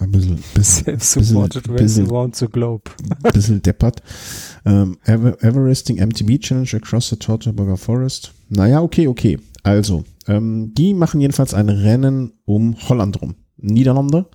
Ein 0.00 0.12
bisschen, 0.12 0.42
bisschen, 0.54 0.96
bisschen, 0.96 1.74
bisschen 1.76 2.10
around 2.10 2.36
the 2.36 2.46
globe. 2.46 2.90
bisschen 3.32 3.62
deppert. 3.62 4.02
Ähm, 4.64 4.96
Ever 5.04 5.42
Everesting 5.42 5.98
MTB 5.98 6.40
Challenge 6.40 6.76
across 6.76 7.08
the 7.10 7.16
Teutoburger 7.16 7.76
Forest. 7.76 8.32
Naja, 8.48 8.80
okay, 8.80 9.08
okay. 9.08 9.38
Also, 9.64 10.04
ähm, 10.28 10.72
die 10.74 10.94
machen 10.94 11.20
jedenfalls 11.20 11.54
ein 11.54 11.68
Rennen 11.68 12.32
um 12.44 12.76
Holland 12.88 13.20
rum. 13.20 13.34
Niederlande. 13.56 14.26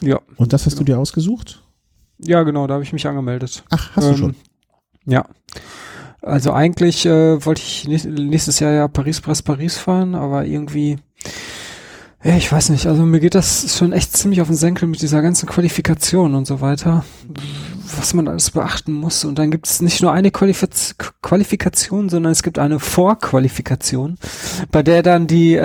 Ja. 0.00 0.20
Und 0.36 0.52
das 0.52 0.66
hast 0.66 0.74
genau. 0.74 0.86
du 0.86 0.92
dir 0.92 0.98
ausgesucht? 0.98 1.62
Ja, 2.18 2.42
genau, 2.42 2.66
da 2.66 2.74
habe 2.74 2.84
ich 2.84 2.92
mich 2.92 3.06
angemeldet. 3.06 3.64
Ach, 3.70 3.94
hast 3.96 4.04
ähm, 4.04 4.12
du 4.12 4.18
schon? 4.18 4.34
Ja. 5.04 5.26
Also 6.22 6.52
eigentlich 6.52 7.06
äh, 7.06 7.44
wollte 7.44 7.60
ich 7.60 7.86
nächstes 7.86 8.58
Jahr 8.58 8.72
ja 8.72 8.88
Paris-Brest-Paris 8.88 9.78
fahren, 9.78 10.14
aber 10.14 10.44
irgendwie 10.44 10.98
ja, 12.26 12.36
ich 12.36 12.50
weiß 12.50 12.70
nicht, 12.70 12.86
also 12.88 13.04
mir 13.04 13.20
geht 13.20 13.36
das 13.36 13.76
schon 13.78 13.92
echt 13.92 14.16
ziemlich 14.16 14.40
auf 14.40 14.48
den 14.48 14.56
Senkel 14.56 14.88
mit 14.88 15.00
dieser 15.00 15.22
ganzen 15.22 15.48
Qualifikation 15.48 16.34
und 16.34 16.44
so 16.44 16.60
weiter, 16.60 17.04
was 17.96 18.14
man 18.14 18.26
alles 18.26 18.50
beachten 18.50 18.94
muss. 18.94 19.24
Und 19.24 19.38
dann 19.38 19.52
gibt 19.52 19.68
es 19.68 19.80
nicht 19.80 20.02
nur 20.02 20.12
eine 20.12 20.32
Qualifiz 20.32 20.96
Qualifikation, 21.22 22.08
sondern 22.08 22.32
es 22.32 22.42
gibt 22.42 22.58
eine 22.58 22.80
Vorqualifikation, 22.80 24.16
bei 24.72 24.82
der 24.82 25.04
dann 25.04 25.28
die 25.28 25.54
äh, 25.54 25.60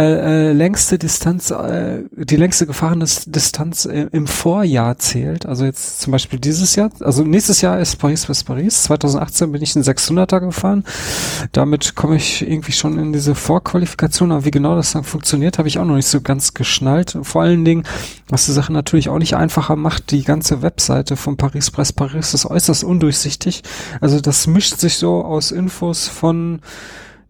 äh, 0.50 0.52
längste 0.52 1.00
Distanz, 1.00 1.50
äh, 1.50 2.04
die 2.16 2.36
längste 2.36 2.68
gefahrene 2.68 3.06
Distanz 3.26 3.86
äh, 3.86 4.08
im 4.12 4.28
Vorjahr 4.28 5.00
zählt. 5.00 5.48
Also 5.48 5.66
jetzt 5.66 6.02
zum 6.02 6.12
Beispiel 6.12 6.40
dieses 6.40 6.76
Jahr, 6.76 6.92
also 7.00 7.24
nächstes 7.24 7.62
Jahr 7.62 7.80
ist 7.80 7.98
Paris 7.98 8.28
bis 8.28 8.44
Paris. 8.44 8.84
2018 8.84 9.52
bin 9.52 9.64
ich 9.64 9.76
einen 9.76 9.86
600er 9.86 10.42
gefahren. 10.42 10.84
Damit 11.54 11.96
komme 11.96 12.18
ich 12.18 12.48
irgendwie 12.48 12.72
schon 12.72 13.00
in 13.00 13.14
diese 13.14 13.34
Vorqualifikation. 13.34 14.32
Aber 14.32 14.46
wie 14.46 14.52
genau 14.52 14.76
das 14.76 14.92
dann 14.92 15.04
funktioniert, 15.04 15.58
habe 15.58 15.68
ich 15.68 15.80
auch 15.80 15.86
noch 15.86 15.96
nicht 15.96 16.08
so 16.08 16.22
ganz 16.22 16.51
geschnallt. 16.54 17.18
Vor 17.24 17.42
allen 17.42 17.66
Dingen, 17.66 17.84
was 18.30 18.46
die 18.46 18.52
Sache 18.52 18.74
natürlich 18.74 19.10
auch 19.10 19.20
nicht 19.20 19.36
einfacher 19.36 19.76
macht, 19.76 20.12
die 20.12 20.24
ganze 20.24 20.62
Webseite 20.62 21.16
von 21.16 21.38
Paris 21.38 21.72
Press 21.72 21.94
Paris 21.94 22.34
ist 22.34 22.46
äußerst 22.46 22.84
undurchsichtig. 22.84 23.64
Also 24.00 24.20
das 24.20 24.48
mischt 24.48 24.78
sich 24.78 24.98
so 24.98 25.24
aus 25.24 25.52
Infos 25.52 26.08
von 26.08 26.62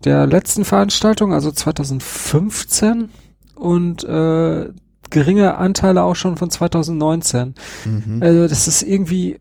der 0.03 0.25
letzten 0.25 0.65
Veranstaltung, 0.65 1.33
also 1.33 1.51
2015 1.51 3.09
und 3.55 4.03
äh, 4.03 4.69
geringe 5.09 5.57
Anteile 5.57 6.03
auch 6.03 6.15
schon 6.15 6.37
von 6.37 6.49
2019. 6.49 7.53
Mhm. 7.85 8.19
Also 8.21 8.47
das 8.47 8.67
ist 8.67 8.81
irgendwie 8.81 9.39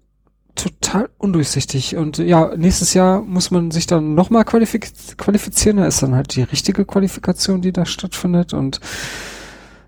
total 0.55 1.09
undurchsichtig. 1.19 1.97
Und 1.97 2.19
ja, 2.19 2.55
nächstes 2.57 2.93
Jahr 2.95 3.23
muss 3.23 3.51
man 3.51 3.71
sich 3.71 3.87
dann 3.87 4.15
nochmal 4.15 4.45
qualifiz 4.45 5.17
qualifizieren. 5.17 5.79
Da 5.79 5.87
ist 5.87 6.03
dann 6.03 6.15
halt 6.15 6.35
die 6.37 6.43
richtige 6.43 6.85
Qualifikation, 6.85 7.63
die 7.63 7.73
da 7.73 7.87
stattfindet. 7.87 8.53
Und 8.53 8.81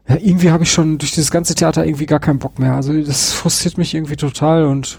ja, 0.09 0.17
irgendwie 0.17 0.51
habe 0.51 0.65
ich 0.65 0.73
schon 0.73 0.99
durch 0.99 1.13
dieses 1.13 1.31
ganze 1.31 1.55
Theater 1.55 1.85
irgendwie 1.85 2.07
gar 2.07 2.21
keinen 2.21 2.39
Bock 2.39 2.59
mehr. 2.59 2.75
Also 2.75 2.93
das 3.03 3.33
frustriert 3.33 3.79
mich 3.79 3.95
irgendwie 3.95 4.17
total 4.17 4.65
und 4.65 4.99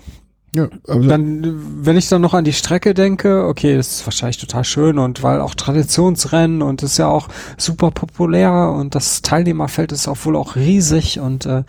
ja, 0.56 0.70
also 0.88 1.10
dann, 1.10 1.84
wenn 1.84 1.98
ich 1.98 2.10
dann 2.10 2.22
noch 2.22 2.36
an 2.36 2.44
die 2.44 2.54
Strecke 2.54 2.94
denke, 2.94 3.48
okay, 3.48 3.76
das 3.76 3.88
ist 3.88 4.06
wahrscheinlich 4.06 4.38
total 4.38 4.64
schön 4.64 5.00
und 5.00 5.24
weil 5.24 5.42
auch 5.42 5.56
Traditionsrennen 5.56 6.62
und 6.62 6.84
ist 6.84 7.00
ja 7.00 7.08
auch 7.08 7.28
super 7.58 7.90
populär 7.90 8.72
und 8.78 8.94
das 8.94 9.24
Teilnehmerfeld 9.24 9.92
ist 9.92 10.08
auch 10.08 10.18
wohl 10.26 10.36
auch 10.36 10.56
riesig 10.56 11.20
und 11.20 11.48
äh, 11.48 11.64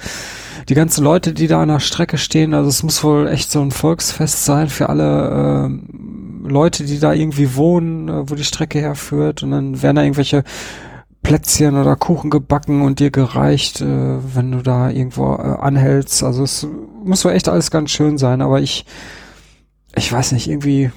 die 0.69 0.75
ganzen 0.75 1.03
Leute, 1.03 1.33
die 1.33 1.47
da 1.47 1.63
an 1.63 1.69
der 1.69 1.81
Strecke 1.81 2.19
stehen, 2.19 2.53
also 2.53 2.69
es 2.69 2.83
muss 2.83 3.03
wohl 3.03 3.27
echt 3.27 3.51
so 3.51 3.63
ein 3.63 3.71
Volksfest 3.71 4.45
sein 4.45 4.69
für 4.69 4.91
alle 4.91 5.71
äh, 5.71 6.49
Leute, 6.49 6.85
die 6.85 7.01
da 7.01 7.15
irgendwie 7.15 7.57
wohnen, 7.57 8.11
äh, 8.11 8.29
wo 8.29 8.35
die 8.35 8.45
Strecke 8.45 8.81
herführt 8.81 9.43
und 9.43 9.51
dann 9.51 9.81
werden 9.81 9.97
da 9.97 10.03
irgendwelche 10.03 10.45
Plätzchen 11.25 11.77
oder 11.77 11.97
Kuchen 11.97 12.31
gebacken 12.31 12.83
und 12.83 13.01
dir 13.01 13.11
gereicht, 13.11 13.81
äh, 13.81 13.87
wenn 14.37 14.53
du 14.53 14.63
da 14.63 14.91
irgendwo 14.91 15.35
äh, 15.35 15.57
anhältst. 15.59 16.23
Also 16.23 16.45
es 16.45 16.69
muss 17.03 17.23
so 17.23 17.31
echt 17.31 17.49
alles 17.49 17.73
ganz 17.73 17.91
schön 17.91 18.19
sein, 18.19 18.43
aber 18.43 18.61
ich, 18.61 18.85
ich 19.97 20.13
weiß 20.13 20.33
nicht, 20.33 20.49
irgendwie, 20.49 20.93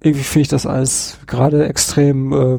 irgendwie 0.00 0.24
finde 0.24 0.42
ich 0.42 0.48
das 0.48 0.66
alles 0.66 1.18
gerade 1.26 1.68
extrem, 1.68 2.32
äh, 2.32 2.58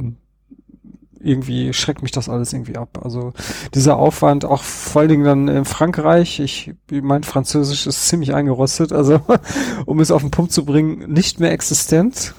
irgendwie 1.19 1.73
schreckt 1.73 2.03
mich 2.03 2.11
das 2.11 2.29
alles 2.29 2.53
irgendwie 2.53 2.77
ab. 2.77 2.99
Also 3.03 3.33
dieser 3.73 3.97
Aufwand, 3.97 4.45
auch 4.45 4.61
vor 4.61 5.01
allen 5.01 5.09
Dingen 5.09 5.23
dann 5.25 5.47
in 5.47 5.65
Frankreich, 5.65 6.39
ich, 6.39 6.73
mein 6.91 7.23
Französisch 7.23 7.87
ist 7.87 8.07
ziemlich 8.07 8.35
eingerostet, 8.35 8.93
also 8.93 9.19
um 9.87 9.99
es 9.99 10.11
auf 10.11 10.21
den 10.21 10.31
Punkt 10.31 10.51
zu 10.51 10.63
bringen, 10.63 11.11
nicht 11.11 11.39
mehr 11.39 11.51
existent. 11.51 12.35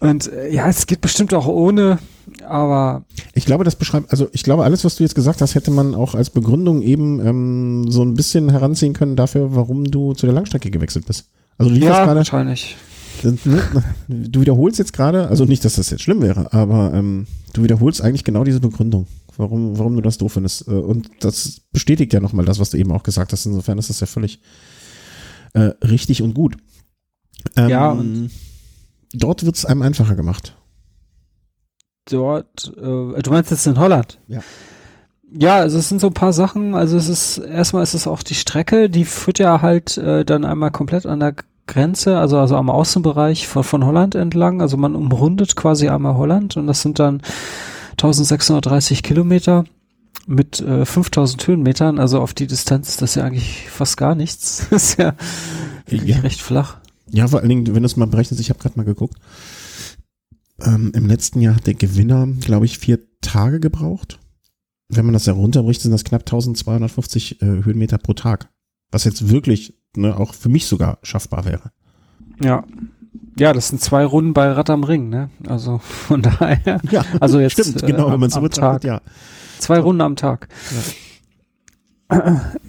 Und 0.00 0.32
äh, 0.32 0.52
ja, 0.52 0.68
es 0.68 0.86
geht 0.86 1.02
bestimmt 1.02 1.34
auch 1.34 1.46
ohne, 1.46 1.98
aber. 2.46 3.04
Ich 3.34 3.44
glaube, 3.44 3.64
das 3.64 3.76
beschreibt, 3.76 4.10
also 4.10 4.28
ich 4.32 4.42
glaube, 4.42 4.64
alles, 4.64 4.82
was 4.84 4.96
du 4.96 5.02
jetzt 5.02 5.14
gesagt 5.14 5.42
hast, 5.42 5.54
hätte 5.54 5.70
man 5.70 5.94
auch 5.94 6.14
als 6.14 6.30
Begründung 6.30 6.80
eben 6.80 7.24
ähm, 7.24 7.90
so 7.90 8.02
ein 8.02 8.14
bisschen 8.14 8.48
heranziehen 8.48 8.94
können 8.94 9.14
dafür, 9.14 9.54
warum 9.54 9.84
du 9.84 10.14
zu 10.14 10.26
der 10.26 10.34
Langstrecke 10.34 10.70
gewechselt 10.70 11.06
bist. 11.06 11.28
Also 11.58 11.72
du 11.72 11.78
ja, 11.78 12.04
gerade, 12.04 12.16
wahrscheinlich. 12.16 12.76
Ne, 13.22 13.62
du 14.08 14.40
wiederholst 14.40 14.78
jetzt 14.78 14.94
gerade, 14.94 15.28
also 15.28 15.44
nicht, 15.44 15.62
dass 15.66 15.74
das 15.74 15.90
jetzt 15.90 16.00
schlimm 16.00 16.22
wäre, 16.22 16.50
aber 16.54 16.94
ähm, 16.94 17.26
du 17.52 17.62
wiederholst 17.62 18.00
eigentlich 18.00 18.24
genau 18.24 18.44
diese 18.44 18.60
Begründung, 18.60 19.06
warum, 19.36 19.78
warum 19.78 19.94
du 19.94 20.00
das 20.00 20.16
doof 20.16 20.32
findest. 20.32 20.66
Äh, 20.66 20.70
und 20.70 21.10
das 21.20 21.60
bestätigt 21.72 22.14
ja 22.14 22.20
nochmal 22.20 22.46
das, 22.46 22.58
was 22.58 22.70
du 22.70 22.78
eben 22.78 22.92
auch 22.92 23.02
gesagt 23.02 23.34
hast. 23.34 23.44
Insofern 23.44 23.76
ist 23.76 23.90
das 23.90 24.00
ja 24.00 24.06
völlig 24.06 24.40
äh, 25.52 25.72
richtig 25.84 26.22
und 26.22 26.32
gut. 26.32 26.56
Ähm, 27.56 27.68
ja, 27.68 27.90
und 27.90 28.30
dort 29.12 29.44
wird 29.44 29.56
es 29.56 29.64
einem 29.64 29.82
einfacher 29.82 30.14
gemacht. 30.14 30.56
Dort, 32.06 32.72
äh, 32.76 33.22
du 33.22 33.30
meinst 33.30 33.50
jetzt 33.50 33.66
in 33.66 33.78
Holland? 33.78 34.18
Ja. 34.26 34.40
Ja, 35.32 35.56
also 35.56 35.78
es 35.78 35.88
sind 35.88 36.00
so 36.00 36.08
ein 36.08 36.14
paar 36.14 36.32
Sachen. 36.32 36.74
Also 36.74 36.96
es 36.96 37.08
ist 37.08 37.38
erstmal 37.38 37.84
ist 37.84 37.94
es 37.94 38.08
auch 38.08 38.22
die 38.22 38.34
Strecke, 38.34 38.90
die 38.90 39.04
führt 39.04 39.38
ja 39.38 39.62
halt 39.62 39.96
äh, 39.96 40.24
dann 40.24 40.44
einmal 40.44 40.72
komplett 40.72 41.06
an 41.06 41.20
der 41.20 41.36
Grenze, 41.68 42.18
also 42.18 42.38
also 42.38 42.56
am 42.56 42.68
Außenbereich 42.68 43.46
von, 43.46 43.62
von 43.62 43.86
Holland 43.86 44.16
entlang. 44.16 44.60
Also 44.60 44.76
man 44.76 44.96
umrundet 44.96 45.54
quasi 45.54 45.88
einmal 45.88 46.16
Holland 46.16 46.56
und 46.56 46.66
das 46.66 46.82
sind 46.82 46.98
dann 46.98 47.22
1630 47.92 49.04
Kilometer 49.04 49.64
mit 50.26 50.60
äh, 50.60 50.84
5000 50.84 51.46
Höhenmetern. 51.46 52.00
Also 52.00 52.20
auf 52.20 52.34
die 52.34 52.48
Distanz 52.48 52.88
ist 52.88 53.02
das 53.02 53.14
ja 53.14 53.22
eigentlich 53.22 53.68
fast 53.70 53.96
gar 53.96 54.16
nichts. 54.16 54.66
das 54.70 54.82
ist 54.82 54.98
ja, 54.98 55.14
ja. 55.86 56.18
recht 56.18 56.42
flach. 56.42 56.79
Ja, 57.10 57.28
vor 57.28 57.40
allen 57.40 57.48
Dingen, 57.48 57.74
wenn 57.74 57.82
du 57.82 57.86
es 57.86 57.96
mal 57.96 58.06
berechnest, 58.06 58.40
ich 58.40 58.50
habe 58.50 58.58
gerade 58.58 58.76
mal 58.76 58.84
geguckt. 58.84 59.16
Ähm, 60.62 60.92
Im 60.94 61.06
letzten 61.06 61.40
Jahr 61.40 61.56
hat 61.56 61.66
der 61.66 61.74
Gewinner, 61.74 62.26
glaube 62.40 62.66
ich, 62.66 62.78
vier 62.78 63.00
Tage 63.20 63.60
gebraucht. 63.60 64.18
Wenn 64.88 65.04
man 65.04 65.14
das 65.14 65.26
herunterbricht, 65.26 65.80
sind 65.80 65.92
das 65.92 66.04
knapp 66.04 66.22
1250 66.22 67.42
äh, 67.42 67.46
Höhenmeter 67.46 67.98
pro 67.98 68.12
Tag. 68.12 68.48
Was 68.90 69.04
jetzt 69.04 69.28
wirklich, 69.28 69.74
ne, 69.96 70.16
auch 70.16 70.34
für 70.34 70.48
mich 70.48 70.66
sogar 70.66 70.98
schaffbar 71.02 71.44
wäre. 71.44 71.70
Ja. 72.42 72.64
Ja, 73.38 73.52
das 73.52 73.68
sind 73.68 73.80
zwei 73.80 74.04
Runden 74.04 74.34
bei 74.34 74.50
Rad 74.50 74.70
am 74.70 74.84
Ring, 74.84 75.08
ne? 75.08 75.30
Also 75.46 75.78
von 75.78 76.22
daher. 76.22 76.80
Ja, 76.90 77.04
also 77.20 77.40
jetzt, 77.40 77.52
stimmt, 77.52 77.82
genau, 77.86 78.08
äh, 78.08 78.12
wenn 78.12 78.20
man 78.20 78.30
so 78.30 78.40
betrachtet, 78.40 78.84
ja. 78.84 79.00
Zwei 79.58 79.78
Runden 79.78 80.00
am 80.00 80.16
Tag. 80.16 80.48
Ja. 80.70 80.82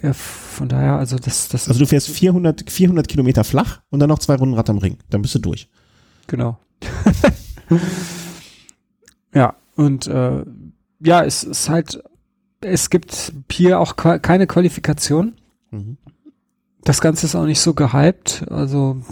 Ja. 0.02 0.12
von 0.12 0.68
daher, 0.68 0.96
also 0.96 1.16
das, 1.16 1.48
das. 1.48 1.68
Also 1.68 1.80
du 1.80 1.86
fährst 1.86 2.08
400, 2.08 2.70
400 2.70 3.08
Kilometer 3.08 3.44
flach 3.44 3.80
und 3.90 4.00
dann 4.00 4.08
noch 4.08 4.18
zwei 4.18 4.36
Runden 4.36 4.54
Rad 4.54 4.70
am 4.70 4.78
Ring. 4.78 4.98
Dann 5.10 5.22
bist 5.22 5.34
du 5.34 5.38
durch. 5.38 5.68
Genau. 6.26 6.58
ja, 9.34 9.54
und 9.76 10.06
äh, 10.06 10.44
ja, 11.00 11.24
es 11.24 11.44
ist 11.44 11.68
halt, 11.68 12.02
es 12.60 12.90
gibt 12.90 13.32
hier 13.50 13.80
auch 13.80 13.96
keine 13.96 14.46
Qualifikation. 14.46 15.34
Mhm. 15.70 15.96
Das 16.84 17.00
Ganze 17.00 17.26
ist 17.26 17.34
auch 17.34 17.46
nicht 17.46 17.60
so 17.60 17.74
gehypt. 17.74 18.44
Also 18.48 19.02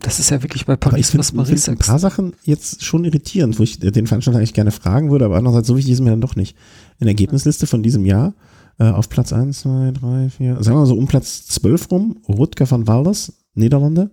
das 0.00 0.18
ist 0.18 0.30
ja 0.30 0.42
wirklich 0.42 0.66
bei 0.66 0.76
Paris, 0.76 1.16
was 1.16 1.32
Paris 1.32 1.68
Ein 1.68 1.78
paar 1.78 1.98
Sachen 1.98 2.34
jetzt 2.44 2.84
schon 2.84 3.04
irritierend, 3.04 3.58
wo 3.58 3.62
ich 3.62 3.78
den 3.78 4.06
Veranstalter 4.06 4.38
eigentlich 4.38 4.54
gerne 4.54 4.70
fragen 4.70 5.10
würde, 5.10 5.26
aber 5.26 5.36
andererseits 5.36 5.68
so 5.68 5.76
wichtig 5.76 5.92
ist 5.92 6.00
mir 6.00 6.10
dann 6.10 6.20
doch 6.20 6.36
nicht. 6.36 6.56
In 6.98 7.06
der 7.06 7.12
Ergebnisliste 7.12 7.66
von 7.66 7.82
diesem 7.82 8.06
Jahr 8.06 8.34
äh, 8.80 8.90
auf 8.90 9.08
Platz 9.08 9.32
1, 9.32 9.60
2, 9.60 9.92
3, 9.92 10.30
4, 10.30 10.54
sagen 10.56 10.76
wir 10.76 10.80
mal 10.80 10.86
so 10.86 10.96
um 10.96 11.06
Platz 11.06 11.46
12 11.46 11.90
rum, 11.90 12.16
Rutger 12.28 12.68
van 12.68 12.86
Walders, 12.88 13.32
Niederlande. 13.54 14.10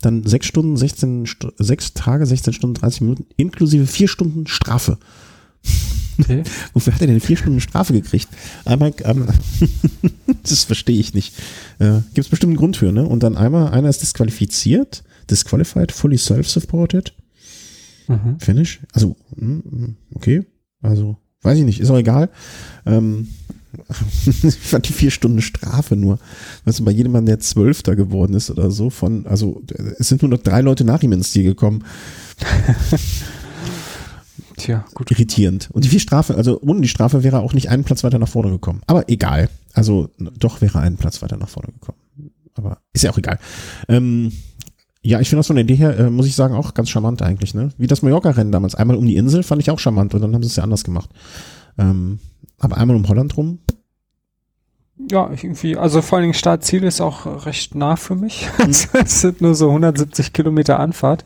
Dann 0.00 0.24
6 0.24 0.46
Stunden, 0.46 0.76
16, 0.76 1.28
6 1.58 1.94
Tage, 1.94 2.26
16 2.26 2.52
Stunden, 2.52 2.74
30 2.74 3.00
Minuten, 3.02 3.26
inklusive 3.36 3.86
4 3.86 4.08
Stunden 4.08 4.46
Strafe. 4.46 4.98
Okay. 6.18 6.42
Wofür 6.72 6.94
hat 6.94 7.00
er 7.00 7.06
denn 7.06 7.20
vier 7.20 7.36
Stunden 7.36 7.60
Strafe 7.60 7.92
gekriegt? 7.92 8.28
Einmal, 8.64 8.92
ähm, 9.04 9.26
das 10.42 10.64
verstehe 10.64 10.98
ich 10.98 11.14
nicht. 11.14 11.34
Äh, 11.78 12.00
Gibt 12.14 12.26
es 12.26 12.28
bestimmt 12.28 12.50
einen 12.50 12.58
Grund 12.58 12.76
für, 12.76 12.92
ne? 12.92 13.06
Und 13.06 13.22
dann 13.22 13.36
einmal, 13.36 13.72
einer 13.72 13.88
ist 13.88 14.02
disqualifiziert, 14.02 15.04
disqualified, 15.30 15.92
fully 15.92 16.18
self-supported. 16.18 17.14
Mhm. 18.08 18.38
Finish. 18.40 18.80
Also, 18.92 19.16
hm, 19.36 19.62
hm, 19.68 19.96
okay. 20.14 20.44
Also, 20.82 21.16
weiß 21.42 21.58
ich 21.58 21.64
nicht, 21.64 21.80
ist 21.80 21.90
auch 21.90 21.98
egal. 21.98 22.30
Ähm, 22.84 23.28
ich 24.26 24.56
fand 24.60 24.88
die 24.88 24.92
vier 24.92 25.10
Stunden 25.10 25.40
Strafe 25.40 25.96
nur. 25.96 26.18
Weißt 26.64 26.80
du, 26.80 26.84
bei 26.84 26.90
jedem 26.90 27.12
Mann, 27.12 27.26
der 27.26 27.40
Zwölfter 27.40 27.96
geworden 27.96 28.34
ist 28.34 28.50
oder 28.50 28.70
so, 28.70 28.90
von, 28.90 29.26
also 29.26 29.62
es 29.98 30.08
sind 30.08 30.22
nur 30.22 30.30
noch 30.30 30.38
drei 30.38 30.60
Leute 30.60 30.84
nach 30.84 31.02
ihm 31.02 31.12
ins 31.12 31.32
Ziel 31.32 31.44
gekommen. 31.44 31.84
Tja, 34.56 34.84
gut. 34.94 35.10
Irritierend. 35.10 35.70
Und 35.72 35.84
die 35.84 35.88
vier 35.88 36.00
Strafe, 36.00 36.34
also 36.34 36.60
ohne 36.60 36.82
die 36.82 36.88
Strafe 36.88 37.24
wäre 37.24 37.36
er 37.38 37.42
auch 37.42 37.54
nicht 37.54 37.70
einen 37.70 37.84
Platz 37.84 38.04
weiter 38.04 38.18
nach 38.18 38.28
vorne 38.28 38.50
gekommen. 38.50 38.82
Aber 38.86 39.08
egal. 39.08 39.48
Also 39.72 40.10
doch 40.18 40.60
wäre 40.60 40.78
er 40.78 40.82
einen 40.82 40.98
Platz 40.98 41.22
weiter 41.22 41.36
nach 41.36 41.48
vorne 41.48 41.72
gekommen. 41.72 41.98
Aber 42.54 42.78
ist 42.92 43.02
ja 43.02 43.10
auch 43.10 43.18
egal. 43.18 43.38
Ähm, 43.88 44.30
ja, 45.02 45.20
ich 45.20 45.28
finde 45.28 45.40
das 45.40 45.48
von 45.48 45.56
der 45.56 45.64
Idee 45.64 45.74
her, 45.74 45.98
äh, 45.98 46.10
muss 46.10 46.26
ich 46.26 46.36
sagen, 46.36 46.54
auch 46.54 46.74
ganz 46.74 46.90
charmant 46.90 47.22
eigentlich. 47.22 47.54
Ne? 47.54 47.70
Wie 47.76 47.86
das 47.86 48.02
Mallorca-Rennen 48.02 48.52
damals. 48.52 48.74
Einmal 48.74 48.96
um 48.96 49.06
die 49.06 49.16
Insel 49.16 49.42
fand 49.42 49.60
ich 49.62 49.70
auch 49.70 49.78
charmant 49.78 50.14
und 50.14 50.20
dann 50.20 50.34
haben 50.34 50.42
sie 50.42 50.48
es 50.48 50.56
ja 50.56 50.62
anders 50.62 50.84
gemacht. 50.84 51.10
Ähm, 51.78 52.20
aber 52.62 52.78
einmal 52.78 52.96
um 52.96 53.06
Holland 53.08 53.36
rum. 53.36 53.58
Ja, 55.10 55.28
irgendwie, 55.30 55.76
also 55.76 56.00
vor 56.00 56.16
allen 56.16 56.24
Dingen 56.24 56.34
Startziel 56.34 56.84
ist 56.84 57.00
auch 57.00 57.44
recht 57.44 57.74
nah 57.74 57.96
für 57.96 58.14
mich. 58.14 58.48
Mhm. 58.58 58.70
es 59.04 59.20
sind 59.20 59.40
nur 59.40 59.54
so 59.54 59.68
170 59.68 60.32
Kilometer 60.32 60.78
Anfahrt. 60.78 61.24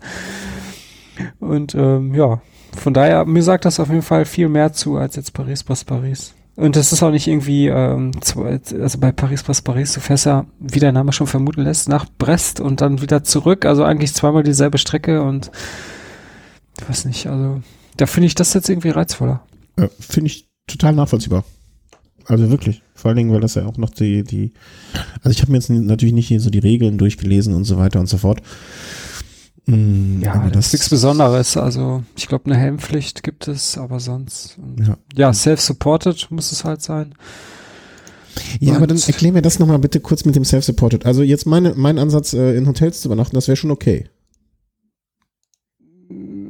Und 1.38 1.74
ähm, 1.74 2.14
ja, 2.14 2.40
von 2.76 2.94
daher, 2.94 3.24
mir 3.24 3.42
sagt 3.42 3.64
das 3.64 3.80
auf 3.80 3.88
jeden 3.88 4.02
Fall 4.02 4.24
viel 4.24 4.48
mehr 4.48 4.72
zu 4.72 4.96
als 4.96 5.16
jetzt 5.16 5.32
Paris 5.32 5.62
Paris 5.62 5.84
Paris. 5.84 6.34
Und 6.56 6.74
das 6.74 6.92
ist 6.92 7.02
auch 7.02 7.10
nicht 7.10 7.26
irgendwie, 7.26 7.68
ähm, 7.68 8.12
also 8.34 8.98
bei 8.98 9.12
Paris 9.12 9.42
Paris 9.42 9.60
Paris, 9.60 9.92
du 9.92 10.00
fährst 10.00 10.24
ja, 10.24 10.46
wie 10.58 10.78
der 10.80 10.92
Name 10.92 11.12
schon 11.12 11.26
vermuten 11.26 11.62
lässt, 11.62 11.86
nach 11.88 12.06
Brest 12.18 12.60
und 12.60 12.80
dann 12.80 13.02
wieder 13.02 13.22
zurück. 13.24 13.66
Also 13.66 13.84
eigentlich 13.84 14.14
zweimal 14.14 14.42
dieselbe 14.42 14.78
Strecke 14.78 15.22
und 15.22 15.50
ich 16.80 16.88
weiß 16.88 17.04
nicht, 17.04 17.26
also 17.26 17.60
da 17.98 18.06
finde 18.06 18.26
ich 18.26 18.34
das 18.34 18.54
jetzt 18.54 18.70
irgendwie 18.70 18.90
reizvoller. 18.90 19.42
Ja, 19.78 19.88
finde 20.00 20.28
ich 20.28 20.48
total 20.66 20.94
nachvollziehbar. 20.94 21.44
Also 22.26 22.50
wirklich. 22.50 22.82
Vor 22.94 23.10
allen 23.10 23.16
Dingen, 23.16 23.32
weil 23.32 23.40
das 23.40 23.54
ja 23.54 23.66
auch 23.66 23.76
noch 23.76 23.90
die, 23.90 24.24
die, 24.24 24.52
also 25.22 25.30
ich 25.30 25.42
habe 25.42 25.52
mir 25.52 25.58
jetzt 25.58 25.70
natürlich 25.70 26.14
nicht 26.14 26.28
hier 26.28 26.40
so 26.40 26.50
die 26.50 26.58
Regeln 26.58 26.98
durchgelesen 26.98 27.54
und 27.54 27.64
so 27.64 27.76
weiter 27.78 28.00
und 28.00 28.08
so 28.08 28.18
fort. 28.18 28.42
Mm, 29.66 30.22
ja, 30.22 30.34
aber 30.34 30.50
das 30.50 30.66
ist 30.66 30.72
nichts 30.72 30.88
Besonderes. 30.88 31.56
Also 31.56 32.02
ich 32.16 32.26
glaube, 32.26 32.46
eine 32.46 32.56
Helmpflicht 32.56 33.22
gibt 33.22 33.48
es, 33.48 33.78
aber 33.78 34.00
sonst. 34.00 34.58
Ja, 34.80 34.96
ja 35.16 35.32
self-supported 35.32 36.30
muss 36.30 36.52
es 36.52 36.64
halt 36.64 36.82
sein. 36.82 37.14
Ja, 38.60 38.72
und 38.72 38.76
aber 38.78 38.86
dann 38.86 38.98
erklär 38.98 39.32
mir 39.32 39.42
das 39.42 39.58
nochmal 39.58 39.78
bitte 39.78 40.00
kurz 40.00 40.24
mit 40.24 40.36
dem 40.36 40.44
self-supported. 40.44 41.06
Also 41.06 41.22
jetzt 41.22 41.46
meine, 41.46 41.74
mein 41.74 41.98
Ansatz, 41.98 42.32
äh, 42.32 42.56
in 42.56 42.66
Hotels 42.66 43.00
zu 43.00 43.08
übernachten, 43.08 43.34
das 43.34 43.48
wäre 43.48 43.56
schon 43.56 43.70
okay. 43.70 44.08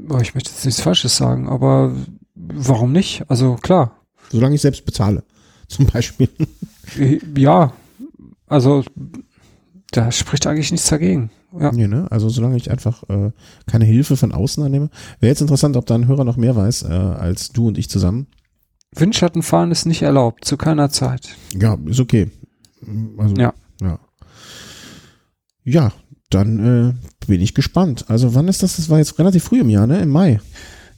Oh, 0.08 0.18
ich 0.20 0.34
möchte 0.34 0.50
jetzt 0.50 0.64
nichts 0.64 0.80
Falsches 0.80 1.16
sagen, 1.16 1.48
aber 1.48 1.94
warum 2.34 2.92
nicht? 2.92 3.24
Also 3.28 3.56
klar. 3.56 4.05
Solange 4.30 4.54
ich 4.54 4.60
selbst 4.60 4.84
bezahle, 4.84 5.24
zum 5.68 5.86
Beispiel. 5.86 6.28
Ja, 7.36 7.72
also 8.46 8.84
da 9.90 10.12
spricht 10.12 10.46
eigentlich 10.46 10.72
nichts 10.72 10.88
dagegen. 10.88 11.30
Ja. 11.58 11.72
Nee, 11.72 11.86
ne? 11.86 12.06
Also 12.10 12.28
solange 12.28 12.56
ich 12.56 12.70
einfach 12.70 13.02
äh, 13.08 13.30
keine 13.66 13.84
Hilfe 13.84 14.16
von 14.16 14.32
außen 14.32 14.62
annehme. 14.62 14.90
Wäre 15.20 15.30
jetzt 15.30 15.40
interessant, 15.40 15.76
ob 15.76 15.86
da 15.86 15.94
ein 15.94 16.06
Hörer 16.06 16.24
noch 16.24 16.36
mehr 16.36 16.54
weiß 16.54 16.82
äh, 16.82 16.92
als 16.92 17.50
du 17.50 17.68
und 17.68 17.78
ich 17.78 17.88
zusammen. 17.88 18.26
Windschattenfahren 18.94 19.70
ist 19.70 19.86
nicht 19.86 20.02
erlaubt, 20.02 20.44
zu 20.44 20.56
keiner 20.56 20.90
Zeit. 20.90 21.28
Ja, 21.58 21.78
ist 21.86 22.00
okay. 22.00 22.30
Also, 23.18 23.34
ja. 23.36 23.54
Ja, 23.80 23.98
ja 25.64 25.92
dann 26.30 26.58
äh, 26.90 27.26
bin 27.26 27.40
ich 27.40 27.54
gespannt. 27.54 28.06
Also 28.08 28.34
wann 28.34 28.48
ist 28.48 28.62
das? 28.62 28.76
Das 28.76 28.90
war 28.90 28.98
jetzt 28.98 29.18
relativ 29.18 29.44
früh 29.44 29.60
im 29.60 29.70
Jahr, 29.70 29.86
ne? 29.86 30.00
Im 30.00 30.10
Mai. 30.10 30.40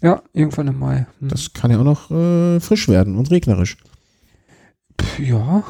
Ja, 0.03 0.23
irgendwann 0.33 0.69
im 0.69 0.79
Mai. 0.79 1.07
Hm. 1.19 1.29
Das 1.29 1.53
kann 1.53 1.71
ja 1.71 1.79
auch 1.79 1.85
noch 1.85 2.11
äh, 2.11 2.61
frisch 2.61 2.89
werden 2.89 3.17
und 3.17 3.31
regnerisch. 3.31 3.77
Ja. 5.19 5.65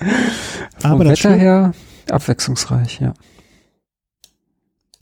Aber 0.82 0.98
Vom 0.98 1.08
Wetter 1.08 1.34
her 1.34 1.74
abwechslungsreich, 2.08 3.00
ja. 3.00 3.14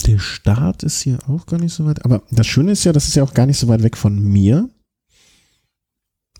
Der 0.06 0.18
Start 0.18 0.82
ist 0.82 1.02
hier 1.02 1.18
auch 1.28 1.46
gar 1.46 1.60
nicht 1.60 1.74
so 1.74 1.84
weit. 1.86 2.04
Aber 2.04 2.22
das 2.30 2.46
Schöne 2.46 2.72
ist 2.72 2.84
ja, 2.84 2.92
das 2.92 3.06
ist 3.06 3.14
ja 3.14 3.22
auch 3.22 3.34
gar 3.34 3.46
nicht 3.46 3.58
so 3.58 3.68
weit 3.68 3.82
weg 3.82 3.96
von 3.96 4.20
mir. 4.20 4.68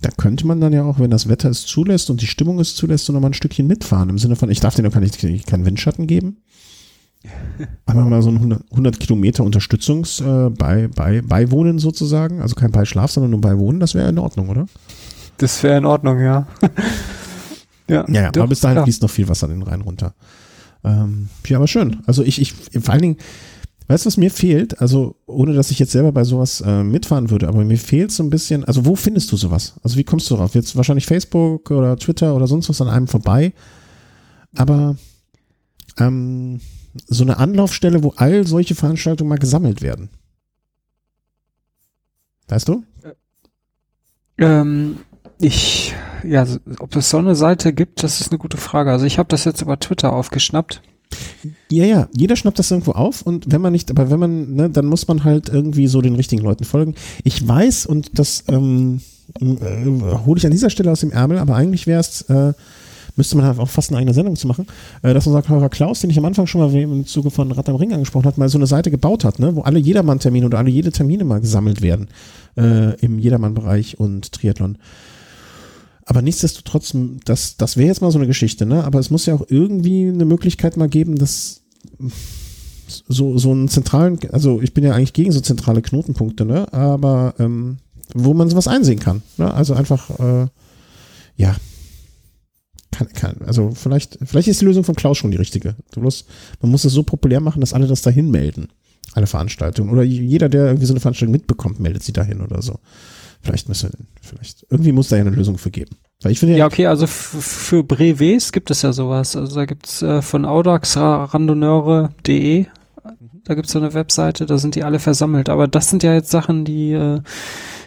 Da 0.00 0.10
könnte 0.10 0.46
man 0.46 0.60
dann 0.60 0.72
ja 0.72 0.84
auch, 0.84 1.00
wenn 1.00 1.10
das 1.10 1.28
Wetter 1.28 1.50
es 1.50 1.66
zulässt 1.66 2.08
und 2.08 2.20
die 2.22 2.26
Stimmung 2.26 2.60
es 2.60 2.76
zulässt, 2.76 3.06
so 3.06 3.12
nochmal 3.12 3.30
ein 3.30 3.34
Stückchen 3.34 3.66
mitfahren. 3.66 4.08
Im 4.08 4.18
Sinne 4.18 4.36
von, 4.36 4.50
ich 4.50 4.60
darf 4.60 4.74
dir 4.74 4.82
noch 4.82 4.92
keinen, 4.92 5.10
keinen 5.42 5.64
Windschatten 5.64 6.06
geben. 6.06 6.38
Aber 7.86 8.04
mal 8.04 8.22
so 8.22 8.30
ein 8.30 8.36
100, 8.36 8.62
100 8.70 9.00
Kilometer 9.00 9.44
Unterstützungs 9.44 10.20
äh, 10.20 10.50
bei, 10.50 10.88
bei, 10.88 11.22
Beiwohnen 11.22 11.78
sozusagen. 11.78 12.40
Also 12.40 12.54
kein 12.54 12.70
Beischlaf, 12.70 13.10
sondern 13.10 13.30
nur 13.30 13.40
Beiwohnen. 13.40 13.80
Das 13.80 13.94
wäre 13.94 14.08
in 14.08 14.18
Ordnung, 14.18 14.48
oder? 14.48 14.66
Das 15.38 15.62
wäre 15.62 15.78
in 15.78 15.84
Ordnung, 15.84 16.20
ja. 16.20 16.46
ja, 17.88 18.04
ja, 18.08 18.22
ja 18.22 18.28
aber 18.28 18.48
bis 18.48 18.60
dahin 18.60 18.82
fließt 18.82 19.02
noch 19.02 19.10
viel 19.10 19.28
Wasser 19.28 19.48
den 19.48 19.62
Rhein 19.62 19.80
runter. 19.80 20.14
Ähm, 20.84 21.28
ja, 21.46 21.56
aber 21.56 21.66
schön. 21.66 21.98
Also 22.06 22.22
ich, 22.22 22.40
ich, 22.40 22.54
vor 22.54 22.92
allen 22.92 23.02
Dingen, 23.02 23.16
Weißt 23.88 24.04
du, 24.04 24.08
was 24.08 24.18
mir 24.18 24.30
fehlt? 24.30 24.82
Also, 24.82 25.16
ohne 25.24 25.54
dass 25.54 25.70
ich 25.70 25.78
jetzt 25.78 25.92
selber 25.92 26.12
bei 26.12 26.22
sowas 26.22 26.60
äh, 26.60 26.84
mitfahren 26.84 27.30
würde, 27.30 27.48
aber 27.48 27.64
mir 27.64 27.78
fehlt 27.78 28.12
so 28.12 28.22
ein 28.22 28.28
bisschen, 28.28 28.62
also 28.64 28.84
wo 28.84 28.94
findest 28.94 29.32
du 29.32 29.38
sowas? 29.38 29.76
Also 29.82 29.96
wie 29.96 30.04
kommst 30.04 30.30
du 30.30 30.36
drauf? 30.36 30.54
Jetzt 30.54 30.76
wahrscheinlich 30.76 31.06
Facebook 31.06 31.70
oder 31.70 31.96
Twitter 31.96 32.36
oder 32.36 32.46
sonst 32.46 32.68
was 32.68 32.82
an 32.82 32.88
einem 32.88 33.06
vorbei. 33.06 33.54
Aber 34.56 34.96
ähm, 35.98 36.60
so 37.06 37.24
eine 37.24 37.38
Anlaufstelle, 37.38 38.02
wo 38.02 38.12
all 38.16 38.46
solche 38.46 38.74
Veranstaltungen 38.74 39.28
mal 39.28 39.38
gesammelt 39.38 39.82
werden. 39.82 40.10
Weißt 42.48 42.68
du? 42.68 42.84
Ähm, 44.38 44.98
ich, 45.40 45.94
ja, 46.24 46.46
ob 46.80 46.96
es 46.96 47.10
so 47.10 47.18
eine 47.18 47.34
Seite 47.34 47.72
gibt, 47.72 48.02
das 48.02 48.20
ist 48.20 48.30
eine 48.30 48.38
gute 48.38 48.56
Frage. 48.56 48.90
Also 48.90 49.04
ich 49.04 49.18
habe 49.18 49.28
das 49.28 49.44
jetzt 49.44 49.62
über 49.62 49.78
Twitter 49.78 50.12
aufgeschnappt. 50.12 50.82
Ja, 51.70 51.84
ja, 51.84 52.08
jeder 52.12 52.36
schnappt 52.36 52.58
das 52.58 52.70
irgendwo 52.70 52.92
auf 52.92 53.22
und 53.22 53.50
wenn 53.50 53.60
man 53.60 53.72
nicht, 53.72 53.90
aber 53.90 54.10
wenn 54.10 54.20
man, 54.20 54.54
ne, 54.54 54.70
dann 54.70 54.86
muss 54.86 55.08
man 55.08 55.24
halt 55.24 55.48
irgendwie 55.48 55.86
so 55.86 56.02
den 56.02 56.14
richtigen 56.14 56.42
Leuten 56.42 56.64
folgen. 56.64 56.94
Ich 57.24 57.46
weiß 57.46 57.86
und 57.86 58.18
das 58.18 58.44
ähm, 58.48 59.00
äh, 59.40 59.46
hole 60.26 60.38
ich 60.38 60.44
an 60.44 60.52
dieser 60.52 60.70
Stelle 60.70 60.90
aus 60.90 61.00
dem 61.00 61.10
Ärmel, 61.10 61.38
aber 61.38 61.54
eigentlich 61.54 61.86
wäre 61.86 62.00
es, 62.00 62.22
äh, 62.22 62.52
müsste 63.18 63.36
man 63.36 63.44
halt 63.44 63.58
auch 63.58 63.68
fast 63.68 63.90
eine 63.90 63.98
eigene 63.98 64.14
Sendung 64.14 64.36
zu 64.36 64.46
machen, 64.46 64.66
äh, 65.02 65.12
dass 65.12 65.26
unser 65.26 65.46
Hörer 65.46 65.68
Klaus, 65.68 66.00
den 66.00 66.08
ich 66.08 66.16
am 66.16 66.24
Anfang 66.24 66.46
schon 66.46 66.60
mal 66.60 66.74
im 66.74 67.04
Zuge 67.04 67.30
von 67.30 67.52
Rad 67.52 67.68
am 67.68 67.76
Ring 67.76 67.92
angesprochen 67.92 68.24
hat, 68.24 68.38
mal 68.38 68.48
so 68.48 68.56
eine 68.56 68.66
Seite 68.66 68.90
gebaut 68.90 69.24
hat, 69.24 69.38
ne, 69.38 69.54
wo 69.54 69.60
alle 69.60 69.78
Jedermann-Termine 69.78 70.46
oder 70.46 70.58
alle 70.58 70.70
jede 70.70 70.90
Termine 70.90 71.24
mal 71.24 71.40
gesammelt 71.40 71.82
werden 71.82 72.08
äh, 72.56 72.98
im 73.00 73.18
Jedermann-Bereich 73.18 74.00
und 74.00 74.32
Triathlon. 74.32 74.78
Aber 76.06 76.22
nichtsdestotrotz, 76.22 76.94
das, 77.26 77.58
das 77.58 77.76
wäre 77.76 77.88
jetzt 77.88 78.00
mal 78.00 78.10
so 78.10 78.18
eine 78.18 78.26
Geschichte, 78.26 78.64
ne? 78.64 78.84
Aber 78.84 78.98
es 78.98 79.10
muss 79.10 79.26
ja 79.26 79.34
auch 79.34 79.44
irgendwie 79.48 80.08
eine 80.08 80.24
Möglichkeit 80.24 80.78
mal 80.78 80.88
geben, 80.88 81.16
dass 81.16 81.60
so, 82.86 83.36
so 83.36 83.50
einen 83.50 83.68
zentralen, 83.68 84.18
also 84.32 84.62
ich 84.62 84.72
bin 84.72 84.84
ja 84.84 84.94
eigentlich 84.94 85.12
gegen 85.12 85.32
so 85.32 85.42
zentrale 85.42 85.82
Knotenpunkte, 85.82 86.46
ne? 86.46 86.72
Aber 86.72 87.34
ähm, 87.38 87.76
wo 88.14 88.34
man 88.34 88.48
sowas 88.48 88.68
einsehen 88.68 88.98
kann. 88.98 89.22
Ne? 89.36 89.52
Also 89.52 89.74
einfach, 89.74 90.10
äh, 90.18 90.46
ja. 91.36 91.56
Kann, 92.98 93.12
kann, 93.12 93.36
also 93.46 93.70
vielleicht, 93.70 94.18
vielleicht 94.24 94.48
ist 94.48 94.60
die 94.60 94.64
Lösung 94.64 94.82
von 94.82 94.96
Klaus 94.96 95.18
schon 95.18 95.30
die 95.30 95.36
richtige. 95.36 95.76
Musst, 95.96 96.26
man 96.60 96.72
muss 96.72 96.84
es 96.84 96.92
so 96.92 97.04
populär 97.04 97.38
machen, 97.38 97.60
dass 97.60 97.72
alle 97.72 97.86
das 97.86 98.02
dahin 98.02 98.28
melden. 98.28 98.70
Alle 99.12 99.28
Veranstaltungen. 99.28 99.90
Oder 99.90 100.02
jeder, 100.02 100.48
der 100.48 100.66
irgendwie 100.66 100.86
so 100.86 100.94
eine 100.94 101.00
Veranstaltung 101.00 101.30
mitbekommt, 101.32 101.78
meldet 101.78 102.02
sie 102.02 102.12
dahin 102.12 102.40
oder 102.40 102.60
so. 102.60 102.80
Vielleicht 103.40 103.68
müssen 103.68 103.90
wir, 103.92 103.98
vielleicht, 104.20 104.66
irgendwie 104.68 104.90
muss 104.90 105.08
da 105.08 105.16
ja 105.16 105.22
eine 105.22 105.30
Lösung 105.30 105.58
für 105.58 105.70
geben. 105.70 105.96
Weil 106.22 106.32
ich 106.32 106.40
finde 106.40 106.54
ja, 106.54 106.58
ja, 106.58 106.66
okay, 106.66 106.86
also 106.86 107.06
für 107.06 107.84
Brevets 107.84 108.50
gibt 108.50 108.72
es 108.72 108.82
ja 108.82 108.92
sowas. 108.92 109.36
Also 109.36 109.54
da 109.54 109.64
gibt's 109.64 110.02
äh, 110.02 110.20
von 110.20 110.44
Audax 110.44 110.96
randoneure.de, 110.96 112.66
da 113.44 113.54
gibt's 113.54 113.70
so 113.70 113.78
eine 113.78 113.94
Webseite, 113.94 114.44
da 114.44 114.58
sind 114.58 114.74
die 114.74 114.82
alle 114.82 114.98
versammelt. 114.98 115.48
Aber 115.48 115.68
das 115.68 115.88
sind 115.88 116.02
ja 116.02 116.14
jetzt 116.14 116.30
Sachen, 116.30 116.64
die, 116.64 116.94
äh, 116.94 117.20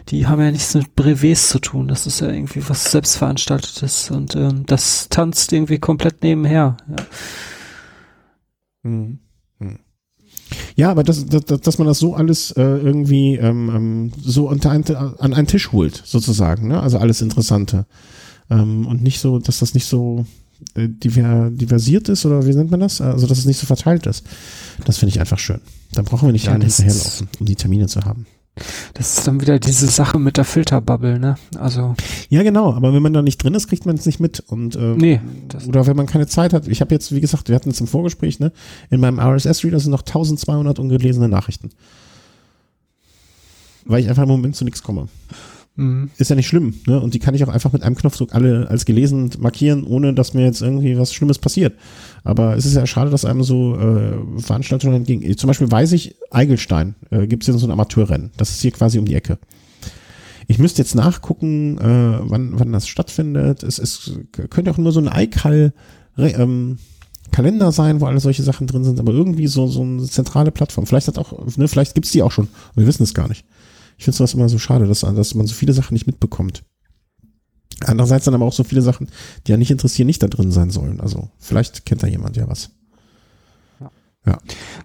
die 0.10 0.28
haben 0.28 0.42
ja 0.42 0.52
nichts 0.52 0.74
mit 0.74 0.96
Brevets 0.96 1.50
zu 1.50 1.60
tun. 1.60 1.88
Das 1.88 2.08
ist 2.08 2.22
ja 2.22 2.30
irgendwie 2.30 2.68
was 2.68 2.92
selbstveranstaltetes 2.92 4.12
und 4.12 4.36
ähm, 4.36 4.66
das 4.66 5.08
tanzt 5.10 5.54
irgendwie 5.54 5.80
komplett 5.80 6.24
nebenher. 6.24 6.78
Ja. 6.90 7.06
Mhm. 8.84 9.20
Ja, 10.76 10.92
aber 10.92 11.04
dass, 11.04 11.26
dass, 11.26 11.62
dass 11.62 11.78
man 11.78 11.88
das 11.88 12.00
so 12.00 12.16
alles 12.16 12.52
äh, 12.52 12.62
irgendwie 12.62 13.36
ähm, 13.36 13.72
ähm, 13.74 14.12
so 14.22 14.50
unter 14.50 14.72
ein, 14.72 14.84
an 14.96 15.34
einen 15.34 15.48
Tisch 15.48 15.72
holt, 15.72 16.02
sozusagen, 16.06 16.68
ne? 16.68 16.82
Also 16.82 16.98
alles 16.98 17.22
Interessante. 17.22 17.86
Ähm, 18.50 18.86
und 18.88 19.02
nicht 19.02 19.20
so, 19.20 19.40
dass 19.40 19.60
das 19.60 19.74
nicht 19.74 19.86
so 19.86 20.26
äh, 20.76 20.88
diver, 20.88 21.50
diversiert 21.52 22.10
ist 22.10 22.26
oder 22.26 22.46
wie 22.46 22.54
nennt 22.54 22.72
man 22.72 22.80
das? 22.80 23.02
Also 23.02 23.28
dass 23.28 23.38
es 23.38 23.46
nicht 23.46 23.60
so 23.60 23.66
verteilt 23.66 24.06
ist. 24.06 24.26
Das 24.86 24.98
finde 24.98 25.12
ich 25.12 25.20
einfach 25.20 25.40
schön. 25.40 25.62
Dann 25.94 26.06
brauchen 26.06 26.28
wir 26.28 26.34
nicht 26.34 26.46
ja, 26.46 26.54
allen 26.54 26.62
hinterherlaufen, 26.62 27.28
um 27.40 27.46
die 27.46 27.56
Termine 27.56 27.88
zu 27.88 28.02
haben. 28.02 28.26
Das 28.94 29.18
ist 29.18 29.28
dann 29.28 29.40
wieder 29.40 29.60
diese 29.60 29.88
Sache 29.88 30.20
mit 30.20 30.38
der 30.38 30.44
Filterbubble, 30.44 31.20
ne? 31.20 31.36
Also. 31.58 31.96
Ja, 32.30 32.44
genau, 32.44 32.74
aber 32.74 32.94
wenn 32.94 33.02
man 33.02 33.14
da 33.14 33.22
nicht 33.22 33.42
drin 33.42 33.54
ist, 33.54 33.68
kriegt 33.70 33.86
man 33.86 33.96
es 33.96 34.06
nicht 34.06 34.20
mit. 34.20 34.42
Und, 34.42 34.76
äh, 34.76 34.96
nee. 34.96 35.22
Oder 35.68 35.88
wenn 35.88 35.96
man 35.96 36.06
keine 36.06 36.28
Zeit 36.28 36.54
hat. 36.54 36.68
Ich 36.68 36.82
habe 36.82 36.94
jetzt, 36.94 37.14
wie 37.14 37.22
gesagt, 37.22 37.48
wir 37.48 37.56
hatten 37.56 37.70
es 37.70 37.80
im 37.80 37.88
Vorgespräch, 37.88 38.40
ne? 38.40 38.52
In 38.90 39.00
meinem 39.00 39.20
RSS-Reader 39.20 39.80
sind 39.80 39.92
noch 39.92 40.02
1200 40.02 40.80
ungelesene 40.80 41.30
Nachrichten. 41.30 41.70
Weil 43.86 44.02
ich 44.02 44.10
einfach 44.10 44.24
im 44.24 44.30
Moment 44.30 44.56
zu 44.56 44.66
nichts 44.66 44.84
komme. 44.84 45.08
Mhm. 45.76 46.10
Ist 46.18 46.30
ja 46.30 46.36
nicht 46.36 46.48
schlimm, 46.48 46.74
ne? 46.86 47.00
Und 47.00 47.14
die 47.14 47.20
kann 47.20 47.34
ich 47.34 47.44
auch 47.44 47.50
einfach 47.50 47.72
mit 47.72 47.82
einem 47.82 47.96
Knopfdruck 47.96 48.36
alle 48.36 48.68
als 48.70 48.86
gelesen 48.86 49.32
markieren, 49.40 49.84
ohne 49.84 50.14
dass 50.14 50.34
mir 50.34 50.44
jetzt 50.44 50.62
irgendwie 50.62 50.98
was 50.98 51.14
Schlimmes 51.14 51.40
passiert. 51.40 51.76
Aber 52.24 52.58
es 52.58 52.66
ist 52.66 52.76
ja 52.76 52.86
schade, 52.86 53.10
dass 53.10 53.24
einem 53.24 53.44
so 53.44 53.78
äh, 53.78 54.42
Veranstaltungen 54.42 54.96
entgegen. 54.96 55.38
Zum 55.38 55.48
Beispiel 55.48 55.72
weiß 55.72 55.94
ich, 55.94 56.16
Eigelstein 56.30 56.96
äh, 57.10 57.26
gibt 57.26 57.44
es 57.44 57.46
hier 57.46 57.58
so 57.58 57.66
ein 57.66 57.72
Amateurrennen. 57.72 58.32
Das 58.38 58.50
ist 58.50 58.62
hier 58.62 58.72
quasi 58.72 59.00
um 59.00 59.06
die 59.06 59.16
Ecke. 59.16 59.40
Ich 60.48 60.60
müsste 60.60 60.82
jetzt 60.82 60.96
nachgucken, 60.96 61.78
äh, 61.78 62.20
wann, 62.30 62.60
wann 62.60 62.74
das 62.74 62.88
stattfindet. 62.88 63.64
Es, 63.64 63.80
es 63.80 64.12
könnte 64.50 64.72
auch 64.72 64.78
nur 64.78 64.92
so 64.92 65.00
ein 65.00 65.08
Eikal 65.08 65.74
ähm, 66.18 66.78
Kalender 67.32 67.72
sein, 67.72 68.02
wo 68.02 68.06
alle 68.08 68.20
solche 68.20 68.44
Sachen 68.44 68.68
drin 68.68 68.84
sind, 68.84 69.00
aber 69.00 69.14
irgendwie 69.14 69.48
so, 69.48 69.68
so 69.68 69.82
eine 69.82 70.04
zentrale 70.04 70.52
Plattform. 70.52 70.86
Vielleicht 70.86 71.08
hat 71.08 71.18
auch, 71.18 71.46
ne, 71.56 71.68
vielleicht 71.70 71.96
gibt's 71.96 72.12
die 72.12 72.22
auch 72.22 72.32
schon. 72.32 72.50
Wir 72.76 72.86
wissen 72.86 73.04
es 73.04 73.14
gar 73.14 73.30
nicht. 73.30 73.46
Ich 74.02 74.06
finde 74.06 74.18
sowas 74.18 74.34
immer 74.34 74.50
so 74.50 74.58
schade, 74.58 74.88
dass, 74.88 75.02
dass 75.02 75.36
man 75.36 75.46
so 75.46 75.54
viele 75.54 75.74
Sachen 75.74 75.94
nicht 75.94 76.08
mitbekommt. 76.08 76.64
Andererseits 77.86 78.26
dann 78.26 78.34
aber 78.34 78.46
auch 78.46 78.54
so 78.54 78.64
viele 78.64 78.82
Sachen, 78.82 79.08
die 79.46 79.52
ja 79.52 79.58
nicht 79.58 79.70
interessieren, 79.70 80.08
nicht 80.08 80.24
da 80.24 80.28
drin 80.28 80.52
sein 80.52 80.72
sollen. 80.72 81.00
Also 81.00 81.30
vielleicht 81.38 81.86
kennt 81.86 82.02
da 82.02 82.08
jemand 82.08 82.36
ja 82.36 82.50
was. 82.50 82.72
Ja. 83.80 83.92
ja. 84.26 84.38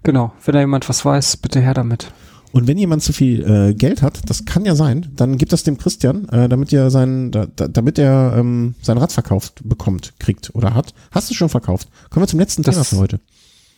Genau, 0.03 0.35
wenn 0.45 0.53
da 0.53 0.61
jemand 0.61 0.87
was 0.91 1.03
weiß, 1.03 1.39
bitte 1.39 1.63
her 1.63 1.73
damit. 1.73 2.13
Und 2.53 2.67
wenn 2.67 2.77
jemand 2.77 3.03
zu 3.03 3.15
viel 3.15 3.43
äh, 3.43 3.73
Geld 3.73 4.03
hat, 4.03 4.29
das 4.29 4.45
kann 4.45 4.67
ja 4.67 4.75
sein, 4.75 5.11
dann 5.17 5.39
gibt 5.39 5.55
das 5.55 5.63
dem 5.63 5.79
Christian, 5.79 6.29
äh, 6.29 6.51
damit 6.51 6.75
er 6.75 6.91
sein, 6.91 7.31
da, 7.31 7.47
damit 7.47 7.99
er 7.99 8.35
ähm, 8.37 8.75
sein 8.83 8.99
Rad 8.99 9.13
verkauft 9.13 9.63
bekommt, 9.65 10.13
kriegt 10.19 10.55
oder 10.55 10.75
hat. 10.75 10.93
Hast 11.11 11.31
du 11.31 11.35
schon 11.35 11.49
verkauft? 11.49 11.89
Kommen 12.11 12.25
wir 12.25 12.29
zum 12.29 12.41
letzten 12.41 12.63
das, 12.63 12.75
Thema 12.75 12.85
für 12.85 12.99
heute. 12.99 13.21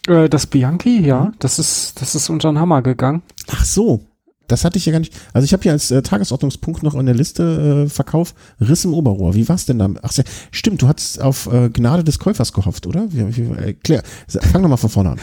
Äh, 0.09 0.29
das 0.29 0.49
Bianchi, 0.49 0.99
ja, 0.99 1.31
das 1.39 1.61
ist, 1.61 2.03
das 2.03 2.17
ist 2.17 2.29
unter 2.29 2.51
den 2.51 2.59
Hammer 2.59 2.83
gegangen. 2.83 3.23
Ach 3.53 3.65
so, 3.65 4.05
das 4.49 4.65
hatte 4.65 4.79
ich 4.79 4.87
ja 4.87 4.93
gar 4.93 4.99
nicht. 4.99 5.15
Also 5.33 5.45
ich 5.45 5.53
habe 5.53 5.63
hier 5.63 5.73
als 5.73 5.91
äh, 5.91 6.03
Tagesordnungspunkt 6.03 6.83
noch 6.83 6.95
in 6.95 7.07
der 7.07 7.15
Liste 7.15 7.85
äh, 7.87 7.89
Verkauf 7.89 8.35
Riss 8.61 8.85
im 8.85 8.95
Oberrohr. 8.95 9.35
Wie 9.35 9.49
war's 9.49 9.67
denn 9.67 9.79
da? 9.79 9.89
Ach 10.03 10.13
stimmt, 10.51 10.83
du 10.83 10.89
hattest 10.89 11.21
auf 11.23 11.51
äh, 11.53 11.69
Gnade 11.69 12.03
des 12.03 12.19
Käufers 12.19 12.53
gehofft, 12.53 12.87
oder? 12.87 13.07
Wie, 13.13 13.37
wie, 13.37 13.43
äh, 13.61 13.73
klär, 13.75 14.03
fang 14.29 14.63
doch 14.63 14.69
mal 14.69 14.77
von 14.77 14.91
vorne 14.91 15.11
an. 15.11 15.19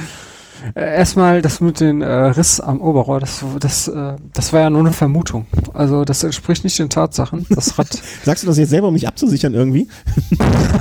Äh, 0.74 0.98
erstmal 0.98 1.42
das 1.42 1.62
mit 1.62 1.80
den 1.80 2.02
äh, 2.02 2.08
Riss 2.08 2.60
am 2.60 2.82
Oberrohr, 2.82 3.20
das, 3.20 3.44
das, 3.60 3.88
äh, 3.88 4.16
das 4.34 4.54
war 4.54 4.62
ja 4.62 4.70
nur 4.70 4.80
eine 4.82 4.94
Vermutung. 4.94 5.46
Also 5.74 6.06
das 6.06 6.24
entspricht 6.24 6.64
nicht 6.64 6.80
den 6.80 6.90
Tatsachen. 6.90 7.46
Das 7.50 7.78
Rad. 7.78 7.90
Sagst 8.24 8.44
du 8.44 8.48
das 8.48 8.58
jetzt 8.58 8.70
selber, 8.70 8.88
um 8.88 8.94
mich 8.94 9.08
abzusichern 9.08 9.54
irgendwie? 9.54 9.88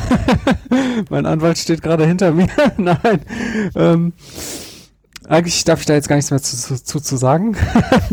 mein 1.10 1.26
Anwalt 1.26 1.58
steht 1.58 1.82
gerade 1.82 2.06
hinter 2.06 2.32
mir. 2.32 2.46
Nein. 2.76 3.20
Ähm, 3.74 4.12
eigentlich 5.28 5.64
darf 5.64 5.80
ich 5.80 5.86
da 5.86 5.94
jetzt 5.94 6.08
gar 6.08 6.16
nichts 6.16 6.30
mehr 6.30 6.42
zu, 6.42 6.56
zu, 6.56 6.82
zu, 6.82 7.00
zu 7.00 7.16
sagen. 7.16 7.56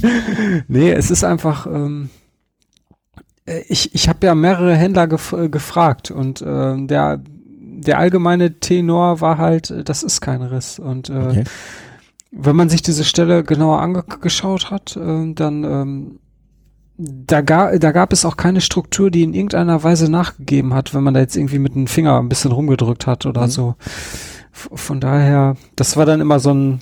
nee, 0.67 0.91
es 0.91 1.11
ist 1.11 1.23
einfach, 1.23 1.65
ähm, 1.65 2.09
äh, 3.45 3.61
ich, 3.67 3.93
ich 3.93 4.09
habe 4.09 4.25
ja 4.25 4.35
mehrere 4.35 4.75
Händler 4.75 5.07
gef 5.07 5.33
äh, 5.33 5.49
gefragt 5.49 6.11
und 6.11 6.41
äh, 6.41 6.85
der, 6.85 7.21
der 7.23 7.99
allgemeine 7.99 8.59
Tenor 8.59 9.21
war 9.21 9.37
halt, 9.37 9.71
äh, 9.71 9.83
das 9.83 10.03
ist 10.03 10.21
kein 10.21 10.41
Riss. 10.41 10.79
Und 10.79 11.09
äh, 11.09 11.13
okay. 11.13 11.43
wenn 12.31 12.55
man 12.55 12.69
sich 12.69 12.81
diese 12.81 13.03
Stelle 13.03 13.43
genauer 13.43 13.81
angeschaut 13.81 14.71
hat, 14.71 14.95
äh, 14.95 15.33
dann 15.33 15.63
ähm, 15.63 16.19
da, 16.97 17.41
ga, 17.41 17.77
da 17.77 17.91
gab 17.91 18.13
es 18.13 18.25
auch 18.25 18.37
keine 18.37 18.61
Struktur, 18.61 19.09
die 19.09 19.23
in 19.23 19.33
irgendeiner 19.33 19.83
Weise 19.83 20.09
nachgegeben 20.09 20.73
hat, 20.73 20.93
wenn 20.93 21.03
man 21.03 21.15
da 21.15 21.19
jetzt 21.19 21.35
irgendwie 21.35 21.59
mit 21.59 21.73
dem 21.73 21.87
Finger 21.87 22.19
ein 22.19 22.29
bisschen 22.29 22.51
rumgedrückt 22.51 23.07
hat 23.07 23.25
oder 23.25 23.43
mhm. 23.43 23.49
so. 23.49 23.75
Von 24.51 24.99
daher, 24.99 25.55
das 25.75 25.97
war 25.97 26.05
dann 26.05 26.21
immer 26.21 26.39
so 26.39 26.53
ein 26.53 26.81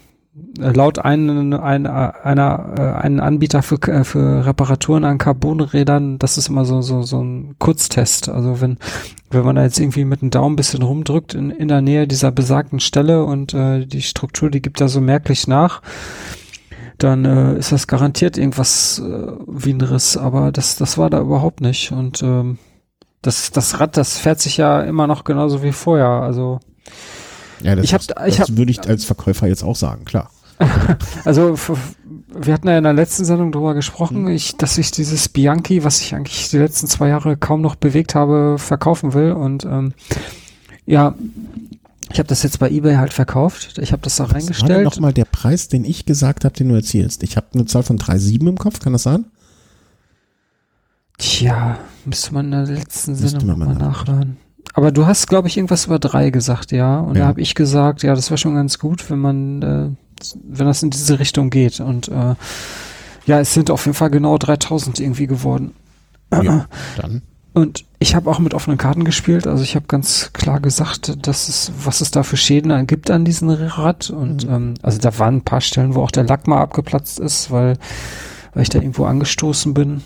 laut 0.58 1.00
einen, 1.00 1.54
ein, 1.54 1.88
einer, 1.88 2.74
äh, 2.78 2.82
einen 3.02 3.20
Anbieter 3.20 3.62
für, 3.62 3.82
äh, 3.88 4.04
für 4.04 4.46
Reparaturen 4.46 5.04
an 5.04 5.18
Carbonrädern, 5.18 6.20
das 6.20 6.38
ist 6.38 6.50
immer 6.50 6.66
so, 6.66 6.82
so, 6.82 7.02
so 7.02 7.22
ein 7.22 7.56
Kurztest. 7.60 8.30
Also 8.30 8.62
wenn, 8.62 8.78
wenn 9.32 9.44
man 9.44 9.56
da 9.56 9.64
jetzt 9.64 9.80
irgendwie 9.80 10.06
mit 10.06 10.22
dem 10.22 10.30
Daumen 10.30 10.54
ein 10.54 10.58
bisschen 10.58 10.84
rumdrückt 10.84 11.34
in, 11.34 11.50
in 11.50 11.68
der 11.68 11.82
Nähe 11.82 12.08
dieser 12.08 12.32
besagten 12.32 12.80
Stelle 12.80 13.24
und 13.26 13.54
äh, 13.54 13.86
die 13.86 14.02
Struktur, 14.02 14.50
die 14.50 14.62
gibt 14.62 14.80
da 14.82 14.88
so 14.88 15.02
merklich 15.02 15.48
nach, 15.48 15.82
dann 16.98 17.26
äh, 17.26 17.58
ist 17.58 17.72
das 17.72 17.88
garantiert 17.88 18.38
irgendwas 18.38 19.00
äh, 19.00 19.32
wie 19.48 19.74
ein 19.74 19.82
Riss. 19.82 20.18
Aber 20.18 20.52
das, 20.52 20.76
das 20.76 20.98
war 20.98 21.10
da 21.10 21.22
überhaupt 21.22 21.62
nicht. 21.62 21.92
Und 21.92 22.22
ähm, 22.22 22.60
das, 23.22 23.52
das 23.52 23.80
Rad, 23.80 23.98
das 23.98 24.18
fährt 24.18 24.40
sich 24.40 24.58
ja 24.58 24.82
immer 24.82 25.08
noch 25.08 25.24
genauso 25.24 25.64
wie 25.64 25.72
vorher. 25.72 26.08
Also 26.08 26.60
ja, 27.62 27.76
das, 27.76 27.86
ich 27.86 27.94
hab, 27.94 28.02
das 28.06 28.28
ich 28.28 28.40
hab, 28.40 28.58
würde 28.58 28.72
ich 28.72 28.88
als 28.88 29.06
Verkäufer 29.06 29.48
jetzt 29.48 29.64
auch 29.64 29.76
sagen, 29.76 30.06
klar. 30.06 30.32
also 31.26 31.56
wir 32.34 32.54
hatten 32.54 32.68
ja 32.68 32.78
in 32.78 32.84
der 32.84 32.94
letzten 32.94 33.26
Sendung 33.26 33.52
darüber 33.52 33.74
gesprochen, 33.74 34.24
mhm. 34.24 34.30
ich, 34.30 34.58
dass 34.58 34.78
ich 34.78 34.92
dieses 34.92 35.30
Bianchi, 35.30 35.84
was 35.84 36.02
ich 36.02 36.14
eigentlich 36.14 36.50
die 36.50 36.58
letzten 36.58 36.88
zwei 36.88 37.10
Jahre 37.10 37.38
kaum 37.38 37.62
noch 37.62 37.76
bewegt 37.76 38.16
habe, 38.16 38.58
verkaufen 38.58 39.14
will. 39.14 39.32
Und 39.32 39.66
ähm, 39.66 39.94
ja, 40.86 41.16
ich 42.12 42.20
habe 42.20 42.28
das 42.28 42.44
jetzt 42.44 42.60
bei 42.60 42.70
eBay 42.70 42.96
halt 42.96 43.14
verkauft. 43.14 43.78
Ich 43.80 43.92
habe 43.92 44.02
das 44.02 44.16
da 44.18 44.26
was 44.26 44.36
reingestellt. 44.36 44.78
War 44.78 44.84
nochmal 44.84 45.14
der 45.14 45.26
Preis, 45.26 45.68
den 45.68 45.86
ich 45.86 46.06
gesagt 46.06 46.46
habe, 46.46 46.56
den 46.56 46.70
du 46.70 46.76
erzählst. 46.76 47.24
Ich 47.24 47.38
habe 47.38 47.48
eine 47.54 47.66
Zahl 47.66 47.84
von 47.84 47.98
3,7 47.98 48.48
im 48.48 48.58
Kopf, 48.58 48.80
kann 48.80 48.94
das 48.94 49.04
sein? 49.04 49.26
Tja, 51.18 51.78
müsste 52.06 52.34
man 52.34 52.46
in 52.46 52.52
der 52.52 52.66
letzten 52.66 53.16
Sendung 53.16 53.48
nochmal 53.48 53.76
nachhören. 53.76 54.38
Aber 54.80 54.94
du 54.94 55.06
hast, 55.06 55.28
glaube 55.28 55.50
ich, 55.50 55.58
irgendwas 55.58 55.88
über 55.88 56.00
drei 56.00 56.30
gesagt, 56.30 56.72
ja. 56.72 57.02
Und 57.02 57.16
ja. 57.18 57.24
da 57.24 57.28
habe 57.28 57.42
ich 57.42 57.54
gesagt, 57.54 58.02
ja, 58.02 58.16
das 58.16 58.30
wäre 58.30 58.38
schon 58.38 58.56
ganz 58.56 58.80
gut, 58.80 59.10
wenn 59.10 59.20
man, 59.20 59.62
äh, 59.62 59.90
wenn 60.48 60.68
das 60.68 60.84
in 60.84 60.90
diese 60.90 61.20
Richtung 61.20 61.50
geht. 61.50 61.82
Und 61.82 62.08
äh, 62.08 62.36
ja, 63.26 63.42
es 63.42 63.54
sind 63.54 63.72
auf 63.72 63.86
jeden 63.86 63.96
Fall 63.98 64.10
genau 64.10 64.38
3000 64.38 65.02
irgendwie 65.02 65.28
geworden. 65.28 65.74
Ja, 66.32 66.68
dann. 66.96 67.24
Und 67.52 67.84
ich 68.00 68.16
habe 68.16 68.32
auch 68.32 68.40
mit 68.40 68.54
offenen 68.54 68.78
Karten 68.78 69.04
gespielt. 69.04 69.48
Also 69.48 69.64
ich 69.64 69.76
habe 69.76 69.86
ganz 69.86 70.32
klar 70.32 70.62
gesagt, 70.62 71.28
dass 71.28 71.50
es, 71.50 71.74
was 71.84 72.00
es 72.00 72.12
da 72.12 72.24
für 72.24 72.38
Schäden 72.38 72.88
gibt 72.88 73.12
an 73.12 73.26
diesem 73.26 73.50
Rad. 73.50 74.10
Und 74.10 74.48
mhm. 74.48 74.54
ähm, 74.54 74.74
also 74.82 74.98
da 74.98 75.20
waren 75.20 75.36
ein 75.36 75.44
paar 75.44 75.60
Stellen, 75.60 75.94
wo 75.94 76.04
auch 76.04 76.12
der 76.12 76.24
Lack 76.24 76.48
mal 76.48 76.62
abgeplatzt 76.62 77.20
ist, 77.20 77.52
weil, 77.52 77.78
weil 78.54 78.64
ich 78.64 78.70
da 78.70 78.80
irgendwo 78.80 79.04
angestoßen 79.04 79.74
bin. 79.74 80.04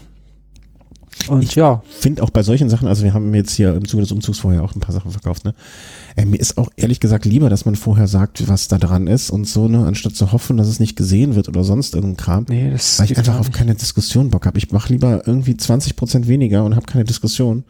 Und 1.27 1.43
ich 1.43 1.55
ja. 1.55 1.81
finde 1.89 2.23
auch 2.23 2.29
bei 2.29 2.43
solchen 2.43 2.69
Sachen, 2.69 2.87
also 2.87 3.03
wir 3.03 3.13
haben 3.13 3.33
jetzt 3.33 3.53
hier 3.53 3.73
im 3.75 3.87
Zuge 3.87 4.03
des 4.03 4.11
Umzugs 4.11 4.39
vorher 4.39 4.63
auch 4.63 4.75
ein 4.75 4.79
paar 4.79 4.93
Sachen 4.93 5.11
verkauft, 5.11 5.45
ne? 5.45 5.53
Äh, 6.15 6.25
mir 6.25 6.37
ist 6.37 6.57
auch 6.57 6.69
ehrlich 6.75 6.99
gesagt 6.99 7.25
lieber, 7.25 7.49
dass 7.49 7.65
man 7.65 7.75
vorher 7.75 8.07
sagt, 8.07 8.47
was 8.47 8.67
da 8.67 8.77
dran 8.77 9.07
ist 9.07 9.29
und 9.29 9.47
so, 9.47 9.67
ne, 9.67 9.85
anstatt 9.85 10.15
zu 10.15 10.31
hoffen, 10.31 10.57
dass 10.57 10.67
es 10.67 10.79
nicht 10.79 10.95
gesehen 10.95 11.35
wird 11.35 11.47
oder 11.47 11.63
sonst 11.63 11.95
irgendein 11.95 12.17
Kram. 12.17 12.45
Nee, 12.49 12.71
das 12.71 12.99
weil 12.99 13.11
ich 13.11 13.17
einfach 13.17 13.39
auf 13.39 13.51
keine 13.51 13.75
Diskussion 13.75 14.29
Bock 14.29 14.45
habe. 14.45 14.57
Ich 14.57 14.71
mache 14.71 14.91
lieber 14.91 15.27
irgendwie 15.27 15.57
20 15.57 15.95
Prozent 15.95 16.27
weniger 16.27 16.63
und 16.63 16.75
habe 16.75 16.85
keine 16.85 17.05
Diskussion, 17.05 17.63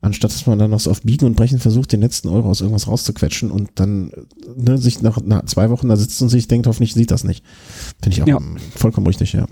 anstatt 0.00 0.32
dass 0.32 0.46
man 0.46 0.58
dann 0.58 0.70
noch 0.70 0.80
so 0.80 0.90
auf 0.90 1.02
Biegen 1.02 1.26
und 1.26 1.36
Brechen 1.36 1.58
versucht, 1.58 1.92
den 1.92 2.00
letzten 2.00 2.28
Euro 2.28 2.48
aus 2.48 2.60
irgendwas 2.60 2.88
rauszuquetschen 2.88 3.50
und 3.50 3.70
dann 3.76 4.12
ne, 4.56 4.78
sich 4.78 5.02
nach, 5.02 5.18
nach 5.24 5.44
zwei 5.46 5.70
Wochen 5.70 5.88
da 5.88 5.96
sitzt 5.96 6.20
und 6.22 6.30
sich 6.30 6.48
denkt, 6.48 6.66
hoffentlich 6.66 6.94
sieht 6.94 7.10
das 7.10 7.24
nicht. 7.24 7.44
Finde 8.02 8.16
ich 8.16 8.22
auch 8.22 8.26
ja. 8.26 8.40
vollkommen 8.74 9.06
richtig, 9.06 9.32
ja. 9.32 9.46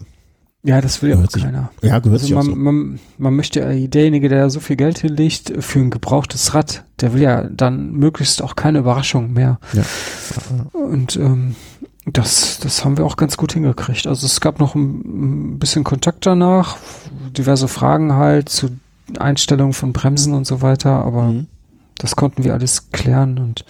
Ja, 0.65 0.81
das 0.81 1.03
will 1.03 1.11
ja 1.11 1.17
auch 1.17 1.29
keiner. 1.29 1.71
Ja, 1.83 1.99
gehört 1.99 2.23
also 2.23 2.27
sich 2.27 2.35
man, 2.35 2.47
auch 2.47 2.51
so. 2.51 2.57
man, 2.57 3.01
man 3.19 3.35
möchte, 3.35 3.61
derjenige, 3.89 4.29
der 4.29 4.49
so 4.49 4.61
viel 4.61 4.77
Geld 4.77 4.99
hinlegt 4.99 5.53
für 5.59 5.81
ein 5.81 5.91
gebrauchtes 5.91 6.55
Rad, 6.55 6.85
der 7.01 7.13
will 7.13 7.23
ja 7.23 7.43
dann 7.45 7.93
möglichst 7.93 8.43
auch 8.43 8.55
keine 8.55 8.79
Überraschung 8.79 9.33
mehr. 9.33 9.59
Ja. 9.73 9.83
Und 10.73 11.17
ähm, 11.17 11.57
das, 12.07 12.61
das 12.61 12.85
haben 12.85 12.97
wir 12.97 13.05
auch 13.05 13.17
ganz 13.17 13.37
gut 13.37 13.55
hingekriegt. 13.55 14.07
Also 14.07 14.25
es 14.25 14.41
gab 14.41 14.61
noch 14.61 14.77
ein, 14.77 15.55
ein 15.55 15.59
bisschen 15.59 15.83
Kontakt 15.83 16.27
danach, 16.27 16.77
diverse 17.37 17.67
Fragen 17.67 18.13
halt 18.13 18.49
zu 18.49 18.71
Einstellungen 19.19 19.73
von 19.73 19.93
Bremsen 19.93 20.33
und 20.33 20.47
so 20.47 20.63
weiter, 20.63 20.91
aber 20.91 21.25
mhm 21.25 21.49
das 22.03 22.17
konnten 22.17 22.43
wir 22.43 22.53
alles 22.53 22.91
klären 22.91 23.39
und 23.39 23.65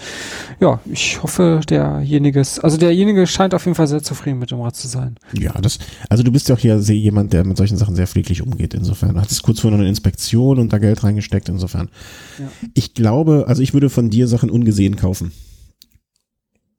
ja, 0.58 0.80
ich 0.90 1.22
hoffe, 1.22 1.60
derjenige 1.68 2.40
ist, 2.40 2.60
also 2.60 2.78
derjenige 2.78 3.26
scheint 3.26 3.54
auf 3.54 3.66
jeden 3.66 3.74
Fall 3.74 3.86
sehr 3.86 4.02
zufrieden 4.02 4.38
mit 4.38 4.50
dem 4.50 4.60
Rad 4.60 4.74
zu 4.74 4.88
sein. 4.88 5.16
Ja, 5.38 5.52
das, 5.60 5.78
also 6.08 6.22
du 6.22 6.32
bist 6.32 6.48
ja 6.48 6.54
auch 6.54 6.58
hier 6.58 6.80
sehr 6.80 6.96
jemand, 6.96 7.34
der 7.34 7.44
mit 7.44 7.58
solchen 7.58 7.76
Sachen 7.76 7.94
sehr 7.94 8.06
pfleglich 8.06 8.40
umgeht, 8.40 8.72
insofern. 8.72 9.14
Du 9.14 9.20
hattest 9.20 9.42
kurz 9.42 9.60
vorher 9.60 9.76
noch 9.76 9.82
eine 9.82 9.90
Inspektion 9.90 10.58
und 10.58 10.72
da 10.72 10.78
Geld 10.78 11.04
reingesteckt, 11.04 11.50
insofern. 11.50 11.90
Ja. 12.38 12.48
Ich 12.72 12.94
glaube, 12.94 13.44
also 13.48 13.60
ich 13.60 13.74
würde 13.74 13.90
von 13.90 14.08
dir 14.08 14.26
Sachen 14.26 14.48
ungesehen 14.48 14.96
kaufen. 14.96 15.32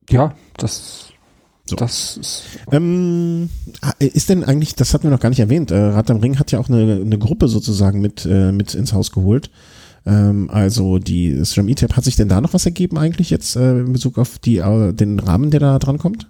Ja, 0.10 0.34
das 0.58 1.10
so. 1.66 1.78
Das 1.78 2.18
ist, 2.18 2.44
ähm, 2.72 3.50
ist 4.00 4.28
denn 4.28 4.44
eigentlich, 4.44 4.76
das 4.76 4.94
hatten 4.94 5.04
wir 5.04 5.12
noch 5.12 5.22
gar 5.22 5.30
nicht 5.30 5.40
erwähnt, 5.40 5.72
äh, 5.72 5.78
Rad 5.78 6.12
am 6.12 6.18
Ring 6.18 6.38
hat 6.38 6.52
ja 6.52 6.60
auch 6.60 6.68
eine, 6.68 6.96
eine 6.96 7.18
Gruppe 7.18 7.48
sozusagen 7.48 8.02
mit, 8.02 8.26
äh, 8.26 8.52
mit 8.52 8.74
ins 8.74 8.92
Haus 8.92 9.12
geholt. 9.12 9.50
Ähm, 10.06 10.50
also 10.52 11.00
die 11.00 11.44
SRAM 11.44 11.70
E-Tab, 11.70 11.96
hat 11.96 12.04
sich 12.04 12.16
denn 12.16 12.30
da 12.30 12.42
noch 12.42 12.54
was 12.54 12.66
ergeben 12.66 12.98
eigentlich 12.98 13.30
jetzt 13.30 13.56
äh, 13.56 13.80
in 13.80 13.94
Bezug 13.94 14.18
auf 14.18 14.40
die, 14.40 14.58
äh, 14.58 14.94
den 14.94 15.20
Rahmen, 15.20 15.52
der 15.52 15.60
da 15.60 15.80
dran 15.80 15.98
kommt? 15.98 16.30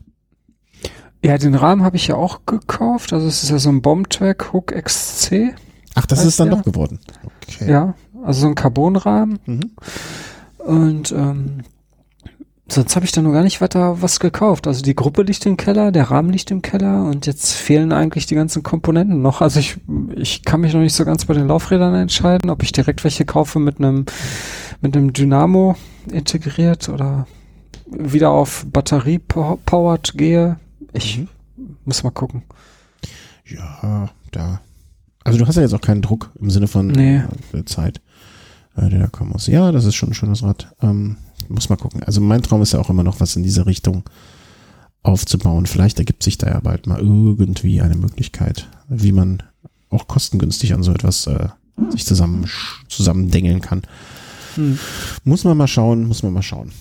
Ja, 1.24 1.38
den 1.38 1.56
Rahmen 1.56 1.84
habe 1.84 1.96
ich 1.96 2.08
ja 2.08 2.16
auch 2.16 2.42
gekauft. 2.46 3.14
Also 3.14 3.28
es 3.28 3.44
ist 3.44 3.50
ja 3.50 3.58
so 3.58 3.70
ein 3.70 3.82
Bombtrack 3.82 4.52
Hook 4.54 4.74
XC. 4.74 5.56
Ach, 5.96 6.06
das 6.06 6.26
ist 6.26 6.40
dann 6.40 6.50
der. 6.50 6.58
doch 6.58 6.66
geworden. 6.66 7.00
Okay. 7.44 7.72
Ja, 7.72 7.96
also 8.24 8.42
so 8.42 8.48
ein 8.48 8.56
Carbonrahmen. 8.56 9.40
Mhm. 9.46 9.72
Und 10.58 11.12
ähm, 11.12 11.62
sonst 12.68 12.96
habe 12.96 13.06
ich 13.06 13.12
da 13.12 13.22
noch 13.22 13.34
gar 13.34 13.44
nicht 13.44 13.62
weiter 13.62 14.02
was 14.02 14.20
gekauft. 14.20 14.68
Also 14.68 14.82
die 14.82 14.96
Gruppe 14.96 15.24
liegt 15.24 15.46
im 15.46 15.58
Keller, 15.58 15.92
der 15.92 16.10
Rahmen 16.10 16.32
liegt 16.32 16.52
im 16.52 16.62
Keller 16.62 17.06
und 17.06 17.26
jetzt 17.26 17.54
fehlen 17.54 17.92
eigentlich 17.92 18.26
die 18.26 18.36
ganzen 18.36 18.64
Komponenten 18.64 19.22
noch. 19.22 19.42
Also 19.42 19.60
ich, 19.60 19.78
ich 20.16 20.44
kann 20.44 20.62
mich 20.62 20.74
noch 20.74 20.82
nicht 20.82 20.96
so 20.96 21.06
ganz 21.06 21.26
bei 21.26 21.34
den 21.34 21.48
Laufrädern 21.48 21.94
entscheiden, 21.96 22.50
ob 22.50 22.64
ich 22.64 22.72
direkt 22.72 23.04
welche 23.04 23.26
kaufe 23.26 23.60
mit 23.60 23.80
einem 23.80 24.06
mit 24.82 24.98
einem 24.98 25.14
Dynamo 25.14 25.76
integriert 26.12 26.90
oder 26.90 27.26
wieder 27.86 28.32
auf 28.32 28.66
Batterie 28.72 29.20
powered 29.20 30.18
gehe. 30.18 30.58
Ich 30.94 31.20
mhm. 31.20 31.28
muss 31.86 32.04
mal 32.04 32.12
gucken. 32.12 32.44
Ja, 33.46 34.10
da. 34.32 34.62
Also 35.24 35.40
du 35.40 35.48
hast 35.48 35.56
ja 35.56 35.62
jetzt 35.62 35.74
auch 35.74 35.82
keinen 35.82 36.02
Druck 36.02 36.32
im 36.40 36.50
Sinne 36.50 36.68
von 36.68 36.88
nee. 36.88 37.22
äh, 37.54 37.64
Zeit, 37.66 38.02
äh, 38.76 38.90
der 38.90 39.00
da 39.00 39.08
kommen 39.08 39.32
muss. 39.32 39.48
Ja, 39.48 39.72
das 39.72 39.86
ist 39.86 39.96
schon 39.96 40.10
ein 40.10 40.16
schönes 40.16 40.44
Rad. 40.44 40.76
Ähm, 40.82 41.18
muss 41.50 41.70
mal 41.70 41.78
gucken. 41.78 42.04
Also 42.04 42.22
mein 42.22 42.44
Traum 42.44 42.62
ist 42.62 42.74
ja 42.74 42.80
auch 42.80 42.90
immer 42.90 43.04
noch 43.04 43.20
was 43.20 43.36
in 43.36 43.44
diese 43.44 43.66
Richtung 43.66 44.04
aufzubauen. 45.04 45.66
Vielleicht 45.66 46.00
ergibt 46.00 46.24
sich 46.24 46.38
da 46.38 46.48
ja 46.48 46.60
bald 46.60 46.88
mal 46.88 47.00
irgendwie 47.00 47.82
eine 47.82 47.96
Möglichkeit, 47.96 48.70
wie 48.88 49.12
man 49.12 49.44
auch 49.90 50.08
kostengünstig 50.08 50.74
an 50.74 50.84
so 50.84 50.92
etwas 50.92 51.28
äh, 51.28 51.50
sich 51.90 52.06
zusammen 52.06 52.46
zusammendengeln 52.88 53.62
kann. 53.62 53.82
Hm. 54.56 54.80
Muss 55.24 55.44
man 55.44 55.58
mal 55.58 55.68
schauen, 55.68 56.06
muss 56.06 56.24
man 56.24 56.34
mal 56.34 56.42
schauen. 56.42 56.72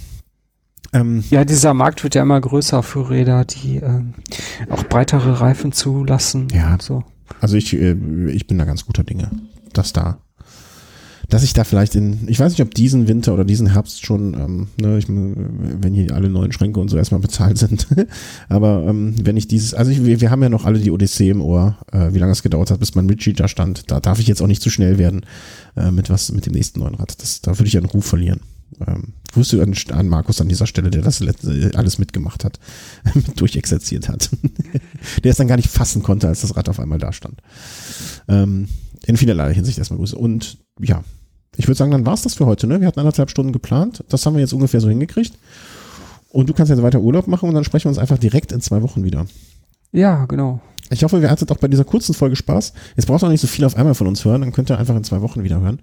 Ähm, 0.93 1.25
ja, 1.31 1.45
dieser 1.45 1.73
Markt 1.75 2.05
wird 2.05 2.15
ja 2.15 2.23
immer 2.23 2.41
größer 2.41 2.83
für 2.83 3.09
Räder, 3.09 3.45
die 3.45 3.77
ähm, 3.77 4.15
auch 4.69 4.85
breitere 4.85 5.41
Reifen 5.41 5.73
zulassen. 5.73 6.49
Ja, 6.53 6.77
so. 6.81 7.03
Also 7.41 7.57
ich, 7.57 7.73
äh, 7.73 7.95
ich 8.31 8.47
bin 8.47 8.59
da 8.59 8.65
ganz 8.65 8.85
guter 8.85 9.05
Dinge, 9.05 9.31
dass 9.73 9.93
da 9.93 10.19
dass 11.29 11.43
ich 11.43 11.53
da 11.53 11.65
vielleicht 11.65 11.95
in, 11.95 12.29
ich 12.29 12.39
weiß 12.39 12.53
nicht, 12.53 12.63
ob 12.63 12.75
diesen 12.75 13.09
Winter 13.09 13.35
oder 13.35 13.45
diesen 13.45 13.69
Herbst 13.69 14.05
schon, 14.05 14.35
ähm, 14.35 14.67
ne, 14.81 14.99
ich, 14.99 15.09
wenn 15.09 15.95
hier 15.95 16.15
alle 16.15 16.29
neuen 16.29 16.53
Schränke 16.53 16.81
und 16.81 16.89
so 16.89 16.97
erstmal 16.97 17.21
bezahlt 17.21 17.59
sind, 17.59 17.87
aber 18.49 18.85
ähm, 18.89 19.15
wenn 19.23 19.37
ich 19.37 19.49
dieses, 19.49 19.75
also 19.75 19.91
ich, 19.91 20.05
wir, 20.05 20.21
wir 20.21 20.31
haben 20.31 20.43
ja 20.43 20.49
noch 20.49 20.65
alle 20.65 20.79
die 20.79 20.91
Odyssee 20.91 21.31
im 21.31 21.41
Ohr, 21.41 21.79
äh, 21.93 22.13
wie 22.13 22.19
lange 22.19 22.33
es 22.33 22.43
gedauert 22.43 22.71
hat, 22.71 22.81
bis 22.81 22.95
mein 22.95 23.09
Richie 23.09 23.33
da 23.33 23.49
stand, 23.49 23.91
da 23.91 24.01
darf 24.01 24.19
ich 24.19 24.27
jetzt 24.27 24.43
auch 24.43 24.47
nicht 24.47 24.63
zu 24.63 24.71
schnell 24.71 24.99
werden 24.99 25.25
äh, 25.77 25.91
mit 25.91 26.11
was, 26.11 26.33
mit 26.33 26.47
dem 26.47 26.53
nächsten 26.53 26.81
neuen 26.81 26.95
Rad, 26.95 27.21
das, 27.21 27.41
da 27.41 27.59
würde 27.59 27.69
ich 27.69 27.77
einen 27.77 27.87
Ruf 27.87 28.05
verlieren. 28.05 28.41
Ähm, 28.87 29.13
Grüße 29.33 29.63
an, 29.63 29.75
an 29.91 30.09
Markus 30.09 30.41
an 30.41 30.49
dieser 30.49 30.67
Stelle, 30.67 30.91
der 30.91 31.03
das 31.03 31.23
alles 31.75 31.99
mitgemacht 31.99 32.45
hat, 32.45 32.59
durchexerziert 33.37 34.09
hat. 34.09 34.31
der 35.25 35.31
es 35.31 35.37
dann 35.37 35.49
gar 35.49 35.57
nicht 35.57 35.71
fassen 35.71 36.03
konnte, 36.03 36.29
als 36.29 36.43
das 36.43 36.57
Rad 36.57 36.69
auf 36.69 36.81
einmal 36.81 36.99
da 36.99 37.13
stand. 37.13 37.41
Ähm, 38.29 38.69
in 39.07 39.17
vielerlei 39.17 39.55
Hinsicht 39.55 39.79
erstmal 39.79 39.99
Grüße. 39.99 40.17
Und 40.17 40.59
ja, 40.81 41.03
ich 41.57 41.67
würde 41.67 41.77
sagen, 41.77 41.91
dann 41.91 42.07
war's 42.07 42.23
das 42.23 42.35
für 42.35 42.47
heute. 42.47 42.67
Ne? 42.67 42.81
Wir 42.81 42.87
hatten 42.87 43.01
anderthalb 43.01 43.31
Stunden 43.31 43.53
geplant. 43.53 44.05
Das 44.09 44.25
haben 44.25 44.35
wir 44.35 44.41
jetzt 44.41 44.53
ungefähr 44.53 44.81
so 44.81 44.89
hingekriegt. 44.89 45.39
Und 46.31 46.49
du 46.49 46.55
kannst 46.55 46.71
jetzt 46.71 46.83
weiter 46.83 47.01
Urlaub 47.01 47.27
machen 47.27 47.49
und 47.49 47.55
dann 47.55 47.65
sprechen 47.65 47.85
wir 47.85 47.91
uns 47.91 47.99
einfach 47.99 48.19
direkt 48.19 48.53
in 48.53 48.61
zwei 48.61 48.83
Wochen 48.83 49.05
wieder. 49.05 49.27
Ja, 49.93 50.25
genau. 50.25 50.61
Ich 50.89 51.05
hoffe, 51.05 51.21
ihr 51.21 51.31
hattet 51.31 51.51
auch 51.53 51.59
bei 51.59 51.69
dieser 51.69 51.85
kurzen 51.85 52.15
Folge 52.15 52.37
Spaß. 52.37 52.73
Jetzt 52.97 53.07
braucht 53.07 53.23
ihr 53.23 53.27
auch 53.27 53.31
nicht 53.31 53.41
so 53.41 53.47
viel 53.47 53.65
auf 53.65 53.77
einmal 53.77 53.95
von 53.95 54.07
uns 54.07 54.25
hören, 54.25 54.41
dann 54.41 54.53
könnt 54.53 54.71
ihr 54.71 54.79
einfach 54.79 54.97
in 54.97 55.05
zwei 55.05 55.21
Wochen 55.21 55.45
wieder 55.45 55.61
hören. 55.61 55.81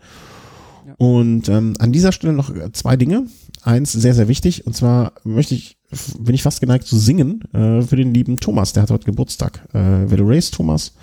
Ja. 0.88 0.94
Und 0.98 1.50
ähm, 1.50 1.76
an 1.80 1.92
dieser 1.92 2.12
Stelle 2.12 2.34
noch 2.34 2.52
zwei 2.74 2.96
Dinge. 2.96 3.28
Eins 3.62 3.92
sehr, 3.92 4.16
sehr 4.16 4.28
wichtig. 4.28 4.66
Und 4.66 4.76
zwar 4.76 5.14
möchte 5.24 5.54
ich, 5.54 5.78
bin 6.20 6.34
ich 6.34 6.44
fast 6.44 6.62
geneigt 6.62 6.88
zu 6.88 6.98
singen 6.98 7.44
äh, 7.54 7.82
für 7.82 7.96
den 7.96 8.14
lieben 8.14 8.38
Thomas. 8.38 8.74
Der 8.74 8.84
hat 8.84 8.92
heute 8.92 9.06
Geburtstag. 9.06 9.68
Äh, 9.74 10.08
Race 10.10 10.50
Thomas 10.50 10.94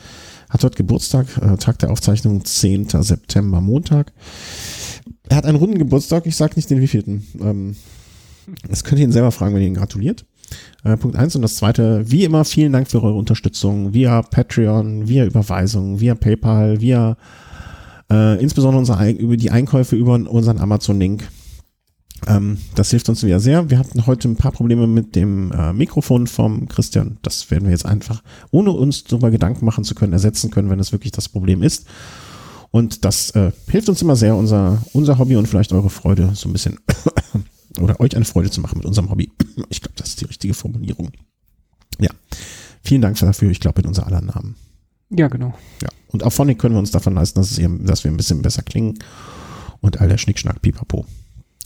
hat 0.48 0.64
heute 0.64 0.76
Geburtstag, 0.76 1.26
äh, 1.38 1.56
Tag 1.56 1.78
der 1.80 1.90
Aufzeichnung 1.90 2.44
10. 2.44 3.02
September, 3.02 3.60
Montag. 3.60 4.12
Er 5.28 5.36
hat 5.36 5.46
einen 5.46 5.58
runden 5.58 5.78
Geburtstag, 5.78 6.26
ich 6.26 6.36
sag 6.36 6.56
nicht 6.56 6.70
den 6.70 6.80
wievielten. 6.80 7.26
Ähm, 7.40 7.76
Das 8.68 8.84
könnt 8.84 9.00
ihr 9.00 9.04
ihn 9.04 9.12
selber 9.12 9.32
fragen, 9.32 9.54
wenn 9.54 9.62
ihr 9.62 9.68
ihn 9.68 9.74
gratuliert. 9.74 10.24
Äh, 10.84 10.96
Punkt 10.96 11.16
eins 11.16 11.34
Und 11.34 11.42
das 11.42 11.56
zweite, 11.56 12.10
wie 12.10 12.24
immer, 12.24 12.44
vielen 12.44 12.72
Dank 12.72 12.88
für 12.88 13.02
eure 13.02 13.14
Unterstützung 13.14 13.92
via 13.92 14.22
Patreon, 14.22 15.08
via 15.08 15.24
Überweisung, 15.24 16.00
via 16.00 16.14
PayPal, 16.14 16.80
via 16.80 17.16
äh, 18.10 18.40
insbesondere 18.40 18.78
unsere, 18.78 19.10
über 19.10 19.36
die 19.36 19.50
Einkäufe 19.50 19.96
über 19.96 20.14
unseren 20.14 20.58
Amazon-Link. 20.58 21.28
Ähm, 22.26 22.58
das 22.74 22.90
hilft 22.90 23.08
uns 23.08 23.22
wieder 23.22 23.40
sehr. 23.40 23.70
Wir 23.70 23.78
hatten 23.78 24.06
heute 24.06 24.28
ein 24.28 24.36
paar 24.36 24.52
Probleme 24.52 24.86
mit 24.86 25.14
dem 25.14 25.52
äh, 25.52 25.72
Mikrofon 25.72 26.26
vom 26.26 26.68
Christian. 26.68 27.18
Das 27.22 27.50
werden 27.50 27.64
wir 27.64 27.72
jetzt 27.72 27.86
einfach, 27.86 28.22
ohne 28.50 28.70
uns 28.70 29.04
darüber 29.04 29.30
Gedanken 29.30 29.64
machen 29.64 29.84
zu 29.84 29.94
können, 29.94 30.12
ersetzen 30.12 30.50
können, 30.50 30.70
wenn 30.70 30.80
es 30.80 30.92
wirklich 30.92 31.12
das 31.12 31.28
Problem 31.28 31.62
ist. 31.62 31.86
Und 32.70 33.04
das 33.04 33.30
äh, 33.30 33.52
hilft 33.68 33.88
uns 33.88 34.02
immer 34.02 34.16
sehr, 34.16 34.36
unser, 34.36 34.82
unser 34.92 35.18
Hobby 35.18 35.36
und 35.36 35.46
vielleicht 35.46 35.72
eure 35.72 35.90
Freude 35.90 36.30
so 36.34 36.48
ein 36.48 36.52
bisschen 36.52 36.78
oder 37.80 38.00
euch 38.00 38.16
eine 38.16 38.24
Freude 38.24 38.50
zu 38.50 38.60
machen 38.60 38.78
mit 38.78 38.86
unserem 38.86 39.10
Hobby. 39.10 39.30
Ich 39.68 39.80
glaube, 39.80 39.94
das 39.96 40.10
ist 40.10 40.20
die 40.20 40.26
richtige 40.26 40.54
Formulierung. 40.54 41.10
Ja. 41.98 42.10
Vielen 42.82 43.00
Dank 43.00 43.18
dafür. 43.18 43.50
Ich 43.50 43.60
glaube, 43.60 43.80
in 43.80 43.88
unser 43.88 44.06
aller 44.06 44.20
Namen. 44.20 44.54
Ja, 45.10 45.28
genau. 45.28 45.54
Ja. 45.82 45.88
Und 46.08 46.22
auch 46.22 46.32
von 46.32 46.56
können 46.58 46.74
wir 46.74 46.78
uns 46.78 46.90
davon 46.90 47.14
leisten, 47.14 47.40
dass, 47.40 47.50
es 47.50 47.58
eben, 47.58 47.86
dass 47.86 48.04
wir 48.04 48.10
ein 48.10 48.16
bisschen 48.16 48.42
besser 48.42 48.62
klingen 48.62 48.98
und 49.80 50.00
all 50.00 50.08
der 50.08 50.18
Schnickschnack, 50.18 50.60
pipapo. 50.62 51.06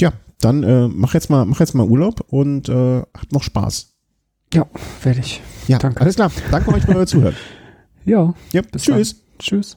Ja, 0.00 0.12
dann 0.40 0.62
äh, 0.62 0.88
mach 0.88 1.14
jetzt 1.14 1.30
mal, 1.30 1.44
mach 1.44 1.60
jetzt 1.60 1.74
mal 1.74 1.86
Urlaub 1.86 2.24
und 2.28 2.68
äh, 2.68 2.98
habt 3.00 3.32
noch 3.32 3.42
Spaß. 3.42 3.94
Ja, 4.52 4.66
werde 5.02 5.20
ich. 5.20 5.40
Ja, 5.68 5.78
Danke. 5.78 6.00
alles 6.00 6.16
klar. 6.16 6.30
Danke 6.50 6.74
euch 6.74 6.82
für 6.84 6.96
euer 6.96 7.06
Zuhören. 7.06 7.36
Ja. 8.04 8.34
ja 8.52 8.62
bis 8.62 8.82
tschüss. 8.82 9.14
Dann. 9.14 9.38
Tschüss. 9.38 9.76